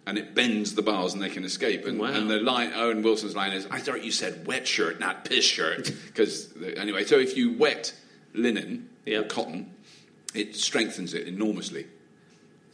and 0.05 0.17
it 0.17 0.33
bends 0.35 0.75
the 0.75 0.81
bars 0.81 1.13
and 1.13 1.21
they 1.21 1.29
can 1.29 1.43
escape. 1.43 1.85
And, 1.85 1.99
Wow. 1.99 2.07
and 2.13 2.29
the 2.29 2.39
line, 2.39 2.71
Owen 2.75 3.01
Wilson's 3.01 3.35
line 3.35 3.53
is, 3.53 3.67
"I 3.71 3.79
thought 3.79 4.03
you 4.03 4.11
said 4.11 4.45
wet 4.47 4.67
shirt, 4.67 4.99
not 4.99 5.25
piss 5.25 5.45
shirt." 5.45 5.91
Because 6.07 6.49
anyway, 6.77 7.05
so 7.05 7.17
if 7.19 7.37
you 7.37 7.53
wet 7.53 7.93
linen 8.33 8.89
Yeah. 9.05 9.19
or 9.19 9.23
cotton, 9.23 9.71
it 10.33 10.55
strengthens 10.55 11.13
it 11.13 11.27
enormously. 11.27 11.85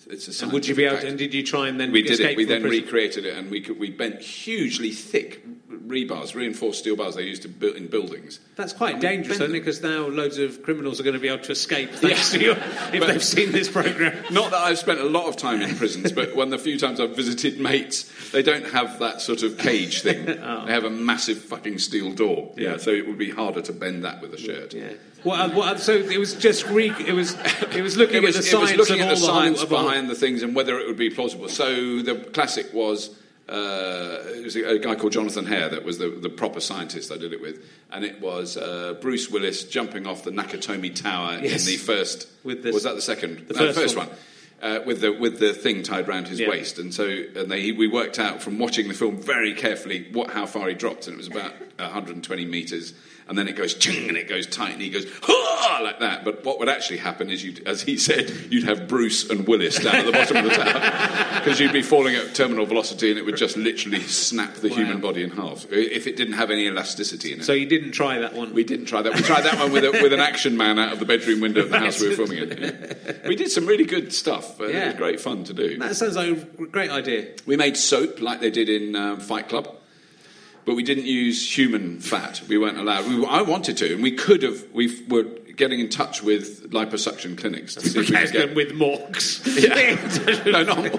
It's 0.10 0.42
a 0.42 0.44
And 0.46 0.54
would 0.54 0.66
you 0.68 0.74
be 0.74 0.86
able? 0.86 1.00
To, 1.00 1.08
and 1.08 1.18
did 1.18 1.34
you 1.34 1.44
try 1.44 1.68
and 1.68 1.78
then 1.80 1.92
we 1.92 2.02
did 2.02 2.20
it. 2.22 2.38
We 2.38 2.46
then 2.46 2.62
prison? 2.62 2.84
recreated 2.84 3.26
it, 3.26 3.36
and 3.36 3.52
we 3.52 3.60
could, 3.62 3.78
we 3.78 3.90
bent 3.90 4.22
hugely 4.22 4.92
thick 4.92 5.44
rebars, 5.88 6.36
reinforced 6.36 6.80
steel 6.80 6.96
bars 6.96 7.16
they 7.16 7.24
used 7.24 7.42
to 7.44 7.50
build 7.50 7.76
in 7.76 7.88
buildings. 7.88 8.40
That's 8.56 8.74
quite 8.74 8.96
we 8.96 9.02
dangerous, 9.02 9.40
isn't 9.40 9.50
it? 9.52 9.60
Because 9.60 9.82
now 9.82 10.08
loads 10.08 10.38
of 10.38 10.64
criminals 10.64 11.00
are 11.00 11.04
going 11.04 11.14
to 11.16 11.20
be 11.20 11.28
able 11.28 11.44
to 11.44 11.52
escape 11.52 11.90
Yeah. 12.02 12.16
to 12.16 12.40
you 12.40 12.52
if 12.94 13.00
But- 13.00 13.08
they've 13.08 13.24
seen 13.24 13.52
this 13.52 13.70
program. 13.70 14.18
Not 14.32 14.52
that 14.52 14.58
I've 14.60 14.80
spent 14.80 15.00
a 15.00 15.06
lot 15.06 15.28
of 15.28 15.38
time 15.38 15.62
in 15.62 15.76
prisons, 15.76 16.12
but 16.12 16.36
when 16.36 16.50
the 16.50 16.58
few 16.58 16.78
times 16.80 17.00
I've 17.00 17.16
visited 17.16 17.60
mates, 17.60 18.12
they 18.32 18.44
don't 18.44 18.68
have 18.72 19.00
that 19.00 19.22
sort 19.22 19.44
of 19.44 19.58
cage 19.58 20.02
thing. 20.02 20.28
Oh. 20.48 20.66
They 20.66 20.72
have 20.72 20.86
a 20.86 20.90
massive 20.90 21.40
fucking 21.40 21.80
steel 21.80 22.14
door. 22.14 22.54
Yeah. 22.58 22.78
so 22.78 22.92
it 22.92 23.08
would 23.08 23.18
be 23.18 23.30
harder 23.32 23.62
to 23.64 23.74
bend 23.74 24.06
that 24.06 24.22
with 24.22 24.34
a 24.34 24.38
shirt. 24.38 24.74
Yeah. 24.74 24.94
So 25.78 25.94
it 25.94 26.18
was 26.18 26.36
just 26.36 26.68
re, 26.68 26.90
it 27.06 27.14
was 27.14 27.36
it 27.76 27.82
was 27.82 27.98
looking 27.98 28.18
It 28.18 28.24
was, 28.24 28.36
at 28.38 28.44
the 28.44 28.50
science 28.50 28.78
looking 28.78 29.02
of 29.02 29.10
at 29.10 29.16
the 29.18 29.26
the 29.26 29.32
whole, 29.32 29.68
behind 29.68 30.10
the 30.10 30.16
things 30.16 30.42
and 30.44 30.56
whether 30.56 30.80
it 30.80 30.88
would 30.88 30.98
be 30.98 31.10
plausible. 31.10 31.50
So 31.50 32.02
the 32.02 32.16
classic 32.34 32.74
was 32.74 33.10
uh, 33.50 34.18
it 34.36 34.44
was 34.44 34.56
a, 34.56 34.64
a 34.76 34.80
guy 34.80 34.96
called 34.96 35.14
Jonathan 35.14 35.46
Hare 35.46 35.70
that 35.70 35.84
was 35.86 35.98
the, 35.98 36.10
the 36.10 36.30
proper 36.30 36.60
scientist 36.60 37.12
I 37.12 37.18
did 37.18 37.34
it 37.34 37.42
with, 37.42 37.64
and 37.92 38.04
it 38.04 38.20
was 38.22 38.58
uh, 38.58 38.96
Bruce 39.02 39.30
Willis 39.30 39.64
jumping 39.64 40.06
off 40.06 40.24
the 40.24 40.32
Nakatomi 40.32 40.94
Tower 40.94 41.40
Yes. 41.42 41.66
in 41.66 41.72
the 41.74 41.78
first. 41.78 42.28
With 42.44 42.64
this- 42.64 42.74
was 42.74 42.84
that 42.84 42.96
the 42.96 43.02
second? 43.02 43.48
the 43.48 43.54
No, 43.54 43.72
first 43.74 43.96
one. 43.96 44.08
one. 44.08 44.18
Uh, 44.60 44.80
with 44.88 45.02
the 45.02 45.12
with 45.12 45.40
the 45.40 45.54
thing 45.54 45.84
tied 45.84 46.08
round 46.08 46.28
his 46.28 46.40
Yeah. 46.40 46.50
waist, 46.50 46.80
and 46.80 46.92
so 46.92 47.06
and 47.06 47.52
they, 47.52 47.72
we 47.72 47.88
worked 47.88 48.18
out 48.18 48.42
from 48.42 48.58
watching 48.58 48.88
the 48.88 48.94
film 48.96 49.18
very 49.22 49.54
carefully 49.54 50.08
what 50.12 50.32
how 50.32 50.48
far 50.48 50.68
he 50.68 50.74
dropped, 50.74 51.06
and 51.08 51.14
it 51.14 51.18
was 51.18 51.28
about 51.28 51.54
120 51.78 52.44
meters, 52.46 52.94
and 53.30 53.38
then 53.38 53.48
it 53.48 53.56
goes 53.56 53.74
ching, 53.74 54.08
and 54.10 54.18
it 54.18 54.28
goes 54.28 54.46
tight, 54.48 54.74
and 54.74 54.82
he 54.82 54.90
goes 54.90 55.06
like 55.82 56.00
that. 56.00 56.24
But 56.26 56.44
what 56.44 56.60
would 56.60 56.70
actually 56.70 56.98
happen 56.98 57.30
is, 57.30 57.44
you'd, 57.44 57.68
as 57.68 57.82
he 57.82 57.98
said, 57.98 58.30
you'd 58.50 58.64
have 58.64 58.88
Bruce 58.88 59.30
and 59.30 59.48
Willis 59.48 59.78
down 59.80 59.96
at 59.96 60.06
the 60.06 60.12
bottom 60.12 60.38
of 60.38 60.44
the 60.46 60.50
tower 60.50 61.40
because 61.40 61.60
you'd 61.60 61.74
be 61.74 61.82
falling 61.82 62.16
at 62.16 62.34
terminal 62.36 62.66
velocity, 62.66 63.10
and 63.10 63.20
it 63.20 63.26
would 63.26 63.38
just 63.38 63.58
literally 63.58 64.02
snap 64.02 64.56
the 64.56 64.70
human 64.70 65.00
body 65.00 65.24
in 65.24 65.30
half 65.32 65.66
if 65.72 66.08
it 66.08 66.16
didn't 66.18 66.34
have 66.34 66.50
any 66.52 66.66
elasticity 66.68 67.34
in 67.34 67.40
it. 67.42 67.44
So 67.44 67.54
you 67.54 67.66
didn't 67.68 67.92
try 67.92 68.20
that 68.20 68.34
one. 68.34 68.54
We 68.54 68.64
didn't 68.64 68.86
try 68.88 69.02
that. 69.02 69.14
We 69.14 69.22
tried 69.22 69.42
that 69.44 69.60
one 69.60 69.72
with, 69.72 69.84
a, 69.86 69.92
with 69.92 70.14
an 70.14 70.20
action 70.20 70.58
man 70.58 70.80
out 70.80 70.94
of 70.94 71.00
the 71.00 71.06
bedroom 71.06 71.42
window 71.42 71.62
of 71.62 71.70
the 71.70 71.80
house 71.86 72.00
we 72.02 72.10
were 72.10 72.16
filming 72.16 72.40
it. 72.40 72.60
Yeah. 72.60 73.28
We 73.28 73.36
did 73.36 73.52
some 73.52 73.66
really 73.66 73.86
good 73.86 74.14
stuff. 74.14 74.60
Uh, 74.60 74.66
It 74.66 74.74
Yeah. 74.76 74.86
was 74.88 74.96
great 74.96 75.20
fun 75.20 75.44
to 75.46 75.54
do. 75.54 75.78
that 75.78 75.96
sounds 75.96 76.16
like 76.16 76.30
a 76.30 76.66
great 76.66 76.92
idea. 76.92 77.28
We 77.46 77.56
made 77.58 77.78
soap 77.78 78.22
like 78.22 78.40
they 78.40 78.52
did 78.52 78.70
in 78.70 78.96
um, 78.96 79.20
Fight 79.20 79.48
Club, 79.50 79.74
but 80.68 80.76
we 80.76 80.84
didn't 80.84 81.06
use 81.06 81.58
human 81.58 82.02
fat. 82.02 82.42
We 82.50 82.58
weren't 82.58 82.78
allowed. 82.78 83.08
We, 83.08 83.26
I 83.26 83.42
wanted 83.42 83.78
to, 83.78 83.94
and 83.94 84.04
we 84.04 84.12
could 84.12 84.44
have. 84.44 84.66
We 84.74 85.02
were 85.08 85.24
getting 85.24 85.80
in 85.80 85.88
touch 85.88 86.22
with 86.22 86.70
liposuction 86.72 87.38
clinics 87.38 87.76
to 87.76 87.82
see 87.90 88.00
if 88.00 88.10
we 88.10 88.16
could 88.16 88.32
get. 88.34 88.54
with. 88.54 88.74
Yeah. 89.46 89.96
no, 90.52 90.64
not. 90.64 90.92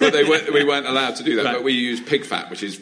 But 0.00 0.14
they 0.14 0.24
weren't, 0.24 0.52
we 0.54 0.64
weren't 0.64 0.86
allowed 0.86 1.16
to 1.16 1.22
do 1.22 1.36
that. 1.36 1.44
Right. 1.44 1.54
But 1.56 1.64
we 1.64 1.74
used 1.74 2.06
pig 2.06 2.24
fat, 2.24 2.48
which 2.48 2.62
is 2.62 2.80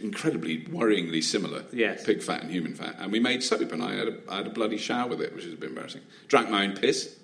incredibly 0.00 0.60
worryingly 0.66 1.22
similar. 1.22 1.64
Yes. 1.72 2.04
Pig 2.04 2.22
fat 2.22 2.42
and 2.42 2.50
human 2.50 2.74
fat. 2.74 2.94
And 3.00 3.10
we 3.10 3.18
made 3.18 3.42
soap, 3.42 3.72
and 3.72 3.82
I 3.82 3.96
had 3.96 4.06
a, 4.06 4.16
I 4.28 4.36
had 4.36 4.46
a 4.46 4.50
bloody 4.50 4.78
shower 4.78 5.08
with 5.08 5.20
it, 5.20 5.34
which 5.34 5.46
is 5.46 5.54
a 5.54 5.56
bit 5.56 5.70
embarrassing. 5.70 6.02
Drank 6.28 6.48
my 6.48 6.64
own 6.64 6.76
piss. 6.76 7.16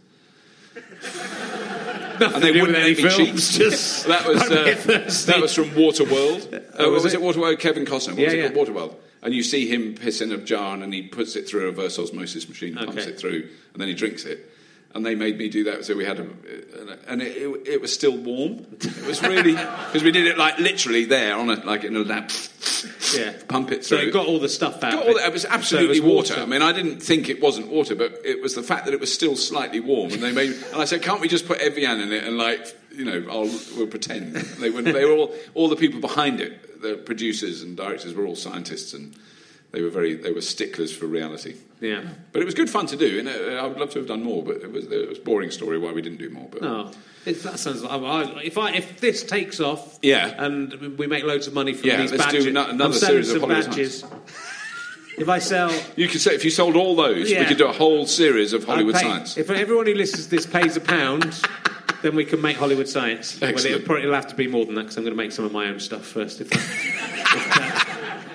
and 2.20 2.43
they 2.43 2.53
wouldn't 2.53 2.77
any 2.77 2.95
me 2.95 3.03
just- 3.03 4.07
that 4.07 4.27
was 4.27 4.43
I'm 4.43 4.53
a 4.53 4.64
bit 4.64 4.79
uh, 4.87 5.33
that 5.33 5.39
was 5.41 5.55
from 5.55 5.70
Waterworld. 5.70 6.53
Uh, 6.55 6.61
Oh, 6.79 6.91
was 6.93 7.05
was 7.05 7.14
it? 7.14 7.20
it 7.20 7.22
Waterworld? 7.22 7.59
Kevin 7.59 7.85
Costner. 7.85 8.11
What 8.11 8.18
Yeah, 8.18 8.24
was 8.27 8.35
it 8.35 8.39
yeah. 8.39 8.49
called? 8.51 8.68
Waterworld. 8.68 8.95
And 9.22 9.35
you 9.35 9.43
see 9.43 9.66
him 9.66 9.95
piss 9.95 10.20
in 10.20 10.31
a 10.33 10.37
jar, 10.39 10.74
and 10.77 10.93
he 10.93 11.03
puts 11.03 11.35
it 11.37 11.49
through 11.49 11.62
a 11.62 11.66
reverse 11.66 11.99
osmosis 11.99 12.49
machine, 12.49 12.74
pumps 12.74 12.93
Okay. 12.99 13.11
it 13.11 13.18
through, 13.18 13.49
and 13.72 13.81
then 13.81 13.89
he 13.89 13.95
drinks 13.95 14.24
it. 14.24 14.51
And 14.97 15.05
they 15.05 15.15
made 15.15 15.37
me 15.37 15.49
do 15.51 15.65
that, 15.65 15.85
so 15.85 15.95
we 15.95 16.05
had 16.07 16.19
a, 16.21 16.27
and 17.07 17.21
it, 17.21 17.37
it, 17.37 17.69
it 17.69 17.81
was 17.83 17.93
still 17.93 18.17
warm. 18.17 18.67
It 18.81 19.07
was 19.07 19.21
really 19.23 19.53
because 19.87 20.03
we 20.03 20.11
did 20.11 20.27
it 20.27 20.39
like 20.39 20.59
literally 20.59 21.05
there 21.05 21.37
on 21.37 21.51
a 21.51 21.57
like 21.65 21.85
in 21.85 21.95
a 21.97 22.01
lab, 22.01 22.31
Yeah. 23.15 23.35
pump 23.47 23.73
it 23.73 23.85
through. 23.85 23.99
So 23.99 24.05
it 24.05 24.13
got 24.13 24.27
all 24.27 24.39
the 24.41 24.49
stuff 24.49 24.83
out. 24.83 24.93
Got 24.93 25.03
all 25.07 25.17
it. 25.19 25.25
it 25.27 25.33
was 25.33 25.43
So 25.43 25.49
absolutely 25.51 26.01
was 26.01 26.31
water. 26.31 26.41
I 26.41 26.47
mean, 26.47 26.63
I 26.63 26.73
didn't 26.73 27.01
think 27.01 27.29
it 27.29 27.43
wasn't 27.43 27.69
water, 27.69 27.95
but 27.95 28.21
it 28.25 28.41
was 28.41 28.55
the 28.55 28.63
fact 28.63 28.87
that 28.87 28.95
it 28.95 29.01
was 29.01 29.13
still 29.13 29.37
slightly 29.37 29.81
warm. 29.81 30.13
And 30.13 30.23
they 30.23 30.33
made, 30.33 30.53
and 30.73 30.77
I 30.81 30.87
said, 30.87 31.03
"Can't 31.03 31.21
we 31.21 31.29
just 31.29 31.47
put 31.47 31.59
Evian 31.59 32.01
in 32.01 32.13
it 32.13 32.25
and 32.25 32.39
like, 32.39 32.67
you 32.97 33.05
know, 33.05 33.23
I'll 33.31 33.51
we'll 33.77 33.87
pretend." 33.89 34.35
They 34.35 34.71
were, 34.71 34.81
they 34.83 35.05
were 35.05 35.13
all 35.13 35.35
all 35.55 35.69
the 35.69 35.77
people 35.77 36.01
behind 36.01 36.41
it, 36.41 36.81
the 36.81 36.97
producers 36.97 37.61
and 37.63 37.77
directors 37.77 38.15
were 38.15 38.25
all 38.27 38.37
scientists, 38.37 38.95
and 38.95 39.15
they 39.73 39.83
were 39.83 39.91
very 39.91 40.15
they 40.15 40.33
were 40.33 40.41
sticklers 40.41 40.91
for 40.97 41.07
reality. 41.07 41.57
Yeah. 41.81 42.03
But 42.33 42.43
it 42.43 42.45
was 42.47 42.55
good 42.55 42.70
fun 42.70 42.87
to 42.87 42.97
do, 42.97 43.18
and 43.18 43.29
uh, 43.29 43.62
I 43.62 43.66
would 43.66 43.79
love 43.79 43.91
to 43.91 43.99
have 43.99 44.09
done 44.09 44.22
more. 44.22 44.43
But 44.43 44.57
it 44.57 44.72
was 44.72 44.87
it 44.87 45.09
was 45.09 45.18
a 45.18 45.22
boring 45.22 45.51
story 45.51 45.79
why 45.79 45.93
we 45.93 46.01
didn't 46.03 46.18
do 46.18 46.31
more. 46.31 46.49
But 46.51 46.62
Oh, 46.62 46.91
it, 47.27 47.43
that 47.43 47.59
sounds 47.59 47.83
like 47.83 47.93
I, 47.93 48.41
if 48.43 48.57
I 48.57 48.70
if 48.74 49.01
this 49.01 49.22
takes 49.22 49.61
off, 49.61 49.99
Yeah. 50.03 50.33
and 50.45 50.97
we 50.99 51.07
make 51.07 51.24
loads 51.24 51.47
of 51.47 51.53
money 51.55 51.74
from 51.74 51.89
Yeah, 51.91 52.01
these 52.01 52.12
let's 52.12 52.24
do 52.27 52.39
badges, 52.39 52.47
ano- 52.47 52.70
another 52.70 52.95
I'm 52.95 52.99
series 53.01 53.31
of 53.31 53.41
Hollywood 53.43 53.66
badges. 53.66 54.05
If 55.18 55.31
I 55.31 55.39
sell, 55.39 55.72
you 55.97 56.09
could 56.09 56.20
say 56.20 56.35
if 56.35 56.45
you 56.45 56.51
sold 56.51 56.77
all 56.77 56.95
those, 56.95 57.31
we 57.31 57.45
could 57.47 57.57
do 57.57 57.66
a 57.66 57.72
whole 57.72 58.05
series 58.05 58.53
of 58.53 58.64
Hollywood 58.64 58.95
pay- 58.97 59.01
science. 59.01 59.39
If 59.39 59.49
everyone 59.49 59.87
who 59.87 59.95
listens 59.95 60.24
to 60.24 60.31
this 60.31 60.45
pays 60.45 60.77
a 60.77 60.81
pound, 60.81 61.41
then 62.03 62.14
we 62.14 62.27
can 62.27 62.43
make 62.43 62.59
Hollywood 62.59 62.87
science. 62.87 63.41
Well, 63.41 63.51
it'll, 63.57 63.81
probably, 63.81 64.03
it'll 64.03 64.14
have 64.14 64.27
to 64.27 64.35
be 64.35 64.47
more 64.47 64.66
than 64.66 64.74
that 64.74 64.83
because 64.83 64.99
I'm 64.99 65.05
going 65.05 65.16
to 65.16 65.22
make 65.22 65.33
some 65.33 65.47
of 65.47 65.53
my 65.53 65.68
own 65.68 65.81
stuff 65.81 66.05
first. 66.05 66.43
If 66.43 66.51
that, 66.51 66.59
if 66.59 67.55
that, 67.55 67.76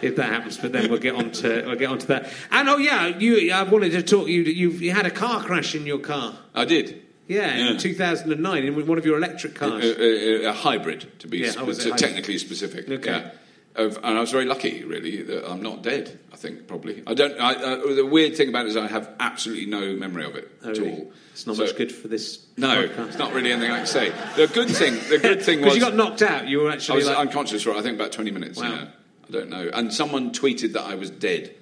if 0.01 0.15
that 0.17 0.29
happens, 0.29 0.57
but 0.57 0.71
then 0.71 0.89
we'll 0.89 0.99
get 0.99 1.15
on 1.15 1.31
to 1.31 1.63
we'll 1.65 1.75
get 1.75 1.89
on 1.89 1.99
to 1.99 2.07
that. 2.07 2.31
And 2.51 2.69
oh 2.69 2.77
yeah, 2.77 3.07
you 3.07 3.51
I 3.51 3.63
wanted 3.63 3.91
to 3.91 4.03
talk. 4.03 4.27
You 4.27 4.41
you 4.43 4.69
you 4.71 4.91
had 4.91 5.05
a 5.05 5.11
car 5.11 5.43
crash 5.43 5.75
in 5.75 5.85
your 5.85 5.99
car. 5.99 6.33
I 6.53 6.65
did. 6.65 7.01
Yeah, 7.27 7.55
Yeah. 7.55 7.71
in 7.71 7.77
2009 7.77 8.63
in 8.63 8.87
one 8.87 8.97
of 8.97 9.05
your 9.05 9.15
electric 9.17 9.61
uh, 9.61 9.69
cars. 9.69 9.85
a, 9.85 10.45
a, 10.45 10.49
a 10.49 10.53
hybrid, 10.53 11.07
to 11.19 11.27
be 11.29 11.37
Yeah, 11.39 11.51
sp- 11.55 11.61
oh, 11.63 11.71
to 11.73 11.91
technically 11.91 12.37
specific. 12.37 12.89
Okay. 12.89 13.09
Yeah. 13.11 13.31
Of, 13.73 13.95
and 14.03 14.17
I 14.17 14.19
was 14.19 14.31
very 14.31 14.43
lucky, 14.43 14.83
really, 14.83 15.21
that 15.21 15.49
I'm 15.49 15.61
not 15.61 15.81
dead. 15.81 16.19
I 16.33 16.35
think 16.35 16.67
probably. 16.67 17.03
I 17.07 17.13
don't. 17.13 17.39
I, 17.39 17.53
uh, 17.53 17.93
the 17.95 18.05
weird 18.05 18.35
thing 18.35 18.49
about 18.49 18.65
it 18.65 18.69
is 18.69 18.75
I 18.75 18.87
have 18.87 19.09
absolutely 19.17 19.65
no 19.67 19.95
memory 19.95 20.25
of 20.25 20.35
it 20.35 20.51
Oh, 20.61 20.71
at 20.71 20.77
really? 20.77 20.91
all. 20.91 21.13
It's 21.31 21.47
not 21.47 21.55
So- 21.55 21.63
much 21.63 21.77
good 21.77 21.89
for 21.89 22.09
this. 22.09 22.45
No, 22.57 22.67
podcast. 22.67 23.07
it's 23.07 23.17
not 23.17 23.31
really 23.31 23.53
anything 23.53 23.71
I 23.71 23.77
can 23.77 23.87
say. 23.87 24.09
The 24.35 24.47
good 24.47 24.69
thing, 24.69 24.95
the 25.09 25.19
good 25.19 25.41
thing 25.47 25.61
was 25.61 25.73
Because 25.73 25.75
you 25.77 25.81
got 25.83 25.95
knocked 25.95 26.21
out, 26.21 26.49
you 26.49 26.59
were 26.59 26.69
I 26.69 26.73
actually 26.73 26.97
was 26.97 27.07
like, 27.07 27.17
unconscious 27.17 27.63
for 27.63 27.71
I 27.71 27.81
think 27.81 27.95
about 27.95 28.11
20 28.11 28.31
minutes. 28.31 28.59
Wow. 28.59 28.71
Yeah, 28.73 28.87
I 29.36 29.39
don't 29.39 29.49
know. 29.49 29.69
And 29.73 29.93
someone 29.93 30.32
tweeted 30.32 30.73
that 30.73 30.84
I 30.84 30.95
was 30.95 31.09
dead. 31.09 31.55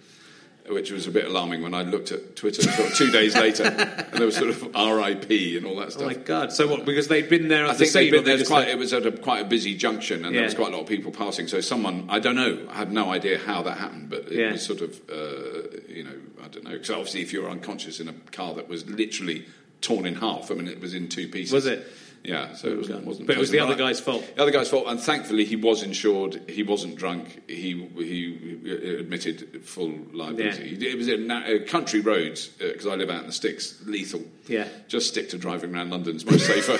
Which 0.68 0.92
was 0.92 1.08
a 1.08 1.12
bit 1.12 1.26
alarming 1.26 1.64
when 1.64 1.74
I 1.74 1.82
looked 1.82 2.12
at 2.12 2.36
Twitter 2.36 2.62
sort 2.62 2.92
of 2.92 2.96
two 2.96 3.10
days 3.10 3.36
later, 3.36 3.64
and 3.64 4.14
there 4.20 4.28
was 4.28 4.36
sort 4.36 4.52
of 4.52 4.70
R.I.P. 4.76 5.58
and 5.58 5.66
all 5.66 5.76
that 5.78 5.94
stuff. 5.94 6.04
oh 6.04 6.06
my 6.06 6.14
god! 6.14 6.54
So 6.54 6.68
what? 6.68 6.86
Because 6.86 7.08
they'd 7.08 7.28
been 7.28 7.48
there 7.48 7.64
at 7.64 7.72
I 7.72 7.74
the 7.74 7.80
think 7.80 7.94
they'd 7.94 8.12
been, 8.12 8.24
they 8.24 8.44
quite, 8.44 8.60
like- 8.66 8.68
it 8.68 8.78
was 8.78 8.94
at 8.94 9.04
a, 9.04 9.12
quite 9.12 9.40
a 9.44 9.46
busy 9.50 9.74
junction, 9.74 10.26
and 10.26 10.36
there 10.36 10.44
was 10.44 10.54
quite 10.54 10.68
a 10.72 10.76
lot 10.76 10.84
of 10.84 10.88
people 10.88 11.12
passing. 11.12 11.48
So 11.48 11.60
someone, 11.60 12.06
I 12.08 12.20
don't 12.20 12.36
know, 12.36 12.68
I 12.70 12.76
have 12.76 12.92
no 12.92 13.10
idea 13.12 13.40
how 13.40 13.64
that 13.64 13.80
happened, 13.80 14.12
but 14.12 14.28
it 14.28 14.34
Yeah. 14.34 14.52
was 14.52 14.64
sort 14.64 14.82
of, 14.82 15.02
uh, 15.10 15.80
you 15.88 16.04
know, 16.04 16.14
I 16.44 16.48
don't 16.50 16.64
know. 16.64 16.74
Because 16.74 16.92
obviously, 16.92 17.22
if 17.22 17.34
you're 17.34 17.50
unconscious 17.50 18.00
in 18.00 18.08
a 18.08 18.14
car 18.32 18.54
that 18.54 18.70
was 18.70 18.88
literally 18.88 19.48
torn 19.82 20.06
in 20.06 20.14
half, 20.18 20.52
I 20.52 20.54
mean, 20.54 20.68
it 20.68 20.80
was 20.80 20.94
in 20.94 21.08
two 21.10 21.28
pieces. 21.30 21.52
Was 21.52 21.66
it? 21.66 21.88
Yeah, 22.24 22.54
so 22.54 22.68
it 22.68 22.78
wasn't. 22.78 23.06
wasn't 23.06 23.28
But 23.28 23.38
it 23.38 23.40
was 23.40 23.50
the 23.50 23.60
other 23.60 23.76
guy's 23.76 24.00
fault. 24.00 24.24
The 24.36 24.42
other 24.42 24.52
guy's 24.52 24.70
fault, 24.70 24.86
and 24.88 25.00
thankfully 25.00 25.46
he 25.46 25.56
was 25.56 25.84
insured. 25.84 26.42
He 26.50 26.64
wasn't 26.64 26.96
drunk. 26.98 27.42
He 27.50 27.88
he 27.96 28.60
admitted 29.00 29.62
full 29.66 29.94
liability. 30.14 30.78
It 30.86 30.98
was 30.98 31.08
in 31.08 31.32
uh, 31.32 31.60
country 31.68 32.02
roads 32.02 32.48
because 32.48 32.88
I 32.88 32.96
live 32.96 33.10
out 33.10 33.22
in 33.22 33.28
the 33.28 33.32
sticks. 33.34 33.82
Lethal. 33.86 34.22
Yeah. 34.48 34.68
Just 34.88 35.08
stick 35.10 35.30
to 35.30 35.38
driving 35.38 35.74
around 35.76 35.92
London's 35.92 36.26
most 36.26 36.46
safer. 36.46 36.78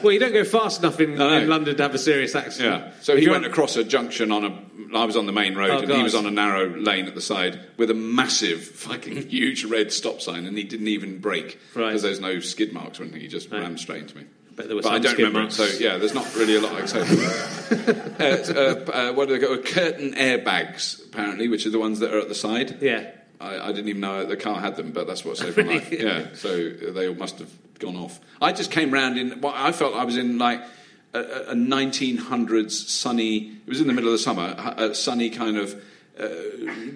Well, 0.02 0.12
you 0.12 0.20
don't 0.20 0.32
go 0.32 0.44
fast 0.44 0.80
enough 0.80 1.00
in, 1.00 1.12
in 1.20 1.48
London 1.48 1.76
to 1.76 1.82
have 1.82 1.94
a 1.94 1.98
serious 1.98 2.34
accident. 2.34 2.84
Yeah. 2.84 2.92
So 3.00 3.16
he 3.16 3.28
went 3.28 3.44
across 3.46 3.76
a 3.76 3.82
junction 3.84 4.30
on 4.30 4.44
a. 4.44 4.62
I 4.96 5.04
was 5.04 5.16
on 5.16 5.26
the 5.26 5.32
main 5.32 5.56
road 5.56 5.70
Oh, 5.70 5.78
and 5.78 5.90
he 5.90 6.02
was 6.02 6.14
on 6.14 6.26
a 6.26 6.30
narrow 6.30 6.68
lane 6.68 7.06
at 7.06 7.14
the 7.14 7.20
side 7.20 7.58
with 7.76 7.90
a 7.90 7.94
massive, 7.94 8.62
fucking 8.62 9.16
huge 9.30 9.64
red 9.64 9.92
stop 9.92 10.20
sign, 10.20 10.46
and 10.46 10.56
he 10.56 10.62
didn't 10.64 10.88
even 10.88 11.18
brake 11.18 11.58
Right. 11.74 11.86
because 11.88 12.02
there's 12.02 12.20
no 12.20 12.38
skid 12.40 12.72
marks 12.72 13.00
or 13.00 13.02
anything. 13.04 13.20
He 13.22 13.26
just 13.28 13.50
Right. 13.50 13.62
rammed 13.62 13.80
straight 13.80 14.02
into 14.02 14.16
me. 14.18 14.24
Bet 14.56 14.68
there 14.68 14.76
were 14.76 14.82
but 14.82 14.92
I 14.92 14.98
don't 14.98 15.18
remember. 15.18 15.50
So 15.50 15.64
yeah, 15.64 15.98
there's 15.98 16.14
not 16.14 16.34
really 16.34 16.56
a 16.56 16.60
lot 16.60 16.88
say. 16.88 17.00
uh, 18.18 18.24
uh, 18.24 18.90
uh, 18.90 19.12
what 19.12 19.28
do 19.28 19.38
they 19.38 19.38
go? 19.38 19.56
Curtain 19.58 20.14
airbags, 20.14 21.04
apparently, 21.04 21.48
which 21.48 21.66
are 21.66 21.70
the 21.70 21.78
ones 21.78 22.00
that 22.00 22.14
are 22.14 22.20
at 22.20 22.28
the 22.28 22.34
side. 22.34 22.80
Yeah. 22.80 23.10
I, 23.38 23.58
I 23.58 23.66
didn't 23.68 23.88
even 23.88 24.00
know 24.00 24.24
the 24.24 24.36
car 24.36 24.58
had 24.58 24.76
them, 24.76 24.92
but 24.92 25.06
that's 25.06 25.24
what 25.24 25.36
saved 25.36 25.58
my 25.58 25.64
life. 25.64 25.92
Yeah, 25.92 26.28
so 26.32 26.70
they 26.70 27.06
all 27.06 27.14
must 27.14 27.38
have 27.38 27.50
gone 27.78 27.96
off. 27.96 28.18
I 28.40 28.52
just 28.52 28.70
came 28.70 28.90
round 28.90 29.18
in. 29.18 29.42
Well, 29.42 29.52
I 29.54 29.72
felt 29.72 29.94
I 29.94 30.04
was 30.04 30.16
in 30.16 30.38
like 30.38 30.62
a, 31.12 31.20
a 31.20 31.54
1900s 31.54 32.70
sunny. 32.70 33.58
It 33.66 33.68
was 33.68 33.82
in 33.82 33.88
the 33.88 33.92
middle 33.92 34.08
of 34.08 34.12
the 34.12 34.22
summer, 34.22 34.54
a 34.78 34.94
sunny 34.94 35.30
kind 35.30 35.58
of. 35.58 35.82
Uh, 36.18 36.28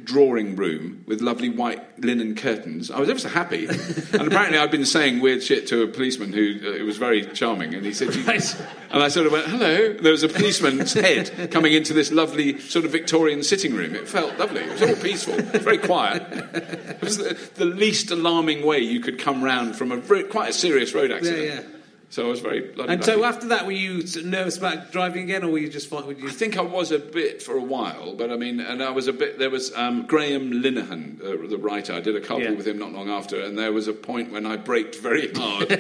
drawing 0.05 0.57
room 0.57 1.05
with 1.07 1.21
lovely 1.21 1.51
white 1.51 2.01
linen 2.03 2.35
curtains. 2.35 2.91
I 2.91 2.99
was 2.99 3.11
ever 3.11 3.19
so 3.19 3.29
happy, 3.29 3.67
and 4.13 4.23
apparently 4.23 4.57
I'd 4.59 4.71
been 4.71 4.87
saying 4.87 5.21
weird 5.21 5.43
shit 5.43 5.67
to 5.67 5.83
a 5.83 5.87
policeman 5.89 6.33
who 6.33 6.59
uh, 6.65 6.71
it 6.71 6.85
was 6.85 6.97
very 6.97 7.27
charming, 7.27 7.75
and 7.75 7.85
he 7.85 7.93
said, 7.93 8.17
Right. 8.27 8.57
and 8.91 9.03
I 9.03 9.09
sort 9.09 9.27
of 9.27 9.33
went, 9.33 9.47
hello. 9.47 9.93
There 9.93 10.13
was 10.13 10.23
a 10.23 10.29
policeman's 10.29 10.95
head 11.07 11.51
coming 11.51 11.75
into 11.75 11.93
this 11.93 12.11
lovely 12.11 12.59
sort 12.61 12.87
of 12.87 12.93
Victorian 12.93 13.43
sitting 13.43 13.75
room. 13.75 13.95
It 13.95 14.09
felt 14.09 14.39
lovely. 14.39 14.63
It 14.63 14.73
was 14.73 14.83
all 14.83 14.97
peaceful, 14.97 15.35
very 15.61 15.77
quiet. 15.77 16.23
It 16.55 17.03
was 17.03 17.19
the, 17.19 17.39
the 17.57 17.67
least 17.67 18.11
alarming 18.11 18.65
way 18.65 18.79
you 18.79 19.01
could 19.01 19.19
come 19.19 19.43
round 19.45 19.77
from 19.77 19.93
a 19.93 20.01
quite 20.25 20.49
a 20.49 20.55
serious 20.55 20.95
road 20.95 21.11
accident. 21.13 21.45
yeah. 21.45 21.80
So 22.11 22.27
I 22.27 22.29
was 22.29 22.41
very 22.41 22.61
bloody 22.73 22.93
And 22.93 23.05
so 23.05 23.25
after 23.25 23.47
that, 23.49 23.67
were 23.67 23.71
you 23.71 24.03
nervous 24.25 24.59
about 24.59 24.91
driving 24.91 25.23
again, 25.23 25.45
or 25.45 25.51
were 25.53 25.59
you 25.59 25.69
just 25.69 25.89
fine? 25.89 26.07
Would 26.07 26.19
you? 26.19 26.27
I 26.27 26.33
think 26.33 26.59
I 26.59 26.63
was 26.63 26.91
a 26.91 26.99
bit 26.99 27.41
for 27.41 27.57
a 27.57 27.63
while, 27.63 28.15
but 28.17 28.33
I 28.33 28.37
mean, 28.37 28.59
and 28.59 28.83
I 28.83 28.91
was 28.91 29.07
a 29.07 29.13
bit. 29.13 29.39
There 29.39 29.49
was 29.49 29.73
um, 29.77 30.07
Graham 30.07 30.51
Linehan, 30.51 31.21
uh, 31.23 31.49
the 31.49 31.57
writer. 31.57 31.93
I 31.93 32.01
did 32.01 32.17
a 32.17 32.21
couple 32.21 32.43
Yeah. 32.43 32.51
with 32.51 32.67
him 32.67 32.81
not 32.81 32.91
long 32.91 33.09
after, 33.09 33.41
and 33.41 33.57
there 33.57 33.73
was 33.73 33.87
a 33.87 33.93
point 33.93 34.33
when 34.33 34.45
I 34.45 34.57
braked 34.57 34.97
very 34.97 35.33
hard 35.33 35.71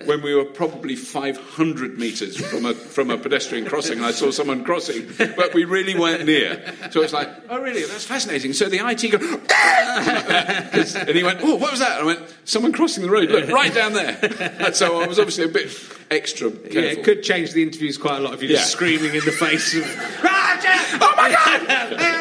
when 0.04 0.22
we 0.22 0.32
were 0.32 0.44
probably 0.44 0.94
500 0.94 1.98
metres 1.98 2.36
from 2.36 2.66
a 2.66 2.74
from 2.74 3.10
a 3.10 3.18
pedestrian 3.18 3.66
crossing, 3.66 3.98
and 3.98 4.06
I 4.06 4.12
saw 4.12 4.30
someone 4.30 4.62
crossing, 4.62 5.08
but 5.18 5.54
we 5.54 5.64
really 5.64 5.98
weren't 5.98 6.24
near. 6.24 6.72
So 6.92 7.02
it's 7.02 7.12
like, 7.12 7.28
oh, 7.48 7.60
really? 7.60 7.82
That's 7.82 8.04
fascinating. 8.04 8.52
So 8.52 8.68
the 8.68 8.78
IT 8.78 9.10
go, 9.10 9.18
and 11.00 11.16
he 11.16 11.24
went, 11.24 11.40
oh, 11.42 11.56
what 11.56 11.72
was 11.72 11.80
that? 11.80 11.98
And 11.98 12.02
I 12.02 12.04
went, 12.04 12.34
someone 12.44 12.72
crossing 12.72 13.02
the 13.02 13.10
road. 13.10 13.28
Look, 13.30 13.48
right 13.48 13.74
down 13.74 13.92
there. 13.92 14.16
And 14.60 14.74
so 14.80 15.00
I 15.00 15.08
was 15.08 15.18
obviously 15.18 15.46
a 15.46 15.48
bit 15.48 15.79
extra 16.10 16.50
careful. 16.50 16.72
Yeah, 16.72 16.88
it 16.90 17.04
could 17.04 17.22
change 17.22 17.52
the 17.52 17.62
interviews 17.62 17.98
quite 17.98 18.18
a 18.18 18.20
lot 18.20 18.34
if 18.34 18.42
you're 18.42 18.50
just 18.50 18.72
screaming 18.72 19.14
in 19.14 19.24
the 19.24 19.32
face 19.46 19.74
of 19.74 19.82
Roger! 20.22 20.68
Oh 21.00 21.14
my 21.16 21.30
God! 21.30 22.16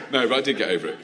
No, 0.12 0.28
but 0.28 0.38
I 0.38 0.40
did 0.40 0.56
get 0.56 0.70
over 0.70 0.88
it. 0.88 0.98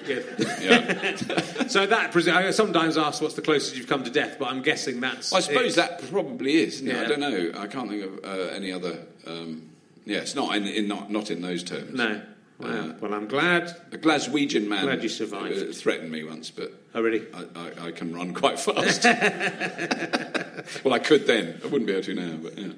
Yeah. 0.63 1.49
So 1.69 1.87
that 1.87 2.15
I 2.15 2.51
sometimes 2.51 2.99
ask 2.99 3.23
what's 3.23 3.35
the 3.35 3.43
closest 3.43 3.77
you've 3.77 3.87
come 3.87 4.05
to 4.05 4.11
death, 4.11 4.37
but 4.39 4.49
I'm 4.49 4.63
guessing 4.63 5.01
that's. 5.01 5.33
I 5.33 5.41
suppose 5.41 5.73
it. 5.73 5.77
that 5.77 6.11
probably 6.11 6.57
is. 6.57 6.83
Yeah. 6.83 7.01
I 7.01 7.05
don't 7.07 7.21
know. 7.21 7.51
I 7.57 7.67
can't 7.67 7.89
think 7.89 8.05
of 8.05 8.25
uh, 8.25 8.53
any 8.53 8.73
other. 8.73 9.07
Um, 9.27 9.71
yeah, 10.05 10.19
it's 10.19 10.35
not 10.35 10.55
in, 10.55 10.67
in 10.67 10.87
not 10.87 11.11
not 11.11 11.31
in 11.31 11.41
those 11.41 11.63
terms. 11.63 11.95
No. 11.95 12.21
Wow. 12.63 12.69
Uh, 12.71 12.93
well, 13.01 13.15
I'm 13.15 13.27
glad. 13.27 13.75
A 13.93 13.99
Glaswegian 13.99 14.67
man 14.69 14.85
Glad 14.85 15.03
you 15.03 15.09
survived. 15.09 15.59
uh, 15.71 15.73
threatened 15.73 16.11
me 16.11 16.25
once, 16.25 16.51
but 16.51 16.73
Oh, 16.95 17.01
really? 17.03 17.23
I, 17.35 17.45
I, 17.59 17.87
I 17.89 17.91
can 17.93 18.15
run 18.15 18.35
quite 18.35 18.59
fast. 18.61 19.05
well, 20.85 20.95
I 20.95 20.99
could 20.99 21.27
then. 21.27 21.59
I 21.65 21.67
wouldn't 21.67 21.87
be 21.87 21.93
able 21.93 22.03
to 22.05 22.15
now, 22.15 22.37
but 22.37 22.59
yeah. 22.59 22.73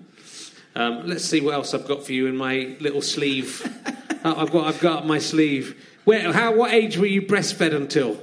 Um, 0.76 1.07
let's 1.07 1.24
see 1.24 1.41
what 1.41 1.55
else 1.55 1.74
I've 1.74 1.87
got 1.87 2.05
for 2.05 2.12
you 2.12 2.26
in 2.26 2.37
my 2.37 2.76
little 2.80 3.03
sleeve. 3.03 3.62
Uh, 4.24 4.35
I've 4.37 4.51
got 4.51 4.66
I've 4.66 4.80
got 4.80 5.07
my 5.07 5.18
sleeve. 5.18 5.76
Where, 6.05 6.32
how? 6.32 6.55
What 6.55 6.72
age 6.72 6.97
were 6.99 7.07
you 7.07 7.22
breastfed 7.22 7.74
until? 7.74 8.18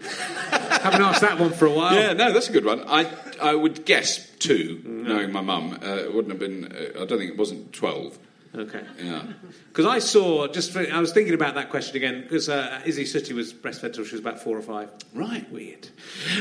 Haven't 0.50 1.02
asked 1.02 1.22
that 1.22 1.38
one 1.38 1.52
for 1.52 1.66
a 1.66 1.72
while. 1.72 1.94
Yeah, 1.94 2.12
no, 2.12 2.32
that's 2.32 2.48
a 2.48 2.52
good 2.52 2.64
one. 2.64 2.84
I 2.86 3.10
I 3.40 3.54
would 3.54 3.84
guess 3.84 4.28
2 4.38 4.82
knowing 4.84 5.32
my 5.32 5.40
mum. 5.40 5.78
Uh, 5.82 5.86
it 5.96 6.14
wouldn't 6.14 6.30
have 6.30 6.38
been. 6.38 6.64
Uh, 6.66 7.02
I 7.02 7.06
don't 7.06 7.18
think 7.18 7.32
it 7.32 7.36
wasn't 7.38 7.72
twelve. 7.72 8.18
Okay. 8.54 8.82
Yeah. 9.02 9.22
Because 9.68 9.84
I 9.86 9.98
saw 9.98 10.46
just 10.46 10.72
for, 10.72 10.80
I 10.90 10.98
was 11.00 11.12
thinking 11.12 11.34
about 11.34 11.56
that 11.56 11.68
question 11.68 11.96
again 11.96 12.22
because 12.22 12.48
uh, 12.48 12.80
Izzy 12.86 13.04
Sooty 13.04 13.34
was 13.34 13.52
breastfed 13.52 13.92
till 13.94 14.04
she 14.04 14.12
was 14.12 14.20
about 14.20 14.40
four 14.40 14.56
or 14.56 14.62
five. 14.62 14.88
Right. 15.12 15.50
Weird. 15.52 15.88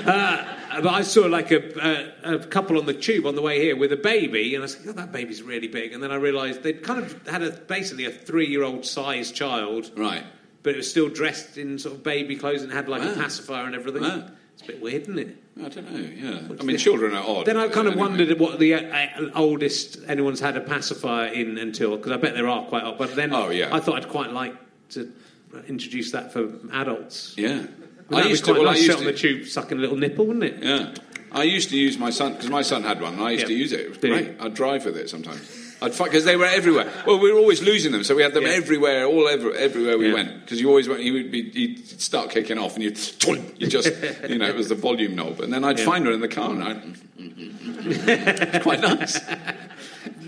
Uh, 0.06 0.46
but 0.82 0.94
I 0.94 1.02
saw 1.02 1.26
like 1.26 1.52
a, 1.52 2.14
a, 2.24 2.36
a 2.36 2.40
couple 2.48 2.78
on 2.78 2.86
the 2.86 2.94
tube 2.94 3.26
on 3.26 3.36
the 3.36 3.42
way 3.42 3.60
here 3.62 3.76
with 3.76 3.92
a 3.92 3.98
baby, 3.98 4.56
and 4.56 4.64
I 4.64 4.68
said, 4.68 4.86
like, 4.86 4.96
oh, 4.96 5.00
that 5.02 5.12
baby's 5.12 5.42
really 5.44 5.68
big. 5.68 5.92
And 5.94 6.02
then 6.02 6.12
I 6.12 6.16
realised 6.16 6.64
they'd 6.64 6.84
kind 6.84 7.04
of 7.04 7.28
had 7.28 7.42
a, 7.44 7.52
basically 7.52 8.06
a 8.06 8.12
three-year-old 8.12 8.86
size 8.86 9.32
child, 9.32 9.92
Right. 9.98 10.24
but 10.64 10.74
it 10.74 10.78
was 10.78 10.90
still 10.90 11.10
dressed 11.10 11.58
in 11.58 11.80
sort 11.80 11.96
of 11.96 12.04
baby 12.04 12.38
clothes 12.38 12.62
and 12.62 12.72
had 12.72 12.88
like 12.88 13.02
a 13.02 13.14
pacifier 13.14 13.66
and 13.66 13.76
everything. 13.76 14.04
Wow. 14.04 14.28
It's 14.54 14.62
a 14.64 14.68
bit 14.68 14.82
weird, 14.82 15.02
isn't 15.04 15.20
it? 15.20 15.38
I 15.58 15.70
don't 15.70 15.90
know. 15.92 15.98
Yeah, 16.00 16.40
I 16.60 16.64
mean, 16.64 16.78
children 16.78 17.14
are 17.16 17.24
odd. 17.26 17.46
Then 17.46 17.56
I 17.56 17.70
kind 17.70 17.88
of 17.88 17.94
Anyway. 17.94 18.08
wondered 18.10 18.40
what 18.40 18.60
the 18.60 18.74
uh, 18.74 19.08
oldest 19.36 20.00
anyone's 20.08 20.42
had 20.42 20.58
a 20.58 20.62
pacifier 20.62 21.28
in 21.32 21.58
until, 21.58 21.96
because 21.96 22.12
I 22.12 22.18
bet 22.18 22.34
there 22.34 22.50
are 22.50 22.66
quite 22.66 22.84
old. 22.84 22.98
But 22.98 23.16
then 23.16 23.34
Oh, 23.34 23.50
yeah. 23.52 23.74
I 23.74 23.80
thought 23.80 23.96
I'd 23.96 24.10
quite 24.10 24.32
like 24.34 24.54
to 24.90 25.12
introduce 25.70 26.12
that 26.12 26.34
for 26.34 26.52
adults. 26.74 27.36
Yeah, 27.38 27.68
I 28.12 28.24
used 28.28 28.44
to. 28.46 28.52
Well, 28.54 28.64
I 28.68 28.74
nice, 28.74 28.80
sit 28.82 28.88
used 28.88 28.98
on 29.00 29.06
to. 29.06 29.12
the 29.14 29.18
tube, 29.18 29.48
sucking 29.48 29.78
a 29.78 29.82
little 29.82 29.96
nipple, 29.98 30.26
wouldn't 30.26 30.44
it? 30.44 30.62
Yeah. 30.62 30.94
I 31.32 31.44
used 31.44 31.70
to 31.70 31.78
use 31.78 31.98
my 31.98 32.10
son 32.10 32.34
because 32.34 32.50
my 32.50 32.62
son 32.62 32.84
had 32.84 33.02
one. 33.02 33.14
and 33.14 33.24
I 33.24 33.32
used 33.32 33.44
Yeah. 33.44 33.48
to 33.48 33.54
use 33.54 33.72
it. 33.72 33.80
It 33.80 33.90
was 33.90 33.98
Did 34.00 34.12
great. 34.12 34.26
you? 34.28 34.36
I'd 34.42 34.54
drive 34.54 34.84
with 34.86 34.98
it 34.98 35.10
sometimes. 35.10 35.65
I'd 35.86 35.98
because 35.98 36.26
they 36.26 36.36
were 36.36 36.46
everywhere. 36.46 36.92
Well, 37.06 37.20
we 37.20 37.32
were 37.32 37.40
always 37.40 37.62
losing 37.62 37.92
them, 37.92 38.04
so 38.04 38.16
we 38.16 38.22
had 38.24 38.34
them 38.34 38.44
Yeah. 38.44 38.50
everywhere, 38.62 39.06
all 39.06 39.28
over, 39.28 39.54
everywhere 39.54 39.98
we 39.98 40.08
Yeah. 40.08 40.14
went. 40.16 40.42
Because 40.42 40.60
you 40.62 40.68
always 40.70 40.88
went, 40.90 41.02
you 41.04 41.14
would 41.14 41.32
be, 41.32 41.40
you'd 41.54 41.88
start 42.02 42.30
kicking 42.32 42.58
off, 42.58 42.76
and 42.76 42.84
you'd, 42.84 42.98
you 43.60 43.68
just, 43.68 43.92
you 44.30 44.38
know, 44.38 44.48
it 44.48 44.56
was 44.56 44.70
the 44.70 44.76
volume 44.76 45.16
knob, 45.16 45.40
and 45.42 45.52
then 45.54 45.64
I'd 45.64 45.80
Yeah. 45.80 45.86
find 45.86 46.06
her 46.06 46.12
in 46.12 46.20
the 46.22 46.28
car, 46.28 46.52
and 46.52 46.64
I'd, 46.64 48.62
quite 48.64 48.82
nice. 48.82 49.20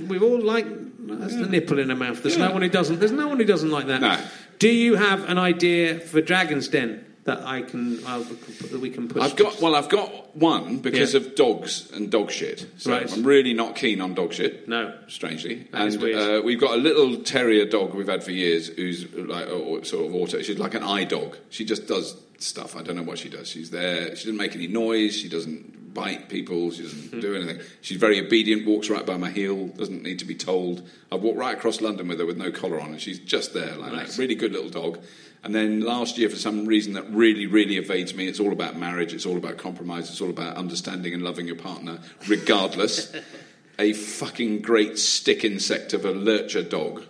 We 0.07 0.19
all 0.19 0.39
like 0.39 0.65
that's 1.07 1.35
the 1.35 1.47
nipple 1.47 1.79
in 1.79 1.89
a 1.91 1.95
mouth. 1.95 2.21
There's 2.23 2.37
no 2.37 2.51
one 2.51 2.61
who 2.61 2.69
doesn't. 2.69 2.99
There's 2.99 3.11
no 3.11 3.27
one 3.27 3.37
who 3.37 3.43
doesn't 3.45 3.71
like 3.71 3.87
that. 3.87 3.99
No. 4.01 4.17
Do 4.59 4.69
you 4.69 4.95
have 4.95 5.27
an 5.29 5.37
idea 5.37 5.99
for 5.99 6.21
Dragon's 6.21 6.67
Den 6.67 7.03
that 7.27 7.45
I 7.45 7.61
can 7.61 7.99
I'll, 8.07 8.23
that 8.23 8.79
we 8.79 8.89
can 8.89 9.07
push? 9.09 9.21
I've 9.21 9.35
got 9.35 9.61
well, 9.61 9.75
I've 9.75 9.89
got 9.89 10.35
one 10.35 10.77
because 10.77 11.13
Yeah. 11.13 11.19
of 11.19 11.35
dogs 11.35 11.91
and 11.91 12.09
dog 12.09 12.31
shit. 12.31 12.65
So 12.77 12.91
Right. 12.91 13.11
I'm 13.11 13.23
really 13.23 13.53
not 13.53 13.75
keen 13.75 13.99
on 14.01 14.13
dog 14.13 14.33
shit. 14.33 14.67
No. 14.67 14.93
strangely, 15.07 15.67
That 15.71 15.81
and 15.93 16.03
uh, 16.15 16.41
we've 16.43 16.59
got 16.59 16.73
a 16.75 16.81
little 16.81 17.17
terrier 17.17 17.65
dog 17.65 17.93
we've 17.93 18.07
had 18.07 18.23
for 18.23 18.31
years 18.31 18.67
who's 18.69 19.05
like 19.13 19.47
sort 19.85 20.05
of 20.07 20.15
auto. 20.15 20.41
She's 20.41 20.57
like 20.57 20.73
an 20.73 20.83
eye 20.83 21.03
dog. 21.03 21.35
She 21.49 21.65
just 21.65 21.85
does 21.85 22.15
stuff. 22.39 22.75
I 22.77 22.81
don't 22.81 22.95
know 22.95 23.03
what 23.03 23.17
she 23.19 23.29
does. 23.29 23.49
She's 23.49 23.71
there. 23.71 24.15
She 24.15 24.23
doesn't 24.25 24.37
make 24.37 24.55
any 24.55 24.67
noise. 24.67 25.13
She 25.15 25.27
doesn't 25.27 25.76
bite 25.97 26.29
people. 26.29 26.69
She 26.71 26.83
doesn't 26.83 27.11
Hmm. 27.11 27.19
do 27.19 27.35
anything. 27.35 27.59
She's 27.81 27.97
very 27.97 28.19
obedient. 28.19 28.65
Walks 28.67 28.87
right 28.89 29.05
by 29.05 29.17
my 29.17 29.31
heel. 29.31 29.67
Doesn't 29.69 30.03
need 30.03 30.19
to 30.19 30.25
be 30.25 30.35
told. 30.35 30.87
I've 31.11 31.21
walked 31.21 31.39
right 31.39 31.57
across 31.57 31.81
London 31.81 32.07
with 32.07 32.19
her 32.19 32.25
with 32.25 32.37
no 32.37 32.51
collar 32.51 32.79
on, 32.79 32.91
and 32.91 33.01
she's 33.01 33.17
just 33.19 33.53
there 33.53 33.75
like 33.75 33.91
Right. 33.91 34.07
that. 34.07 34.17
Really 34.17 34.35
good 34.35 34.51
little 34.53 34.69
dog. 34.69 34.99
And 35.43 35.55
then 35.55 35.81
last 35.81 36.17
year, 36.17 36.29
for 36.29 36.35
some 36.35 36.65
reason 36.65 36.93
that 36.93 37.09
really, 37.11 37.47
really 37.47 37.77
evades 37.77 38.13
me, 38.13 38.27
it's 38.27 38.39
all 38.39 38.51
about 38.51 38.77
marriage. 38.77 39.13
It's 39.13 39.25
all 39.25 39.37
about 39.37 39.57
compromise. 39.57 40.09
It's 40.09 40.21
all 40.21 40.29
about 40.29 40.55
understanding 40.55 41.13
and 41.15 41.23
loving 41.23 41.47
your 41.47 41.55
partner, 41.55 41.99
regardless. 42.27 43.11
a 43.79 43.93
fucking 43.93 44.61
great 44.61 44.97
stick 44.99 45.43
insect 45.43 45.93
of 45.93 46.05
a 46.05 46.11
lurcher 46.11 46.63
dog 46.63 47.03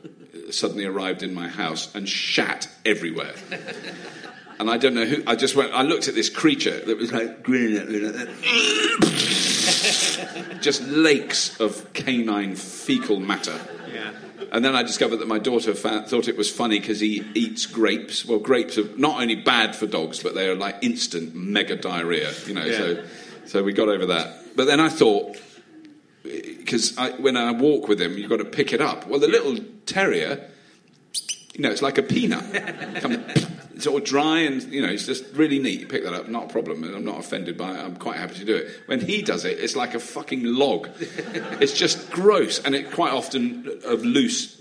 suddenly 0.50 0.86
arrived 0.86 1.24
in 1.24 1.34
my 1.34 1.48
house 1.50 1.94
and 1.96 2.08
shat 2.08 2.70
everywhere. 2.86 3.34
And 4.60 4.70
I 4.72 4.78
don't 4.78 4.94
know 4.96 5.06
who. 5.06 5.22
I 5.28 5.36
just 5.36 5.56
went. 5.56 5.72
I 5.74 5.84
looked 5.84 6.08
at 6.08 6.16
this 6.16 6.30
creature 6.30 6.80
that 6.86 6.98
was 6.98 7.12
like 7.14 7.44
grinning 7.44 7.78
at 7.78 7.88
me 7.90 8.00
like 8.00 8.28
just 10.62 10.82
lakes 10.88 11.60
of 11.60 11.94
canine 11.94 12.56
fecal 12.56 13.20
matter. 13.20 13.60
Yeah. 13.94 14.12
And 14.52 14.64
then 14.66 14.76
I 14.76 14.82
discovered 14.84 15.18
that 15.18 15.28
my 15.28 15.40
daughter 15.40 15.74
fa- 15.76 16.06
thought 16.08 16.28
it 16.28 16.38
was 16.38 16.50
funny 16.50 16.80
because 16.80 17.00
he 17.00 17.24
eats 17.36 17.66
grapes. 17.66 18.26
Well, 18.26 18.40
grapes 18.40 18.78
are 18.78 18.88
not 18.98 19.22
only 19.22 19.36
bad 19.36 19.76
for 19.76 19.86
dogs, 19.88 20.24
but 20.24 20.34
they 20.36 20.48
are 20.50 20.56
like 20.56 20.78
instant 20.82 21.36
mega 21.36 21.76
diarrhea. 21.76 22.32
You 22.48 22.54
know, 22.56 22.66
Yeah. 22.66 22.78
so 22.78 23.04
so 23.46 23.64
we 23.64 23.74
got 23.74 23.90
over 23.90 24.08
that. 24.08 24.56
But 24.56 24.66
then 24.66 24.80
I 24.80 24.90
thought, 24.90 25.38
because 26.24 26.98
when 27.20 27.38
I 27.38 27.52
walk 27.52 27.88
with 27.88 28.02
him, 28.02 28.18
you've 28.18 28.30
got 28.30 28.38
to 28.38 28.46
pick 28.46 28.74
it 28.74 28.82
up. 28.82 29.06
Well, 29.08 29.20
the 29.20 29.28
little 29.28 29.58
terrier, 29.86 30.50
you 31.54 31.62
know, 31.62 31.70
it's 31.70 31.82
like 31.84 31.98
a 32.00 32.04
peanut. 32.04 32.44
It's 33.78 33.86
all 33.88 34.00
dry 34.00 34.40
and, 34.40 34.62
you 34.64 34.82
know, 34.82 34.90
it's 34.90 35.06
just 35.06 35.24
really 35.34 35.60
neat. 35.60 35.80
You 35.82 35.88
pick 35.88 36.04
that 36.04 36.14
up, 36.14 36.28
not 36.28 36.46
a 36.46 36.48
problem. 36.48 36.84
And 36.84 36.96
I'm 36.96 37.06
not 37.06 37.20
offended 37.20 37.58
by 37.58 37.72
it. 37.72 37.78
I'm 37.80 37.96
quite 37.96 38.18
happy 38.18 38.36
to 38.40 38.46
do 38.46 38.56
it. 38.56 38.72
When 38.88 39.00
he 39.00 39.22
does 39.22 39.46
it, 39.46 39.60
it's 39.60 39.76
like 39.76 39.94
a 39.94 40.00
fucking 40.00 40.44
log. 40.44 40.90
it's 41.00 41.74
just 41.74 42.10
gross 42.10 42.60
and 42.64 42.74
it 42.74 42.92
quite 42.92 43.14
often 43.14 43.70
of 43.86 44.04
loose, 44.04 44.60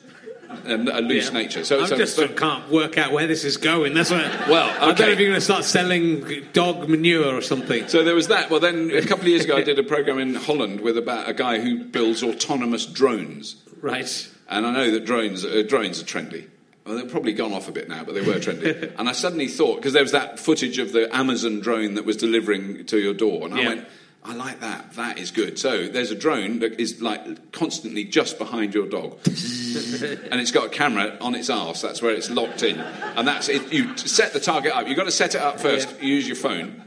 um, 0.66 0.86
a 0.88 1.00
loose 1.00 1.28
Yeah. 1.28 1.32
nature. 1.38 1.64
So, 1.64 1.82
I 1.82 1.86
so 1.86 1.96
just 1.96 2.16
but- 2.18 2.36
can't 2.36 2.70
work 2.70 2.98
out 2.98 3.12
where 3.12 3.26
this 3.26 3.42
is 3.44 3.56
going. 3.56 3.94
That's 3.94 4.10
what. 4.10 4.24
Well, 4.48 4.68
I 4.80 4.92
don't 4.92 5.00
know 5.06 5.12
if 5.12 5.18
you're 5.18 5.30
going 5.30 5.40
to 5.40 5.40
start 5.40 5.64
selling 5.64 6.44
dog 6.52 6.88
manure 6.88 7.34
or 7.34 7.40
something. 7.40 7.88
So 7.88 8.04
there 8.04 8.14
was 8.14 8.28
that. 8.28 8.50
Well, 8.50 8.60
then 8.60 8.90
a 8.90 9.00
couple 9.00 9.22
of 9.22 9.28
years 9.28 9.44
ago, 9.44 9.56
I 9.56 9.62
did 9.62 9.78
a 9.78 9.82
program 9.82 10.18
in 10.18 10.34
Holland 10.34 10.82
with 10.82 10.98
about 10.98 11.28
a 11.28 11.34
guy 11.34 11.58
who 11.60 11.84
builds 11.84 12.22
autonomous 12.22 12.84
drones. 12.84 13.56
Right. 13.80 14.30
And 14.48 14.66
I 14.66 14.72
know 14.72 14.90
that 14.92 15.04
drones, 15.06 15.44
uh, 15.44 15.64
drones 15.66 16.00
are 16.00 16.04
trendy. 16.04 16.48
Well, 16.86 16.96
they've 16.96 17.10
probably 17.10 17.32
gone 17.32 17.52
off 17.52 17.68
a 17.68 17.72
bit 17.72 17.88
now, 17.88 18.04
but 18.04 18.14
they 18.14 18.20
were 18.20 18.34
trendy. 18.34 18.94
and 18.98 19.08
I 19.08 19.12
suddenly 19.12 19.48
thought, 19.48 19.76
because 19.76 19.92
there 19.92 20.04
was 20.04 20.12
that 20.12 20.38
footage 20.38 20.78
of 20.78 20.92
the 20.92 21.14
Amazon 21.14 21.60
drone 21.60 21.94
that 21.94 22.04
was 22.04 22.16
delivering 22.16 22.86
to 22.86 22.98
your 22.98 23.14
door, 23.14 23.44
and 23.44 23.54
I 23.54 23.66
went, 23.66 23.88
I 24.22 24.34
like 24.34 24.60
that. 24.60 24.92
That 24.94 25.18
is 25.18 25.30
good. 25.30 25.58
So 25.58 25.86
there's 25.86 26.10
a 26.10 26.16
drone 26.16 26.60
that 26.60 26.80
is 26.80 27.00
like 27.00 27.52
constantly 27.52 28.04
just 28.04 28.38
behind 28.38 28.74
your 28.74 28.88
dog, 28.88 29.18
and 29.26 30.40
it's 30.40 30.50
got 30.52 30.66
a 30.66 30.68
camera 30.68 31.16
on 31.20 31.34
its 31.34 31.50
arse. 31.50 31.82
That's 31.82 32.02
where 32.02 32.12
it's 32.12 32.30
locked 32.30 32.62
in, 32.62 32.78
and 32.78 33.26
that's 33.26 33.48
it. 33.48 33.72
You 33.72 33.96
set 33.96 34.32
the 34.32 34.40
target 34.40 34.72
up. 34.72 34.86
You've 34.86 34.96
got 34.96 35.04
to 35.04 35.12
set 35.12 35.34
it 35.34 35.40
up 35.40 35.60
first. 35.60 35.88
Yeah. 35.90 36.06
You 36.06 36.14
use 36.14 36.26
your 36.26 36.36
phone. 36.36 36.84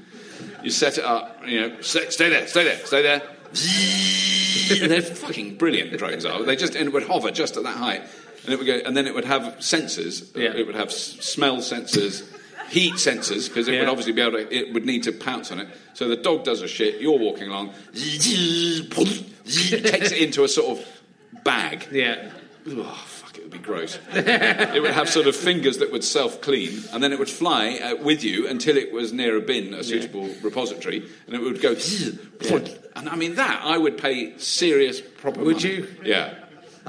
You 0.64 0.70
set 0.70 0.98
it 0.98 1.04
up. 1.06 1.46
You 1.48 1.62
know, 1.62 1.82
stay, 1.82 2.10
stay 2.10 2.30
there, 2.30 2.48
stay 2.48 2.64
there, 2.64 2.86
stay 2.86 3.02
there. 3.02 3.22
They're 4.88 5.02
fucking 5.02 5.56
brilliant 5.56 5.98
drones 5.98 6.26
are. 6.26 6.44
They 6.44 6.56
just 6.56 6.76
and 6.76 6.88
it 6.88 6.94
would 6.94 7.08
hover 7.08 7.32
just 7.32 7.58
at 7.58 7.64
that 7.64 7.78
height, 7.78 8.04
and 8.44 8.54
it 8.54 8.58
would 8.58 8.68
go, 8.68 8.80
and 8.86 8.96
then 8.96 9.08
it 9.08 9.14
would 9.14 9.26
have 9.26 9.44
sensors. 9.60 10.36
Yeah. 10.36 10.54
It 10.56 10.66
would 10.66 10.76
have 10.76 10.90
s- 10.90 11.18
smell 11.22 11.58
sensors, 11.58 12.24
heat 12.70 12.94
sensors, 12.96 13.48
because 13.48 13.68
it 13.68 13.72
would 13.72 13.82
Yeah. 13.82 13.90
obviously 13.90 14.14
be 14.14 14.22
able 14.22 14.34
to. 14.40 14.54
It 14.56 14.74
would 14.74 14.86
need 14.86 15.04
to 15.04 15.12
pounce 15.12 15.52
on 15.52 15.60
it. 15.60 15.68
So 15.94 16.08
the 16.08 16.16
dog 16.18 16.44
does 16.44 16.62
a 16.62 16.68
shit. 16.68 17.02
You're 17.02 17.18
walking 17.20 17.50
along, 17.50 17.74
it 17.94 18.92
takes 19.86 20.12
it 20.12 20.18
into 20.22 20.44
a 20.44 20.48
sort 20.48 20.80
of 20.80 21.44
bag. 21.44 21.88
Yeah. 21.92 22.32
Oh, 22.72 23.04
fuck, 23.08 23.38
it 23.38 23.44
would 23.44 23.52
be 23.52 23.58
gross. 23.58 23.98
it 24.14 24.82
would 24.82 24.92
have 24.92 25.10
sort 25.10 25.28
of 25.28 25.36
fingers 25.36 25.78
that 25.80 25.92
would 25.92 26.04
self 26.04 26.42
clean, 26.42 26.84
and 26.92 27.02
then 27.02 27.12
it 27.12 27.18
would 27.20 27.30
fly 27.30 27.80
uh, 27.82 27.96
with 27.96 28.24
you 28.24 28.48
until 28.48 28.78
it 28.78 28.92
was 28.92 29.12
near 29.14 29.38
a 29.38 29.42
bin, 29.42 29.74
a 29.74 29.84
suitable 29.84 30.30
repository, 30.44 31.04
and 31.26 31.36
it 31.36 31.40
would 31.42 31.62
go. 31.62 31.76
And 32.96 33.10
I 33.10 33.16
mean, 33.16 33.36
that 33.36 33.62
I 33.64 33.78
would 33.78 33.98
pay 33.98 34.38
serious 34.38 35.02
proper 35.02 35.42
Would 35.44 35.58
money. 35.64 35.70
you? 35.76 35.88
Yeah. 36.04 36.34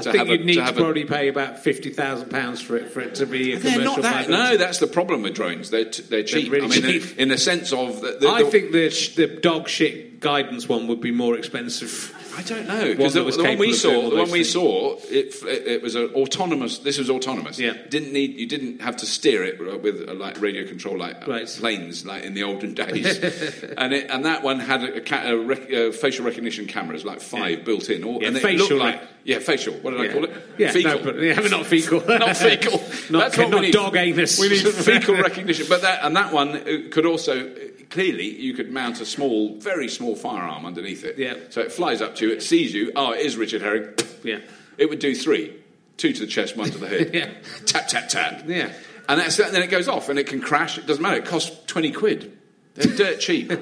I 0.06 0.12
To 0.12 0.18
think 0.18 0.28
you'd 0.28 0.44
need 0.44 0.54
to, 0.56 0.64
have 0.64 0.76
a- 0.76 0.80
probably 0.80 1.04
pay 1.04 1.28
about 1.28 1.58
fifty 1.58 1.90
thousand 1.90 2.30
pounds 2.30 2.60
for 2.60 2.76
it 2.76 2.90
for 2.92 3.00
it 3.00 3.14
to 3.16 3.26
be 3.26 3.52
a 3.54 3.58
They're 3.58 3.72
commercial. 3.72 4.02
not 4.02 4.02
that. 4.02 4.30
No, 4.30 4.56
that's 4.56 4.78
the 4.78 4.86
problem 4.86 5.22
with 5.22 5.34
drones. 5.34 5.70
They're, 5.70 5.84
t- 5.90 6.02
they're 6.02 6.22
cheap. 6.24 6.50
really 6.52 6.66
I 6.66 6.68
mean, 6.68 6.82
cheap. 7.00 7.18
in 7.18 7.28
the 7.28 7.38
sense 7.38 7.72
of. 7.72 8.00
The, 8.00 8.18
the, 8.20 8.28
I 8.28 8.42
the- 8.42 8.50
think 8.50 8.72
the 8.72 8.90
sh- 8.90 9.14
the 9.14 9.26
dog 9.26 9.68
shit 9.68 10.20
guidance 10.20 10.68
one 10.68 10.86
would 10.88 11.00
be 11.00 11.10
more 11.12 11.36
expensive. 11.36 12.14
I 12.36 12.42
don't 12.42 12.66
know 12.68 12.94
because 12.94 13.14
the, 13.14 13.24
the 13.24 13.24
one 13.24 13.36
we 13.36 13.42
capable 13.42 13.50
of 13.52 13.58
doing 13.58 13.74
saw, 13.74 14.10
the 14.10 14.16
one 14.16 14.30
we 14.30 14.38
things. 14.44 14.50
saw, 14.52 14.96
it, 15.10 15.34
it, 15.42 15.66
it 15.66 15.82
was 15.82 15.94
an 15.94 16.10
autonomous. 16.14 16.78
This 16.78 16.98
was 16.98 17.10
autonomous. 17.10 17.58
Yeah. 17.58 17.74
Didn't 17.88 18.12
need 18.12 18.34
you 18.34 18.46
didn't 18.46 18.80
have 18.82 18.96
to 18.98 19.06
steer 19.06 19.42
it 19.44 19.58
with 19.82 20.08
uh, 20.08 20.14
like 20.14 20.40
radio 20.40 20.66
control 20.66 20.96
like 20.98 21.16
uh, 21.26 21.30
Right. 21.30 21.46
planes 21.46 22.06
like 22.06 22.24
in 22.24 22.34
the 22.34 22.42
olden 22.44 22.74
days. 22.74 23.18
and 23.78 23.92
it, 23.92 24.10
and 24.10 24.24
that 24.24 24.42
one 24.42 24.60
had 24.60 24.82
a, 24.84 24.96
a, 24.96 25.00
ca- 25.00 25.24
a, 25.26 25.36
rec, 25.36 25.72
uh 25.72 25.92
facial 25.92 26.24
recognition 26.24 26.66
cameras 26.66 27.04
like 27.04 27.20
five 27.20 27.50
Yeah. 27.58 27.64
built 27.64 27.88
in. 27.90 28.04
All, 28.04 28.20
Yeah, 28.20 28.28
and 28.28 28.36
it 28.36 28.44
looked 28.58 28.72
like 28.72 29.00
rec- 29.00 29.08
yeah 29.24 29.38
facial. 29.40 29.74
What 29.74 29.90
did 29.92 30.00
I 30.10 30.12
call 30.12 30.24
it? 30.24 30.32
Yeah, 30.58 30.72
fecal. 30.72 30.98
no, 30.98 31.04
but 31.04 31.20
yeah, 31.20 31.34
not 31.48 31.66
fecal. 31.66 32.00
not 32.08 32.36
fecal. 32.36 32.78
Not- 33.10 33.20
That's 33.22 33.38
what 33.38 33.50
not 33.50 33.60
we 33.60 33.66
need. 33.66 33.72
dog 33.72 33.96
anus. 33.96 34.38
We 34.38 34.48
need 34.50 34.66
fecal 34.68 35.16
recognition. 35.16 35.66
But 35.68 35.82
that 35.82 36.04
and 36.04 36.14
that 36.16 36.32
one 36.32 36.90
could 36.90 37.06
also 37.06 37.50
clearly 37.90 38.28
you 38.28 38.54
could 38.54 38.70
mount 38.70 39.00
a 39.00 39.06
small, 39.06 39.58
very 39.58 39.88
small 39.88 40.16
firearm 40.16 40.64
underneath 40.64 41.04
it. 41.04 41.18
Yeah. 41.18 41.34
So 41.50 41.60
it 41.60 41.72
flies 41.72 42.00
up 42.00 42.14
to 42.16 42.26
you, 42.28 42.32
it 42.32 42.42
sees 42.42 42.72
you. 42.72 42.92
Oh, 42.96 43.12
it 43.12 43.20
is 43.20 43.36
Richard 43.36 43.62
Herring. 43.62 43.94
Yeah. 44.22 44.38
It 44.78 44.88
would 44.88 45.00
do 45.00 45.14
three, 45.14 45.54
two 45.96 46.12
to 46.12 46.20
the 46.20 46.26
chest, 46.26 46.56
one 46.56 46.70
to 46.70 46.78
the 46.78 46.88
head. 46.88 47.10
Yeah. 47.14 47.30
Tap 47.66 47.88
tap 47.88 48.08
tap. 48.08 48.44
Yeah. 48.46 48.72
And 49.08 49.20
that's 49.20 49.38
and 49.38 49.52
then 49.54 49.62
it 49.62 49.70
goes 49.70 49.88
off 49.88 50.08
and 50.08 50.18
it 50.18 50.26
can 50.26 50.40
crash. 50.40 50.78
It 50.78 50.86
doesn't 50.86 51.02
matter. 51.02 51.16
It 51.16 51.26
costs 51.26 51.64
twenty 51.66 51.90
quid. 51.90 52.36
They're 52.74 52.96
dirt 52.96 53.20
cheap. 53.20 53.52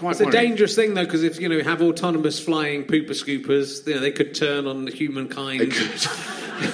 It's 0.00 0.20
a 0.20 0.30
dangerous 0.30 0.74
thing 0.76 0.94
though, 0.94 1.04
because 1.04 1.24
if 1.24 1.40
you 1.40 1.48
know 1.48 1.60
have 1.62 1.82
autonomous 1.82 2.38
flying 2.38 2.84
pooper 2.84 3.10
scoopers, 3.10 3.86
you 3.86 3.94
know 3.94 4.00
they 4.00 4.12
could 4.12 4.34
turn 4.34 4.66
on 4.66 4.84
the 4.84 4.92
humankind. 4.92 5.62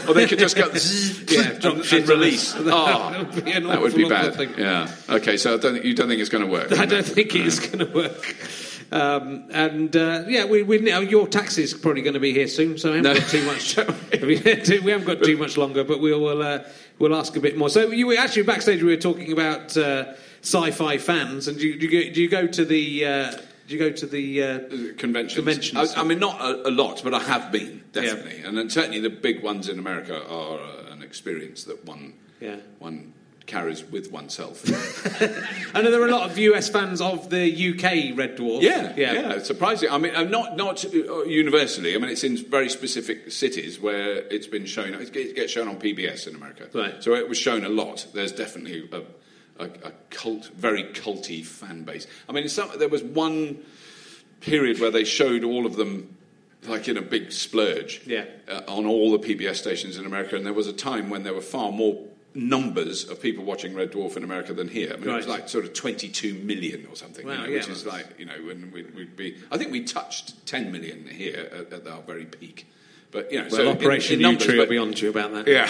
or 0.08 0.14
they 0.14 0.26
could 0.26 0.38
just 0.38 0.56
go 0.56 0.68
Yeah, 1.28 1.50
and, 1.50 1.60
drop 1.60 1.74
and 1.76 1.84
shit 1.84 2.06
release. 2.08 2.54
us. 2.54 2.60
Oh, 2.66 3.10
That 3.10 3.34
would 3.34 3.44
be 3.44 3.52
an 3.52 3.66
that 3.66 3.80
would 3.80 3.94
be 3.94 4.08
bad. 4.08 4.34
thing. 4.34 4.50
Yeah. 4.58 4.90
Okay. 5.08 5.36
So 5.36 5.54
I 5.54 5.56
don't 5.58 5.72
think, 5.74 5.84
you 5.84 5.94
don't 5.94 6.08
think 6.08 6.20
it's 6.20 6.28
going 6.30 6.44
to 6.44 6.50
work. 6.50 6.72
I 6.78 6.84
don't 6.86 7.06
think 7.06 7.34
it 7.34 7.46
is 7.46 7.60
going 7.60 7.78
to 7.78 7.92
work. 7.92 8.36
Um, 8.92 9.48
and 9.50 9.96
uh, 9.96 10.24
yeah, 10.28 10.44
we, 10.44 10.62
we 10.62 10.78
your 11.08 11.26
taxi 11.26 11.62
is 11.62 11.72
probably 11.74 12.02
going 12.02 12.14
to 12.14 12.20
be 12.20 12.32
here 12.32 12.46
soon, 12.48 12.76
so 12.78 12.92
I 12.92 12.96
haven't 12.96 13.14
No. 13.14 13.18
got 13.20 13.28
too 13.28 13.44
much. 13.44 13.76
we 14.22 14.90
haven't 14.90 15.04
got 15.06 15.22
too 15.24 15.36
much 15.38 15.56
longer, 15.56 15.82
but 15.84 16.00
we'll 16.00 16.20
we'll, 16.20 16.42
uh, 16.42 16.60
we'll 16.98 17.14
ask 17.16 17.34
a 17.36 17.40
bit 17.40 17.56
more. 17.56 17.70
So 17.70 17.90
you 17.90 18.06
were 18.06 18.16
actually 18.18 18.42
backstage. 18.42 18.82
We 18.82 18.94
were 18.94 19.00
talking 19.00 19.32
about 19.32 19.76
uh, 19.76 20.12
sci-fi 20.44 20.98
fans, 20.98 21.48
and 21.48 21.58
do 21.58 21.66
you, 21.66 21.78
do 21.78 21.86
you, 21.86 21.90
go, 22.08 22.14
do 22.14 22.22
you 22.22 22.28
go 22.28 22.46
to 22.46 22.64
the 22.64 23.04
uh, 23.06 23.30
do 23.66 23.74
you 23.74 23.78
go 23.78 23.90
to 23.90 24.06
the 24.06 24.42
uh, 24.42 24.58
conventions. 24.98 25.34
Conventions. 25.34 25.94
I, 25.94 26.02
I 26.02 26.04
mean, 26.04 26.18
not 26.18 26.40
a, 26.40 26.68
a 26.68 26.72
lot, 26.72 27.00
but 27.02 27.14
I 27.14 27.20
have 27.20 27.50
been 27.50 27.82
definitely, 27.92 28.42
and 28.42 28.56
then 28.58 28.68
certainly 28.68 29.00
the 29.00 29.10
big 29.10 29.42
ones 29.42 29.68
in 29.68 29.78
America 29.78 30.16
are 30.28 30.58
uh, 30.58 30.92
an 30.92 31.02
experience 31.02 31.64
that 31.64 31.84
one 31.86 32.12
Yeah. 32.40 32.56
one 32.78 33.14
carries 33.46 33.84
with 33.84 34.10
oneself. 34.10 34.64
I 35.74 35.82
know 35.82 35.90
there 35.90 36.00
are 36.02 36.08
a 36.08 36.10
lot 36.10 36.30
of 36.30 36.38
US 36.38 36.68
fans 36.70 37.00
of 37.02 37.28
the 37.30 37.44
UK 37.70 38.16
Red 38.16 38.36
Dwarf. 38.38 38.62
Yeah, 38.62 38.92
yeah, 38.96 39.32
it's 39.32 39.46
surprising. 39.46 39.90
I 39.90 39.98
mean, 39.98 40.14
uh, 40.14 40.24
not 40.24 40.56
not 40.56 40.84
uh, 40.84 41.24
universally. 41.24 41.94
I 41.94 41.98
mean, 41.98 42.10
it's 42.10 42.24
in 42.24 42.36
very 42.36 42.68
specific 42.68 43.30
cities 43.32 43.80
where 43.80 44.16
it's 44.30 44.46
been 44.46 44.66
shown. 44.66 44.92
It 44.94 45.12
gets- 45.12 45.32
gets 45.32 45.52
shown 45.52 45.68
on 45.68 45.76
PBS 45.78 46.26
in 46.28 46.34
America, 46.34 46.68
Right. 46.74 47.02
So 47.02 47.14
it 47.14 47.28
was 47.28 47.38
shown 47.38 47.64
a 47.64 47.68
lot. 47.70 48.06
There's 48.12 48.32
definitely 48.32 48.88
a, 48.92 49.02
a, 49.58 49.64
a 49.64 49.92
cult, 50.10 50.46
very 50.56 50.84
culty 50.84 51.44
fan 51.44 51.84
base. 51.84 52.06
I 52.28 52.32
mean, 52.32 52.48
some, 52.48 52.70
there 52.78 52.88
was 52.88 53.02
one 53.02 53.58
period 54.40 54.80
where 54.80 54.90
they 54.90 55.04
showed 55.04 55.44
all 55.44 55.66
of 55.66 55.76
them. 55.76 56.10
Like 56.66 56.88
in 56.88 56.96
a 56.96 57.02
big 57.02 57.30
splurge 57.30 58.00
Yeah. 58.06 58.24
uh, 58.48 58.62
on 58.66 58.86
all 58.86 59.12
the 59.12 59.18
PBS 59.18 59.56
stations 59.56 59.98
in 59.98 60.06
America, 60.06 60.34
and 60.34 60.46
there 60.46 60.54
was 60.54 60.66
a 60.66 60.72
time 60.72 61.10
when 61.10 61.22
there 61.22 61.34
were 61.34 61.42
far 61.42 61.70
more 61.70 62.02
numbers 62.32 63.04
of 63.06 63.20
people 63.20 63.44
watching 63.44 63.74
Red 63.74 63.92
Dwarf 63.92 64.16
in 64.16 64.24
America 64.24 64.54
than 64.54 64.68
here. 64.68 64.90
I 64.94 64.96
mean, 64.96 65.10
it 65.10 65.14
was 65.14 65.26
like 65.26 65.50
sort 65.50 65.66
of 65.66 65.74
22 65.74 66.32
million 66.32 66.86
or 66.88 66.96
something, 66.96 67.26
Wow, 67.26 67.32
you 67.34 67.38
know, 67.40 67.44
yeah, 67.48 67.54
which 67.58 67.68
is 67.68 67.84
like, 67.84 68.06
you 68.18 68.24
know, 68.24 68.32
when 68.46 68.70
we'd, 68.72 68.94
we'd 68.94 69.14
be. 69.14 69.36
I 69.52 69.58
think 69.58 69.72
we 69.72 69.84
touched 69.84 70.46
10 70.46 70.72
million 70.72 71.06
here 71.06 71.50
at, 71.52 71.70
at 71.70 71.86
our 71.86 72.00
very 72.00 72.24
peak. 72.24 72.66
But, 73.10 73.30
you 73.30 73.40
know, 73.42 73.48
Well, 73.50 73.56
so 73.60 73.68
Operation 73.70 74.16
in, 74.16 74.22
numbers, 74.22 74.46
Yewtree 74.46 74.52
will 74.56 74.62
but- 74.64 74.70
be 74.70 74.78
on 74.78 74.94
to 74.94 75.04
you 75.04 75.10
about 75.10 75.32
that 75.34 75.46
Yeah. 75.46 75.68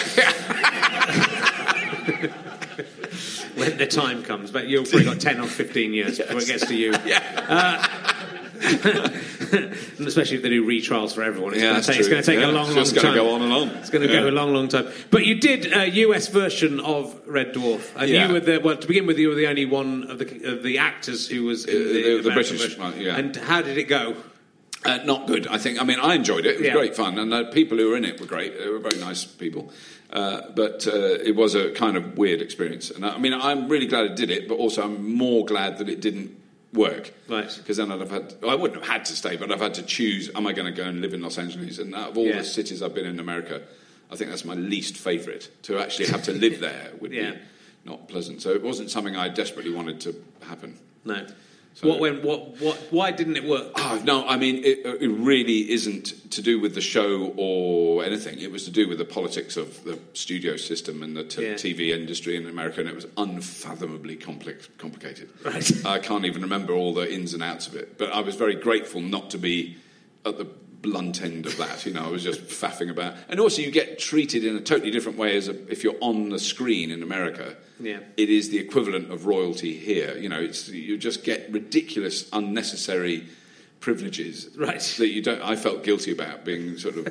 when 3.55 3.77
the 3.77 3.87
time 3.87 4.23
comes. 4.23 4.51
But 4.51 4.67
you've 4.67 4.89
probably 4.89 5.05
got 5.05 5.19
10 5.19 5.39
or 5.41 5.47
15 5.47 5.93
years 5.93 6.17
before 6.19 6.39
it 6.39 6.47
gets 6.47 6.65
to 6.67 6.75
you. 6.75 6.93
Uh, 7.47 7.87
especially 9.99 10.37
if 10.37 10.41
they 10.41 10.49
do 10.49 10.65
retrials 10.65 11.13
for 11.13 11.23
everyone. 11.23 11.53
It's 11.53 11.61
Yeah, 11.61 11.71
going 11.71 11.81
to 11.81 11.87
take, 11.91 11.99
it's 11.99 12.09
going 12.09 12.21
to 12.23 12.25
take 12.25 12.39
Yeah, 12.39 12.45
a 12.45 12.51
long, 12.51 12.73
long 12.73 12.85
time. 12.85 12.95
gonna 12.95 13.15
go 13.15 13.33
on 13.35 13.41
and 13.41 13.53
on. 13.53 13.67
It's 13.77 13.89
going 13.89 14.07
to 14.07 14.11
go 14.13 14.27
a 14.27 14.31
long, 14.31 14.53
long 14.53 14.67
time. 14.69 14.87
But 15.11 15.25
you 15.25 15.35
did 15.39 15.71
a 15.73 15.89
US 15.89 16.27
version 16.29 16.79
of 16.79 17.15
Red 17.27 17.53
Dwarf. 17.53 17.91
And 17.95 18.09
Yeah. 18.09 18.27
you 18.27 18.33
were 18.33 18.39
the, 18.39 18.59
well, 18.59 18.77
to 18.77 18.87
begin 18.87 19.05
with, 19.05 19.19
you 19.19 19.29
were 19.29 19.35
the 19.35 19.47
only 19.47 19.65
one 19.65 20.09
of 20.09 20.19
the, 20.19 20.45
of 20.45 20.63
the 20.63 20.77
actors 20.79 21.27
who 21.27 21.43
was 21.43 21.65
in 21.65 21.75
Uh, 21.75 21.77
the, 21.79 22.01
the- 22.17 22.21
the 22.23 22.31
British 22.31 22.59
version. 22.61 22.93
yeah. 23.01 23.17
And 23.17 23.35
how 23.35 23.61
did 23.61 23.77
it 23.77 23.83
go? 23.83 24.15
Uh, 24.85 24.97
not 25.03 25.27
good, 25.27 25.47
I 25.47 25.57
think. 25.57 25.81
I 25.81 25.83
mean, 25.83 25.99
I 25.99 26.13
enjoyed 26.15 26.45
it. 26.45 26.55
It 26.55 26.57
was 26.59 26.67
Yeah. 26.67 26.73
great 26.73 26.95
fun, 26.95 27.17
and 27.17 27.31
the 27.31 27.45
people 27.45 27.77
who 27.77 27.89
were 27.89 27.97
in 27.97 28.05
it 28.05 28.19
were 28.19 28.25
great. 28.27 28.57
They 28.57 28.69
were 28.69 28.79
very 28.79 28.97
nice 28.99 29.25
people. 29.25 29.71
Uh, 30.11 30.41
but 30.55 30.87
uh, 30.87 30.91
it 31.23 31.35
was 31.35 31.55
a 31.55 31.71
kind 31.71 31.97
of 31.97 32.17
weird 32.17 32.41
experience. 32.41 32.91
And 32.91 33.05
I, 33.05 33.15
I 33.15 33.17
mean, 33.17 33.33
I'm 33.33 33.67
really 33.67 33.87
glad 33.87 34.05
it 34.05 34.15
did 34.15 34.29
it, 34.29 34.47
but 34.47 34.55
also 34.55 34.83
I'm 34.83 35.13
more 35.15 35.43
glad 35.45 35.79
that 35.79 35.89
it 35.89 35.99
didn't 35.99 36.37
work. 36.73 37.11
Right. 37.27 37.51
Because 37.57 37.77
then 37.77 37.91
I'd 37.91 37.99
have 38.01 38.11
had, 38.11 38.35
I 38.47 38.53
wouldn't 38.55 38.79
have 38.81 38.89
had 38.89 39.05
to 39.05 39.15
stay, 39.15 39.35
but 39.35 39.51
I've 39.51 39.59
had 39.61 39.73
to 39.75 39.83
choose, 39.83 40.29
am 40.35 40.45
I 40.45 40.53
going 40.53 40.67
to 40.67 40.71
go 40.71 40.87
and 40.87 41.01
live 41.01 41.13
in 41.13 41.21
Los 41.21 41.37
Angeles? 41.37 41.79
And 41.79 41.95
out 41.95 42.09
of 42.11 42.17
all 42.17 42.27
Yeah. 42.27 42.37
the 42.39 42.43
cities 42.43 42.81
I've 42.83 42.93
been 42.93 43.05
in 43.07 43.19
America, 43.19 43.61
I 44.11 44.15
think 44.15 44.29
that's 44.29 44.45
my 44.45 44.53
least 44.53 44.95
favourite. 44.97 45.49
To 45.63 45.79
actually 45.79 46.07
have 46.07 46.23
to 46.23 46.33
live 46.33 46.59
there 46.59 46.91
would 46.99 47.11
Yeah. 47.21 47.31
be 47.31 47.37
not 47.85 48.07
pleasant. 48.07 48.41
So 48.41 48.51
it 48.51 48.61
wasn't 48.61 48.91
something 48.91 49.15
I 49.15 49.29
desperately 49.29 49.71
wanted 49.73 49.99
to 50.01 50.15
happen. 50.47 50.77
No. 51.03 51.25
So- 51.75 51.89
what 51.89 51.99
went? 51.99 52.23
What? 52.23 52.59
What? 52.61 52.77
Why 52.89 53.11
didn't 53.11 53.35
it 53.35 53.43
work? 53.43 53.73
Oh, 53.75 54.01
no, 54.05 54.25
I 54.25 54.37
mean, 54.37 54.63
it, 54.63 54.85
uh, 54.85 54.95
it 54.95 55.07
really 55.09 55.69
isn't 55.71 56.31
to 56.31 56.41
do 56.41 56.57
with 56.59 56.73
the 56.73 56.79
show 56.81 57.33
or 57.35 58.03
anything. 58.05 58.39
It 58.39 58.49
was 58.49 58.63
to 58.63 58.71
do 58.71 58.87
with 58.87 58.97
the 58.97 59.03
politics 59.05 59.57
of 59.57 59.83
the 59.83 59.99
studio 60.13 60.55
system 60.55 61.03
and 61.03 61.17
the 61.17 61.25
t- 61.25 61.43
Yeah. 61.43 61.53
TV 61.55 61.91
industry 61.91 62.37
in 62.37 62.47
America, 62.47 62.79
and 62.79 62.87
it 62.89 62.95
was 62.95 63.07
unfathomably 63.17 64.15
complex, 64.15 64.69
complicated. 64.77 65.29
Right. 65.43 65.85
I 65.85 65.99
can't 65.99 66.23
even 66.25 66.41
remember 66.43 66.73
all 66.73 66.93
the 66.93 67.11
ins 67.13 67.33
and 67.33 67.43
outs 67.43 67.67
of 67.67 67.75
it, 67.75 67.97
but 67.97 68.11
I 68.13 68.21
was 68.21 68.35
very 68.35 68.55
grateful 68.55 69.01
not 69.01 69.29
to 69.31 69.37
be 69.37 69.75
at 70.25 70.37
the 70.37 70.47
blunt 70.81 71.21
end 71.21 71.45
of 71.45 71.57
that. 71.57 71.85
You 71.85 71.93
know, 71.93 72.05
I 72.05 72.09
was 72.09 72.23
just 72.23 72.41
faffing 72.41 72.89
about. 72.89 73.15
And 73.29 73.39
also, 73.39 73.61
you 73.61 73.71
get 73.71 73.99
treated 73.99 74.43
in 74.43 74.55
a 74.55 74.61
totally 74.61 74.91
different 74.91 75.17
way 75.17 75.35
as 75.37 75.47
a, 75.47 75.71
if 75.71 75.83
you're 75.83 75.97
on 76.01 76.29
the 76.29 76.39
screen 76.39 76.91
in 76.91 77.03
America. 77.03 77.55
Yeah. 77.79 77.99
It 78.17 78.29
is 78.29 78.49
the 78.49 78.57
equivalent 78.59 79.11
of 79.11 79.25
royalty 79.25 79.73
here. 79.75 80.17
You 80.17 80.29
know, 80.29 80.39
it's 80.39 80.69
you 80.69 80.97
just 80.97 81.23
get 81.23 81.51
ridiculous, 81.51 82.29
unnecessary 82.31 83.27
privileges 83.79 84.49
Right. 84.57 84.79
that 84.97 85.09
you 85.09 85.21
don't. 85.21 85.41
I 85.41 85.55
felt 85.55 85.83
guilty 85.83 86.11
about 86.11 86.45
being 86.45 86.77
sort 86.77 86.97
of, 86.97 87.05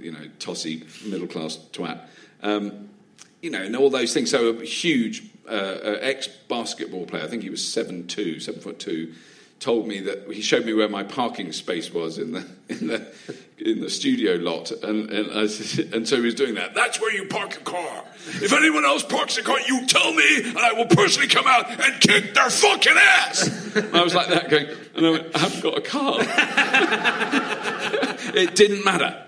you 0.04 0.12
know, 0.12 0.28
tossy 0.38 0.84
middle 1.06 1.26
class 1.28 1.56
twat. 1.72 2.00
Um, 2.42 2.88
you 3.40 3.50
know, 3.50 3.62
and 3.62 3.74
all 3.76 3.90
those 3.90 4.12
things. 4.12 4.30
So 4.30 4.48
a 4.50 4.64
huge 4.64 5.22
uh, 5.48 5.50
uh, 5.50 5.98
ex 6.00 6.28
basketball 6.28 7.06
player, 7.06 7.24
I 7.24 7.28
think 7.28 7.42
he 7.42 7.50
was 7.50 7.66
seven 7.66 8.06
two, 8.06 8.40
seven 8.40 8.60
foot 8.60 8.78
two, 8.78 9.14
told 9.62 9.86
me 9.86 10.00
that 10.00 10.30
he 10.30 10.42
showed 10.42 10.66
me 10.66 10.74
where 10.74 10.88
my 10.88 11.04
parking 11.04 11.52
space 11.52 11.92
was 11.92 12.18
in 12.18 12.32
the 12.32 12.46
in 12.68 12.88
the 12.88 13.06
in 13.58 13.80
the 13.80 13.88
studio 13.88 14.34
lot, 14.34 14.70
and 14.70 15.10
and, 15.10 15.30
and 15.94 16.08
so 16.08 16.16
he 16.16 16.22
was 16.22 16.34
doing 16.34 16.56
that. 16.56 16.74
That's 16.74 17.00
where 17.00 17.14
you 17.14 17.28
park 17.28 17.54
the 17.54 17.60
car. 17.60 18.04
If 18.26 18.52
anyone 18.52 18.84
else 18.84 19.04
parks 19.04 19.38
a 19.38 19.42
car, 19.42 19.58
you 19.66 19.86
tell 19.86 20.12
me, 20.12 20.42
and 20.44 20.58
I 20.58 20.72
will 20.72 20.86
personally 20.86 21.28
come 21.28 21.46
out 21.46 21.70
and 21.70 22.00
kick 22.00 22.34
their 22.34 22.50
fucking 22.50 22.96
ass. 22.96 23.76
And 23.76 23.96
I 23.96 24.02
was 24.02 24.14
like 24.14 24.28
that, 24.28 24.50
going, 24.50 24.66
and 24.96 25.06
I 25.06 25.10
went, 25.10 25.34
I 25.34 25.38
haven't 25.38 25.62
got 25.62 25.78
a 25.78 25.80
car. 25.80 26.18
it 28.34 28.54
didn't 28.54 28.84
matter 28.84 29.24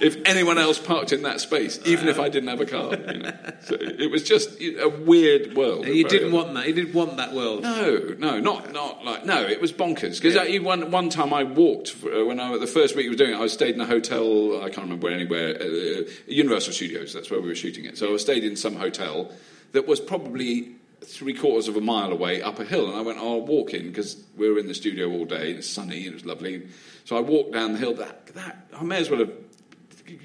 if 0.00 0.16
anyone 0.24 0.58
else 0.58 0.78
parked 0.78 1.12
in 1.12 1.22
that 1.22 1.40
space, 1.40 1.78
even 1.84 2.08
if 2.08 2.18
I 2.18 2.28
didn't 2.28 2.48
have 2.48 2.60
a 2.60 2.66
car. 2.66 2.94
You 2.94 3.18
know? 3.18 3.32
so 3.62 3.76
it 3.78 4.10
was 4.10 4.22
just 4.22 4.60
a 4.60 4.88
weird 4.88 5.56
world. 5.56 5.86
You 5.86 6.04
didn't 6.04 6.32
want 6.32 6.54
that. 6.54 6.66
You 6.66 6.72
didn't 6.72 6.94
want 6.94 7.16
that 7.16 7.32
world. 7.34 7.62
no, 7.62 8.14
no, 8.18 8.40
not 8.40 8.72
not 8.72 9.04
like 9.04 9.24
no. 9.24 9.42
It 9.42 9.60
was 9.60 9.72
bonkers 9.72 10.20
because 10.20 10.36
one 10.62 10.90
one 10.90 11.10
time 11.10 11.32
I 11.32 11.44
walked 11.44 11.94
uh, 12.04 12.24
when 12.24 12.40
I 12.40 12.56
the 12.58 12.66
first 12.66 12.96
week 12.96 13.04
we 13.04 13.10
were 13.10 13.16
doing 13.16 13.34
it. 13.34 13.40
I 13.40 13.46
stayed 13.46 13.74
in 13.74 13.80
a 13.80 13.86
hotel. 13.86 14.62
I 14.62 14.70
can't 14.70 14.84
remember 14.88 15.08
where 15.08 15.14
anywhere. 15.14 15.56
Uh, 15.60 16.10
Universal 16.26 16.72
Studios. 16.72 17.12
That's 17.12 17.30
where 17.30 17.40
we 17.40 17.48
were 17.48 17.54
shooting 17.54 17.84
it. 17.84 17.98
So 17.98 18.14
I 18.14 18.16
stayed 18.16 18.44
in 18.44 18.56
some 18.56 18.76
hotel 18.76 19.30
that 19.72 19.86
was 19.86 20.00
probably 20.00 20.72
three 21.02 21.34
quarters 21.34 21.68
of 21.68 21.76
a 21.76 21.80
mile 21.80 22.12
away 22.12 22.42
up 22.42 22.58
a 22.58 22.64
hill, 22.64 22.88
and 22.88 22.96
I 22.96 23.00
went, 23.00 23.18
oh, 23.18 23.40
I'll 23.40 23.46
walk 23.46 23.72
in 23.72 23.86
because 23.86 24.22
we 24.36 24.50
were 24.50 24.58
in 24.58 24.68
the 24.68 24.74
studio 24.74 25.10
all 25.10 25.24
day. 25.24 25.50
and 25.50 25.58
It's 25.58 25.68
sunny 25.68 26.06
and 26.06 26.08
it 26.08 26.14
was 26.14 26.26
lovely. 26.26 26.68
So 27.04 27.16
I 27.16 27.20
walked 27.20 27.52
down 27.52 27.72
the 27.72 27.78
hill. 27.78 27.94
That 27.94 28.26
that 28.34 28.68
I 28.78 28.82
may 28.84 28.98
as 28.98 29.10
well 29.10 29.20
have 29.20 29.32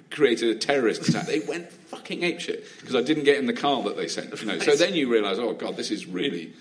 created 0.09 0.55
a 0.55 0.59
terrorist 0.59 1.07
attack. 1.07 1.25
They 1.27 1.39
went 1.39 1.71
fucking 1.71 2.21
apeshit 2.21 2.63
because 2.79 2.95
I 2.95 3.01
didn't 3.01 3.23
get 3.23 3.37
in 3.37 3.45
the 3.45 3.53
car 3.53 3.83
that 3.83 3.97
they 3.97 4.07
sent. 4.07 4.39
You 4.39 4.47
know. 4.47 4.59
So 4.59 4.75
then 4.75 4.93
you 4.93 5.11
realise, 5.11 5.37
oh 5.37 5.53
god, 5.53 5.75
this 5.75 5.91
is 5.91 6.05
really 6.05 6.53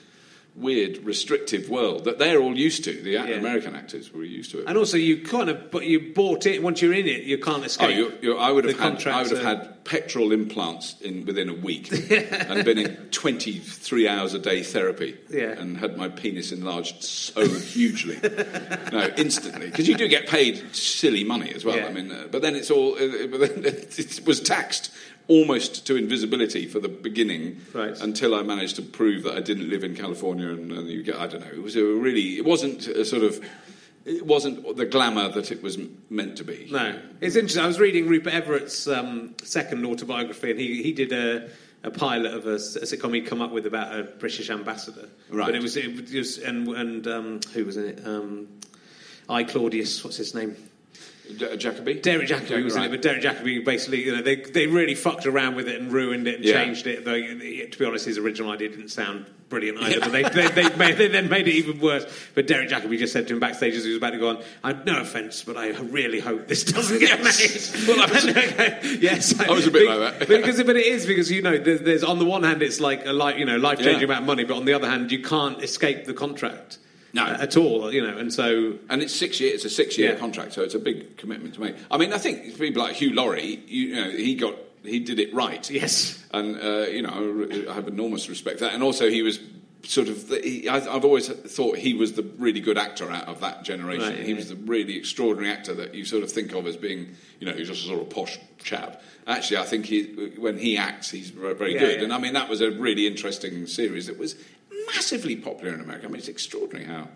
weird, 0.57 0.99
restrictive 1.05 1.69
world 1.69 2.05
that 2.05 2.19
they're 2.19 2.41
all 2.41 2.57
used 2.57 2.85
to. 2.85 2.93
The 2.93 3.11
Yeah. 3.11 3.25
American 3.25 3.75
actors 3.75 4.13
were 4.13 4.23
used 4.25 4.53
to 4.53 4.61
it. 4.61 4.65
And 4.69 4.79
also, 4.79 4.97
you 4.97 5.23
kind 5.23 5.51
of, 5.51 5.71
but 5.71 5.85
you 5.85 6.13
bought 6.15 6.47
it. 6.47 6.63
Once 6.63 6.81
you're 6.81 6.93
in 6.95 7.09
it, 7.09 7.25
you 7.25 7.39
can't 7.39 7.63
Oh, 7.63 7.67
escape. 7.67 7.97
you, 7.97 8.13
you, 8.23 8.37
I 8.39 8.53
would 8.53 8.65
have 8.65 8.79
had 8.79 9.07
I 9.09 9.23
would 9.23 9.31
have 9.33 9.41
are- 9.45 9.49
had 9.57 9.85
petrol 9.85 10.33
implants 10.33 10.95
in 11.03 11.27
within 11.27 11.49
a 11.51 11.55
week 11.55 11.91
and 12.11 12.65
been 12.65 12.79
in 12.79 12.97
23 13.11 14.09
hours 14.09 14.33
a 14.33 14.39
day 14.39 14.63
therapy 14.63 15.15
Yeah. 15.29 15.51
and 15.61 15.77
had 15.77 15.99
my 15.99 16.09
penis 16.09 16.53
enlarged 16.53 17.03
so 17.05 17.47
hugely 17.47 18.19
no 18.23 19.11
instantly 19.19 19.67
because 19.67 19.87
you 19.87 19.95
do 19.95 20.09
get 20.09 20.27
paid 20.27 20.75
silly 20.75 21.23
money 21.23 21.53
as 21.55 21.67
well 21.67 21.77
Yeah. 21.77 21.87
I 21.87 21.93
mean 21.93 22.11
uh, 22.11 22.29
but 22.31 22.41
then 22.41 22.57
it's 22.57 22.71
all 22.71 22.95
uh, 22.95 23.27
but 23.27 23.41
then 23.41 23.63
it 23.67 24.21
was 24.27 24.41
taxed 24.41 24.91
almost 25.29 25.87
to 25.87 25.97
invisibility 25.97 26.67
for 26.67 26.81
the 26.81 26.89
beginning 26.89 27.61
Right. 27.73 27.99
until 28.01 28.35
I 28.35 28.43
managed 28.43 28.77
to 28.77 28.83
prove 28.83 29.23
that 29.23 29.35
I 29.37 29.41
didn't 29.41 29.71
live 29.71 29.83
in 29.83 29.95
California 29.97 30.49
and, 30.49 30.71
and 30.73 30.89
you 30.89 31.03
get 31.03 31.17
I 31.17 31.27
don't 31.27 31.41
know 31.41 31.51
it 31.53 31.63
was 31.63 31.77
a 31.77 31.85
really 31.85 32.37
it 32.39 32.45
wasn't 32.45 32.87
a 32.87 33.05
sort 33.05 33.23
of 33.23 33.43
it 34.05 34.27
wasn't 34.27 34.77
the 34.77 34.85
glamour 34.85 35.31
that 35.31 35.51
it 35.51 35.63
was 35.63 35.79
meant 36.11 36.37
to 36.37 36.45
be 36.45 36.69
No, 36.71 36.99
it's 37.23 37.37
interesting. 37.37 37.65
I 37.65 37.67
was 37.67 37.81
reading 37.81 38.07
Rupert 38.07 38.35
Everett's 38.35 38.87
um, 38.87 39.35
second 39.43 39.87
autobiography, 39.87 40.51
and 40.51 40.61
he, 40.61 40.83
he 40.83 40.93
did 40.93 41.11
a, 41.13 41.49
a 41.83 41.91
pilot 41.91 42.35
of 42.35 42.47
a 42.47 42.57
sitcom 42.57 43.15
he'd 43.15 43.27
come 43.27 43.41
up 43.41 43.51
with 43.51 43.65
about 43.65 43.99
a 43.99 44.03
British 44.03 44.51
ambassador. 44.51 45.09
Right. 45.31 45.47
But 45.47 45.55
it 45.55 45.63
was 45.63 45.79
it 45.79 46.13
was 46.13 46.37
and 46.37 46.69
and 46.69 47.07
um, 47.07 47.41
who 47.55 47.65
was 47.65 47.79
in 47.79 47.85
it? 47.87 48.07
Um, 48.07 48.49
I 49.27 49.43
Claudius. 49.43 50.05
What's 50.05 50.19
his 50.19 50.35
name? 50.35 50.55
D- 51.39 51.45
uh, 51.47 51.57
Jacobi? 51.57 52.03
Derek 52.03 52.29
Jacobi 52.29 52.63
was 52.65 52.75
in 52.75 52.81
right. 52.83 52.87
it, 52.87 52.91
but 52.91 53.03
Derek 53.03 53.23
Jacobi 53.23 53.65
basically, 53.65 54.05
you 54.05 54.15
know, 54.17 54.23
they 54.23 54.37
they 54.37 54.67
really 54.67 54.95
fucked 54.95 55.27
around 55.27 55.57
with 55.57 55.69
it 55.69 55.81
and 55.81 55.91
ruined 55.93 56.29
it 56.29 56.37
and 56.37 56.45
Yeah. 56.45 56.63
changed 56.65 56.87
it. 56.87 57.05
Though, 57.05 57.15
to 57.21 57.79
be 57.79 57.85
honest, 57.85 58.05
his 58.07 58.19
original 58.19 58.51
idea 58.53 58.69
didn't 58.69 58.89
sound 58.91 59.27
brilliant 59.49 59.79
either. 59.81 60.01
But 60.01 60.13
they 60.13 60.23
they, 60.23 60.49
they, 60.49 60.77
made, 60.77 60.97
they 60.99 61.09
then 61.09 61.29
made 61.31 61.49
it 61.49 61.53
even 61.55 61.81
worse. 61.81 62.05
But 62.35 62.47
Derek 62.47 62.69
Jacobi 62.69 62.99
just 62.99 63.13
said 63.13 63.27
to 63.29 63.35
him 63.35 63.41
backstage 63.41 63.75
as 63.75 63.85
he 63.85 63.91
was 63.91 63.97
about 63.99 64.11
to 64.11 64.19
go 64.19 64.29
on, 64.29 64.43
"I 64.63 64.73
no 64.85 65.01
offence, 65.01 65.43
but 65.43 65.57
I 65.57 65.71
really 65.71 66.21
hope 66.21 66.47
this 66.47 66.63
doesn't 66.65 66.99
get 66.99 67.23
made." 67.23 67.31
Well, 67.89 68.01
I 68.01 68.11
was- 68.13 68.25
yes, 69.03 69.39
I 69.41 69.51
was 69.51 69.67
a 69.67 69.71
bit 69.71 69.89
like 69.89 70.19
that. 70.19 70.29
because 70.29 70.63
but 70.63 70.77
it 70.77 70.87
is 70.87 71.07
because 71.07 71.31
you 71.31 71.41
know 71.43 71.57
there's, 71.57 71.81
there's 71.81 72.05
on 72.05 72.19
the 72.19 72.25
one 72.27 72.43
hand 72.43 72.63
it's 72.63 72.81
like 72.81 73.07
a 73.07 73.13
life 73.13 73.39
you 73.39 73.45
know 73.47 73.57
life 73.57 73.79
changing 73.79 74.01
Yeah. 74.01 74.05
amount 74.05 74.21
of 74.21 74.27
money, 74.27 74.45
but 74.45 74.57
on 74.57 74.67
the 74.67 74.75
other 74.75 74.89
hand 74.89 75.11
you 75.11 75.23
can't 75.23 75.63
escape 75.63 76.05
the 76.05 76.15
contract. 76.15 76.79
No. 77.15 77.25
uh, 77.25 77.39
at 77.41 77.57
all, 77.57 77.93
you 77.95 78.03
know, 78.07 78.17
and 78.19 78.33
so 78.33 78.75
And 78.91 79.01
it's 79.03 79.15
six 79.15 79.41
years. 79.41 79.55
It's 79.55 79.65
a 79.65 79.71
six-year 79.71 80.13
Yeah. 80.13 80.19
contract, 80.19 80.53
so 80.53 80.63
it's 80.63 80.75
a 80.75 80.79
big 80.79 81.17
commitment 81.17 81.55
to 81.55 81.61
make. 81.61 81.77
I 81.91 81.97
mean, 81.97 82.13
I 82.13 82.19
think 82.19 82.59
people 82.59 82.83
like 82.83 82.95
Hugh 82.97 83.15
Laurie, 83.15 83.61
you, 83.67 83.95
know, 83.97 84.11
he 84.11 84.35
got 84.35 84.57
he 84.85 85.01
did 85.01 85.19
it 85.19 85.33
right. 85.33 85.71
yes, 85.71 86.23
and 86.33 86.61
uh, 86.61 86.87
you 86.91 87.01
know, 87.01 87.47
I 87.71 87.75
have 87.75 87.89
enormous 87.89 88.29
respect 88.29 88.59
for 88.59 88.65
that. 88.67 88.75
And 88.75 88.83
also, 88.83 89.09
he 89.09 89.23
was 89.23 89.39
sort 89.85 90.09
of. 90.09 90.29
The, 90.29 90.41
he, 90.41 90.69
I, 90.69 90.77
I've 90.77 91.05
always 91.05 91.29
thought 91.29 91.79
he 91.79 91.95
was 91.95 92.13
the 92.15 92.23
really 92.39 92.61
good 92.61 92.77
actor 92.77 93.11
out 93.11 93.27
of 93.29 93.41
that 93.41 93.65
generation. 93.65 94.09
Right, 94.11 94.19
he 94.19 94.31
yeah. 94.31 94.37
was 94.37 94.49
the 94.51 94.57
really 94.57 94.97
extraordinary 94.97 95.51
actor 95.53 95.73
that 95.75 95.95
you 95.95 96.05
sort 96.05 96.23
of 96.23 96.31
think 96.31 96.53
of 96.53 96.67
as 96.67 96.77
being, 96.77 97.17
you 97.41 97.47
know, 97.47 97.53
he's 97.55 97.69
just 97.69 97.85
a 97.85 97.87
sort 97.87 98.01
of 98.03 98.11
posh 98.11 98.39
chap. 98.59 99.03
Actually, 99.27 99.57
I 99.59 99.65
think 99.65 99.87
he, 99.87 100.03
when 100.37 100.59
he 100.59 100.77
acts, 100.77 101.11
he's 101.11 101.31
very, 101.31 101.73
Yeah, 101.75 101.79
good. 101.79 101.97
yeah. 101.99 102.05
And 102.05 102.13
I 102.13 102.19
mean, 102.19 102.35
that 102.35 102.49
was 102.51 102.61
a 102.61 102.71
really 102.71 103.07
interesting 103.07 103.67
series 103.67 104.07
that 104.09 104.19
was 104.19 104.37
massively 104.93 105.37
popular 105.37 105.75
in 105.75 105.81
America. 105.81 106.07
I 106.07 106.09
mean, 106.09 106.19
it's 106.19 106.29
extraordinary 106.29 106.87
how. 106.87 107.09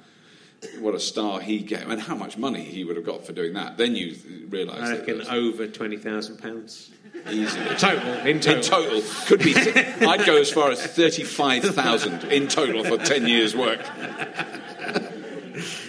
What 0.81 0.97
a 0.97 0.99
star 0.99 1.39
he 1.39 1.61
gave, 1.61 1.89
and 1.89 2.01
how 2.03 2.17
much 2.17 2.37
money 2.37 2.65
he 2.65 2.83
would 2.83 2.97
have 2.97 3.07
got 3.07 3.25
for 3.25 3.33
doing 3.33 3.53
that. 3.53 3.77
Then 3.77 3.95
you 3.95 4.17
realise 4.49 4.81
I 4.83 4.97
reckon 4.97 5.23
over 5.29 5.69
twenty 5.69 5.97
thousand 5.97 6.39
pounds 6.39 6.91
easily. 7.31 7.65
total. 7.77 8.13
In 8.27 8.41
total. 8.41 8.57
In 8.57 8.63
total, 8.63 9.03
could 9.27 9.39
be. 9.39 9.55
I'd 9.57 10.27
go 10.27 10.37
as 10.37 10.51
far 10.51 10.73
as 10.73 10.85
thirty-five 10.85 11.63
thousand 11.63 12.25
in 12.33 12.49
total 12.49 12.83
for 12.85 12.97
ten 12.99 13.29
years' 13.29 13.55
work. 13.55 13.81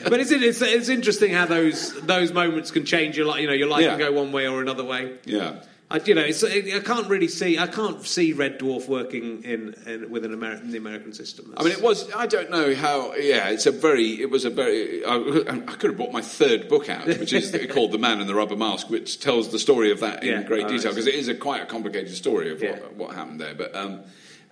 But 0.04 0.20
it's, 0.20 0.32
it's 0.32 0.62
it's 0.62 0.90
interesting 0.90 1.32
how 1.34 1.46
those 1.46 1.94
those 2.02 2.32
moments 2.34 2.72
can 2.72 2.86
change 2.86 3.16
your 3.18 3.28
life. 3.28 3.42
You 3.42 3.48
know, 3.48 3.54
your 3.54 3.68
life 3.68 3.84
Yeah. 3.84 3.90
can 3.92 4.00
go 4.00 4.12
one 4.12 4.32
way 4.32 4.48
or 4.48 4.62
another 4.62 4.84
way. 4.84 5.14
Yeah, 5.26 5.62
I, 5.92 6.00
you 6.06 6.14
know, 6.14 6.22
it's, 6.22 6.44
I 6.44 6.80
can't 6.82 7.08
really 7.10 7.28
see. 7.28 7.58
I 7.58 7.66
can't 7.66 8.06
see 8.06 8.34
Red 8.34 8.60
Dwarf 8.60 8.88
working 8.88 9.44
in, 9.44 9.74
in 9.88 10.12
with 10.12 10.24
an 10.24 10.36
American 10.36 10.72
the 10.72 10.78
American 10.78 11.14
system. 11.14 11.52
I 11.58 11.64
mean, 11.64 11.72
it 11.72 11.82
was. 11.82 12.12
I 12.14 12.28
don't 12.28 12.52
know 12.52 12.76
how. 12.76 13.16
Yeah, 13.16 13.50
it's 13.50 13.66
a 13.66 13.72
very. 13.72 14.22
It 14.22 14.30
was 14.30 14.46
a 14.46 14.52
very. 14.52 15.04
I, 15.04 15.16
I 15.16 15.58
could 15.60 15.90
have 15.90 15.98
brought 15.98 16.12
my 16.12 16.22
third 16.22 16.70
book 16.70 16.90
out, 16.90 17.08
which 17.08 17.34
is 17.34 17.56
called 17.72 17.92
"The 17.92 17.98
Man 17.98 18.22
in 18.22 18.28
the 18.28 18.36
Rubber 18.36 18.56
Mask," 18.56 18.88
which 18.90 19.20
tells 19.20 19.50
the 19.50 19.58
story 19.58 19.92
of 19.92 20.00
that 20.02 20.24
in 20.24 20.30
Yeah, 20.30 20.44
great 20.44 20.66
oh, 20.66 20.70
detail 20.70 20.92
because 20.92 21.08
it 21.08 21.16
is 21.16 21.28
a 21.28 21.34
quite 21.34 21.64
a 21.64 21.66
complicated 21.66 22.16
story 22.16 22.52
of 22.52 22.62
Yeah. 22.62 22.74
what, 22.74 22.96
what 22.96 23.16
happened 23.16 23.42
there. 23.42 23.56
But 23.56 23.76
um, 23.76 24.02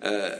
uh, 0.02 0.30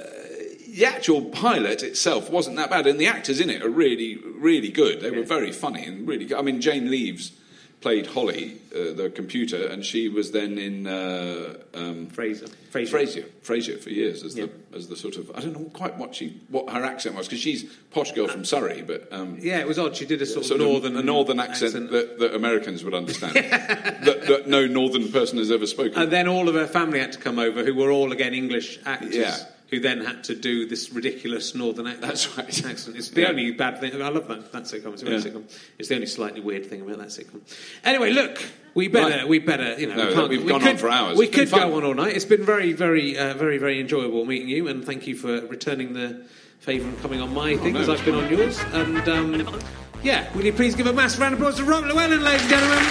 the 0.74 0.84
actual 0.84 1.26
pilot 1.26 1.84
itself 1.84 2.28
wasn't 2.28 2.56
that 2.56 2.70
bad, 2.70 2.88
and 2.88 3.00
the 3.00 3.06
actors 3.06 3.38
in 3.38 3.50
it 3.50 3.62
are 3.62 3.70
really, 3.70 4.16
really 4.16 4.70
good. 4.70 5.00
They 5.00 5.12
were 5.12 5.22
very 5.22 5.52
funny 5.52 5.84
and 5.84 6.08
really 6.08 6.24
good. 6.24 6.38
I 6.38 6.42
mean, 6.42 6.60
Jane 6.60 6.90
Leeves 6.90 7.32
played 7.80 8.06
Holly, 8.06 8.60
uh, 8.74 8.92
the 8.92 9.08
computer, 9.14 9.66
and 9.68 9.84
she 9.84 10.08
was 10.08 10.32
then 10.32 10.58
in. 10.58 10.86
Uh, 10.86 11.54
um, 11.74 12.06
Frasier. 12.08 12.48
Fraser. 12.70 13.24
Frasier 13.42 13.78
for 13.80 13.90
years 13.90 14.22
as 14.22 14.36
Yeah. 14.36 14.46
the 14.70 14.76
as 14.76 14.88
the 14.88 14.96
sort 14.96 15.16
of 15.16 15.30
I 15.34 15.40
don't 15.40 15.52
know 15.58 15.70
quite 15.72 15.96
what 15.96 16.14
she 16.14 16.40
what 16.50 16.68
her 16.70 16.84
accent 16.84 17.14
was 17.16 17.26
because 17.26 17.40
she's 17.40 17.64
posh 17.90 18.12
girl 18.12 18.28
from 18.28 18.44
Surrey, 18.44 18.82
but 18.82 19.08
um, 19.12 19.38
Yeah, 19.40 19.60
it 19.60 19.66
was 19.68 19.78
odd. 19.78 19.96
She 19.96 20.04
did 20.06 20.20
a 20.20 20.26
sort, 20.26 20.44
sort 20.44 20.60
of 20.60 20.66
northern 20.66 20.96
a 20.96 21.02
northern 21.02 21.40
accent, 21.40 21.90
That, 21.90 22.18
that 22.18 22.34
Americans 22.34 22.84
would 22.84 22.94
understand 22.94 23.34
that, 23.36 24.02
that 24.28 24.48
no 24.48 24.66
northern 24.66 25.10
person 25.10 25.38
has 25.38 25.50
ever 25.50 25.66
spoken. 25.66 26.02
And 26.02 26.12
then 26.12 26.28
all 26.28 26.48
of 26.48 26.54
her 26.56 26.66
family 26.66 26.98
had 26.98 27.12
to 27.12 27.18
come 27.18 27.38
over, 27.38 27.64
who 27.64 27.74
were 27.74 27.90
all 27.90 28.12
again 28.12 28.34
English 28.34 28.78
actors, 28.84 29.14
Yeah. 29.16 29.36
Who 29.70 29.80
then 29.80 30.00
had 30.00 30.24
to 30.24 30.34
do 30.34 30.66
this 30.66 30.90
ridiculous 30.92 31.54
northern 31.54 31.86
accent. 31.86 32.02
That's 32.06 32.36
right. 32.38 32.64
Accent. 32.66 32.96
It's 32.96 33.10
the 33.10 33.22
Yeah. 33.22 33.28
only 33.28 33.50
bad 33.50 33.80
thing. 33.80 34.00
I 34.00 34.08
love 34.08 34.26
that, 34.28 34.50
that 34.52 34.62
sitcom. 34.64 34.94
It's 34.94 35.02
Yeah. 35.02 35.10
sitcom. 35.10 35.44
It's 35.78 35.88
the 35.88 35.94
only 35.96 36.06
slightly 36.06 36.40
weird 36.40 36.66
thing 36.66 36.80
about 36.82 36.98
that 36.98 37.08
sitcom. 37.08 37.40
Anyway, 37.84 38.10
look, 38.12 38.42
we 38.74 38.88
better, 38.88 39.18
Right. 39.18 39.28
we 39.28 39.38
better, 39.40 39.74
you 39.78 39.88
know, 39.88 40.14
No, 40.14 40.26
we 40.26 40.38
we 40.38 40.44
gone 40.50 40.60
could, 40.60 40.70
on 40.70 40.76
for 40.78 40.88
hours. 40.88 41.18
We 41.18 41.26
It's 41.26 41.34
could 41.34 41.50
go 41.50 41.74
on 41.76 41.84
all 41.84 41.94
night. 41.94 42.16
It's 42.16 42.24
been 42.24 42.44
very, 42.44 42.72
very, 42.72 43.18
uh, 43.18 43.34
very, 43.34 43.58
very 43.58 43.78
enjoyable 43.78 44.24
meeting 44.24 44.48
you, 44.48 44.68
and 44.68 44.84
thank 44.84 45.06
you 45.06 45.14
for 45.16 45.40
returning 45.46 45.92
the 45.92 46.22
favour 46.60 46.88
and 46.88 47.00
coming 47.02 47.20
on 47.20 47.32
my 47.34 47.56
thing 47.56 47.74
no, 47.74 47.80
as 47.80 47.88
I've 47.88 48.04
been 48.04 48.14
on 48.14 48.30
yours. 48.30 48.58
And 48.72 49.06
um, 49.08 49.60
yeah, 50.02 50.32
will 50.34 50.44
you 50.44 50.52
please 50.52 50.74
give 50.74 50.86
a 50.86 50.92
massive 50.92 51.20
round 51.20 51.34
of 51.34 51.40
applause 51.40 51.56
to 51.56 51.64
Rob 51.64 51.84
Llewellyn, 51.84 52.22
ladies 52.24 52.40
and 52.42 52.50
gentlemen? 52.50 52.84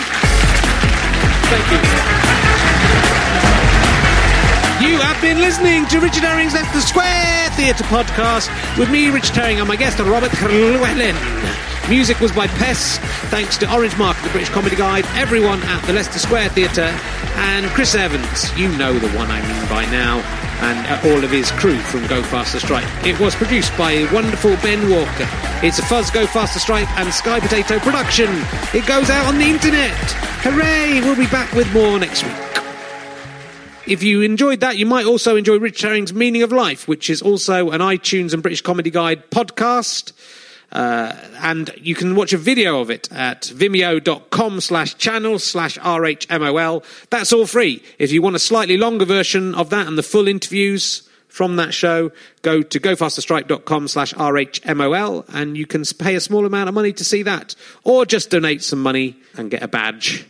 Thank 1.50 2.22
you. 2.22 2.27
You 4.80 5.00
have 5.00 5.20
been 5.24 5.40
listening 5.40 5.88
to 5.88 6.00
Richard 6.00 6.22
Herring's 6.22 6.54
Leicester 6.54 6.82
Square 6.82 7.50
Theatre 7.52 7.84
podcast 7.86 8.48
with 8.78 8.92
me, 8.92 9.10
Richard 9.10 9.36
Herring, 9.36 9.58
and 9.58 9.68
my 9.68 9.76
guest, 9.76 9.98
Robert 9.98 10.32
Llewellyn. 10.44 11.16
Music 11.90 12.20
was 12.20 12.32
by 12.32 12.46
Pess, 12.46 13.00
thanks 13.32 13.58
to 13.58 13.74
Orange 13.74 13.98
Market, 13.98 14.22
the 14.22 14.30
British 14.30 14.50
Comedy 14.50 14.76
Guide, 14.76 15.04
everyone 15.16 15.64
at 15.64 15.84
the 15.88 15.94
Leicester 15.94 16.20
Square 16.20 16.50
Theatre, 16.50 16.94
and 17.38 17.66
Chris 17.72 17.96
Evans. 17.96 18.56
You 18.56 18.68
know 18.78 18.94
the 19.00 19.10
one 19.18 19.32
I 19.32 19.42
mean 19.42 19.68
by 19.68 19.86
now, 19.86 20.20
and 20.62 20.78
uh, 20.86 21.12
all 21.12 21.24
of 21.24 21.32
his 21.32 21.50
crew 21.54 21.80
from 21.80 22.06
Go 22.06 22.22
Faster 22.22 22.60
Stripe. 22.60 22.88
It 23.04 23.20
was 23.20 23.34
produced 23.34 23.76
by 23.80 24.08
wonderful 24.14 24.58
Ben 24.58 24.92
Walker. 24.92 25.28
It's 25.66 25.80
a 25.80 25.86
Fuzz 25.86 26.12
Go 26.12 26.28
Faster 26.28 26.60
Stripe 26.60 26.90
and 27.00 27.12
Sky 27.12 27.40
Potato 27.40 27.80
production. 27.80 28.30
It 28.76 28.86
goes 28.86 29.10
out 29.10 29.26
on 29.26 29.40
the 29.40 29.46
internet. 29.46 29.98
Hooray! 30.44 31.02
We'll 31.02 31.16
be 31.18 31.26
back 31.26 31.52
with 31.54 31.72
more 31.74 31.98
next 31.98 32.24
week. 32.24 32.47
If 33.88 34.04
you 34.04 34.22
enjoyed 34.22 34.60
that, 34.60 34.78
you 34.78 34.86
might 34.86 35.06
also 35.06 35.38
enjoy 35.38 35.60
Rich 35.60 35.82
Herring's 35.82 36.14
Meaning 36.14 36.44
of 36.44 36.52
Life, 36.52 36.90
which 36.90 37.10
is 37.10 37.22
also 37.22 37.70
an 37.70 37.80
iTunes 37.80 38.34
and 38.34 38.44
British 38.44 38.60
Comedy 38.60 38.90
Guide 38.90 39.32
podcast. 39.32 40.12
Uh, 40.74 41.16
and 41.40 41.72
you 41.78 41.96
can 41.96 42.14
watch 42.14 42.34
a 42.34 42.38
video 42.38 42.82
of 42.82 42.90
it 42.90 43.10
at 43.14 43.44
vimeo.com 43.44 44.60
slash 44.60 44.98
channel 44.98 45.40
slash 45.40 45.78
rhmol. 45.78 46.84
That's 47.10 47.32
all 47.32 47.46
free. 47.46 47.82
If 47.98 48.12
you 48.12 48.22
want 48.22 48.36
a 48.36 48.40
slightly 48.40 48.76
longer 48.76 49.06
version 49.06 49.56
of 49.56 49.70
that 49.70 49.88
and 49.88 49.98
the 49.98 50.04
full 50.04 50.28
interviews 50.28 51.08
from 51.30 51.56
that 51.56 51.74
show, 51.74 52.12
go 52.42 52.62
to 52.62 52.80
gofasterstripe.com 52.82 53.88
slash 53.88 54.14
rhmol 54.16 55.26
and 55.30 55.56
you 55.56 55.66
can 55.66 55.86
pay 55.98 56.16
a 56.16 56.20
small 56.20 56.46
amount 56.46 56.68
of 56.68 56.76
money 56.76 56.92
to 56.92 57.06
see 57.06 57.24
that. 57.24 57.56
Or 57.86 58.06
just 58.06 58.32
donate 58.32 58.64
some 58.64 58.84
money 58.84 59.16
and 59.38 59.50
get 59.50 59.64
a 59.64 59.68
badge. 59.70 60.28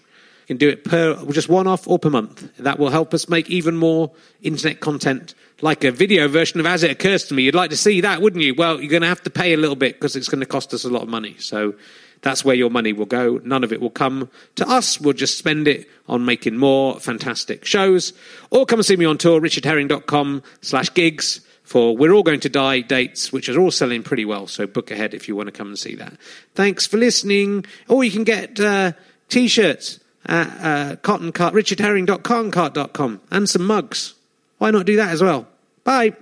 You 0.47 0.55
can 0.55 0.57
do 0.59 0.69
it 0.69 0.85
per 0.85 1.25
just 1.31 1.49
one 1.49 1.67
off 1.67 1.89
or 1.89 1.99
per 1.99 2.09
month. 2.09 2.55
That 2.55 2.79
will 2.79 2.89
help 2.89 3.13
us 3.13 3.27
make 3.27 3.49
even 3.49 3.75
more 3.75 4.11
internet 4.41 4.79
content, 4.79 5.35
like 5.61 5.83
a 5.83 5.91
video 5.91 6.29
version 6.29 6.61
of 6.61 6.65
As 6.65 6.83
It 6.83 6.91
Occurs 6.91 7.25
to 7.25 7.33
Me. 7.33 7.43
You'd 7.43 7.53
like 7.53 7.71
to 7.71 7.77
see 7.77 7.99
that, 7.99 8.21
wouldn't 8.21 8.41
you? 8.41 8.55
Well, 8.55 8.79
you're 8.79 8.89
going 8.89 9.01
to 9.01 9.09
have 9.09 9.21
to 9.23 9.29
pay 9.29 9.51
a 9.51 9.57
little 9.57 9.75
bit 9.75 9.95
because 9.95 10.15
it's 10.15 10.29
going 10.29 10.39
to 10.39 10.45
cost 10.45 10.73
us 10.73 10.85
a 10.85 10.89
lot 10.89 11.01
of 11.01 11.09
money. 11.09 11.35
So 11.37 11.75
that's 12.21 12.45
where 12.45 12.55
your 12.55 12.69
money 12.69 12.93
will 12.93 13.05
go. 13.05 13.41
None 13.43 13.65
of 13.65 13.73
it 13.73 13.81
will 13.81 13.89
come 13.89 14.29
to 14.55 14.65
us. 14.69 15.01
We'll 15.01 15.11
just 15.11 15.37
spend 15.37 15.67
it 15.67 15.89
on 16.07 16.23
making 16.23 16.55
more 16.55 16.97
fantastic 16.97 17.65
shows. 17.65 18.13
Or 18.49 18.65
come 18.65 18.79
and 18.79 18.85
see 18.85 18.95
me 18.95 19.03
on 19.03 19.17
tour, 19.17 19.41
richardherring.com 19.41 20.43
slash 20.61 20.93
gigs 20.93 21.41
for 21.63 21.97
We're 21.97 22.13
All 22.13 22.23
Going 22.23 22.39
to 22.39 22.49
Die 22.49 22.79
dates, 22.79 23.33
which 23.33 23.49
are 23.49 23.59
all 23.59 23.71
selling 23.71 24.01
pretty 24.01 24.23
well. 24.23 24.47
So 24.47 24.65
book 24.65 24.91
ahead 24.91 25.13
if 25.13 25.27
you 25.27 25.35
want 25.35 25.47
to 25.47 25.51
come 25.51 25.67
and 25.67 25.77
see 25.77 25.95
that. 25.95 26.13
Thanks 26.55 26.87
for 26.87 26.95
listening. 26.95 27.65
Or 27.89 28.05
you 28.05 28.11
can 28.11 28.23
get 28.23 28.57
uh, 28.61 28.93
t-shirts 29.27 29.99
at 30.27 30.47
uh, 30.61 30.95
cotton 30.97 31.31
cart, 31.31 31.53
richardherring.com, 31.53 32.51
cart.com, 32.51 33.21
and 33.31 33.49
some 33.49 33.65
mugs. 33.65 34.13
Why 34.57 34.71
not 34.71 34.85
do 34.85 34.95
that 34.95 35.09
as 35.09 35.21
well? 35.21 35.47
Bye. 35.83 36.13